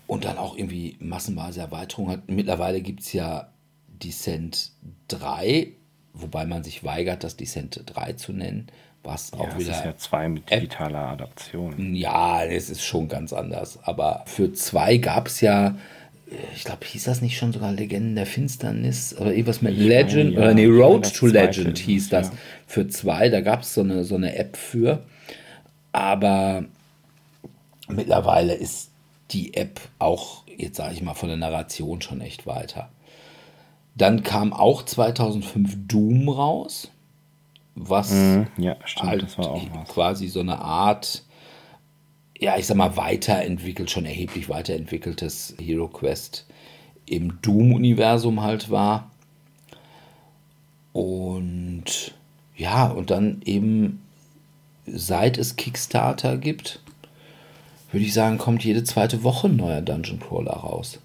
Und 0.07 0.25
dann 0.25 0.39
auch 0.39 0.57
irgendwie 0.57 0.97
massenweise 1.01 1.61
Erweiterungen 1.61 2.11
hat. 2.13 2.29
Mittlerweile 2.31 2.81
gibt 2.81 3.01
es 3.01 3.13
ja 3.13 3.49
Descent 3.89 4.71
3, 5.09 5.69
wobei 6.13 6.45
man 6.47 6.63
sich 6.63 6.85
weigert, 6.85 7.25
das 7.25 7.37
Descent 7.37 7.83
3 7.87 8.13
zu 8.13 8.33
nennen, 8.33 8.69
was 9.03 9.33
Ja, 9.33 9.39
auch 9.41 9.49
das 9.49 9.59
wieder 9.59 9.71
ist 9.73 9.85
ja 9.85 9.97
zwei 9.97 10.29
mit 10.29 10.49
digitaler 10.51 11.09
Adaption. 11.09 11.95
ja, 11.95 12.45
es 12.45 12.71
ist 12.71 12.85
schon 12.85 13.09
ganz 13.09 13.33
anders. 13.33 13.79
Aber 13.83 14.23
für 14.27 14.53
zwei 14.53 14.99
gab 14.99 15.27
es 15.27 15.41
ja, 15.41 15.77
ich 16.55 16.65
glaube, 16.65 16.85
hieß 16.85 17.05
das 17.05 17.23
nicht 17.23 17.39
schon 17.39 17.53
sogar 17.53 17.73
Legenden 17.73 18.15
der 18.15 18.27
Finsternis 18.27 19.17
oder 19.19 19.33
irgendwas 19.33 19.63
mit 19.63 19.77
Legend? 19.77 20.33
ja. 20.35 20.39
oder 20.39 20.55
nee, 20.55 20.67
Road 20.67 21.13
to 21.15 21.27
Legend 21.27 21.79
hieß 21.79 22.11
das. 22.11 22.29
ja. 22.29 22.33
Für 22.67 22.89
zwei, 22.89 23.29
da 23.29 23.41
gab 23.41 23.63
es 23.63 23.75
so 23.75 23.81
eine, 23.81 24.05
so 24.05 24.17
eine 24.17 24.37
App 24.37 24.57
für. 24.57 25.03
Aber 25.93 26.65
mittlerweile 27.89 28.55
ist 28.55 28.91
die 29.31 29.55
App 29.55 29.81
auch, 29.99 30.45
jetzt 30.57 30.77
sage 30.77 30.95
ich 30.95 31.03
mal, 31.03 31.15
von 31.15 31.29
der 31.29 31.39
Narration 31.39 32.03
schon 32.03 32.21
echt 32.21 32.47
weiter. 32.47 32.91
Dann 33.95 34.23
kam 34.23 34.53
auch 34.53 34.85
2005 34.85 35.77
Doom 35.89 36.29
raus, 36.29 36.91
was 37.75 38.13
Ja, 38.57 38.77
stimmt, 38.85 39.09
halt 39.09 39.23
das 39.23 39.39
war 39.39 39.51
auch 39.51 39.63
was. 39.75 39.89
quasi 39.89 40.29
so 40.29 40.41
eine 40.41 40.59
Art, 40.61 41.25
ja, 42.39 42.57
ich 42.57 42.67
sag 42.67 42.77
mal, 42.77 42.97
weiterentwickelt, 42.97 43.91
schon 43.91 44.07
erheblich 44.07 44.49
weiterentwickeltes 44.49 45.55
Hero 45.61 45.89
Quest 45.89 46.47
im 47.07 47.41
Doom-Universum 47.43 48.43
halt 48.43 48.71
war. 48.71 49.11
Und 50.93 52.15
ja, 52.57 52.87
und 52.87 53.11
dann 53.11 53.43
eben, 53.45 54.03
seit 54.87 55.39
es 55.39 55.57
Kickstarter 55.57 56.37
gibt, 56.37 56.81
würde 57.91 58.05
ich 58.05 58.13
sagen, 58.13 58.39
kommt 58.39 58.65
jede 58.65 58.85
zweite 58.85 59.23
Woche 59.23 59.49
ein 59.49 59.57
neuer 59.57 59.81
Dungeon 59.81 60.21
Crawler 60.21 60.53
raus. 60.53 60.99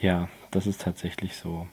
Ja, 0.00 0.28
das 0.50 0.66
ist 0.66 0.82
tatsächlich 0.82 1.36
so. 1.36 1.66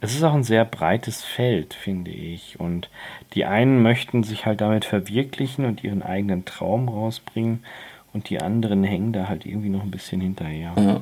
Es 0.00 0.14
ist 0.14 0.22
auch 0.22 0.34
ein 0.34 0.44
sehr 0.44 0.64
breites 0.64 1.24
Feld, 1.24 1.74
finde 1.74 2.10
ich. 2.10 2.60
Und 2.60 2.90
die 3.34 3.44
einen 3.44 3.82
möchten 3.82 4.22
sich 4.22 4.46
halt 4.46 4.60
damit 4.60 4.84
verwirklichen 4.84 5.64
und 5.64 5.82
ihren 5.82 6.02
eigenen 6.02 6.44
Traum 6.44 6.88
rausbringen. 6.88 7.64
Und 8.12 8.30
die 8.30 8.40
anderen 8.40 8.84
hängen 8.84 9.12
da 9.12 9.28
halt 9.28 9.46
irgendwie 9.46 9.68
noch 9.68 9.82
ein 9.82 9.90
bisschen 9.90 10.20
hinterher. 10.20 10.72
Ja. 10.76 11.00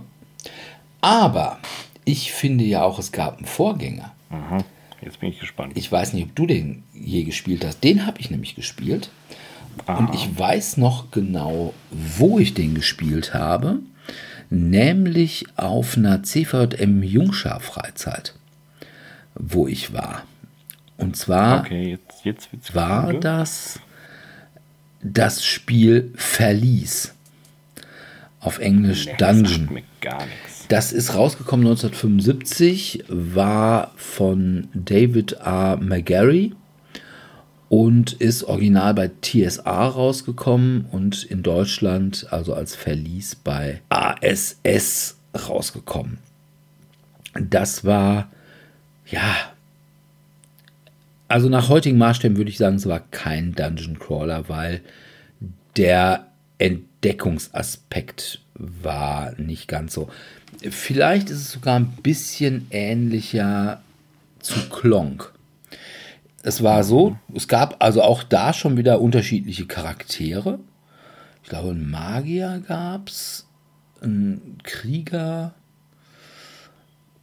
Aber 1.00 1.58
ich 2.04 2.32
finde 2.32 2.64
ja 2.64 2.82
auch, 2.82 2.98
es 2.98 3.12
gab 3.12 3.36
einen 3.36 3.46
Vorgänger. 3.46 4.12
Mhm. 4.30 4.64
Jetzt 5.00 5.20
bin 5.20 5.28
ich 5.28 5.38
gespannt. 5.38 5.72
Ich 5.76 5.90
weiß 5.90 6.14
nicht, 6.14 6.24
ob 6.28 6.34
du 6.34 6.46
den 6.46 6.82
je 6.94 7.24
gespielt 7.24 7.64
hast. 7.64 7.84
Den 7.84 8.06
habe 8.06 8.20
ich 8.20 8.30
nämlich 8.30 8.54
gespielt. 8.54 9.10
Aha. 9.86 9.98
Und 9.98 10.14
ich 10.14 10.38
weiß 10.38 10.76
noch 10.76 11.10
genau, 11.10 11.74
wo 11.90 12.38
ich 12.38 12.54
den 12.54 12.74
gespielt 12.74 13.34
habe. 13.34 13.80
Nämlich 14.50 15.46
auf 15.56 15.96
einer 15.96 16.22
CVM 16.22 17.02
Jungschar-Freizeit, 17.02 18.34
wo 19.34 19.66
ich 19.66 19.92
war. 19.92 20.22
Und 20.96 21.16
zwar 21.16 21.60
okay, 21.60 21.98
jetzt, 22.24 22.24
jetzt 22.24 22.74
war 22.74 23.08
cool. 23.08 23.20
das 23.20 23.80
das 25.04 25.44
Spiel 25.44 26.10
Verlies. 26.16 27.14
Auf 28.40 28.58
Englisch 28.58 29.06
nee, 29.06 29.14
Dungeon. 29.18 29.82
Das, 30.00 30.68
das 30.68 30.92
ist 30.92 31.14
rausgekommen 31.14 31.66
1975, 31.66 33.04
war 33.08 33.92
von 33.96 34.68
David 34.74 35.32
R. 35.32 35.78
McGarry 35.78 36.52
und 37.68 38.12
ist 38.12 38.44
original 38.44 38.94
bei 38.94 39.10
TSA 39.20 39.88
rausgekommen 39.88 40.86
und 40.90 41.24
in 41.24 41.42
Deutschland, 41.42 42.26
also 42.30 42.54
als 42.54 42.74
Verlies 42.74 43.34
bei 43.34 43.80
ASS 43.88 45.16
rausgekommen. 45.48 46.18
Das 47.34 47.84
war, 47.84 48.30
ja, 49.06 49.52
also 51.28 51.48
nach 51.48 51.68
heutigen 51.68 51.98
Maßstäben 51.98 52.36
würde 52.36 52.50
ich 52.50 52.58
sagen, 52.58 52.76
es 52.76 52.86
war 52.86 53.00
kein 53.00 53.54
Dungeon 53.54 53.98
Crawler, 53.98 54.48
weil 54.48 54.82
der 55.76 56.28
Entdeckungsaspekt 56.58 58.40
war 58.54 59.32
nicht 59.38 59.66
ganz 59.68 59.94
so. 59.94 60.08
Vielleicht 60.70 61.30
ist 61.30 61.38
es 61.38 61.52
sogar 61.52 61.76
ein 61.76 61.92
bisschen 62.02 62.66
ähnlicher 62.70 63.82
zu 64.40 64.68
Klonk. 64.68 65.32
Es 66.42 66.62
war 66.62 66.84
so, 66.84 67.16
es 67.34 67.48
gab 67.48 67.82
also 67.82 68.02
auch 68.02 68.22
da 68.22 68.52
schon 68.52 68.76
wieder 68.76 69.00
unterschiedliche 69.00 69.66
Charaktere. 69.66 70.58
Ich 71.42 71.48
glaube, 71.48 71.70
einen 71.70 71.90
Magier 71.90 72.62
gab 72.66 73.08
es, 73.08 73.46
einen 74.00 74.58
Krieger. 74.62 75.54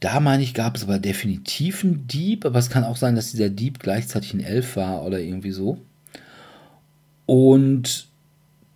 Da 0.02 0.18
meine 0.18 0.42
ich, 0.42 0.52
gab 0.52 0.74
es 0.74 0.82
aber 0.82 0.98
definitiv 0.98 1.84
einen 1.84 2.08
Dieb, 2.08 2.44
aber 2.44 2.58
es 2.58 2.70
kann 2.70 2.82
auch 2.82 2.96
sein, 2.96 3.14
dass 3.14 3.30
dieser 3.30 3.50
Dieb 3.50 3.78
gleichzeitig 3.78 4.34
ein 4.34 4.40
Elf 4.40 4.74
war 4.74 5.04
oder 5.04 5.20
irgendwie 5.20 5.52
so. 5.52 5.78
Und 7.24 8.08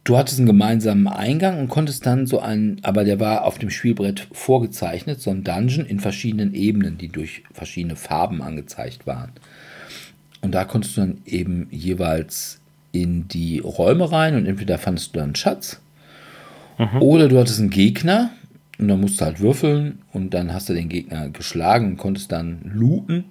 du 0.04 0.16
hattest 0.16 0.38
einen 0.38 0.46
gemeinsamen 0.46 1.08
Eingang 1.08 1.58
und 1.58 1.68
konntest 1.68 2.06
dann 2.06 2.28
so 2.28 2.38
einen, 2.38 2.78
aber 2.84 3.02
der 3.02 3.18
war 3.18 3.44
auf 3.44 3.58
dem 3.58 3.70
Spielbrett 3.70 4.28
vorgezeichnet, 4.30 5.20
so 5.20 5.30
ein 5.30 5.42
Dungeon 5.42 5.84
in 5.84 5.98
verschiedenen 5.98 6.54
Ebenen, 6.54 6.96
die 6.96 7.08
durch 7.08 7.42
verschiedene 7.52 7.96
Farben 7.96 8.40
angezeigt 8.40 9.04
waren. 9.08 9.32
Und 10.42 10.54
da 10.54 10.64
konntest 10.64 10.96
du 10.96 11.00
dann 11.00 11.18
eben 11.26 11.66
jeweils 11.72 12.60
in 12.92 13.26
die 13.26 13.58
Räume 13.58 14.12
rein 14.12 14.36
und 14.36 14.46
entweder 14.46 14.78
fandest 14.78 15.08
du 15.08 15.18
dann 15.18 15.30
einen 15.30 15.34
Schatz 15.34 15.80
mhm. 16.78 17.02
oder 17.02 17.26
du 17.26 17.36
hattest 17.36 17.58
einen 17.58 17.70
Gegner 17.70 18.30
und 18.78 18.88
dann 18.88 19.00
musst 19.00 19.20
du 19.20 19.24
halt 19.24 19.40
würfeln 19.40 20.02
und 20.12 20.34
dann 20.34 20.52
hast 20.52 20.68
du 20.68 20.74
den 20.74 20.88
Gegner 20.88 21.28
geschlagen 21.30 21.86
und 21.86 21.96
konntest 21.96 22.32
dann 22.32 22.60
looten. 22.62 23.24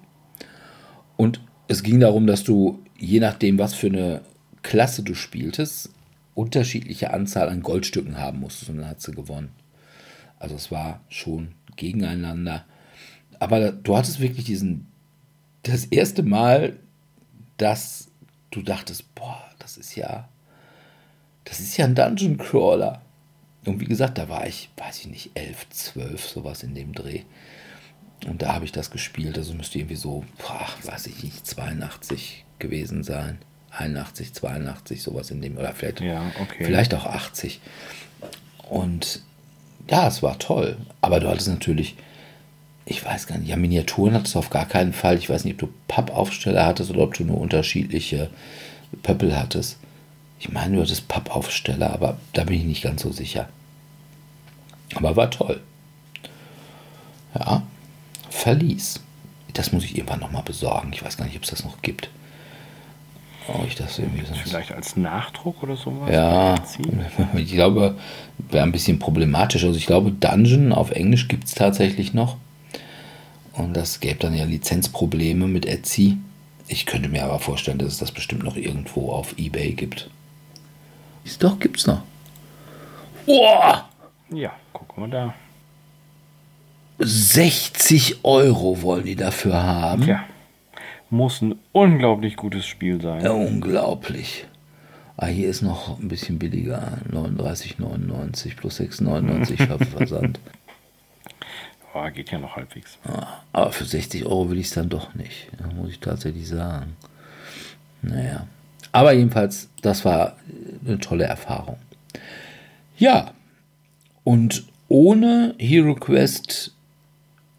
Und 1.16 1.40
es 1.68 1.82
ging 1.82 2.00
darum, 2.00 2.26
dass 2.26 2.44
du 2.44 2.82
je 2.98 3.20
nachdem, 3.20 3.58
was 3.58 3.74
für 3.74 3.86
eine 3.88 4.22
Klasse 4.62 5.02
du 5.02 5.14
spieltest, 5.14 5.90
unterschiedliche 6.34 7.12
Anzahl 7.12 7.48
an 7.48 7.62
Goldstücken 7.62 8.18
haben 8.18 8.40
musstest 8.40 8.70
und 8.70 8.78
dann 8.78 8.88
hat 8.88 9.00
sie 9.00 9.12
gewonnen. 9.12 9.50
Also 10.38 10.54
es 10.54 10.70
war 10.70 11.00
schon 11.08 11.52
gegeneinander. 11.76 12.64
Aber 13.38 13.72
du 13.72 13.96
hattest 13.96 14.20
wirklich 14.20 14.44
diesen, 14.44 14.86
das 15.62 15.86
erste 15.86 16.22
Mal 16.22 16.78
dass 17.56 18.08
du 18.50 18.62
dachtest, 18.62 19.14
boah, 19.14 19.42
das 19.58 19.76
ist 19.76 19.94
ja, 19.96 20.28
das 21.44 21.60
ist 21.60 21.76
ja 21.76 21.84
ein 21.84 21.94
Dungeon 21.94 22.38
Crawler. 22.38 23.02
Und 23.66 23.80
wie 23.80 23.86
gesagt, 23.86 24.18
da 24.18 24.28
war 24.28 24.46
ich, 24.46 24.70
weiß 24.76 25.00
ich 25.00 25.06
nicht, 25.06 25.30
11, 25.34 25.68
12, 25.70 26.28
sowas 26.28 26.62
in 26.62 26.74
dem 26.74 26.94
Dreh. 26.94 27.22
Und 28.26 28.42
da 28.42 28.54
habe 28.54 28.64
ich 28.64 28.72
das 28.72 28.90
gespielt. 28.90 29.36
Also 29.36 29.54
müsste 29.54 29.78
irgendwie 29.78 29.96
so, 29.96 30.24
boah, 30.38 30.68
weiß 30.84 31.06
ich 31.08 31.22
nicht, 31.22 31.46
82 31.46 32.44
gewesen 32.58 33.02
sein. 33.02 33.38
81, 33.72 34.32
82, 34.32 35.02
sowas 35.02 35.30
in 35.30 35.42
dem, 35.42 35.58
oder 35.58 35.72
vielleicht, 35.74 36.00
ja, 36.00 36.32
okay. 36.40 36.64
vielleicht 36.64 36.94
auch 36.94 37.04
80. 37.04 37.60
Und 38.68 39.20
ja, 39.90 40.08
es 40.08 40.22
war 40.22 40.38
toll. 40.38 40.78
Aber 41.02 41.20
du 41.20 41.28
hattest 41.28 41.48
natürlich 41.48 41.96
ich 42.86 43.04
weiß 43.04 43.26
gar 43.26 43.36
nicht, 43.36 43.48
ja, 43.48 43.56
Miniaturen 43.56 44.14
hattest 44.14 44.36
du 44.36 44.38
auf 44.38 44.50
gar 44.50 44.66
keinen 44.66 44.92
Fall. 44.92 45.18
Ich 45.18 45.28
weiß 45.28 45.44
nicht, 45.44 45.54
ob 45.54 45.68
du 45.68 45.74
Pappaufsteller 45.88 46.64
hattest 46.64 46.90
oder 46.90 47.00
ob 47.00 47.14
du 47.14 47.24
nur 47.24 47.38
unterschiedliche 47.38 48.30
Pöppel 49.02 49.36
hattest. 49.36 49.78
Ich 50.38 50.50
meine, 50.50 50.76
du 50.76 50.82
hattest 50.82 51.08
Pappaufsteller, 51.08 51.92
aber 51.92 52.18
da 52.32 52.44
bin 52.44 52.58
ich 52.58 52.64
nicht 52.64 52.82
ganz 52.82 53.02
so 53.02 53.10
sicher. 53.10 53.48
Aber 54.94 55.16
war 55.16 55.30
toll. 55.30 55.60
Ja, 57.34 57.62
Verlies. 58.30 59.00
Das 59.54 59.72
muss 59.72 59.84
ich 59.84 59.96
irgendwann 59.96 60.20
nochmal 60.20 60.42
besorgen. 60.42 60.92
Ich 60.92 61.02
weiß 61.02 61.16
gar 61.16 61.24
nicht, 61.24 61.36
ob 61.36 61.44
es 61.44 61.50
das 61.50 61.64
noch 61.64 61.80
gibt. 61.80 62.10
Oh, 63.48 63.62
ich 63.66 63.76
das 63.76 63.98
irgendwie 63.98 64.24
sonst 64.26 64.40
Vielleicht 64.40 64.72
als 64.72 64.96
Nachdruck 64.96 65.62
oder 65.62 65.76
sowas? 65.76 66.10
Ja, 66.12 66.56
ich 67.36 67.52
glaube, 67.52 67.96
wäre 68.50 68.64
ein 68.64 68.72
bisschen 68.72 68.98
problematisch. 68.98 69.64
Also 69.64 69.78
ich 69.78 69.86
glaube, 69.86 70.10
Dungeon 70.10 70.72
auf 70.72 70.90
Englisch 70.90 71.28
gibt 71.28 71.44
es 71.44 71.54
tatsächlich 71.54 72.12
noch. 72.12 72.36
Und 73.52 73.74
das 73.74 74.00
gäbe 74.00 74.18
dann 74.18 74.34
ja 74.34 74.44
Lizenzprobleme 74.44 75.46
mit 75.46 75.64
Etsy. 75.64 76.18
Ich 76.68 76.84
könnte 76.84 77.08
mir 77.08 77.24
aber 77.24 77.38
vorstellen, 77.38 77.78
dass 77.78 77.92
es 77.92 77.98
das 77.98 78.12
bestimmt 78.12 78.42
noch 78.42 78.56
irgendwo 78.56 79.12
auf 79.12 79.38
Ebay 79.38 79.72
gibt. 79.72 80.10
Ist 81.26 81.42
doch, 81.42 81.58
gibt's 81.58 81.88
noch. 81.88 82.02
Oh! 83.26 83.74
Ja, 84.30 84.52
guck 84.72 84.96
mal 84.96 85.10
da. 85.10 85.34
60 87.00 88.24
Euro 88.24 88.80
wollen 88.80 89.04
die 89.04 89.16
dafür 89.16 89.60
haben. 89.60 90.04
Ja. 90.04 90.24
Muss 91.10 91.42
ein 91.42 91.56
unglaublich 91.72 92.36
gutes 92.36 92.64
Spiel 92.64 93.00
sein. 93.00 93.24
Ja, 93.24 93.32
unglaublich. 93.32 94.46
Ah, 95.16 95.26
hier 95.26 95.48
ist 95.48 95.62
noch 95.62 95.98
ein 95.98 96.08
bisschen 96.08 96.38
billiger. 96.38 96.98
39,99 97.10 98.56
plus 98.56 98.78
6,99 98.80 99.84
Versand. 99.96 100.38
Oh, 101.92 102.08
geht 102.10 102.30
ja 102.30 102.38
noch 102.38 102.54
halbwegs. 102.54 102.98
aber 103.52 103.72
für 103.72 103.84
60 103.84 104.26
Euro 104.26 104.50
will 104.50 104.58
ich 104.58 104.66
es 104.66 104.74
dann 104.74 104.88
doch 104.88 105.14
nicht. 105.14 105.48
muss 105.74 105.90
ich 105.90 105.98
tatsächlich 105.98 106.46
sagen. 106.46 106.96
Naja. 108.02 108.46
Aber 108.96 109.12
jedenfalls, 109.12 109.68
das 109.82 110.06
war 110.06 110.38
eine 110.86 110.98
tolle 110.98 111.24
Erfahrung. 111.24 111.76
Ja. 112.96 113.32
Und 114.24 114.64
ohne 114.88 115.54
Hero 115.58 115.94
Quest 115.94 116.74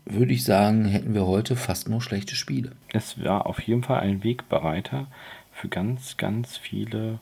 würde 0.06 0.34
ich 0.34 0.44
sagen, 0.44 0.86
hätten 0.86 1.14
wir 1.14 1.28
heute 1.28 1.56
fast 1.56 1.90
nur 1.90 2.02
schlechte 2.02 2.34
Spiele. 2.36 2.72
Es 2.92 3.24
war 3.24 3.46
auf 3.46 3.62
jeden 3.62 3.84
Fall 3.84 4.00
ein 4.00 4.24
Wegbereiter 4.24 5.06
für 5.52 5.68
ganz, 5.68 6.18
ganz 6.18 6.58
viele 6.58 7.20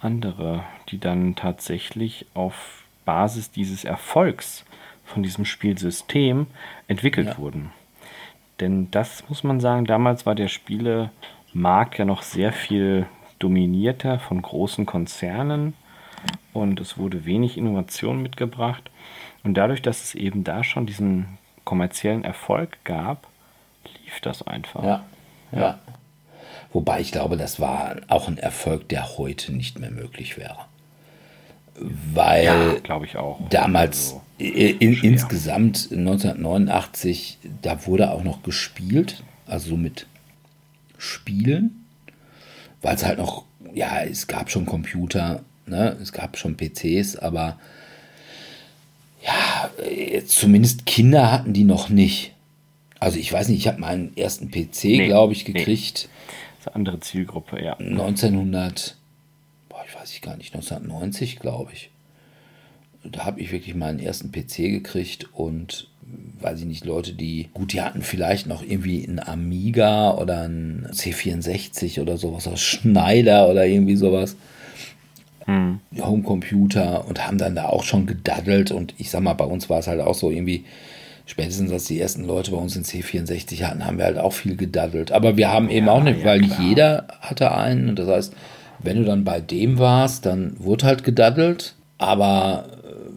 andere, 0.00 0.64
die 0.88 0.98
dann 0.98 1.34
tatsächlich 1.34 2.24
auf 2.32 2.84
Basis 3.04 3.50
dieses 3.50 3.84
Erfolgs 3.84 4.64
von 5.04 5.22
diesem 5.22 5.44
Spielsystem 5.44 6.46
entwickelt 6.88 7.26
ja. 7.26 7.36
wurden. 7.36 7.70
Denn 8.60 8.90
das 8.90 9.28
muss 9.28 9.42
man 9.42 9.60
sagen, 9.60 9.84
damals 9.84 10.26
war 10.26 10.34
der 10.34 10.48
Spielemarkt 11.54 11.98
ja 11.98 12.04
noch 12.04 12.22
sehr 12.22 12.52
viel 12.52 13.06
dominierter 13.38 14.18
von 14.18 14.42
großen 14.42 14.86
Konzernen 14.86 15.74
und 16.52 16.80
es 16.80 16.98
wurde 16.98 17.26
wenig 17.26 17.56
Innovation 17.56 18.20
mitgebracht. 18.20 18.90
Und 19.44 19.54
dadurch, 19.54 19.80
dass 19.80 20.02
es 20.02 20.14
eben 20.16 20.42
da 20.42 20.64
schon 20.64 20.84
diesen 20.84 21.38
kommerziellen 21.64 22.24
Erfolg 22.24 22.78
gab, 22.82 23.28
lief 24.02 24.20
das 24.20 24.44
einfach. 24.44 24.82
Ja, 24.82 25.04
ja. 25.52 25.60
ja. 25.60 25.78
Wobei 26.72 27.00
ich 27.00 27.12
glaube, 27.12 27.36
das 27.36 27.60
war 27.60 27.96
auch 28.08 28.26
ein 28.26 28.38
Erfolg, 28.38 28.88
der 28.88 29.16
heute 29.16 29.52
nicht 29.52 29.78
mehr 29.78 29.92
möglich 29.92 30.36
wäre 30.36 30.66
weil 31.76 32.44
ja, 32.44 32.74
glaube 32.84 33.04
ich 33.06 33.16
auch. 33.16 33.40
Damals 33.50 34.12
also, 34.12 34.22
in, 34.38 34.92
insgesamt 35.02 35.88
1989, 35.90 37.38
da 37.62 37.84
wurde 37.86 38.12
auch 38.12 38.22
noch 38.22 38.44
gespielt, 38.44 39.24
also 39.46 39.76
mit 39.76 40.06
Spielen, 40.98 41.84
weil 42.82 42.96
es 42.96 43.04
halt 43.04 43.18
noch, 43.18 43.44
ja, 43.72 44.02
es 44.02 44.26
gab 44.26 44.50
schon 44.50 44.66
Computer, 44.66 45.42
ne? 45.66 45.96
es 46.00 46.12
gab 46.12 46.36
schon 46.36 46.56
PCs, 46.56 47.16
aber 47.16 47.58
ja, 49.24 49.70
äh, 49.82 50.22
zumindest 50.24 50.86
Kinder 50.86 51.32
hatten 51.32 51.52
die 51.52 51.64
noch 51.64 51.88
nicht. 51.88 52.32
Also 53.00 53.18
ich 53.18 53.32
weiß 53.32 53.48
nicht, 53.48 53.58
ich 53.58 53.68
habe 53.68 53.80
meinen 53.80 54.16
ersten 54.16 54.50
PC, 54.50 54.84
nee, 54.84 55.06
glaube 55.06 55.32
ich, 55.32 55.44
gekriegt. 55.44 56.08
Nee. 56.08 56.30
Das 56.56 56.60
ist 56.60 56.66
eine 56.68 56.76
andere 56.76 57.00
Zielgruppe, 57.00 57.62
ja. 57.62 57.76
1900, 57.76 58.96
boah, 59.68 59.84
ich 59.86 59.94
weiß 59.94 60.12
ich 60.12 60.22
gar 60.22 60.36
nicht, 60.36 60.54
1990, 60.54 61.38
glaube 61.38 61.72
ich. 61.72 61.90
Da 63.10 63.24
habe 63.24 63.40
ich 63.40 63.52
wirklich 63.52 63.74
meinen 63.74 63.98
ersten 63.98 64.32
PC 64.32 64.56
gekriegt 64.56 65.28
und 65.32 65.88
weiß 66.40 66.60
ich 66.60 66.66
nicht, 66.66 66.84
Leute, 66.84 67.12
die, 67.12 67.48
gut, 67.54 67.72
die 67.72 67.80
hatten 67.80 68.02
vielleicht 68.02 68.46
noch 68.46 68.62
irgendwie 68.62 69.06
einen 69.06 69.18
Amiga 69.18 70.12
oder 70.12 70.42
einen 70.42 70.86
C64 70.92 72.00
oder 72.00 72.16
sowas 72.16 72.46
aus 72.46 72.60
Schneider 72.60 73.48
oder 73.48 73.66
irgendwie 73.66 73.96
sowas. 73.96 74.36
Hm. 75.46 75.80
Homecomputer 75.98 77.06
und 77.06 77.26
haben 77.26 77.38
dann 77.38 77.54
da 77.54 77.66
auch 77.66 77.84
schon 77.84 78.06
gedaddelt 78.06 78.70
und 78.70 78.94
ich 78.96 79.10
sag 79.10 79.22
mal, 79.22 79.34
bei 79.34 79.44
uns 79.44 79.68
war 79.68 79.78
es 79.78 79.86
halt 79.86 80.00
auch 80.00 80.14
so 80.14 80.30
irgendwie, 80.30 80.64
spätestens 81.26 81.70
als 81.70 81.84
die 81.84 82.00
ersten 82.00 82.24
Leute 82.24 82.50
bei 82.50 82.56
uns 82.56 82.76
in 82.76 82.84
C64 82.84 83.62
hatten, 83.62 83.84
haben 83.84 83.98
wir 83.98 84.06
halt 84.06 84.18
auch 84.18 84.32
viel 84.32 84.56
gedaddelt. 84.56 85.12
Aber 85.12 85.36
wir 85.36 85.50
haben 85.50 85.68
eben 85.68 85.86
ja, 85.86 85.92
auch 85.92 86.02
nicht, 86.02 86.20
ja, 86.20 86.26
weil 86.26 86.40
nicht 86.40 86.58
jeder 86.58 87.08
hatte 87.20 87.54
einen 87.54 87.90
und 87.90 87.98
das 87.98 88.08
heißt, 88.08 88.34
wenn 88.80 88.96
du 88.98 89.04
dann 89.04 89.24
bei 89.24 89.40
dem 89.40 89.78
warst, 89.78 90.26
dann 90.26 90.54
wurde 90.58 90.86
halt 90.86 91.04
gedaddelt, 91.04 91.74
aber 91.98 92.73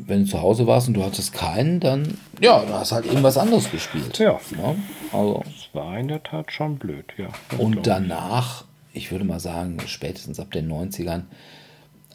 wenn 0.08 0.24
du 0.24 0.30
zu 0.30 0.42
Hause 0.42 0.68
warst 0.68 0.88
und 0.88 0.94
du 0.94 1.04
hattest 1.04 1.34
keinen, 1.34 1.80
dann 1.80 2.18
ja, 2.42 2.60
du 2.60 2.74
hast 2.74 2.92
halt 2.92 3.06
irgendwas 3.06 3.38
anderes 3.38 3.70
gespielt. 3.70 4.18
Ja. 4.20 4.40
ja 4.58 4.76
also. 5.12 5.44
Das 5.44 5.70
war 5.74 5.98
in 5.98 6.08
der 6.08 6.24
Tat 6.24 6.52
schon 6.52 6.78
blöd, 6.78 7.06
ja. 7.18 7.28
Und 7.58 7.86
danach, 7.86 8.64
ich 8.94 9.12
würde 9.12 9.26
mal 9.26 9.40
sagen, 9.40 9.78
spätestens 9.86 10.40
ab 10.40 10.52
den 10.52 10.72
90ern, 10.72 11.24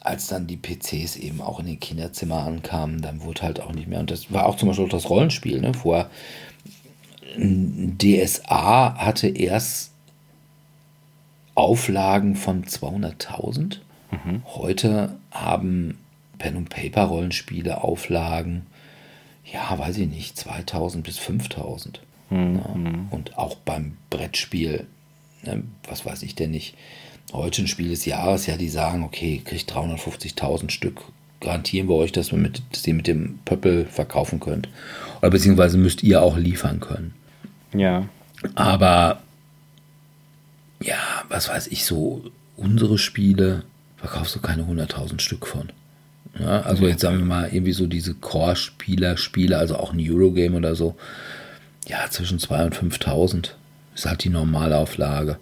als 0.01 0.27
dann 0.27 0.47
die 0.47 0.57
PCs 0.57 1.15
eben 1.15 1.39
auch 1.41 1.59
in 1.59 1.67
den 1.67 1.79
Kinderzimmern 1.79 2.55
ankamen, 2.55 3.01
dann 3.01 3.21
wurde 3.21 3.43
halt 3.43 3.61
auch 3.61 3.71
nicht 3.71 3.87
mehr. 3.87 3.99
Und 3.99 4.11
das 4.11 4.33
war 4.33 4.47
auch 4.47 4.57
zum 4.57 4.67
Beispiel 4.67 4.85
auch 4.85 4.89
das 4.89 5.09
Rollenspiel. 5.09 5.61
Ne? 5.61 5.73
Vorher 5.73 6.09
DSA 7.37 8.95
hatte 8.97 9.27
erst 9.29 9.91
Auflagen 11.55 12.35
von 12.35 12.65
200.000. 12.65 13.77
Mhm. 14.11 14.43
Heute 14.55 15.15
haben 15.31 15.99
Pen- 16.37 16.55
und 16.55 16.69
Paper-Rollenspiele 16.69 17.83
Auflagen, 17.83 18.65
ja, 19.51 19.77
weiß 19.77 19.97
ich 19.97 20.07
nicht, 20.07 20.37
2000 20.37 21.03
bis 21.03 21.17
5000. 21.17 22.01
Mhm. 22.29 22.55
Ja, 22.55 23.15
und 23.15 23.37
auch 23.37 23.55
beim 23.55 23.97
Brettspiel, 24.09 24.87
ne, 25.43 25.63
was 25.87 26.05
weiß 26.05 26.23
ich 26.23 26.35
denn 26.35 26.51
nicht, 26.51 26.75
heute 27.31 27.63
ein 27.63 27.67
Spiel 27.67 27.89
des 27.89 28.05
Jahres, 28.05 28.45
ja, 28.47 28.57
die 28.57 28.69
sagen, 28.69 29.03
okay, 29.03 29.41
kriegt 29.43 29.71
350.000 29.71 30.69
Stück, 30.69 31.01
garantieren 31.39 31.87
wir 31.87 31.95
euch, 31.95 32.11
dass 32.11 32.31
wir 32.31 32.39
mit, 32.39 32.61
dass 32.71 32.87
ihr 32.87 32.93
mit 32.93 33.07
dem 33.07 33.39
Pöppel 33.45 33.85
verkaufen 33.85 34.39
könnt. 34.39 34.69
Oder 35.19 35.31
beziehungsweise 35.31 35.77
müsst 35.77 36.03
ihr 36.03 36.21
auch 36.21 36.37
liefern 36.37 36.79
können. 36.79 37.13
Ja. 37.73 38.07
Aber 38.55 39.21
ja, 40.81 40.97
was 41.29 41.49
weiß 41.49 41.67
ich, 41.67 41.85
so 41.85 42.23
unsere 42.57 42.97
Spiele 42.97 43.63
verkaufst 43.97 44.35
du 44.35 44.39
keine 44.39 44.63
100.000 44.63 45.21
Stück 45.21 45.47
von. 45.47 45.71
Ja, 46.39 46.61
also 46.61 46.87
jetzt 46.87 47.01
sagen 47.01 47.19
wir 47.19 47.25
mal 47.25 47.49
irgendwie 47.51 47.73
so 47.73 47.85
diese 47.85 48.15
Core-Spieler, 48.15 49.17
Spiele, 49.17 49.57
also 49.57 49.75
auch 49.75 49.93
ein 49.93 49.99
Eurogame 49.99 50.57
oder 50.57 50.75
so. 50.75 50.95
Ja, 51.87 52.09
zwischen 52.09 52.39
2.000 52.39 52.63
und 52.63 52.93
5.000 52.93 53.49
ist 53.93 54.05
halt 54.05 54.23
die 54.23 54.29
Normalauflage. 54.29 55.37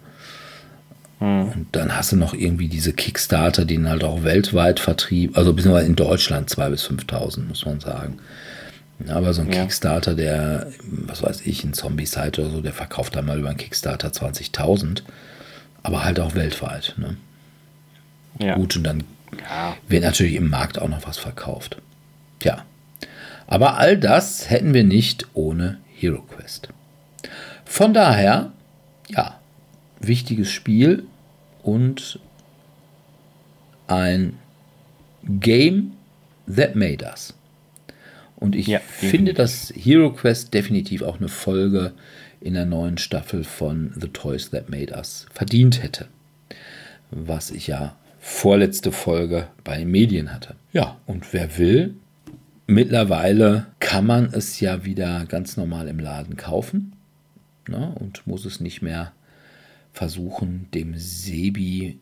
Hm. 1.18 1.48
Und 1.52 1.66
dann 1.72 1.96
hast 1.96 2.12
du 2.12 2.16
noch 2.16 2.34
irgendwie 2.34 2.68
diese 2.68 2.92
Kickstarter, 2.92 3.64
die 3.64 3.82
halt 3.82 4.04
auch 4.04 4.24
weltweit 4.24 4.80
vertrieben, 4.80 5.34
also 5.36 5.52
beziehungsweise 5.52 5.86
in 5.86 5.96
Deutschland 5.96 6.50
2.000 6.50 6.70
bis 6.70 6.84
5.000, 6.84 7.44
muss 7.46 7.64
man 7.64 7.80
sagen. 7.80 8.18
Aber 9.08 9.32
so 9.32 9.42
ein 9.42 9.52
ja. 9.52 9.62
Kickstarter, 9.62 10.14
der, 10.14 10.68
was 10.82 11.22
weiß 11.22 11.42
ich, 11.46 11.64
ein 11.64 11.72
Zombie-Site 11.72 12.40
oder 12.40 12.50
so, 12.50 12.60
der 12.60 12.72
verkauft 12.72 13.16
dann 13.16 13.26
mal 13.26 13.38
über 13.38 13.48
einen 13.48 13.58
Kickstarter 13.58 14.08
20.000, 14.08 15.02
aber 15.82 16.04
halt 16.04 16.20
auch 16.20 16.34
weltweit. 16.34 16.94
Ne? 16.98 17.16
Ja. 18.38 18.54
Gut, 18.54 18.76
und 18.76 18.84
dann 18.84 19.04
ja. 19.40 19.76
wird 19.88 20.04
natürlich 20.04 20.34
im 20.34 20.48
Markt 20.48 20.80
auch 20.80 20.88
noch 20.88 21.06
was 21.06 21.18
verkauft. 21.18 21.76
Ja. 22.42 22.64
Aber 23.46 23.76
all 23.78 23.98
das 23.98 24.50
hätten 24.50 24.74
wir 24.74 24.84
nicht 24.84 25.26
ohne 25.34 25.78
Hero 25.94 26.22
Quest. 26.22 26.68
Von 27.64 27.94
daher, 27.94 28.52
ja, 29.08 29.40
wichtiges 30.00 30.50
Spiel 30.50 31.04
und 31.62 32.18
ein 33.86 34.38
Game 35.24 35.92
that 36.54 36.74
made 36.74 37.04
us. 37.04 37.34
Und 38.36 38.56
ich 38.56 38.66
ja, 38.66 38.80
finde, 38.80 39.34
dass 39.34 39.72
Hero 39.76 40.12
Quest 40.12 40.52
definitiv 40.52 41.02
auch 41.02 41.18
eine 41.18 41.28
Folge 41.28 41.92
in 42.40 42.54
der 42.54 42.64
neuen 42.64 42.98
Staffel 42.98 43.44
von 43.44 43.92
The 43.94 44.08
Toys 44.08 44.50
That 44.50 44.68
Made 44.68 44.92
Us 44.96 45.26
verdient 45.32 45.82
hätte. 45.82 46.08
Was 47.12 47.52
ich 47.52 47.68
ja 47.68 47.94
vorletzte 48.24 48.92
Folge 48.92 49.48
bei 49.64 49.84
Medien 49.84 50.32
hatte. 50.32 50.54
Ja, 50.72 50.96
und 51.06 51.32
wer 51.32 51.58
will, 51.58 51.96
mittlerweile 52.68 53.66
kann 53.80 54.06
man 54.06 54.26
es 54.32 54.60
ja 54.60 54.84
wieder 54.84 55.26
ganz 55.26 55.56
normal 55.56 55.88
im 55.88 55.98
Laden 55.98 56.36
kaufen 56.36 56.92
ne, 57.66 57.92
und 57.98 58.24
muss 58.24 58.44
es 58.44 58.60
nicht 58.60 58.80
mehr 58.80 59.12
versuchen, 59.92 60.68
dem 60.72 60.94
Sebi 60.96 61.98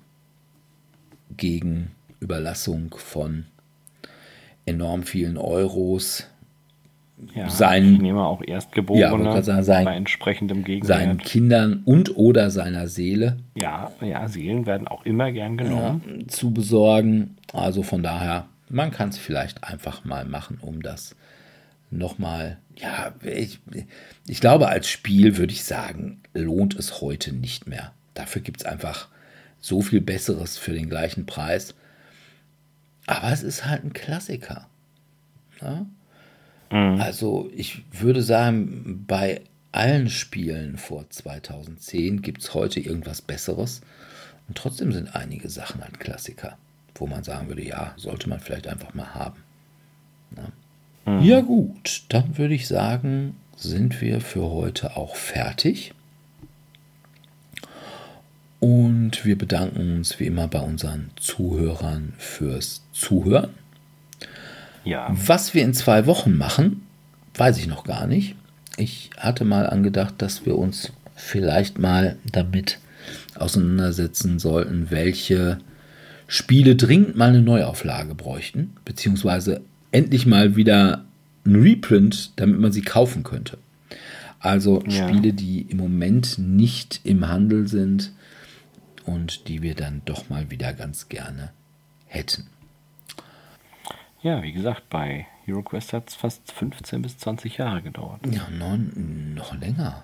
gegen 1.39 1.93
Überlassung 2.21 2.95
von 2.99 3.47
enorm 4.67 5.05
vielen 5.05 5.39
Euros 5.39 6.27
ja, 7.35 7.49
seinen, 7.49 7.95
ich 7.95 8.01
nehme 8.01 8.25
auch 8.25 8.43
Erstgeborene 8.43 9.25
ja, 9.25 9.43
sagen, 9.43 9.63
sein, 9.63 9.85
bei 9.85 9.97
entsprechendem 9.97 10.65
Gegenwert. 10.65 10.99
Seinen 10.99 11.19
Kindern 11.19 11.83
und 11.85 12.17
oder 12.17 12.51
seiner 12.51 12.89
Seele. 12.89 13.39
Ja, 13.55 13.91
ja, 14.01 14.29
Seelen 14.29 14.67
werden 14.67 14.89
auch 14.89 15.05
immer 15.05 15.33
gern 15.33 15.57
genommen. 15.57 16.03
Ja, 16.21 16.29
zu 16.29 16.53
besorgen. 16.53 17.37
Also 17.53 17.83
von 17.83 18.03
daher, 18.03 18.47
man 18.69 18.91
kann 18.91 19.11
es 19.11 19.19
vielleicht 19.19 19.65
einfach 19.65 20.05
mal 20.05 20.25
machen, 20.25 20.59
um 20.61 20.83
das 20.83 21.17
nochmal, 21.91 22.59
ja, 22.77 23.13
ich, 23.23 23.61
ich 24.27 24.41
glaube, 24.41 24.69
als 24.69 24.89
Spiel 24.89 25.37
würde 25.37 25.53
ich 25.53 25.65
sagen, 25.65 26.23
lohnt 26.35 26.79
es 26.79 27.01
heute 27.01 27.33
nicht 27.33 27.67
mehr. 27.67 27.93
Dafür 28.15 28.43
gibt 28.43 28.61
es 28.61 28.67
einfach 28.67 29.09
so 29.61 29.83
viel 29.83 30.01
Besseres 30.01 30.57
für 30.57 30.73
den 30.73 30.89
gleichen 30.89 31.27
Preis. 31.27 31.75
Aber 33.07 33.33
es 33.33 33.43
ist 33.43 33.67
halt 33.67 33.85
ein 33.85 33.93
Klassiker. 33.93 34.69
Ja? 35.61 35.87
Mhm. 36.71 37.01
Also 37.01 37.51
ich 37.55 37.85
würde 37.93 38.23
sagen, 38.23 39.05
bei 39.07 39.43
allen 39.73 40.09
Spielen 40.09 40.77
vor 40.79 41.09
2010 41.09 42.23
gibt 42.23 42.43
es 42.43 42.55
heute 42.55 42.81
irgendwas 42.81 43.23
Besseres. 43.23 43.83
Und 44.49 44.57
trotzdem 44.57 44.93
sind 44.93 45.15
einige 45.15 45.49
Sachen 45.49 45.83
halt 45.83 46.01
Klassiker, 46.01 46.57
wo 46.97 47.07
man 47.07 47.23
sagen 47.23 47.49
würde, 47.49 47.65
ja, 47.65 47.95
sollte 47.97 48.29
man 48.29 48.41
vielleicht 48.41 48.67
einfach 48.67 48.95
mal 48.95 49.15
haben. 49.15 49.43
Ja, 50.37 51.13
mhm. 51.13 51.23
ja 51.23 51.41
gut, 51.41 52.03
dann 52.09 52.37
würde 52.37 52.55
ich 52.55 52.67
sagen, 52.67 53.37
sind 53.57 54.01
wir 54.01 54.21
für 54.21 54.51
heute 54.51 54.97
auch 54.97 55.15
fertig. 55.15 55.93
Und 58.59 59.25
wir 59.25 59.39
bedanken 59.39 59.99
uns 59.99 60.21
wie 60.21 60.27
immer 60.27 60.49
bei 60.49 60.61
unseren 60.61 61.11
Zuhörern 61.17 62.13
fürs 62.19 62.83
Zuhören. 62.93 63.55
Ja. 64.85 65.09
Was 65.11 65.55
wir 65.55 65.63
in 65.63 65.75
zwei 65.75 66.07
Wochen 66.07 66.37
machen, 66.37 66.83
weiß 67.35 67.59
ich 67.59 67.67
noch 67.67 67.85
gar 67.85 68.07
nicht. 68.07 68.37
Ich 68.77 69.11
hatte 69.17 69.45
mal 69.45 69.69
angedacht, 69.69 70.15
dass 70.19 70.47
wir 70.47 70.57
uns 70.57 70.93
vielleicht 71.15 71.79
mal 71.79 72.17
damit 72.31 72.79
auseinandersetzen 73.35 74.39
sollten, 74.39 74.91
welche 74.91 75.59
Spiele 76.27 76.77
dringend 76.77 77.17
mal 77.17 77.29
eine 77.29 77.43
Neuauflage 77.43 78.15
bräuchten, 78.15 78.77
beziehungsweise 78.85 79.63
endlich 79.91 80.27
mal 80.27 80.57
wieder 80.57 81.05
ein 81.45 81.57
Reprint, 81.57 82.33
damit 82.37 82.61
man 82.61 82.73
sie 82.73 82.83
kaufen 82.83 83.23
könnte. 83.23 83.59
Also 84.39 84.83
ja. 84.87 85.09
Spiele, 85.09 85.33
die 85.33 85.63
im 85.63 85.79
Moment 85.79 86.39
nicht 86.39 87.01
im 87.05 87.29
Handel 87.29 87.69
sind 87.69 88.13
und 89.05 89.49
die 89.49 89.63
wir 89.63 89.75
dann 89.75 90.03
doch 90.05 90.31
mal 90.31 90.51
wieder 90.51 90.73
ganz 90.73 91.09
gerne 91.09 91.51
hätten. 92.07 92.47
Ja, 94.23 94.43
wie 94.43 94.53
gesagt, 94.53 94.91
bei 94.91 95.27
HeroQuest 95.47 95.93
hat 95.93 96.09
es 96.09 96.15
fast 96.15 96.53
15 96.53 97.03
bis 97.03 97.19
20 97.19 97.57
Jahre 97.57 97.83
gedauert. 97.83 98.21
Ja, 98.31 98.49
neun, 98.51 99.35
noch 99.35 99.59
länger. 99.59 100.03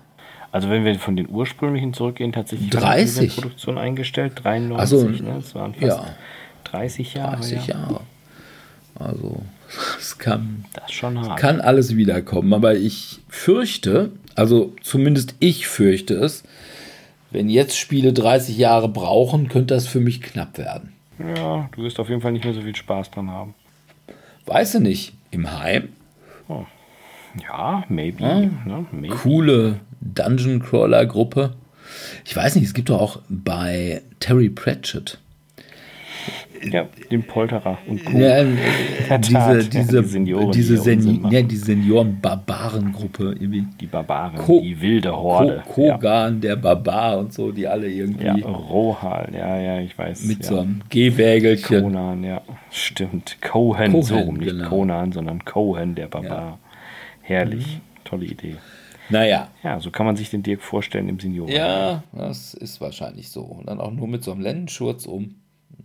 Also 0.51 0.69
wenn 0.69 0.85
wir 0.85 0.95
von 0.95 1.15
den 1.15 1.29
ursprünglichen 1.29 1.93
zurückgehen, 1.93 2.31
tatsächlich 2.31 2.69
30. 2.69 3.35
Die 3.35 3.41
Produktion 3.41 3.77
eingestellt, 3.77 4.33
93, 4.43 4.79
also, 4.79 5.07
ne? 5.07 5.33
Das 5.35 5.53
waren 5.55 5.73
fast 5.73 5.99
ja. 5.99 6.15
30 6.65 7.13
Jahre. 7.13 7.35
30 7.37 7.67
ja. 7.67 7.75
Jahre. 7.75 7.99
Also 8.95 9.43
es 9.99 10.17
kann, 10.17 10.65
das 10.73 10.91
schon 10.91 11.19
hart. 11.21 11.39
kann 11.39 11.61
alles 11.61 11.95
wiederkommen, 11.95 12.53
aber 12.53 12.75
ich 12.75 13.19
fürchte, 13.27 14.11
also 14.35 14.73
zumindest 14.81 15.35
ich 15.39 15.67
fürchte 15.67 16.15
es, 16.15 16.43
wenn 17.29 17.49
jetzt 17.49 17.77
Spiele 17.77 18.13
30 18.13 18.57
Jahre 18.57 18.89
brauchen, 18.89 19.49
könnte 19.49 19.73
das 19.73 19.85
für 19.85 19.99
mich 19.99 20.21
knapp 20.21 20.57
werden. 20.57 20.93
Ja, 21.19 21.69
du 21.75 21.83
wirst 21.83 21.99
auf 21.99 22.09
jeden 22.09 22.21
Fall 22.21 22.31
nicht 22.31 22.45
mehr 22.45 22.53
so 22.53 22.61
viel 22.61 22.75
Spaß 22.75 23.11
dran 23.11 23.29
haben. 23.29 23.53
Weiß 24.47 24.71
du 24.71 24.79
nicht. 24.79 25.13
Im 25.31 25.51
Heim? 25.59 25.89
Oh. 26.47 26.65
Ja, 27.43 27.83
maybe. 27.89 28.23
Ja. 28.23 28.39
Ne, 28.39 28.85
maybe. 28.91 29.13
Coole 29.15 29.81
Dungeon 29.99 30.61
Crawler 30.61 31.05
Gruppe. 31.05 31.53
Ich 32.25 32.35
weiß 32.35 32.55
nicht, 32.55 32.65
es 32.65 32.73
gibt 32.73 32.89
doch 32.89 33.01
auch 33.01 33.19
bei 33.29 34.01
Terry 34.19 34.49
Pratchett. 34.49 35.19
Ja, 36.71 36.87
den 37.11 37.23
Polterer 37.23 37.77
und 37.87 38.03
Co. 38.03 38.17
Ja, 38.17 38.43
der 38.43 39.17
diese, 39.19 39.33
Tat, 39.33 39.73
diese, 39.73 39.95
ja, 39.97 40.01
die 40.01 40.07
Senioren, 40.07 40.51
diese, 40.51 40.73
die 40.73 40.79
Unsinn 40.79 41.01
Sen 41.01 41.21
machen. 41.21 41.31
ja, 41.33 41.41
die 41.43 41.55
Senioren-Barbaren-Gruppe. 41.55 43.35
irgendwie. 43.39 43.65
Die 43.79 43.85
Barbaren, 43.85 44.37
Ko- 44.37 44.61
die 44.61 44.79
wilde 44.81 45.15
Horde. 45.15 45.63
Ko 45.73 45.91
Kogan, 45.91 46.41
der 46.41 46.55
Barbar 46.55 47.19
und 47.19 47.33
so, 47.33 47.51
die 47.51 47.67
alle 47.67 47.87
irgendwie 47.87 48.25
ja. 48.25 48.35
ja, 48.35 48.47
Rohal, 48.47 49.29
ja, 49.33 49.57
ja, 49.59 49.79
ich 49.81 49.97
weiß. 49.97 50.25
mit 50.25 50.39
ja. 50.39 50.45
so 50.45 50.59
einem 50.59 50.81
Gehwägelchen. 50.89 51.83
Conan, 51.83 52.23
ja, 52.23 52.41
stimmt. 52.71 53.37
Cohen, 53.41 53.91
Cohen, 53.91 54.03
so 54.03 54.17
rum, 54.17 54.37
nicht 54.37 54.49
genau. 54.49 54.69
Conan, 54.69 55.11
sondern 55.11 55.45
Cohen, 55.45 55.95
der 55.95 56.07
Barbar. 56.07 56.59
Herrlich, 57.21 57.79
tolle 58.03 58.25
Idee. 58.25 58.55
Naja, 59.09 59.47
Ja, 59.63 59.79
so 59.79 59.89
kann 59.89 60.05
man 60.05 60.15
sich 60.17 60.29
den 60.29 60.43
Dirk 60.43 60.61
vorstellen 60.61 61.07
im 61.07 61.19
Senioren. 61.19 61.51
ja, 61.51 62.03
das 62.11 62.53
ist 62.53 62.81
wahrscheinlich 62.81 63.29
so. 63.29 63.41
Und 63.41 63.67
dann 63.69 63.79
auch 63.79 63.91
nur 63.91 64.07
mit 64.07 64.23
so 64.23 64.31
einem 64.31 64.41
Lendenschurz 64.41 65.05
um. 65.05 65.35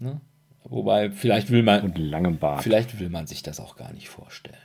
Ne? 0.00 0.20
Wobei, 0.64 1.10
vielleicht 1.10 1.50
will 1.50 1.62
man, 1.62 1.82
Und 1.82 1.98
langem 1.98 2.38
Bart. 2.38 2.62
vielleicht 2.62 2.98
will 3.00 3.10
man 3.10 3.26
sich 3.26 3.42
das 3.42 3.60
auch 3.60 3.76
gar 3.76 3.92
nicht 3.92 4.08
vorstellen. 4.08 4.56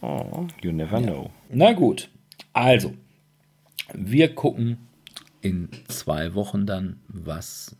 Oh, 0.00 0.46
you 0.62 0.72
never 0.72 1.00
know. 1.00 1.30
Na 1.50 1.72
gut, 1.72 2.08
also, 2.52 2.94
wir 3.94 4.34
gucken 4.34 4.78
in 5.40 5.68
zwei 5.88 6.34
Wochen 6.34 6.66
dann, 6.66 7.00
was 7.08 7.76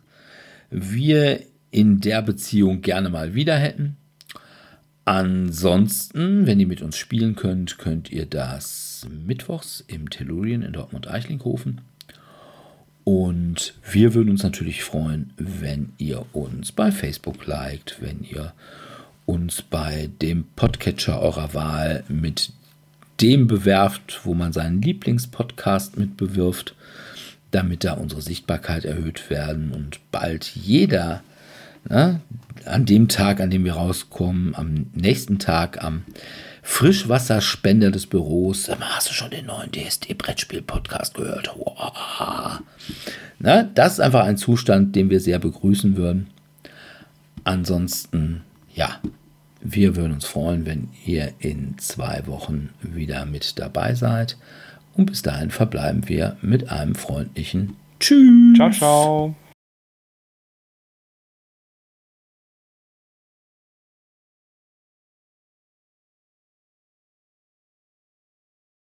wir 0.69 1.41
in 1.71 1.99
der 1.99 2.21
Beziehung 2.21 2.81
gerne 2.81 3.09
mal 3.09 3.35
wieder 3.35 3.57
hätten. 3.57 3.97
Ansonsten, 5.05 6.45
wenn 6.45 6.59
ihr 6.59 6.67
mit 6.67 6.81
uns 6.81 6.97
spielen 6.97 7.35
könnt, 7.35 7.77
könnt 7.77 8.11
ihr 8.11 8.25
das 8.25 9.07
mittwochs 9.25 9.83
im 9.87 10.09
Tellurien 10.09 10.61
in 10.61 10.73
Dortmund-Eichlinghofen. 10.73 11.81
Und 13.11 13.73
wir 13.89 14.13
würden 14.13 14.29
uns 14.29 14.43
natürlich 14.43 14.83
freuen, 14.83 15.33
wenn 15.35 15.93
ihr 15.97 16.27
uns 16.31 16.71
bei 16.71 16.91
Facebook 16.91 17.47
liked, 17.47 17.97
wenn 18.01 18.23
ihr 18.23 18.53
uns 19.25 19.63
bei 19.63 20.11
dem 20.21 20.45
Podcatcher 20.55 21.19
eurer 21.19 21.55
Wahl 21.55 22.03
mit 22.07 22.51
dem 23.19 23.47
bewerft, 23.47 24.21
wo 24.25 24.35
man 24.35 24.53
seinen 24.53 24.83
Lieblingspodcast 24.83 25.97
mit 25.97 26.17
bewirft, 26.17 26.75
damit 27.49 27.83
da 27.83 27.93
unsere 27.93 28.21
Sichtbarkeit 28.21 28.85
erhöht 28.85 29.31
werden 29.31 29.71
und 29.71 29.99
bald 30.11 30.45
jeder 30.45 31.23
ne, 31.89 32.21
an 32.65 32.85
dem 32.85 33.07
Tag, 33.07 33.39
an 33.39 33.49
dem 33.49 33.65
wir 33.65 33.73
rauskommen, 33.73 34.53
am 34.53 34.85
nächsten 34.93 35.39
Tag 35.39 35.83
am 35.83 36.03
Frischwasserspender 36.69 37.91
des 37.91 38.05
Büros, 38.05 38.69
hast 38.79 39.09
du 39.09 39.13
schon 39.13 39.31
den 39.31 39.47
neuen 39.47 39.69
DSD-Brettspiel-Podcast 39.71 41.13
gehört? 41.13 41.53
Wow. 41.57 42.61
Na, 43.39 43.63
das 43.63 43.93
ist 43.93 43.99
einfach 43.99 44.23
ein 44.23 44.37
Zustand, 44.37 44.95
den 44.95 45.09
wir 45.09 45.19
sehr 45.19 45.39
begrüßen 45.39 45.97
würden. 45.97 46.27
Ansonsten, 47.43 48.43
ja, 48.73 49.01
wir 49.59 49.97
würden 49.97 50.13
uns 50.13 50.25
freuen, 50.25 50.65
wenn 50.65 50.89
ihr 51.05 51.33
in 51.39 51.77
zwei 51.79 52.25
Wochen 52.27 52.69
wieder 52.81 53.25
mit 53.25 53.59
dabei 53.59 53.93
seid. 53.95 54.37
Und 54.93 55.07
bis 55.07 55.21
dahin 55.21 55.49
verbleiben 55.49 56.07
wir 56.07 56.37
mit 56.41 56.69
einem 56.69 56.95
freundlichen 56.95 57.75
Tschüss. 57.99 58.55
Ciao, 58.55 58.71
ciao. 58.71 59.35